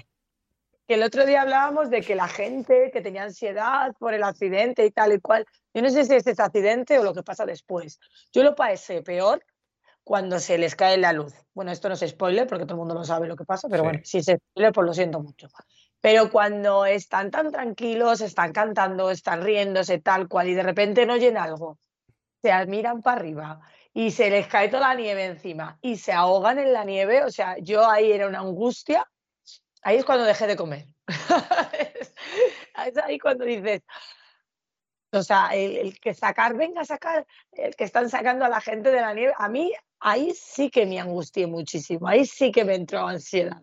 Que 0.87 0.95
el 0.95 1.03
otro 1.03 1.24
día 1.24 1.43
hablábamos 1.43 1.89
de 1.89 2.03
que 2.03 2.14
la 2.14 2.28
gente 2.28 2.91
que 2.93 3.01
tenía 3.01 3.22
ansiedad 3.22 3.95
por 3.99 4.12
el 4.12 4.22
accidente 4.22 4.85
y 4.85 4.91
tal 4.91 5.14
y 5.14 5.20
cual, 5.20 5.47
yo 5.72 5.80
no 5.80 5.89
sé 5.89 6.05
si 6.05 6.14
es 6.14 6.26
ese 6.26 6.43
accidente 6.43 6.99
o 6.99 7.05
lo 7.05 7.14
que 7.14 7.22
pasa 7.22 7.47
después. 7.47 7.99
Yo 8.32 8.43
lo 8.43 8.55
pasé 8.55 9.03
peor 9.03 9.43
cuando 10.03 10.39
se 10.39 10.59
les 10.59 10.76
cae 10.76 10.99
la 10.99 11.14
luz. 11.14 11.32
Bueno, 11.55 11.72
esto 11.72 11.89
no 11.89 11.95
es 11.95 12.07
spoiler 12.07 12.47
porque 12.47 12.64
todo 12.64 12.74
el 12.74 12.80
mundo 12.80 12.95
lo 12.95 13.05
sabe 13.05 13.26
lo 13.26 13.37
que 13.37 13.47
pasa, 13.47 13.68
pero 13.70 13.82
bueno, 13.82 14.01
si 14.05 14.18
es 14.18 14.26
spoiler, 14.26 14.72
pues 14.72 14.87
lo 14.87 14.93
siento 14.93 15.20
mucho. 15.20 15.49
Pero 16.03 16.30
cuando 16.30 16.85
están 16.85 17.30
tan 17.30 17.51
tranquilos, 17.51 18.20
están 18.20 18.53
cantando, 18.53 19.11
están 19.11 19.43
riéndose 19.43 20.01
tal 20.01 20.28
cual 20.28 20.49
y 20.49 20.55
de 20.55 20.62
repente 20.62 21.07
no 21.07 21.14
oyen 21.14 21.39
algo, 21.39 21.78
se 22.43 22.53
admiran 22.53 23.01
para 23.01 23.20
arriba 23.20 23.61
y 23.95 24.11
se 24.11 24.28
les 24.28 24.47
cae 24.47 24.68
toda 24.68 24.89
la 24.89 24.95
nieve 24.95 25.24
encima 25.24 25.78
y 25.80 25.97
se 25.97 26.12
ahogan 26.12 26.59
en 26.59 26.74
la 26.74 26.85
nieve, 26.85 27.24
o 27.24 27.30
sea, 27.30 27.57
yo 27.59 27.89
ahí 27.89 28.12
era 28.12 28.28
una 28.28 28.41
angustia, 28.41 29.11
ahí 29.85 29.99
es 29.99 30.05
cuando 30.05 30.24
dejé 30.24 30.47
de 30.47 30.57
comer. 30.57 30.87
es 32.87 32.99
ahí 32.99 33.18
cuando 33.18 33.45
dices, 33.45 33.82
o 35.12 35.22
sea, 35.22 35.51
el, 35.55 35.99
que 36.01 36.14
sacar, 36.14 36.57
venga 36.57 36.80
a 36.80 36.85
sacar, 36.85 37.26
el 37.53 37.76
que 37.76 37.85
están 37.85 38.11
sacando 38.11 38.45
a 38.45 38.49
la 38.49 38.61
gente 38.61 38.91
de 38.91 39.01
la 39.01 39.14
nieve, 39.14 39.32
a 39.39 39.49
mí 39.49 39.72
ahí 40.01 40.32
sí 40.35 40.70
que 40.70 40.87
me 40.87 40.99
angustié 40.99 41.47
muchísimo, 41.47 42.09
ahí 42.09 42.26
sí 42.26 42.51
que 42.51 42.64
me 42.64 42.74
entró 42.74 43.07
ansiedad. 43.07 43.62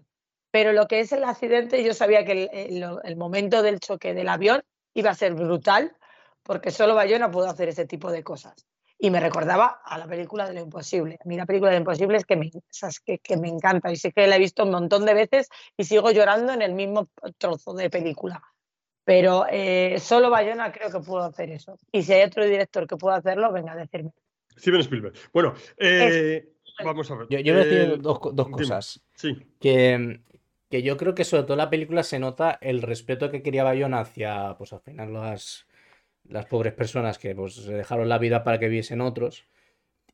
Pero 0.52 0.74
lo 0.74 0.88
que 0.88 1.00
es 1.00 1.12
el 1.12 1.24
accidente, 1.24 1.84
yo 1.84 1.94
sabía 1.94 2.26
que 2.26 2.50
el, 3.04 3.16
momento 3.16 3.62
del 3.62 3.80
choque 3.80 4.14
del 4.14 4.30
avión 4.30 4.64
iba 4.94 5.12
a 5.12 5.16
ser 5.16 5.34
brutal, 5.34 5.96
porque 6.44 6.72
solo 6.72 6.96
Bayona 6.96 7.32
pudo 7.32 7.50
hacer 7.50 7.70
ese 7.70 7.86
tipo 7.86 8.12
de 8.12 8.24
cosas. 8.24 8.66
Y 9.04 9.10
me 9.10 9.20
recordaba 9.20 9.82
a 9.84 9.98
la 9.98 10.06
película 10.06 10.48
de 10.48 10.54
lo 10.54 10.62
imposible. 10.62 11.18
A 11.26 11.28
mí 11.28 11.36
la 11.36 11.48
película 11.48 11.72
de 11.72 11.78
lo 11.78 11.82
imposible 11.82 12.18
es 12.18 12.26
que 12.26 12.36
me, 12.36 12.52
que, 13.04 13.18
que 13.18 13.38
me 13.38 13.48
encanta 13.48 13.92
y 13.92 13.96
sé 13.96 14.12
que 14.12 14.28
la 14.28 14.36
he 14.36 14.40
visto 14.40 14.64
un 14.64 14.72
montón 14.72 15.06
de 15.06 15.16
veces 15.16 15.50
y 15.76 15.86
sigo 15.86 16.12
llorando 16.12 16.54
en 16.54 16.62
el 16.62 16.74
mismo 16.74 17.10
trozo 17.40 17.74
de 17.74 17.90
película 17.90 18.44
pero 19.04 19.46
eh, 19.50 19.98
solo 20.00 20.30
Bayona 20.30 20.72
creo 20.72 20.92
que 20.92 21.00
puedo 21.00 21.24
hacer 21.24 21.50
eso. 21.52 21.78
Y 21.92 22.04
si 22.04 22.14
hay 22.14 22.24
otro 22.24 22.46
director 22.46 22.88
que 22.88 22.98
pueda 22.98 23.18
hacerlo, 23.18 23.52
venga 23.52 23.74
a 23.74 23.76
decirme. 23.76 24.12
Steven 24.58 24.82
Spielberg. 24.82 25.14
Bueno, 25.34 25.54
eh, 25.78 26.54
vamos 26.84 27.10
a 27.10 27.16
ver. 27.16 27.28
Yo, 27.30 27.40
yo 27.40 27.54
voy 27.54 27.62
a 27.62 27.66
decir 27.66 27.94
eh, 27.94 27.98
dos, 28.00 28.20
cosas. 28.20 29.02
Sí. 29.16 29.38
Que, 29.60 30.22
que, 30.70 30.84
yo 30.84 30.98
creo 30.98 31.16
que 31.16 31.24
sobre 31.24 31.44
todo 31.44 31.54
en 31.54 31.60
la 31.60 31.70
película 31.70 32.04
se 32.04 32.20
nota 32.20 32.58
el 32.62 32.82
respeto 32.82 33.32
que 33.32 33.42
quería 33.42 33.64
Bayona 33.64 34.02
hacia, 34.02 34.56
pues 34.58 34.72
al 34.74 34.82
final, 34.82 35.14
las, 35.14 35.66
las 36.28 36.46
pobres 36.46 36.74
personas 36.74 37.18
que 37.18 37.36
pues, 37.36 37.66
dejaron 37.66 38.10
la 38.10 38.18
vida 38.18 38.44
para 38.44 38.60
que 38.60 38.70
viesen 38.70 39.02
otros. 39.02 39.46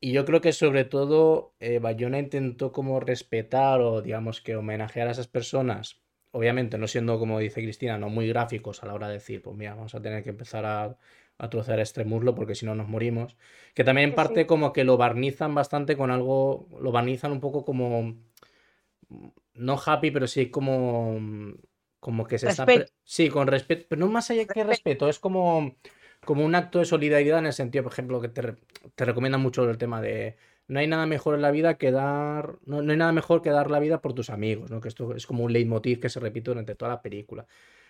Y 0.00 0.12
yo 0.12 0.24
creo 0.24 0.40
que 0.40 0.52
sobre 0.52 0.84
todo 0.84 1.54
Bayona 1.80 2.18
intentó 2.18 2.70
como 2.72 3.00
respetar 3.00 3.80
o 3.80 4.00
digamos 4.00 4.40
que 4.40 4.54
homenajear 4.54 5.08
a 5.08 5.10
esas 5.10 5.26
personas 5.26 6.00
obviamente 6.30 6.78
no 6.78 6.86
siendo, 6.86 7.18
como 7.18 7.38
dice 7.38 7.62
Cristina, 7.62 7.98
no 7.98 8.08
muy 8.08 8.28
gráficos 8.28 8.82
a 8.82 8.86
la 8.86 8.94
hora 8.94 9.08
de 9.08 9.14
decir, 9.14 9.42
pues 9.42 9.56
mira, 9.56 9.74
vamos 9.74 9.94
a 9.94 10.02
tener 10.02 10.22
que 10.22 10.30
empezar 10.30 10.64
a, 10.64 10.96
a 11.38 11.50
trocear 11.50 11.80
este 11.80 12.04
muslo 12.04 12.34
porque 12.34 12.54
si 12.54 12.66
no 12.66 12.74
nos 12.74 12.88
morimos. 12.88 13.36
Que 13.74 13.84
también 13.84 14.10
en 14.10 14.14
parte 14.14 14.46
como 14.46 14.72
que 14.72 14.84
lo 14.84 14.96
barnizan 14.96 15.54
bastante 15.54 15.96
con 15.96 16.10
algo, 16.10 16.68
lo 16.80 16.92
barnizan 16.92 17.32
un 17.32 17.40
poco 17.40 17.64
como, 17.64 18.16
no 19.54 19.80
happy, 19.84 20.10
pero 20.10 20.26
sí 20.26 20.50
como, 20.50 21.18
como 22.00 22.26
que 22.26 22.38
se 22.38 22.48
está... 22.48 22.66
Sí, 23.04 23.30
con 23.30 23.46
respeto, 23.46 23.86
pero 23.88 24.00
no 24.00 24.08
más 24.08 24.30
allá 24.30 24.46
que 24.46 24.64
respeto, 24.64 25.08
es 25.08 25.18
como, 25.18 25.76
como 26.28 26.44
un 26.44 26.54
acto 26.54 26.78
de 26.78 26.84
solidaridad 26.84 27.38
en 27.38 27.46
el 27.46 27.54
sentido, 27.54 27.84
por 27.84 27.92
ejemplo, 27.94 28.20
que 28.20 28.28
te, 28.28 28.54
te 28.94 29.04
recomiendan 29.06 29.40
mucho 29.40 29.64
el 29.64 29.78
tema 29.78 30.02
de 30.02 30.36
no 30.66 30.78
hay 30.78 30.86
nada 30.86 31.06
mejor 31.06 31.34
en 31.34 31.40
la 31.40 31.50
vida 31.50 31.78
que 31.78 31.90
dar. 31.90 32.58
No, 32.66 32.80
hay 32.80 32.96
nada 32.98 33.12
mejor 33.12 33.40
que 33.40 33.48
dar 33.48 33.70
la 33.70 33.78
vida 33.78 34.02
por 34.02 34.12
tus 34.12 34.28
amigos, 34.28 34.70
¿no? 34.70 34.82
Que 34.82 34.88
esto 34.88 35.14
es 35.14 35.26
como 35.26 35.44
un 35.44 35.54
leitmotiv 35.54 36.00
que 36.00 36.10
se 36.10 36.20
repite 36.20 36.50
durante 36.50 36.74
toda 36.74 36.90
la 36.90 37.00
película. 37.00 37.46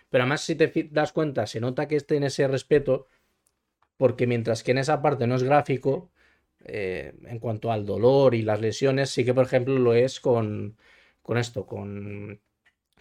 Pero 0.09 0.23
además, 0.23 0.39
si 0.39 0.55
te 0.55 0.71
das 0.89 1.11
cuenta, 1.11 1.47
se 1.47 1.59
nota 1.59 1.89
que 1.89 1.97
esté 1.97 2.15
en 2.15 2.23
ese 2.23 2.47
respeto, 2.47 3.07
porque 3.97 4.25
mientras 4.25 4.63
que 4.63 4.71
en 4.71 4.77
esa 4.77 5.01
parte 5.01 5.27
no 5.27 5.35
es 5.35 5.43
gráfico, 5.43 6.09
eh, 6.63 7.13
en 7.25 7.39
cuanto 7.39 7.73
al 7.73 7.85
dolor 7.85 8.35
y 8.35 8.43
las 8.43 8.61
lesiones, 8.61 9.09
sí 9.09 9.25
que, 9.25 9.33
por 9.33 9.45
ejemplo, 9.47 9.77
lo 9.77 9.93
es 9.95 10.21
con, 10.21 10.77
con 11.21 11.37
esto, 11.37 11.65
con 11.65 12.39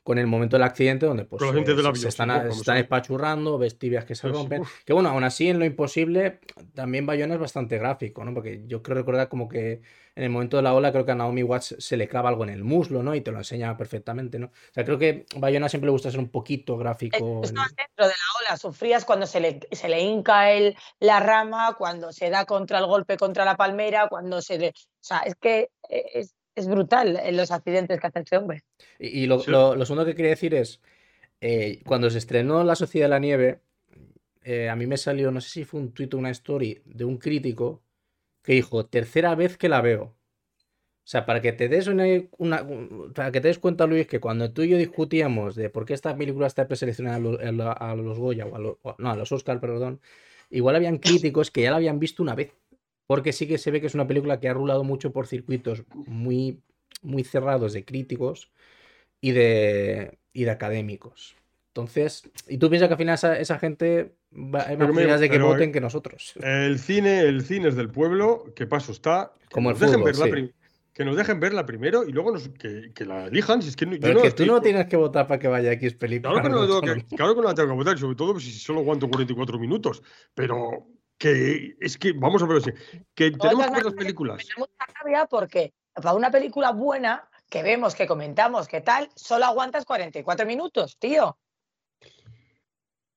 con 0.08 0.16
el 0.16 0.26
momento 0.26 0.56
del 0.56 0.62
accidente 0.62 1.04
donde 1.04 1.26
pues, 1.26 1.42
eh, 1.42 1.94
se, 1.94 2.08
están, 2.08 2.30
espachurrando, 2.78 3.58
vestibias 3.58 4.06
que 4.06 4.14
se 4.14 4.26
rompen. 4.26 4.62
Que 4.86 4.94
bueno, 4.94 5.10
aún 5.10 5.22
así 5.22 5.50
en 5.50 5.58
lo 5.58 5.66
imposible 5.66 6.40
también 6.72 7.04
Bayona 7.04 7.34
es 7.34 7.40
bastante 7.40 7.76
gráfico, 7.76 8.24
¿no? 8.24 8.32
Porque 8.32 8.62
yo 8.66 8.82
creo 8.82 8.96
recordar 8.96 9.28
como 9.28 9.50
que 9.50 9.82
en 10.16 10.24
el 10.24 10.30
momento 10.30 10.56
de 10.56 10.62
la 10.62 10.72
ola 10.72 10.92
creo 10.92 11.04
que 11.04 11.12
a 11.12 11.14
Naomi 11.14 11.42
Watts 11.42 11.76
se 11.78 11.98
le 11.98 12.08
clava 12.08 12.30
algo 12.30 12.42
en 12.44 12.48
el 12.48 12.64
muslo, 12.64 13.02
¿no? 13.02 13.14
Y 13.14 13.20
te 13.20 13.32
lo 13.32 13.36
enseña 13.36 13.76
perfectamente, 13.76 14.38
¿no? 14.38 14.46
O 14.46 14.72
sea, 14.72 14.82
creo 14.82 14.98
que 14.98 15.26
Bayona 15.36 15.68
siempre 15.68 15.88
le 15.88 15.92
gusta 15.92 16.10
ser 16.10 16.20
un 16.20 16.30
poquito 16.30 16.78
gráfico. 16.78 17.42
Estás 17.44 17.74
dentro 17.76 18.06
de 18.06 18.14
la 18.14 18.48
ola, 18.48 18.56
sufrías 18.56 19.04
cuando 19.04 19.26
se 19.26 19.40
le, 19.40 19.60
se 19.70 19.90
le 19.90 20.00
hinca 20.00 20.52
el, 20.52 20.74
la 21.00 21.20
rama, 21.20 21.74
cuando 21.76 22.12
se 22.12 22.30
da 22.30 22.46
contra 22.46 22.78
el 22.78 22.86
golpe 22.86 23.18
contra 23.18 23.44
la 23.44 23.58
palmera, 23.58 24.08
cuando 24.08 24.40
se... 24.40 24.58
Le... 24.58 24.68
O 24.70 25.04
sea, 25.04 25.18
es 25.18 25.34
que 25.36 25.68
eh, 25.90 26.04
es, 26.14 26.34
es 26.58 26.68
brutal 26.68 27.18
en 27.22 27.36
los 27.36 27.50
accidentes 27.50 28.00
que 28.00 28.06
hace 28.06 28.20
este 28.20 28.36
hombre. 28.36 28.64
Y, 28.98 29.26
lo, 29.26 29.40
segundo 29.40 30.04
que 30.04 30.14
quería 30.14 30.30
decir 30.30 30.54
es, 30.54 30.80
eh, 31.40 31.80
cuando 31.86 32.10
se 32.10 32.18
estrenó 32.18 32.64
La 32.64 32.74
Sociedad 32.74 33.06
de 33.06 33.10
la 33.10 33.18
Nieve, 33.18 33.60
eh, 34.42 34.68
a 34.68 34.76
mí 34.76 34.86
me 34.86 34.96
salió, 34.96 35.30
no 35.30 35.40
sé 35.40 35.50
si 35.50 35.64
fue 35.64 35.80
un 35.80 35.92
tweet 35.92 36.10
o 36.14 36.18
una 36.18 36.30
story 36.30 36.80
de 36.84 37.04
un 37.04 37.18
crítico 37.18 37.82
que 38.42 38.54
dijo, 38.54 38.86
tercera 38.86 39.34
vez 39.34 39.56
que 39.56 39.68
la 39.68 39.80
veo. 39.80 40.02
O 41.08 41.10
sea, 41.10 41.24
para 41.24 41.40
que 41.40 41.52
te 41.52 41.68
des 41.68 41.86
una, 41.86 42.04
para 43.14 43.32
que 43.32 43.40
te 43.40 43.48
des 43.48 43.58
cuenta, 43.58 43.86
Luis, 43.86 44.06
que 44.06 44.20
cuando 44.20 44.52
tú 44.52 44.62
y 44.62 44.68
yo 44.68 44.76
discutíamos 44.76 45.54
de 45.54 45.70
por 45.70 45.86
qué 45.86 45.94
esta 45.94 46.14
película 46.16 46.46
está 46.46 46.68
preseleccionada 46.68 47.16
a 47.16 47.94
los, 47.96 48.18
Goya 48.18 48.44
o 48.46 48.54
a 48.54 48.58
los, 48.58 48.76
no, 48.98 49.10
a 49.10 49.16
los 49.16 49.32
Oscar, 49.32 49.58
perdón, 49.60 50.00
igual 50.50 50.76
habían 50.76 50.98
críticos 50.98 51.50
que 51.50 51.62
ya 51.62 51.70
la 51.70 51.76
habían 51.76 51.98
visto 51.98 52.22
una 52.22 52.34
vez. 52.34 52.52
Porque 53.08 53.32
sí 53.32 53.48
que 53.48 53.56
se 53.56 53.70
ve 53.70 53.80
que 53.80 53.86
es 53.86 53.94
una 53.94 54.06
película 54.06 54.38
que 54.38 54.50
ha 54.50 54.54
rulado 54.54 54.84
mucho 54.84 55.12
por 55.12 55.26
circuitos 55.26 55.82
muy, 56.06 56.60
muy 57.00 57.24
cerrados 57.24 57.72
de 57.72 57.84
críticos 57.84 58.52
y 59.22 59.32
de, 59.32 60.18
y 60.34 60.44
de 60.44 60.50
académicos. 60.50 61.34
Entonces, 61.68 62.30
y 62.48 62.58
tú 62.58 62.68
piensas 62.68 62.88
que 62.88 62.94
al 62.94 62.98
final 62.98 63.14
esa, 63.14 63.38
esa 63.38 63.58
gente 63.58 64.14
va, 64.30 64.68
hay 64.68 64.76
más 64.76 65.20
de 65.20 65.30
que 65.30 65.38
voten 65.38 65.72
que 65.72 65.80
nosotros. 65.80 66.34
El 66.42 66.78
cine, 66.78 67.20
el 67.20 67.42
cine 67.46 67.68
es 67.68 67.76
del 67.76 67.88
pueblo, 67.88 68.44
¿qué 68.54 68.66
paso 68.66 68.92
está? 68.92 69.32
Como 69.50 69.70
el 69.70 69.76
fútbol, 69.76 70.52
que 70.92 71.04
nos 71.04 71.16
dejen 71.16 71.40
verla 71.40 71.64
primero 71.64 72.04
y 72.04 72.12
luego 72.12 72.34
que, 72.58 72.90
que, 72.92 73.04
la 73.06 73.28
elijan. 73.28 73.62
Si 73.62 73.68
es 73.68 73.76
que, 73.76 73.86
Pero 73.86 74.20
que 74.20 74.32
tú 74.32 74.44
no 74.44 74.60
tienes 74.60 74.86
que 74.86 74.96
votar 74.96 75.26
para 75.28 75.38
que 75.38 75.48
vaya 75.48 75.72
X 75.72 75.94
película. 75.94 76.32
Claro 76.32 76.42
que 76.42 76.54
no, 76.54 76.66
tengo 76.66 76.80
que, 76.80 77.16
claro 77.16 77.34
que 77.34 77.40
no 77.40 77.46
la 77.46 77.54
tengo 77.54 77.68
que 77.68 77.74
votar, 77.74 77.96
sobre 77.96 78.16
todo 78.16 78.38
si 78.38 78.50
solo 78.50 78.80
aguanto 78.80 79.08
44 79.08 79.58
minutos. 79.58 80.02
Pero 80.34 80.88
que 81.18 81.76
es 81.80 81.98
que, 81.98 82.12
vamos 82.12 82.42
a 82.42 82.46
ver, 82.46 82.62
que 83.14 83.30
tenemos 83.32 83.66
que 83.66 83.72
ver 83.72 83.84
las 83.84 83.94
películas. 83.94 84.46
Me 84.56 84.60
mucha 84.60 85.00
rabia 85.00 85.26
porque 85.26 85.74
para 85.94 86.14
una 86.14 86.30
película 86.30 86.70
buena 86.70 87.28
que 87.50 87.62
vemos, 87.62 87.94
que 87.94 88.06
comentamos, 88.06 88.68
que 88.68 88.80
tal, 88.80 89.08
solo 89.14 89.46
aguantas 89.46 89.84
44 89.84 90.46
minutos, 90.46 90.96
tío. 90.98 91.36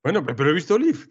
Bueno, 0.03 0.25
pero 0.25 0.49
he 0.49 0.53
visto 0.53 0.79
Leaf. 0.79 1.07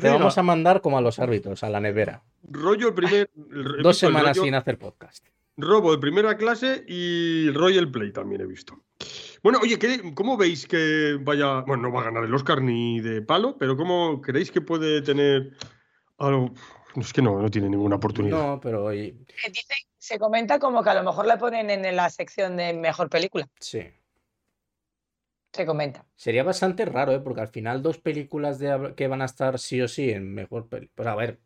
te, 0.00 0.10
vamos, 0.10 0.36
a 0.36 0.42
mandar 0.42 0.80
como 0.80 0.98
a 0.98 1.00
los 1.00 1.20
árbitros, 1.20 1.62
a 1.62 1.70
la 1.70 1.78
nevera. 1.78 2.24
Rollo 2.42 2.88
el 2.88 2.94
primer. 2.94 3.30
Dos 3.82 3.98
semanas 3.98 4.36
sin 4.36 4.54
hacer 4.54 4.78
podcast. 4.78 5.24
Robo 5.56 5.92
de 5.92 5.98
primera 5.98 6.36
clase 6.36 6.84
y 6.88 7.50
Royal 7.50 7.90
Play 7.90 8.12
también 8.12 8.40
he 8.40 8.46
visto. 8.46 8.82
Bueno, 9.42 9.58
oye, 9.62 9.78
¿cómo 10.14 10.36
veis 10.36 10.66
que 10.66 11.18
vaya. 11.20 11.60
Bueno, 11.60 11.84
no 11.84 11.92
va 11.92 12.00
a 12.00 12.04
ganar 12.04 12.24
el 12.24 12.34
Oscar 12.34 12.62
ni 12.62 13.00
de 13.00 13.22
palo, 13.22 13.56
pero 13.58 13.76
¿cómo 13.76 14.20
creéis 14.20 14.50
que 14.50 14.60
puede 14.60 15.02
tener 15.02 15.52
es 16.96 17.12
que 17.12 17.22
no, 17.22 17.40
no 17.40 17.50
tiene 17.50 17.68
ninguna 17.68 17.96
oportunidad. 17.96 18.36
No, 18.36 18.60
pero 18.60 18.84
hoy. 18.84 19.26
se 19.98 20.18
comenta 20.18 20.58
como 20.58 20.82
que 20.82 20.90
a 20.90 20.94
lo 20.94 21.02
mejor 21.02 21.26
le 21.26 21.36
ponen 21.36 21.70
en 21.70 21.96
la 21.96 22.10
sección 22.10 22.56
de 22.56 22.72
mejor 22.74 23.08
película. 23.08 23.48
Sí. 23.58 23.82
Se 25.52 25.66
comenta. 25.66 26.06
Sería 26.14 26.44
bastante 26.44 26.84
raro, 26.84 27.12
¿eh? 27.12 27.20
Porque 27.20 27.40
al 27.40 27.48
final 27.48 27.82
dos 27.82 27.98
películas 27.98 28.58
de, 28.58 28.94
que 28.96 29.08
van 29.08 29.22
a 29.22 29.24
estar 29.24 29.58
sí 29.58 29.80
o 29.80 29.88
sí 29.88 30.10
en 30.10 30.32
mejor 30.32 30.68
película. 30.68 30.92
Pues 30.94 31.08
a 31.08 31.14
ver, 31.16 31.40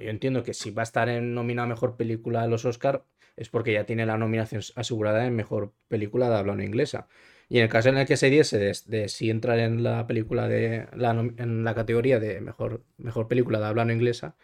yo 0.00 0.10
entiendo 0.10 0.42
que 0.42 0.54
si 0.54 0.70
va 0.70 0.82
a 0.82 0.84
estar 0.84 1.08
en 1.08 1.34
nominada 1.34 1.68
mejor 1.68 1.96
película 1.96 2.42
de 2.42 2.48
los 2.48 2.64
Oscar 2.64 3.04
es 3.36 3.50
porque 3.50 3.74
ya 3.74 3.84
tiene 3.84 4.06
la 4.06 4.16
nominación 4.16 4.62
asegurada 4.74 5.26
en 5.26 5.36
mejor 5.36 5.74
película 5.88 6.30
de 6.30 6.36
habla 6.36 6.54
no 6.54 6.62
inglesa. 6.62 7.08
Y 7.48 7.58
en 7.58 7.64
el 7.64 7.68
caso 7.68 7.88
en 7.90 7.98
el 7.98 8.06
que 8.06 8.16
se 8.16 8.30
diese 8.30 8.58
de, 8.58 9.08
si 9.08 9.30
entrar 9.30 9.58
en 9.58 9.82
la 9.82 10.06
película 10.06 10.48
de 10.48 10.88
la, 10.96 11.10
en 11.10 11.64
la 11.64 11.74
categoría 11.74 12.18
de 12.18 12.40
mejor, 12.40 12.82
mejor 12.98 13.28
película 13.28 13.60
de 13.60 13.66
habla 13.66 13.84
no 13.84 13.92
inglesa, 13.92 14.36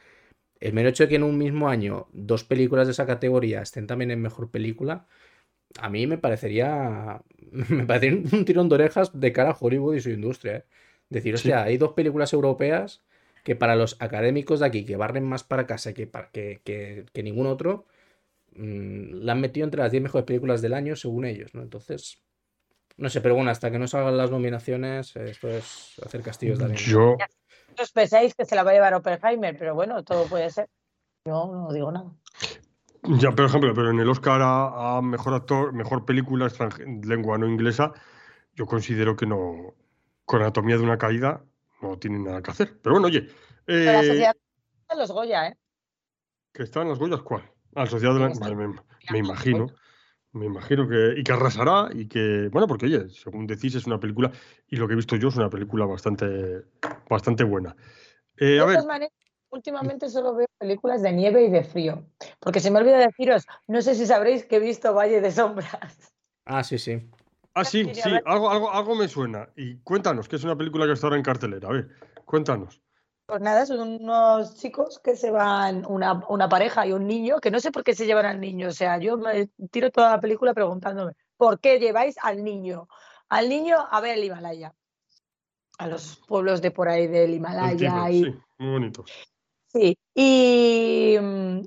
el 0.60 0.72
mero 0.74 0.88
hecho 0.90 1.04
de 1.04 1.08
que 1.10 1.16
en 1.16 1.24
un 1.24 1.38
mismo 1.38 1.68
año 1.68 2.08
dos 2.12 2.44
películas 2.44 2.86
de 2.86 2.92
esa 2.92 3.06
categoría 3.06 3.62
estén 3.62 3.86
también 3.88 4.12
en 4.12 4.22
mejor 4.22 4.50
película, 4.50 5.06
a 5.78 5.88
mí 5.90 6.06
me 6.06 6.18
parecería, 6.18 7.22
me 7.68 7.86
parecería 7.86 8.18
un 8.32 8.44
tirón 8.44 8.68
de 8.68 8.76
orejas 8.76 9.18
de 9.18 9.32
cara 9.32 9.50
a 9.50 9.56
Hollywood 9.58 9.96
y 9.96 10.00
su 10.00 10.10
industria. 10.10 10.58
¿eh? 10.58 10.64
Decir, 11.10 11.34
o 11.34 11.38
sea, 11.38 11.64
hay 11.64 11.78
dos 11.78 11.92
películas 11.92 12.32
europeas 12.32 13.02
que 13.44 13.56
para 13.56 13.76
los 13.76 13.96
académicos 14.00 14.60
de 14.60 14.66
aquí, 14.66 14.84
que 14.84 14.96
barren 14.96 15.24
más 15.24 15.44
para 15.44 15.66
casa 15.66 15.92
que, 15.94 16.06
para, 16.06 16.30
que, 16.30 16.60
que, 16.64 17.22
ningún 17.22 17.46
otro, 17.46 17.86
mm, 18.54 19.14
la 19.24 19.32
han 19.32 19.40
metido 19.40 19.64
entre 19.64 19.82
las 19.82 19.92
10 19.92 20.04
mejores 20.04 20.26
películas 20.26 20.62
del 20.62 20.74
año, 20.74 20.96
según 20.96 21.24
ellos, 21.26 21.54
¿no? 21.54 21.62
Entonces, 21.62 22.22
no 22.96 23.08
sé, 23.08 23.20
pero 23.20 23.34
bueno, 23.34 23.50
hasta 23.50 23.70
que 23.70 23.78
no 23.78 23.86
salgan 23.86 24.16
las 24.16 24.30
nominaciones, 24.30 25.14
esto 25.16 25.48
es 25.48 25.98
hacer 26.04 26.22
castillos 26.22 26.58
de 26.58 26.64
arena. 26.66 26.80
Yo. 26.80 27.16
Os 27.80 27.92
pensáis 27.92 28.34
que 28.34 28.44
se 28.44 28.54
la 28.54 28.62
va 28.62 28.70
a 28.70 28.74
llevar 28.74 28.94
Oppenheimer, 28.94 29.56
pero 29.58 29.74
bueno, 29.74 30.02
todo 30.04 30.26
puede 30.26 30.50
ser. 30.50 30.68
Yo 31.24 31.46
no 31.46 31.72
digo 31.72 31.90
nada. 31.90 32.10
Ya, 33.04 33.32
por 33.32 33.46
ejemplo, 33.46 33.72
pero 33.74 33.90
en 33.90 33.98
el 33.98 34.08
Oscar 34.08 34.40
a, 34.42 35.00
mejor 35.02 35.34
actor, 35.34 35.72
mejor 35.72 36.04
película 36.04 36.48
lengua 37.02 37.38
no 37.38 37.48
inglesa, 37.48 37.92
yo 38.54 38.66
considero 38.66 39.16
que 39.16 39.26
no, 39.26 39.74
con 40.24 40.42
anatomía 40.42 40.76
de 40.76 40.82
una 40.82 40.98
caída 40.98 41.42
no 41.80 41.98
tienen 41.98 42.24
nada 42.24 42.42
que 42.42 42.50
hacer. 42.52 42.78
Pero 42.80 42.94
bueno, 42.94 43.08
oye. 43.08 43.28
Pero 43.64 43.92
la 43.92 44.02
eh, 44.02 44.06
sociedad 44.06 44.36
de 44.88 44.96
los 44.96 45.10
Goya, 45.10 45.48
¿eh? 45.48 45.56
¿Que 46.52 46.62
está 46.62 46.82
en 46.82 46.90
las 46.90 46.98
Goyas 46.98 47.22
cuál? 47.22 47.42
Ah, 47.74 47.84
la 47.84 47.86
sociedad 47.86 48.14
de 48.14 48.20
la... 48.20 48.32
Vale, 48.38 48.54
me 49.10 49.18
imagino. 49.18 49.66
Me 50.32 50.46
imagino 50.46 50.88
que. 50.88 51.14
Y 51.16 51.22
que 51.22 51.32
arrasará 51.32 51.90
y 51.92 52.06
que. 52.06 52.48
Bueno, 52.50 52.66
porque 52.66 52.86
oye, 52.86 53.08
según 53.10 53.46
decís, 53.46 53.74
es 53.74 53.86
una 53.86 54.00
película. 54.00 54.32
Y 54.68 54.76
lo 54.76 54.86
que 54.86 54.94
he 54.94 54.96
visto 54.96 55.16
yo 55.16 55.28
es 55.28 55.36
una 55.36 55.50
película 55.50 55.84
bastante. 55.86 56.64
Bastante 57.08 57.44
buena. 57.44 57.76
Eh, 58.38 58.46
De 58.46 58.60
a 58.60 58.64
ver. 58.64 58.76
todas 58.76 58.86
maneras, 58.86 59.12
últimamente 59.50 60.08
solo 60.08 60.34
veo 60.34 60.46
películas 60.58 61.02
de 61.02 61.12
nieve 61.12 61.44
y 61.44 61.50
de 61.50 61.62
frío. 61.62 62.06
Porque 62.40 62.60
se 62.60 62.70
me 62.70 62.78
olvida 62.78 62.98
deciros, 62.98 63.46
no 63.68 63.82
sé 63.82 63.94
si 63.94 64.06
sabréis 64.06 64.44
que 64.44 64.56
he 64.56 64.60
visto 64.60 64.94
Valle 64.94 65.20
de 65.20 65.30
Sombras. 65.30 66.12
Ah, 66.46 66.64
sí, 66.64 66.78
sí. 66.78 67.08
Ah, 67.54 67.64
sí, 67.64 67.92
sí, 67.94 68.00
algo, 68.24 68.50
algo, 68.50 68.72
algo 68.72 68.94
me 68.94 69.08
suena. 69.08 69.50
Y 69.56 69.76
cuéntanos, 69.78 70.26
que 70.26 70.36
es 70.36 70.44
una 70.44 70.56
película 70.56 70.86
que 70.86 70.92
está 70.92 71.06
ahora 71.06 71.18
en 71.18 71.22
cartelera. 71.22 71.68
A 71.68 71.72
ver, 71.72 71.90
cuéntanos. 72.24 72.80
Pues 73.26 73.40
nada, 73.40 73.64
son 73.66 74.02
unos 74.02 74.56
chicos 74.56 74.98
que 74.98 75.16
se 75.16 75.30
van, 75.30 75.86
una, 75.86 76.24
una 76.28 76.48
pareja 76.48 76.86
y 76.86 76.92
un 76.92 77.06
niño, 77.06 77.40
que 77.40 77.50
no 77.50 77.60
sé 77.60 77.70
por 77.70 77.84
qué 77.84 77.94
se 77.94 78.06
llevan 78.06 78.26
al 78.26 78.40
niño. 78.40 78.68
O 78.68 78.72
sea, 78.72 78.98
yo 78.98 79.16
me 79.16 79.48
tiro 79.70 79.90
toda 79.90 80.10
la 80.10 80.20
película 80.20 80.52
preguntándome, 80.54 81.12
¿por 81.36 81.60
qué 81.60 81.78
lleváis 81.78 82.16
al 82.22 82.42
niño? 82.42 82.88
Al 83.28 83.48
niño 83.48 83.76
a 83.90 84.00
ver 84.00 84.18
el 84.18 84.24
Himalaya. 84.24 84.74
A 85.78 85.86
los 85.86 86.20
pueblos 86.28 86.60
de 86.60 86.70
por 86.70 86.88
ahí 86.88 87.06
del 87.06 87.30
El 87.30 87.34
Himalaya. 87.34 88.10
Y, 88.10 88.24
sí, 88.24 88.34
muy 88.58 88.70
bonito. 88.72 89.04
Sí, 89.68 89.96
y, 90.14 91.16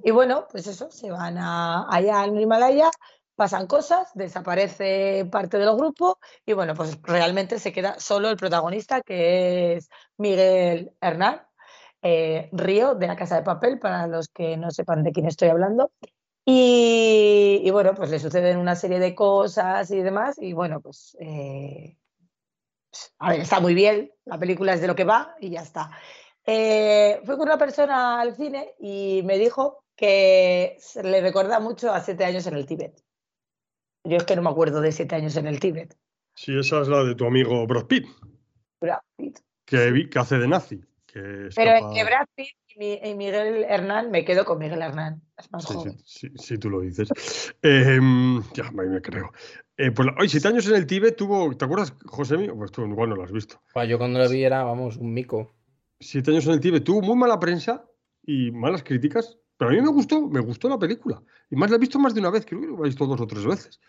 y 0.04 0.12
bueno, 0.12 0.48
pues 0.52 0.68
eso, 0.68 0.92
se 0.92 1.10
van 1.10 1.38
a, 1.40 1.88
allá 1.90 2.22
al 2.22 2.40
Himalaya, 2.40 2.92
pasan 3.36 3.68
cosas, 3.68 4.12
desaparece 4.14 5.28
parte 5.32 5.58
del 5.58 5.76
grupo 5.76 6.20
y 6.46 6.54
bueno, 6.54 6.74
pues 6.74 7.00
realmente 7.04 7.60
se 7.60 7.74
queda 7.74 8.00
solo 8.00 8.30
el 8.30 8.38
protagonista 8.38 9.02
que 9.02 9.76
es 9.76 9.90
Miguel 10.18 10.94
Hernán, 11.02 11.42
eh, 12.02 12.50
Río 12.52 12.96
de 12.96 13.08
la 13.08 13.16
Casa 13.16 13.36
de 13.36 13.44
Papel, 13.44 13.80
para 13.80 14.08
los 14.08 14.30
que 14.30 14.58
no 14.58 14.72
sepan 14.72 15.04
de 15.04 15.12
quién 15.12 15.28
estoy 15.28 15.50
hablando. 15.50 15.92
Y, 16.48 17.68
bueno, 17.72 17.96
pues 17.96 18.12
le 18.12 18.20
suceden 18.20 18.58
una 18.58 18.76
serie 18.76 19.00
de 19.00 19.16
cosas 19.16 19.90
y 19.90 20.02
demás 20.02 20.36
y 20.40 20.54
bueno, 20.54 20.80
pues... 20.80 21.18
eh, 21.20 21.98
está 23.38 23.60
muy 23.60 23.74
bien, 23.74 24.12
la 24.26 24.38
película 24.38 24.74
es 24.74 24.82
de 24.82 24.88
lo 24.88 24.96
que 24.96 25.04
va 25.04 25.36
y 25.40 25.50
ya 25.50 25.62
está. 25.62 25.92
Eh, 26.46 27.22
fui 27.26 27.36
con 27.38 27.48
una 27.48 27.58
persona 27.58 28.22
al 28.22 28.36
cine 28.36 28.76
y 28.80 29.22
me 29.26 29.38
dijo 29.38 29.84
que 29.96 30.78
le 31.04 31.22
recuerda 31.22 31.60
mucho 31.60 31.92
a 31.92 32.02
siete 32.02 32.26
años 32.26 32.46
en 32.48 32.56
el 32.56 32.66
Tíbet. 32.66 33.05
Yo 34.06 34.18
es 34.18 34.24
que 34.24 34.36
no 34.36 34.42
me 34.42 34.50
acuerdo 34.50 34.82
de 34.82 34.92
siete 34.92 35.16
años 35.16 35.36
en 35.36 35.48
el 35.48 35.60
Tíbet. 35.60 35.96
Sí, 36.36 36.58
esa 36.58 36.82
es 36.82 36.88
la 36.88 37.04
de 37.04 37.16
tu 37.16 37.26
amigo 37.26 37.66
Brad 37.66 37.86
Pitt, 37.86 38.06
Brad 38.82 39.00
Pitt. 39.18 39.40
que, 39.66 40.08
hace 40.16 40.38
de 40.38 40.48
nazi. 40.48 40.82
Que 41.06 41.20
Pero 41.56 41.72
escapa- 41.72 41.88
entre 41.88 42.04
Brad 42.04 42.26
Pitt 42.36 42.48
y, 42.76 42.80
Mi- 42.80 43.00
y 43.04 43.16
Miguel 43.16 43.64
Hernán 43.70 44.12
me 44.12 44.26
quedo 44.26 44.44
con 44.44 44.60
Miguel 44.60 44.82
Hernán, 44.82 45.22
es 45.38 45.50
más 45.52 45.64
Sí, 45.64 45.70
sí, 45.70 45.74
joven. 45.80 45.98
sí, 46.04 46.32
sí, 46.36 46.58
tú 46.58 46.70
lo 46.70 46.82
dices. 46.82 47.10
Em, 47.62 48.44
ya, 48.54 48.70
me, 48.72 48.86
me 48.86 49.02
creo. 49.02 49.32
Eh, 49.78 49.92
pues, 49.92 50.06
la- 50.08 50.16
oye, 50.20 50.28
siete 50.30 50.48
años 50.50 50.68
en 50.68 50.76
el 50.76 50.86
Tíbet 50.86 51.16
tuvo, 51.16 51.56
¿te 51.56 51.64
acuerdas, 51.66 51.94
José? 52.06 52.38
Pues 52.38 52.72
tú 52.72 52.86
igual 52.86 53.10
no 53.10 53.16
lo 53.16 53.24
has 53.24 53.32
visto. 53.32 53.62
Pues 53.74 53.88
yo 53.90 53.98
cuando 53.98 54.20
lo 54.20 54.30
vi 54.30 54.44
era, 54.44 54.64
vamos, 54.64 54.98
un 54.98 55.14
mico. 55.14 55.54
Siete 56.00 56.32
años 56.32 56.46
en 56.48 56.54
el 56.54 56.60
Tíbet 56.60 56.84
tuvo 56.84 57.02
muy 57.02 57.16
mala 57.16 57.40
prensa 57.40 57.86
y 58.24 58.52
malas 58.52 58.84
críticas, 58.84 59.38
pero 59.58 59.72
a 59.72 59.74
mí 59.74 59.82
me 59.82 59.88
gustó, 59.88 60.28
me 60.28 60.42
gustó 60.42 60.68
la 60.68 60.78
película. 60.78 61.24
Y 61.50 61.56
más 61.56 61.70
la 61.70 61.78
he 61.78 61.80
visto 61.80 61.98
más 61.98 62.14
de 62.14 62.20
una 62.20 62.30
vez, 62.30 62.46
creo 62.46 62.60
que 62.60 62.68
lo 62.68 62.78
he 62.84 62.88
visto 62.90 63.06
dos 63.08 63.22
o 63.22 63.26
tres 63.28 63.46
veces. 63.46 63.80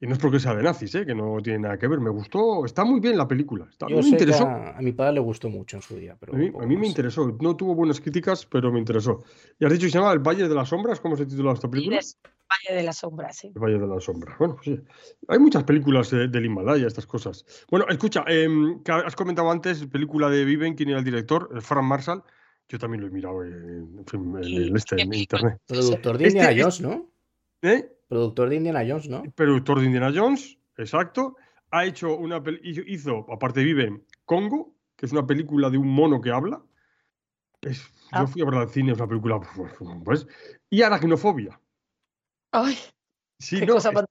Y 0.00 0.06
no 0.06 0.12
es 0.12 0.20
porque 0.20 0.38
sea 0.38 0.54
de 0.54 0.62
nazis, 0.62 0.94
¿eh? 0.94 1.04
que 1.04 1.12
no 1.14 1.38
tiene 1.42 1.58
nada 1.58 1.76
que 1.76 1.88
ver. 1.88 1.98
Me 1.98 2.10
gustó, 2.10 2.64
está 2.64 2.84
muy 2.84 3.00
bien 3.00 3.16
la 3.18 3.26
película. 3.26 3.66
Está, 3.68 3.88
Yo 3.88 3.96
me 3.96 4.02
sé 4.04 4.10
que 4.10 4.14
interesó. 4.14 4.46
a, 4.46 4.78
a 4.78 4.80
mi 4.80 4.92
padre 4.92 5.14
le 5.14 5.20
gustó 5.20 5.48
mucho 5.50 5.76
en 5.76 5.82
su 5.82 5.96
día, 5.96 6.16
pero 6.20 6.34
A 6.34 6.36
mí, 6.36 6.50
poco 6.52 6.62
a 6.62 6.66
mí 6.68 6.76
me 6.76 6.86
interesó. 6.86 7.36
No 7.40 7.56
tuvo 7.56 7.74
buenas 7.74 8.00
críticas, 8.00 8.46
pero 8.46 8.70
me 8.72 8.78
interesó. 8.78 9.24
Y 9.58 9.64
has 9.64 9.72
dicho 9.72 9.86
que 9.86 9.90
se 9.90 9.98
llama 9.98 10.12
El 10.12 10.20
Valle 10.20 10.48
de 10.48 10.54
las 10.54 10.68
Sombras. 10.68 11.00
¿Cómo 11.00 11.16
se 11.16 11.26
titula 11.26 11.52
esta 11.52 11.68
película? 11.68 11.96
des- 11.96 12.16
Valle 12.48 12.78
de 12.78 12.82
la 12.84 12.92
Sombra, 12.92 13.32
sí. 13.32 13.50
El 13.54 13.60
Valle 13.60 13.78
de 13.78 13.86
las 13.88 14.04
Sombras. 14.04 14.38
Bueno, 14.38 14.54
pues 14.54 14.66
sí. 14.78 14.84
Hay 15.26 15.38
muchas 15.40 15.64
películas 15.64 16.12
eh, 16.12 16.28
del 16.28 16.46
Himalaya, 16.46 16.86
estas 16.86 17.06
cosas. 17.06 17.44
Bueno, 17.68 17.84
escucha, 17.90 18.24
em, 18.28 18.82
que 18.84 18.92
has 18.92 19.16
comentado 19.16 19.50
antes, 19.50 19.84
película 19.88 20.30
de 20.30 20.44
Viven, 20.44 20.74
quién 20.74 20.90
era 20.90 21.00
el 21.00 21.04
director, 21.04 21.50
Eh, 21.56 21.60
Frank 21.60 21.84
Marshall. 21.84 22.22
Yo 22.68 22.78
también 22.78 23.00
lo 23.00 23.08
he 23.08 23.10
mirado 23.10 23.42
en, 23.44 24.04
el 24.42 24.76
este, 24.76 25.00
en 25.02 25.12
internet. 25.12 25.58
Productor 25.66 26.18
de 26.18 26.26
Este- 26.28 26.38
Indiana 26.38 26.50
este- 26.50 26.62
Jones, 26.62 26.80
¿no? 26.82 27.10
¿Eh? 27.68 27.92
Productor 28.08 28.48
de 28.48 28.56
Indiana 28.56 28.84
Jones, 28.86 29.08
¿no? 29.08 29.22
Productor 29.34 29.80
de 29.80 29.86
Indiana 29.86 30.12
Jones, 30.14 30.58
exacto. 30.76 31.36
Ha 31.70 31.84
hecho 31.84 32.16
una 32.16 32.42
hizo, 32.62 32.80
hizo, 32.86 33.26
aparte 33.32 33.60
de 33.60 33.66
Viven, 33.66 34.04
Congo, 34.24 34.74
que 34.96 35.06
es 35.06 35.12
una 35.12 35.26
película 35.26 35.68
de 35.70 35.78
un 35.78 35.88
mono 35.88 36.20
que 36.20 36.30
habla. 36.30 36.62
Es- 37.60 37.92
Ah. 38.10 38.20
Yo 38.20 38.26
fui 38.28 38.40
a 38.40 38.46
ver 38.46 38.54
al 38.54 38.70
cine, 38.70 38.92
es 38.92 38.98
una 38.98 39.06
película, 39.06 39.38
pues, 39.38 39.50
pues, 40.04 40.26
y 40.70 40.80
aracnofobia. 40.82 41.60
Ay, 42.52 42.74
Sí, 43.38 43.60
qué 43.60 43.66
no, 43.66 43.74
cosa 43.74 43.90
es- 43.90 44.04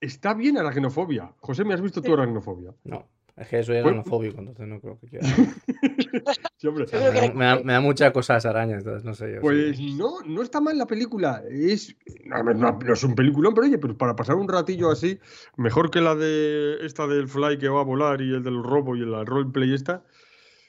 está 0.00 0.34
bien 0.34 0.58
aracnofobia. 0.58 1.34
José, 1.38 1.64
¿me 1.64 1.72
has 1.74 1.80
visto 1.80 2.02
tu 2.02 2.08
Sí. 2.08 2.12
aracnofobia? 2.12 2.74
No. 2.84 3.08
Es 3.38 3.48
que 3.48 3.62
soy 3.62 3.76
Pues- 3.76 3.86
aranofóbico, 3.86 4.38
entonces 4.40 4.66
no 4.66 4.80
creo 4.80 4.98
que 4.98 5.06
quiera. 5.08 5.26
Sí, 6.58 6.68
me, 6.70 6.84
que 6.86 6.96
da, 6.96 7.32
me 7.34 7.44
da- 7.44 7.60
me 7.62 7.72
da 7.74 7.80
muchas 7.80 8.10
cosas 8.12 8.44
arañas, 8.44 8.78
entonces 8.78 9.04
no 9.04 9.14
sé 9.14 9.34
yo. 9.34 9.40
Pues 9.40 9.76
sí. 9.76 9.94
no, 9.94 10.20
no 10.26 10.42
está 10.42 10.60
mal 10.60 10.76
la 10.76 10.86
película. 10.86 11.42
Es, 11.48 11.94
no, 12.24 12.42
no 12.72 12.92
es 12.92 13.04
un 13.04 13.14
peliculón, 13.14 13.54
pero 13.54 13.66
oye, 13.68 13.78
pero 13.78 13.96
para 13.96 14.16
pasar 14.16 14.34
un 14.34 14.48
ratillo 14.48 14.90
así, 14.90 15.20
mejor 15.56 15.90
que 15.90 16.00
la 16.00 16.16
de 16.16 16.78
esta 16.84 17.06
del 17.06 17.28
Fly 17.28 17.58
que 17.58 17.68
va 17.68 17.80
a 17.80 17.84
volar 17.84 18.20
y 18.22 18.34
el 18.34 18.42
del 18.42 18.60
robo 18.64 18.96
y 18.96 19.02
el 19.02 19.24
roleplay 19.24 19.72
esta. 19.72 20.02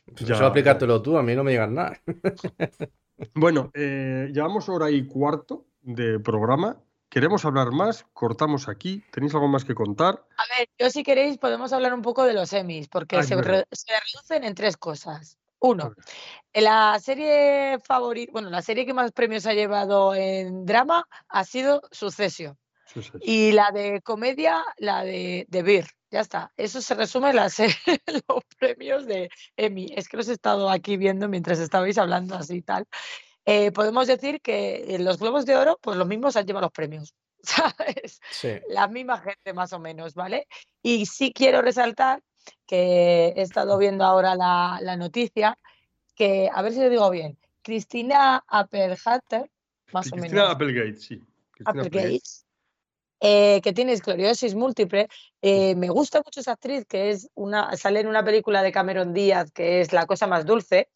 Pues 0.05 0.25
ya- 0.27 0.35
eso 0.35 0.45
aplicártelo 0.45 1.01
tú, 1.01 1.17
a 1.17 1.23
mí 1.23 1.35
no 1.35 1.43
me 1.43 1.51
digas 1.51 1.69
nada. 1.71 1.99
Bueno, 3.35 3.69
eh, 3.73 4.29
llevamos 4.33 4.69
hora 4.69 4.89
y 4.89 5.05
cuarto 5.05 5.65
de 5.81 6.19
programa. 6.21 6.77
Queremos 7.10 7.44
hablar 7.44 7.72
más, 7.72 8.06
cortamos 8.14 8.68
aquí. 8.69 9.03
¿Tenéis 9.11 9.34
algo 9.34 9.48
más 9.48 9.65
que 9.65 9.73
contar? 9.73 10.23
A 10.38 10.57
ver, 10.57 10.69
yo 10.77 10.90
si 10.91 11.03
queréis 11.03 11.38
podemos 11.40 11.73
hablar 11.73 11.94
un 11.94 12.03
poco 12.03 12.23
de 12.23 12.34
los 12.34 12.53
Emmys, 12.53 12.88
porque 12.88 13.23
se, 13.23 13.36
re- 13.36 13.65
reducen 13.72 14.44
en 14.44 14.53
tres 14.53 14.77
cosas. 14.77 15.38
Uno, 15.61 15.90
ver. 15.90 16.64
la 16.64 16.99
serie 16.99 17.80
favorita, 17.80 18.31
bueno, 18.31 18.49
la 18.49 18.61
serie 18.61 18.86
que 18.86 18.94
más 18.94 19.11
premios 19.11 19.45
ha 19.45 19.53
llevado 19.53 20.14
en 20.15 20.65
drama 20.65 21.06
ha 21.27 21.44
sido 21.44 21.81
sí. 21.91 22.48
Y 23.22 23.52
la 23.52 23.72
de 23.72 24.02
comedia, 24.02 24.64
la 24.77 25.03
de, 25.03 25.45
de 25.49 25.64
Beer. 25.64 25.88
Ya 26.11 26.22
está. 26.22 26.52
Eso 26.57 26.81
se 26.81 26.95
resume 26.95 27.30
en 27.30 27.36
la 27.36 27.49
los 28.27 28.44
premios 28.57 29.06
de 29.06 29.30
Emmy. 29.57 29.94
Es 29.95 30.10
que 30.10 30.18
los 30.18 30.27
he 30.27 30.34
estado 30.34 30.69
aquí 30.69 30.98
viendo 30.98 31.27
mientras 31.27 31.60
estabais 31.60 31.98
hablando 31.99 32.36
así 32.36 32.57
y 32.57 32.61
tal. 32.64 32.88
Eh, 33.45 33.72
podemos 33.72 34.07
decir 34.07 34.41
que 34.41 34.95
en 34.95 35.06
los 35.06 35.20
Globos 35.20 35.45
de 35.45 35.56
Oro, 35.56 35.80
pues 35.82 35.98
los 35.98 36.07
mismos 36.07 36.36
han 36.36 36.45
llevado 36.45 36.66
los 36.68 36.72
premios. 36.72 37.16
¿Sabes? 37.41 38.20
Sí. 38.32 38.60
la 38.70 38.88
misma 38.88 39.20
gente 39.20 39.53
más 39.53 39.72
o 39.72 39.80
menos, 39.80 40.14
¿vale? 40.14 40.48
Y 40.82 41.06
sí 41.06 41.32
quiero 41.32 41.61
resaltar 41.61 42.22
que 42.68 43.34
he 43.36 43.41
estado 43.41 43.78
viendo 43.78 44.03
ahora 44.03 44.36
la, 44.36 44.80
la 44.82 44.98
noticia, 44.98 45.57
que, 46.16 46.49
a 46.53 46.61
ver 46.61 46.74
si 46.74 46.80
lo 46.80 46.90
digo 46.90 47.10
bien, 47.10 47.38
Cristina 47.61 48.44
Appelhatter, 48.48 49.49
más 49.94 50.07
o 50.07 50.11
Cristina 50.11 50.34
menos, 50.34 50.52
Applegate, 50.52 50.95
sí. 50.95 51.24
Cristina 51.52 51.82
Applegate, 51.82 52.22
eh, 53.22 53.60
que 53.61 53.74
tiene 53.74 53.94
esclerosis 53.94 54.56
múltiple. 54.56 55.07
Eh, 55.41 55.76
me 55.76 55.90
gusta 55.90 56.22
mucho 56.24 56.40
esa 56.40 56.53
actriz, 56.53 56.86
que 56.86 57.10
es 57.10 57.30
una, 57.36 57.76
sale 57.76 57.99
en 57.99 58.07
una 58.07 58.24
película 58.24 58.64
de 58.64 58.72
Cameron 58.72 59.14
Díaz, 59.14 59.52
que 59.52 59.82
es 59.82 59.91
La 59.91 60.06
cosa 60.06 60.28
más 60.28 60.45
dulce, 60.45 60.90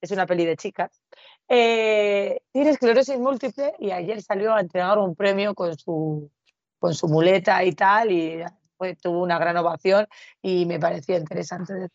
es 0.00 0.10
una 0.10 0.26
peli 0.26 0.44
de 0.44 0.56
chicas. 0.56 1.02
Eh, 1.48 2.40
tiene 2.52 2.70
esclerosis 2.70 3.18
múltiple 3.18 3.74
y 3.78 3.90
ayer 3.90 4.20
salió 4.20 4.54
a 4.54 4.60
entregar 4.60 4.98
un 4.98 5.14
premio 5.14 5.54
con 5.54 5.76
su, 5.78 6.30
con 6.78 6.94
su 6.94 7.08
muleta 7.08 7.62
y 7.64 7.72
tal, 7.72 8.10
y 8.10 8.42
tuvo 9.00 9.22
una 9.22 9.38
gran 9.38 9.56
ovación 9.56 10.06
y 10.42 10.66
me 10.66 10.78
pareció 10.78 11.16
interesante. 11.16 11.88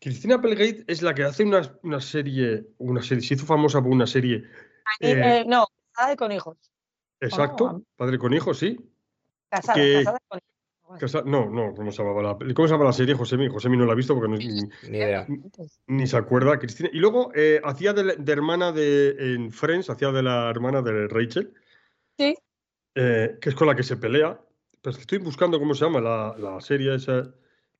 Cristina 0.00 0.36
Applegate 0.36 0.84
es 0.86 1.02
la 1.02 1.14
que 1.14 1.24
hace 1.24 1.42
una, 1.44 1.62
una 1.82 2.00
serie, 2.00 2.66
una 2.78 3.02
serie, 3.02 3.24
se 3.24 3.34
hizo 3.34 3.46
famosa 3.46 3.80
por 3.80 3.90
una 3.90 4.06
serie. 4.06 4.44
Eh, 5.00 5.40
eh, 5.40 5.44
no, 5.46 5.66
casada 5.92 6.16
con 6.16 6.30
hijos. 6.32 6.56
exacto, 7.20 7.72
no. 7.72 7.82
padre 7.96 8.18
con 8.18 8.32
hijo, 8.32 8.54
sí. 8.54 8.78
Casada, 9.48 9.74
que- 9.74 9.94
casada 10.04 10.18
con 10.28 10.38
hijos. 10.38 10.57
No, 11.26 11.50
no, 11.50 11.74
¿cómo 11.74 11.92
se 11.92 12.02
llamaba 12.02 12.22
la, 12.22 12.54
¿cómo 12.54 12.66
se 12.66 12.74
llama 12.74 12.84
la 12.84 12.92
serie? 12.92 13.14
Josemi, 13.14 13.48
Josemi 13.48 13.76
no 13.76 13.84
la 13.84 13.92
ha 13.92 13.96
visto 13.96 14.14
porque 14.14 14.30
no- 14.30 14.36
ni, 14.36 14.46
Ni 14.90 14.98
idea. 14.98 15.26
ni 15.86 16.06
se 16.06 16.16
acuerda. 16.16 16.58
Cristina. 16.58 16.88
Y 16.92 16.98
luego 16.98 17.30
eh, 17.34 17.60
hacía 17.62 17.92
de, 17.92 18.16
hermana 18.32 18.72
de 18.72 19.34
en 19.34 19.52
Friends, 19.52 19.90
hacía 19.90 20.10
de 20.12 20.22
la 20.22 20.48
hermana 20.50 20.82
de 20.82 21.06
Rachel, 21.08 21.52
Sí, 22.18 22.34
eh, 22.94 23.38
que 23.40 23.50
es 23.50 23.54
con 23.54 23.68
la 23.68 23.76
que 23.76 23.82
se 23.82 23.96
pelea. 23.96 24.40
Pero 24.80 24.90
es 24.90 24.96
que 24.96 25.02
estoy 25.02 25.18
buscando 25.18 25.58
cómo 25.58 25.74
se 25.74 25.84
llama 25.84 26.00
la, 26.00 26.34
la 26.38 26.60
serie 26.60 26.94
esa. 26.94 27.32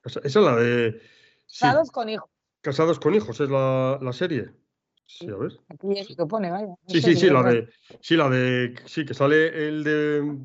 Esa 0.04 0.20
es 0.22 0.34
la 0.36 0.56
de. 0.56 1.00
sí, 1.46 1.60
casados 1.60 1.90
con 1.90 2.08
hijos. 2.08 2.30
Casados 2.60 3.00
con 3.00 3.14
hijos, 3.14 3.40
es 3.40 3.48
la, 3.50 3.98
la 4.02 4.12
serie. 4.12 4.50
Sí, 5.06 5.26
a 5.30 5.36
ver. 5.36 5.52
Aquí 5.70 5.98
es 5.98 6.10
lo 6.10 6.16
que 6.16 6.26
pone, 6.28 6.50
vaya. 6.50 6.74
Sí, 6.86 7.00
sí, 7.00 7.16
sí, 7.16 7.30
la 7.30 7.42
de. 7.42 7.68
Sí, 8.00 8.16
la 8.16 8.28
de. 8.28 8.74
Sí, 8.84 9.04
que 9.06 9.14
sale 9.14 9.68
el 9.68 9.82
de. 9.82 10.36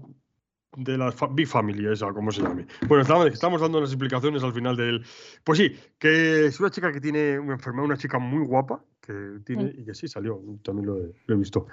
De 0.76 0.98
la 0.98 1.14
Big 1.32 1.48
Family, 1.48 1.92
esa, 1.92 2.12
como 2.12 2.32
se 2.32 2.42
llame. 2.42 2.66
Bueno, 2.88 3.02
estamos, 3.02 3.28
estamos 3.28 3.62
dando 3.62 3.80
las 3.80 3.90
explicaciones 3.90 4.44
al 4.44 4.54
final 4.54 4.76
del. 4.76 5.06
Pues 5.44 5.60
sí, 5.60 5.76
que 5.98 6.48
es 6.48 6.60
una 6.60 6.72
chica 6.72 6.92
que 6.92 7.02
tiene 7.02 7.40
una 7.40 7.54
enfermedad, 7.54 7.86
una 7.86 7.98
chica 7.98 8.20
muy 8.20 8.46
guapa, 8.46 8.84
que 9.02 9.40
tiene, 9.46 9.66
mm. 9.66 9.80
y 9.80 9.86
que 9.86 9.94
sí 9.94 10.08
salió, 10.08 10.42
también 10.64 10.88
lo 10.88 10.98
he, 11.00 11.38
visto. 11.38 11.68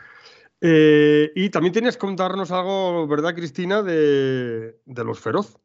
Eh, 0.60 1.32
y 1.34 1.50
también 1.50 1.72
tienes 1.72 1.96
que 1.96 2.00
contarnos 2.00 2.50
algo, 2.50 3.06
¿verdad, 3.06 3.34
Cristina, 3.34 3.82
de, 3.82 4.80
de 4.84 5.04
los 5.04 5.20
feroz? 5.20 5.58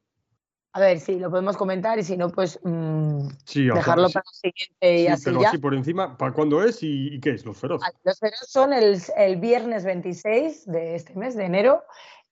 A 0.75 0.79
ver, 0.81 0.99
sí, 0.99 1.17
lo 1.19 1.29
podemos 1.29 1.55
comentar 1.55 1.97
y 1.99 2.03
si 2.03 2.17
no, 2.17 2.27
pues 2.27 2.59
mm, 2.61 3.27
dejarlo 3.73 4.09
para 4.09 4.25
el 4.29 4.51
siguiente 4.51 5.03
y 5.03 5.07
así 5.07 5.23
pero 5.23 5.41
ya. 5.41 5.47
Así 5.47 5.57
por 5.57 5.73
encima, 5.73 6.17
¿para 6.17 6.33
cuándo 6.33 6.61
es 6.61 6.79
y, 6.81 7.17
qué 7.21 7.29
es? 7.29 7.45
Los 7.45 7.57
feroz. 7.57 7.81
Los 8.03 8.19
feroz 8.19 8.45
son 8.45 8.73
el, 8.73 9.01
el, 9.15 9.37
viernes 9.37 9.85
26 9.85 10.65
de 10.65 10.95
este 10.95 11.15
mes, 11.15 11.37
de 11.37 11.45
enero, 11.45 11.81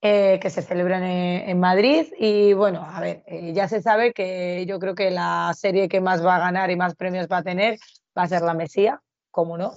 eh, 0.05 0.37
que 0.41 0.49
se 0.49 0.61
celebran 0.61 1.03
en, 1.03 1.59
Madrid. 1.61 2.07
Y 2.19 2.51
bueno, 2.51 2.85
a 2.85 2.99
ver, 2.99 3.23
eh, 3.25 3.53
ya 3.53 3.69
se 3.69 3.81
sabe 3.81 4.11
que 4.13 4.65
yo 4.67 4.77
creo 4.77 4.95
que 4.95 5.09
la 5.11 5.53
serie 5.55 5.87
que 5.87 6.01
más 6.01 6.25
va 6.25 6.35
a 6.35 6.39
ganar 6.39 6.69
y 6.71 6.75
más 6.75 6.95
premios 6.95 7.27
va 7.31 7.37
a 7.37 7.43
tener 7.43 7.79
va 8.17 8.23
a 8.23 8.27
ser 8.27 8.41
La 8.41 8.53
Mesía, 8.53 9.01
como 9.31 9.57
no. 9.57 9.71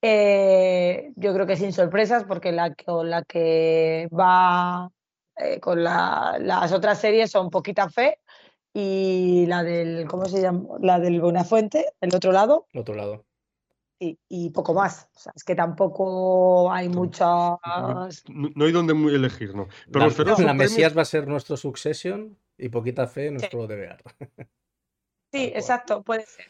Eh, 0.00 1.12
yo 1.16 1.34
creo 1.34 1.46
que 1.46 1.56
sin 1.56 1.74
sorpresas, 1.74 2.24
porque 2.24 2.50
la, 2.50 2.74
la 3.04 3.22
que 3.24 4.08
va 4.10 4.90
eh, 5.36 5.60
con 5.60 5.84
las 5.84 6.72
otras 6.72 6.98
series 6.98 7.30
son 7.30 7.50
Poquita 7.50 7.90
Fe 7.90 8.20
y 8.72 9.44
la 9.48 9.62
del, 9.62 10.06
¿cómo 10.08 10.24
se 10.24 10.40
llama? 10.40 10.64
La 10.80 10.98
del 10.98 11.20
Buenafuente, 11.20 11.92
el 12.00 12.14
otro 12.14 12.32
lado. 12.32 12.66
El 12.72 12.80
otro 12.80 12.94
lado. 12.94 13.24
Y, 14.02 14.18
y 14.28 14.50
poco 14.50 14.74
más. 14.74 15.08
O 15.14 15.18
sea, 15.18 15.32
es 15.36 15.44
que 15.44 15.54
tampoco 15.54 16.72
hay 16.72 16.88
muchas. 16.88 17.56
No, 18.28 18.64
hay 18.64 18.72
donde 18.72 18.94
elegir, 19.14 19.54
¿no? 19.54 19.68
Pero 19.92 20.08
la, 20.08 20.44
la 20.44 20.54
Mesías 20.54 20.96
va 20.96 21.02
a 21.02 21.04
ser 21.04 21.28
nuestro 21.28 21.56
Succession 21.56 22.36
y 22.58 22.68
Poquita 22.68 23.06
Fe 23.06 23.30
nuestro 23.30 23.66
DBR. 23.66 24.02
Sí, 25.34 25.50
exacto, 25.54 26.02
puede 26.02 26.26
ser. 26.26 26.44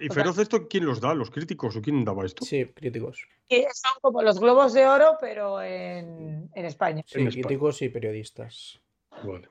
¿Y 0.00 0.08
Feroz 0.08 0.38
esto 0.38 0.66
quién 0.66 0.84
los 0.84 1.00
da? 1.00 1.14
¿Los 1.14 1.30
críticos 1.30 1.76
o 1.76 1.80
quién 1.80 2.04
daba 2.04 2.26
esto? 2.26 2.44
Sí, 2.44 2.66
críticos. 2.74 3.26
son 3.48 3.92
como 4.02 4.20
los 4.20 4.40
globos 4.40 4.74
de 4.74 4.84
oro, 4.84 5.16
pero 5.20 5.62
en, 5.62 6.50
España. 6.54 7.04
Sí, 7.06 7.24
críticos 7.24 7.80
y 7.82 7.88
periodistas. 7.88 8.80
Vale. 9.22 9.48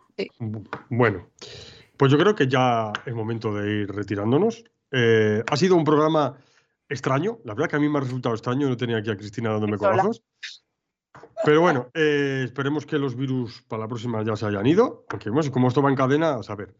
Bueno, 0.89 1.29
pues 1.95 2.11
yo 2.11 2.17
creo 2.17 2.35
que 2.35 2.47
ya 2.47 2.91
es 3.05 3.13
momento 3.13 3.53
de 3.53 3.83
ir 3.83 3.91
retirándonos. 3.95 4.65
Eh, 4.91 5.41
ha 5.49 5.55
sido 5.55 5.75
un 5.75 5.85
programa 5.85 6.37
extraño. 6.89 7.39
La 7.43 7.53
verdad 7.53 7.69
que 7.69 7.75
a 7.75 7.79
mí 7.79 7.89
me 7.89 7.97
ha 7.97 8.01
resultado 8.01 8.35
extraño. 8.35 8.69
No 8.69 8.77
tenía 8.77 8.97
aquí 8.97 9.09
a 9.09 9.17
Cristina 9.17 9.51
dándome 9.51 9.77
corazos. 9.77 10.23
Pero 11.43 11.61
bueno, 11.61 11.89
eh, 11.93 12.41
esperemos 12.45 12.85
que 12.85 12.97
los 12.97 13.15
virus 13.15 13.63
para 13.67 13.83
la 13.83 13.87
próxima 13.87 14.23
ya 14.23 14.35
se 14.35 14.45
hayan 14.45 14.65
ido. 14.65 15.05
Porque 15.09 15.29
como 15.51 15.67
esto 15.67 15.81
va 15.81 15.89
en 15.89 15.95
cadena, 15.95 16.35
a 16.35 16.43
saber. 16.43 16.75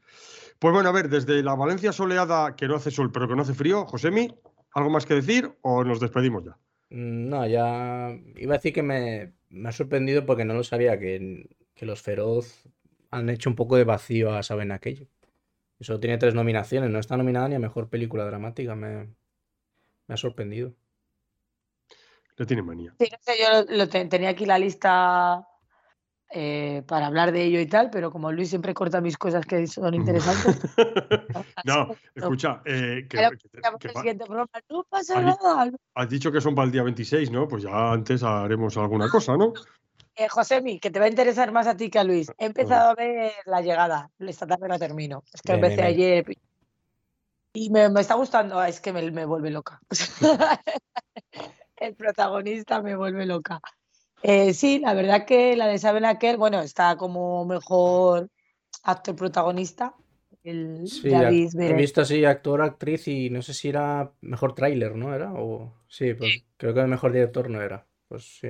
Pues 0.60 0.74
bueno, 0.74 0.90
a 0.90 0.92
ver, 0.92 1.10
desde 1.10 1.44
la 1.44 1.56
Valencia 1.56 1.92
soleada, 1.92 2.56
que 2.56 2.68
no 2.68 2.76
hace 2.76 2.90
sol, 2.90 3.12
pero 3.12 3.28
que 3.28 3.36
no 3.36 3.44
hace 3.44 3.54
frío, 3.54 3.86
Josemi, 3.86 4.34
¿algo 4.74 4.90
más 4.90 5.06
que 5.06 5.14
decir 5.14 5.52
o 5.62 5.84
nos 5.84 6.00
despedimos 6.00 6.46
ya? 6.46 6.58
Mm, 6.90 7.30
no, 7.30 7.46
ya 7.46 8.18
iba 8.36 8.56
a 8.56 8.58
decir 8.58 8.74
que 8.74 8.82
me, 8.82 9.34
ha 9.68 9.72
sorprendido 9.72 10.26
porque 10.26 10.46
no 10.46 10.56
lo 10.56 10.64
sabía, 10.64 11.00
que, 11.00 11.48
los 11.82 12.02
feroz 12.02 12.68
han 13.12 13.30
hecho 13.30 13.50
un 13.52 13.56
poco 13.56 13.78
de 13.78 13.84
vacío 13.84 14.34
a 14.34 14.42
Saben 14.42 14.72
aquello. 14.72 15.08
Eso 15.80 16.00
tiene 16.00 16.18
tres 16.18 16.34
nominaciones, 16.34 16.90
no 16.90 16.98
está 17.00 17.18
nominada 17.18 17.50
ni 17.50 17.56
a 17.56 17.60
mejor 17.60 17.88
película 17.88 18.26
dramática, 18.26 18.76
me, 18.76 19.10
ha 20.08 20.18
sorprendido. 20.18 20.74
Le 22.38 22.46
tiene 22.46 22.62
manía. 22.62 22.94
Sí, 23.00 23.08
no 23.12 23.18
sé, 23.22 23.34
yo 23.40 23.76
lo, 23.76 23.90
tenía 23.90 24.30
aquí 24.30 24.46
la 24.46 24.60
lista 24.60 25.48
eh, 26.30 26.84
para 26.86 27.08
hablar 27.08 27.32
de 27.32 27.44
ello 27.44 27.60
y 27.60 27.66
tal, 27.66 27.90
pero 27.90 28.12
como 28.12 28.32
Luis 28.32 28.50
siempre 28.50 28.74
corta 28.74 29.02
mis 29.02 29.18
cosas 29.18 29.46
que 29.46 29.66
son 29.66 29.94
interesantes. 29.96 30.60
no, 31.66 31.96
escucha, 32.14 32.62
eh, 32.66 33.08
que, 33.10 33.18
no 34.70 34.84
pasa 34.84 35.22
nada. 35.22 35.72
Has 35.96 36.10
dicho 36.10 36.32
que 36.32 36.40
son 36.40 36.54
para 36.54 36.68
el 36.68 36.72
día 36.72 36.84
26, 36.84 37.32
¿no? 37.32 37.48
Pues 37.48 37.64
ya 37.64 37.92
antes 37.92 38.22
haremos 38.22 38.78
alguna 38.78 39.10
cosa, 39.10 39.36
¿no? 39.36 39.54
Eh, 40.16 40.28
Josemi, 40.28 40.80
que 40.80 40.92
te 40.92 41.00
va 41.00 41.06
a 41.06 41.10
interesar 41.10 41.52
más 41.52 41.68
a 41.68 41.78
ti 41.78 41.90
que 41.90 42.00
a 42.00 42.04
Luis. 42.04 42.32
He 42.38 42.46
empezado 42.46 42.90
a 42.90 42.96
ver 42.96 43.34
la 43.46 43.62
llegada, 43.62 44.12
esta 44.20 44.46
tarde 44.46 44.68
la 44.68 44.80
termino. 44.80 45.24
Es 45.34 45.42
que 45.42 45.54
empecé 45.54 45.84
ayer 45.84 46.26
y 47.58 47.72
me, 47.72 47.88
está 48.00 48.14
gustando, 48.14 48.64
es 48.64 48.80
que 48.80 48.94
me, 48.94 49.10
me 49.10 49.26
vuelve 49.26 49.50
loca. 49.50 49.82
el 51.78 51.96
protagonista 51.96 52.84
me 52.84 52.96
vuelve 52.96 53.26
loca. 53.26 53.60
Eh, 54.22 54.54
sí, 54.54 54.78
la 54.78 54.94
verdad 54.94 55.26
que 55.26 55.56
la 55.56 55.66
de 55.66 55.80
Saben 55.80 56.06
Aquel, 56.06 56.38
bueno, 56.38 56.62
está 56.62 56.98
como 56.98 57.46
mejor 57.46 58.30
actor 58.84 59.16
protagonista. 59.16 59.96
El 60.44 60.88
sí, 60.88 61.10
he 61.10 61.74
visto 61.74 62.02
así 62.02 62.24
actor, 62.26 62.62
actriz 62.62 63.08
y 63.08 63.32
no 63.32 63.42
sé 63.42 63.56
si 63.56 63.70
era 63.70 64.14
mejor 64.22 64.54
tráiler, 64.54 64.96
¿no? 64.96 65.16
Era 65.16 65.34
o 65.34 65.74
sí, 65.88 66.14
pues 66.14 66.46
creo 66.58 66.76
que 66.76 66.82
el 66.82 66.88
mejor 66.88 67.12
director 67.12 67.50
no 67.50 67.62
era. 67.64 67.88
Pues 68.08 68.38
sí. 68.40 68.50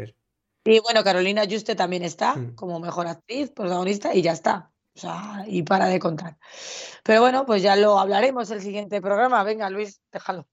Y 0.65 0.79
bueno, 0.81 1.01
Carolina 1.01 1.43
Juste 1.49 1.75
también 1.75 2.03
está 2.03 2.35
mm. 2.35 2.55
como 2.55 2.81
mejor 2.81 3.07
actriz, 3.07 3.51
protagonista 3.51 4.13
y 4.13 4.21
ya 4.21 4.34
está. 4.34 4.73
O 4.97 4.99
sea, 4.99 5.43
y 5.45 5.61
para 5.61 5.85
de 5.85 5.99
contar. 5.99 6.37
Pero 7.03 7.21
bueno, 7.21 7.45
pues 7.45 7.61
ya 7.61 7.75
lo 7.75 7.99
hablaremos 7.99 8.49
el 8.49 8.61
siguiente 8.61 8.99
programa. 8.99 9.43
Venga, 9.43 9.69
Luis, 9.69 10.01
déjalo. 10.11 10.47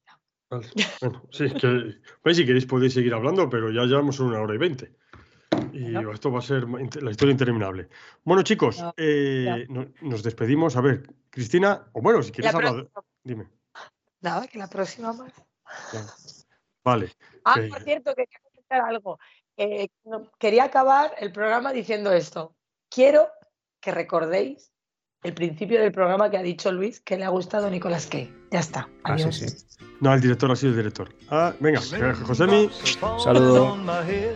Bueno, 0.50 1.22
sí, 1.30 1.50
que, 1.50 1.96
pues 2.22 2.36
si 2.36 2.44
queréis 2.44 2.66
podéis 2.66 2.92
seguir 2.92 3.14
hablando, 3.14 3.48
pero 3.48 3.70
ya 3.70 3.84
llevamos 3.84 4.20
una 4.20 4.42
hora 4.42 4.54
y 4.54 4.58
veinte. 4.58 4.92
Y 5.72 5.96
esto 5.96 6.30
va 6.30 6.40
a 6.40 6.42
ser 6.42 6.68
la 6.68 7.10
historia 7.10 7.32
interminable. 7.32 7.88
Bueno, 8.22 8.42
chicos, 8.42 8.84
eh, 8.98 9.66
nos 10.02 10.22
despedimos. 10.22 10.76
A 10.76 10.82
ver, 10.82 11.02
Cristina, 11.30 11.86
o 11.94 12.02
bueno, 12.02 12.22
si 12.22 12.30
quieres 12.30 12.54
hablar, 12.54 12.86
dime. 13.22 13.48
Nada, 14.20 14.46
que 14.46 14.58
la 14.58 14.68
próxima 14.68 15.14
más. 15.14 15.32
Vale. 16.84 17.12
Ah, 17.46 17.56
por 17.70 17.82
cierto, 17.82 18.14
que 18.14 18.26
quiero 18.26 18.44
comentar 18.44 18.80
algo. 18.82 19.18
Eh, 19.56 19.88
quería 20.38 20.64
acabar 20.64 21.14
el 21.18 21.32
programa 21.32 21.72
diciendo 21.72 22.12
esto. 22.12 22.54
Quiero 22.90 23.28
que 23.84 23.90
recordéis 23.92 24.72
el 25.22 25.34
principio 25.34 25.78
del 25.78 25.92
programa 25.92 26.30
que 26.30 26.38
ha 26.38 26.42
dicho 26.42 26.72
Luis 26.72 27.00
que 27.00 27.18
le 27.18 27.24
ha 27.24 27.28
gustado 27.28 27.68
Nicolás 27.68 28.06
Kay. 28.06 28.32
Ya 28.50 28.60
está. 28.60 28.88
Ah, 29.04 29.12
Adiós. 29.12 29.66
No, 30.00 30.12
el 30.14 30.20
director 30.22 30.50
ha 30.50 30.56
sido 30.56 30.70
el 30.70 30.76
director. 30.78 31.14
Ah, 31.28 31.52
venga, 31.60 31.80
Josemi. 31.80 32.70
Saludo. 33.22 33.76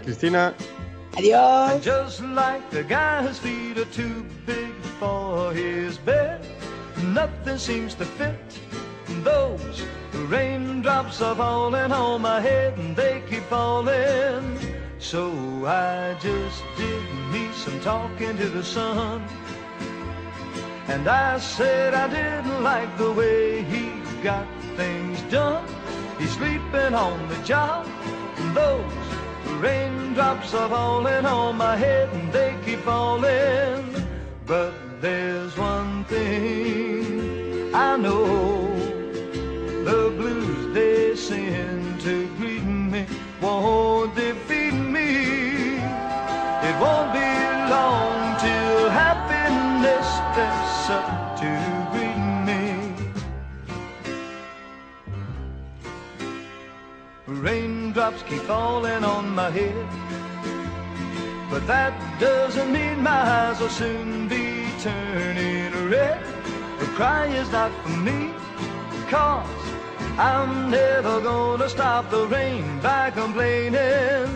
Cristina. 0.05 0.55
Adiós. 1.16 1.83
Just 1.83 2.20
like 2.20 2.62
the 2.70 2.83
guy 2.83 3.23
whose 3.23 3.39
feet 3.41 3.79
are 3.79 3.91
too 3.91 4.23
big 4.47 4.73
for 5.01 5.53
his 5.55 5.99
bed, 6.05 6.41
nothing 7.15 7.59
seems 7.59 7.95
to 7.95 8.05
fit. 8.05 8.37
Those 9.25 9.83
raindrops 10.29 11.23
are 11.23 11.35
falling 11.35 11.91
on 11.91 12.20
my 12.20 12.41
head 12.41 12.79
and 12.79 12.95
they 12.95 13.23
keep 13.29 13.45
falling. 13.49 14.68
So 15.09 15.64
I 15.64 16.18
just 16.20 16.62
did 16.76 17.02
me 17.32 17.48
some 17.55 17.80
talking 17.80 18.36
to 18.36 18.51
the 18.51 18.62
sun. 18.62 19.24
And 20.86 21.09
I 21.09 21.39
said 21.39 21.94
I 21.94 22.09
didn't 22.09 22.62
like 22.62 22.94
the 22.98 23.10
way 23.12 23.62
he 23.62 24.02
got 24.22 24.47
things 24.76 25.22
done. 25.32 25.64
He's 26.18 26.32
sleeping 26.32 26.93
on 26.93 27.26
the 27.30 27.36
job. 27.36 27.86
And 28.36 28.55
those 28.55 28.93
Raindrops 29.62 30.52
are 30.52 30.68
falling 30.68 31.24
on 31.24 31.56
my 31.56 31.74
head 31.74 32.10
and 32.12 32.30
they 32.30 32.55
keep 32.66 32.80
falling. 32.80 34.05
But 34.44 34.74
there's 35.01 35.56
one 35.56 36.05
thing 36.05 37.74
I 37.74 37.97
know. 37.97 38.76
The 39.89 40.12
blues 40.18 40.74
they 40.74 41.16
send 41.16 41.98
to 42.02 42.26
greet 42.36 42.62
me 42.62 43.06
won't 43.40 43.68
Raindrops 57.99 58.23
keep 58.29 58.43
falling 58.43 59.03
on 59.03 59.35
my 59.35 59.51
head. 59.51 59.89
But 61.51 61.66
that 61.66 61.93
doesn't 62.20 62.70
mean 62.73 63.03
my 63.03 63.11
eyes 63.11 63.59
will 63.59 63.69
soon 63.70 64.29
be 64.29 64.69
turning 64.79 65.73
red. 65.91 66.23
The 66.79 66.87
cry 66.95 67.27
is 67.27 67.51
not 67.51 67.73
for 67.83 67.89
me, 67.89 68.31
cause 69.09 69.49
I'm 70.16 70.70
never 70.70 71.20
gonna 71.20 71.69
stop 71.69 72.09
the 72.09 72.25
rain 72.29 72.79
by 72.79 73.11
complaining. 73.11 74.31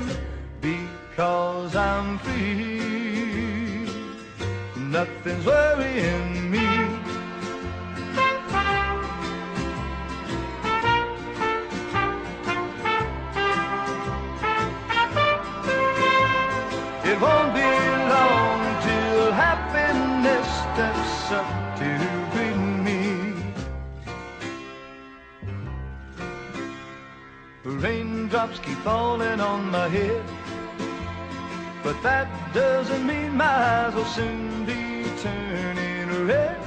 Because 0.60 1.76
I'm 1.76 2.18
free, 2.18 3.86
nothing's 4.76 5.46
worrying 5.46 6.50
me. 6.50 6.71
substituted 21.32 22.58
me. 22.86 23.00
Raindrops 27.64 28.58
keep 28.58 28.78
falling 28.88 29.40
on 29.40 29.70
my 29.70 29.88
head, 29.88 30.24
but 31.82 31.96
that 32.02 32.28
doesn't 32.52 33.06
mean 33.06 33.30
my 33.36 33.54
eyes 33.70 33.94
will 33.94 34.12
soon 34.18 34.66
be 34.66 35.06
turning 35.22 36.26
red. 36.26 36.58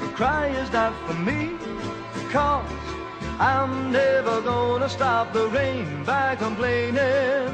The 0.00 0.08
cry 0.18 0.46
is 0.62 0.72
not 0.72 0.92
for 1.06 1.16
me, 1.28 1.40
cause 2.30 2.64
I'm 3.38 3.92
never 3.92 4.40
gonna 4.40 4.88
stop 4.88 5.34
the 5.34 5.46
rain 5.48 6.04
by 6.04 6.36
complaining, 6.36 7.52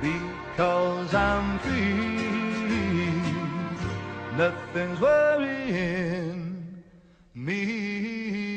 because 0.00 1.12
I'm 1.12 1.58
free 1.58 2.47
nothing's 4.38 5.00
worrying 5.00 6.64
me. 7.34 8.47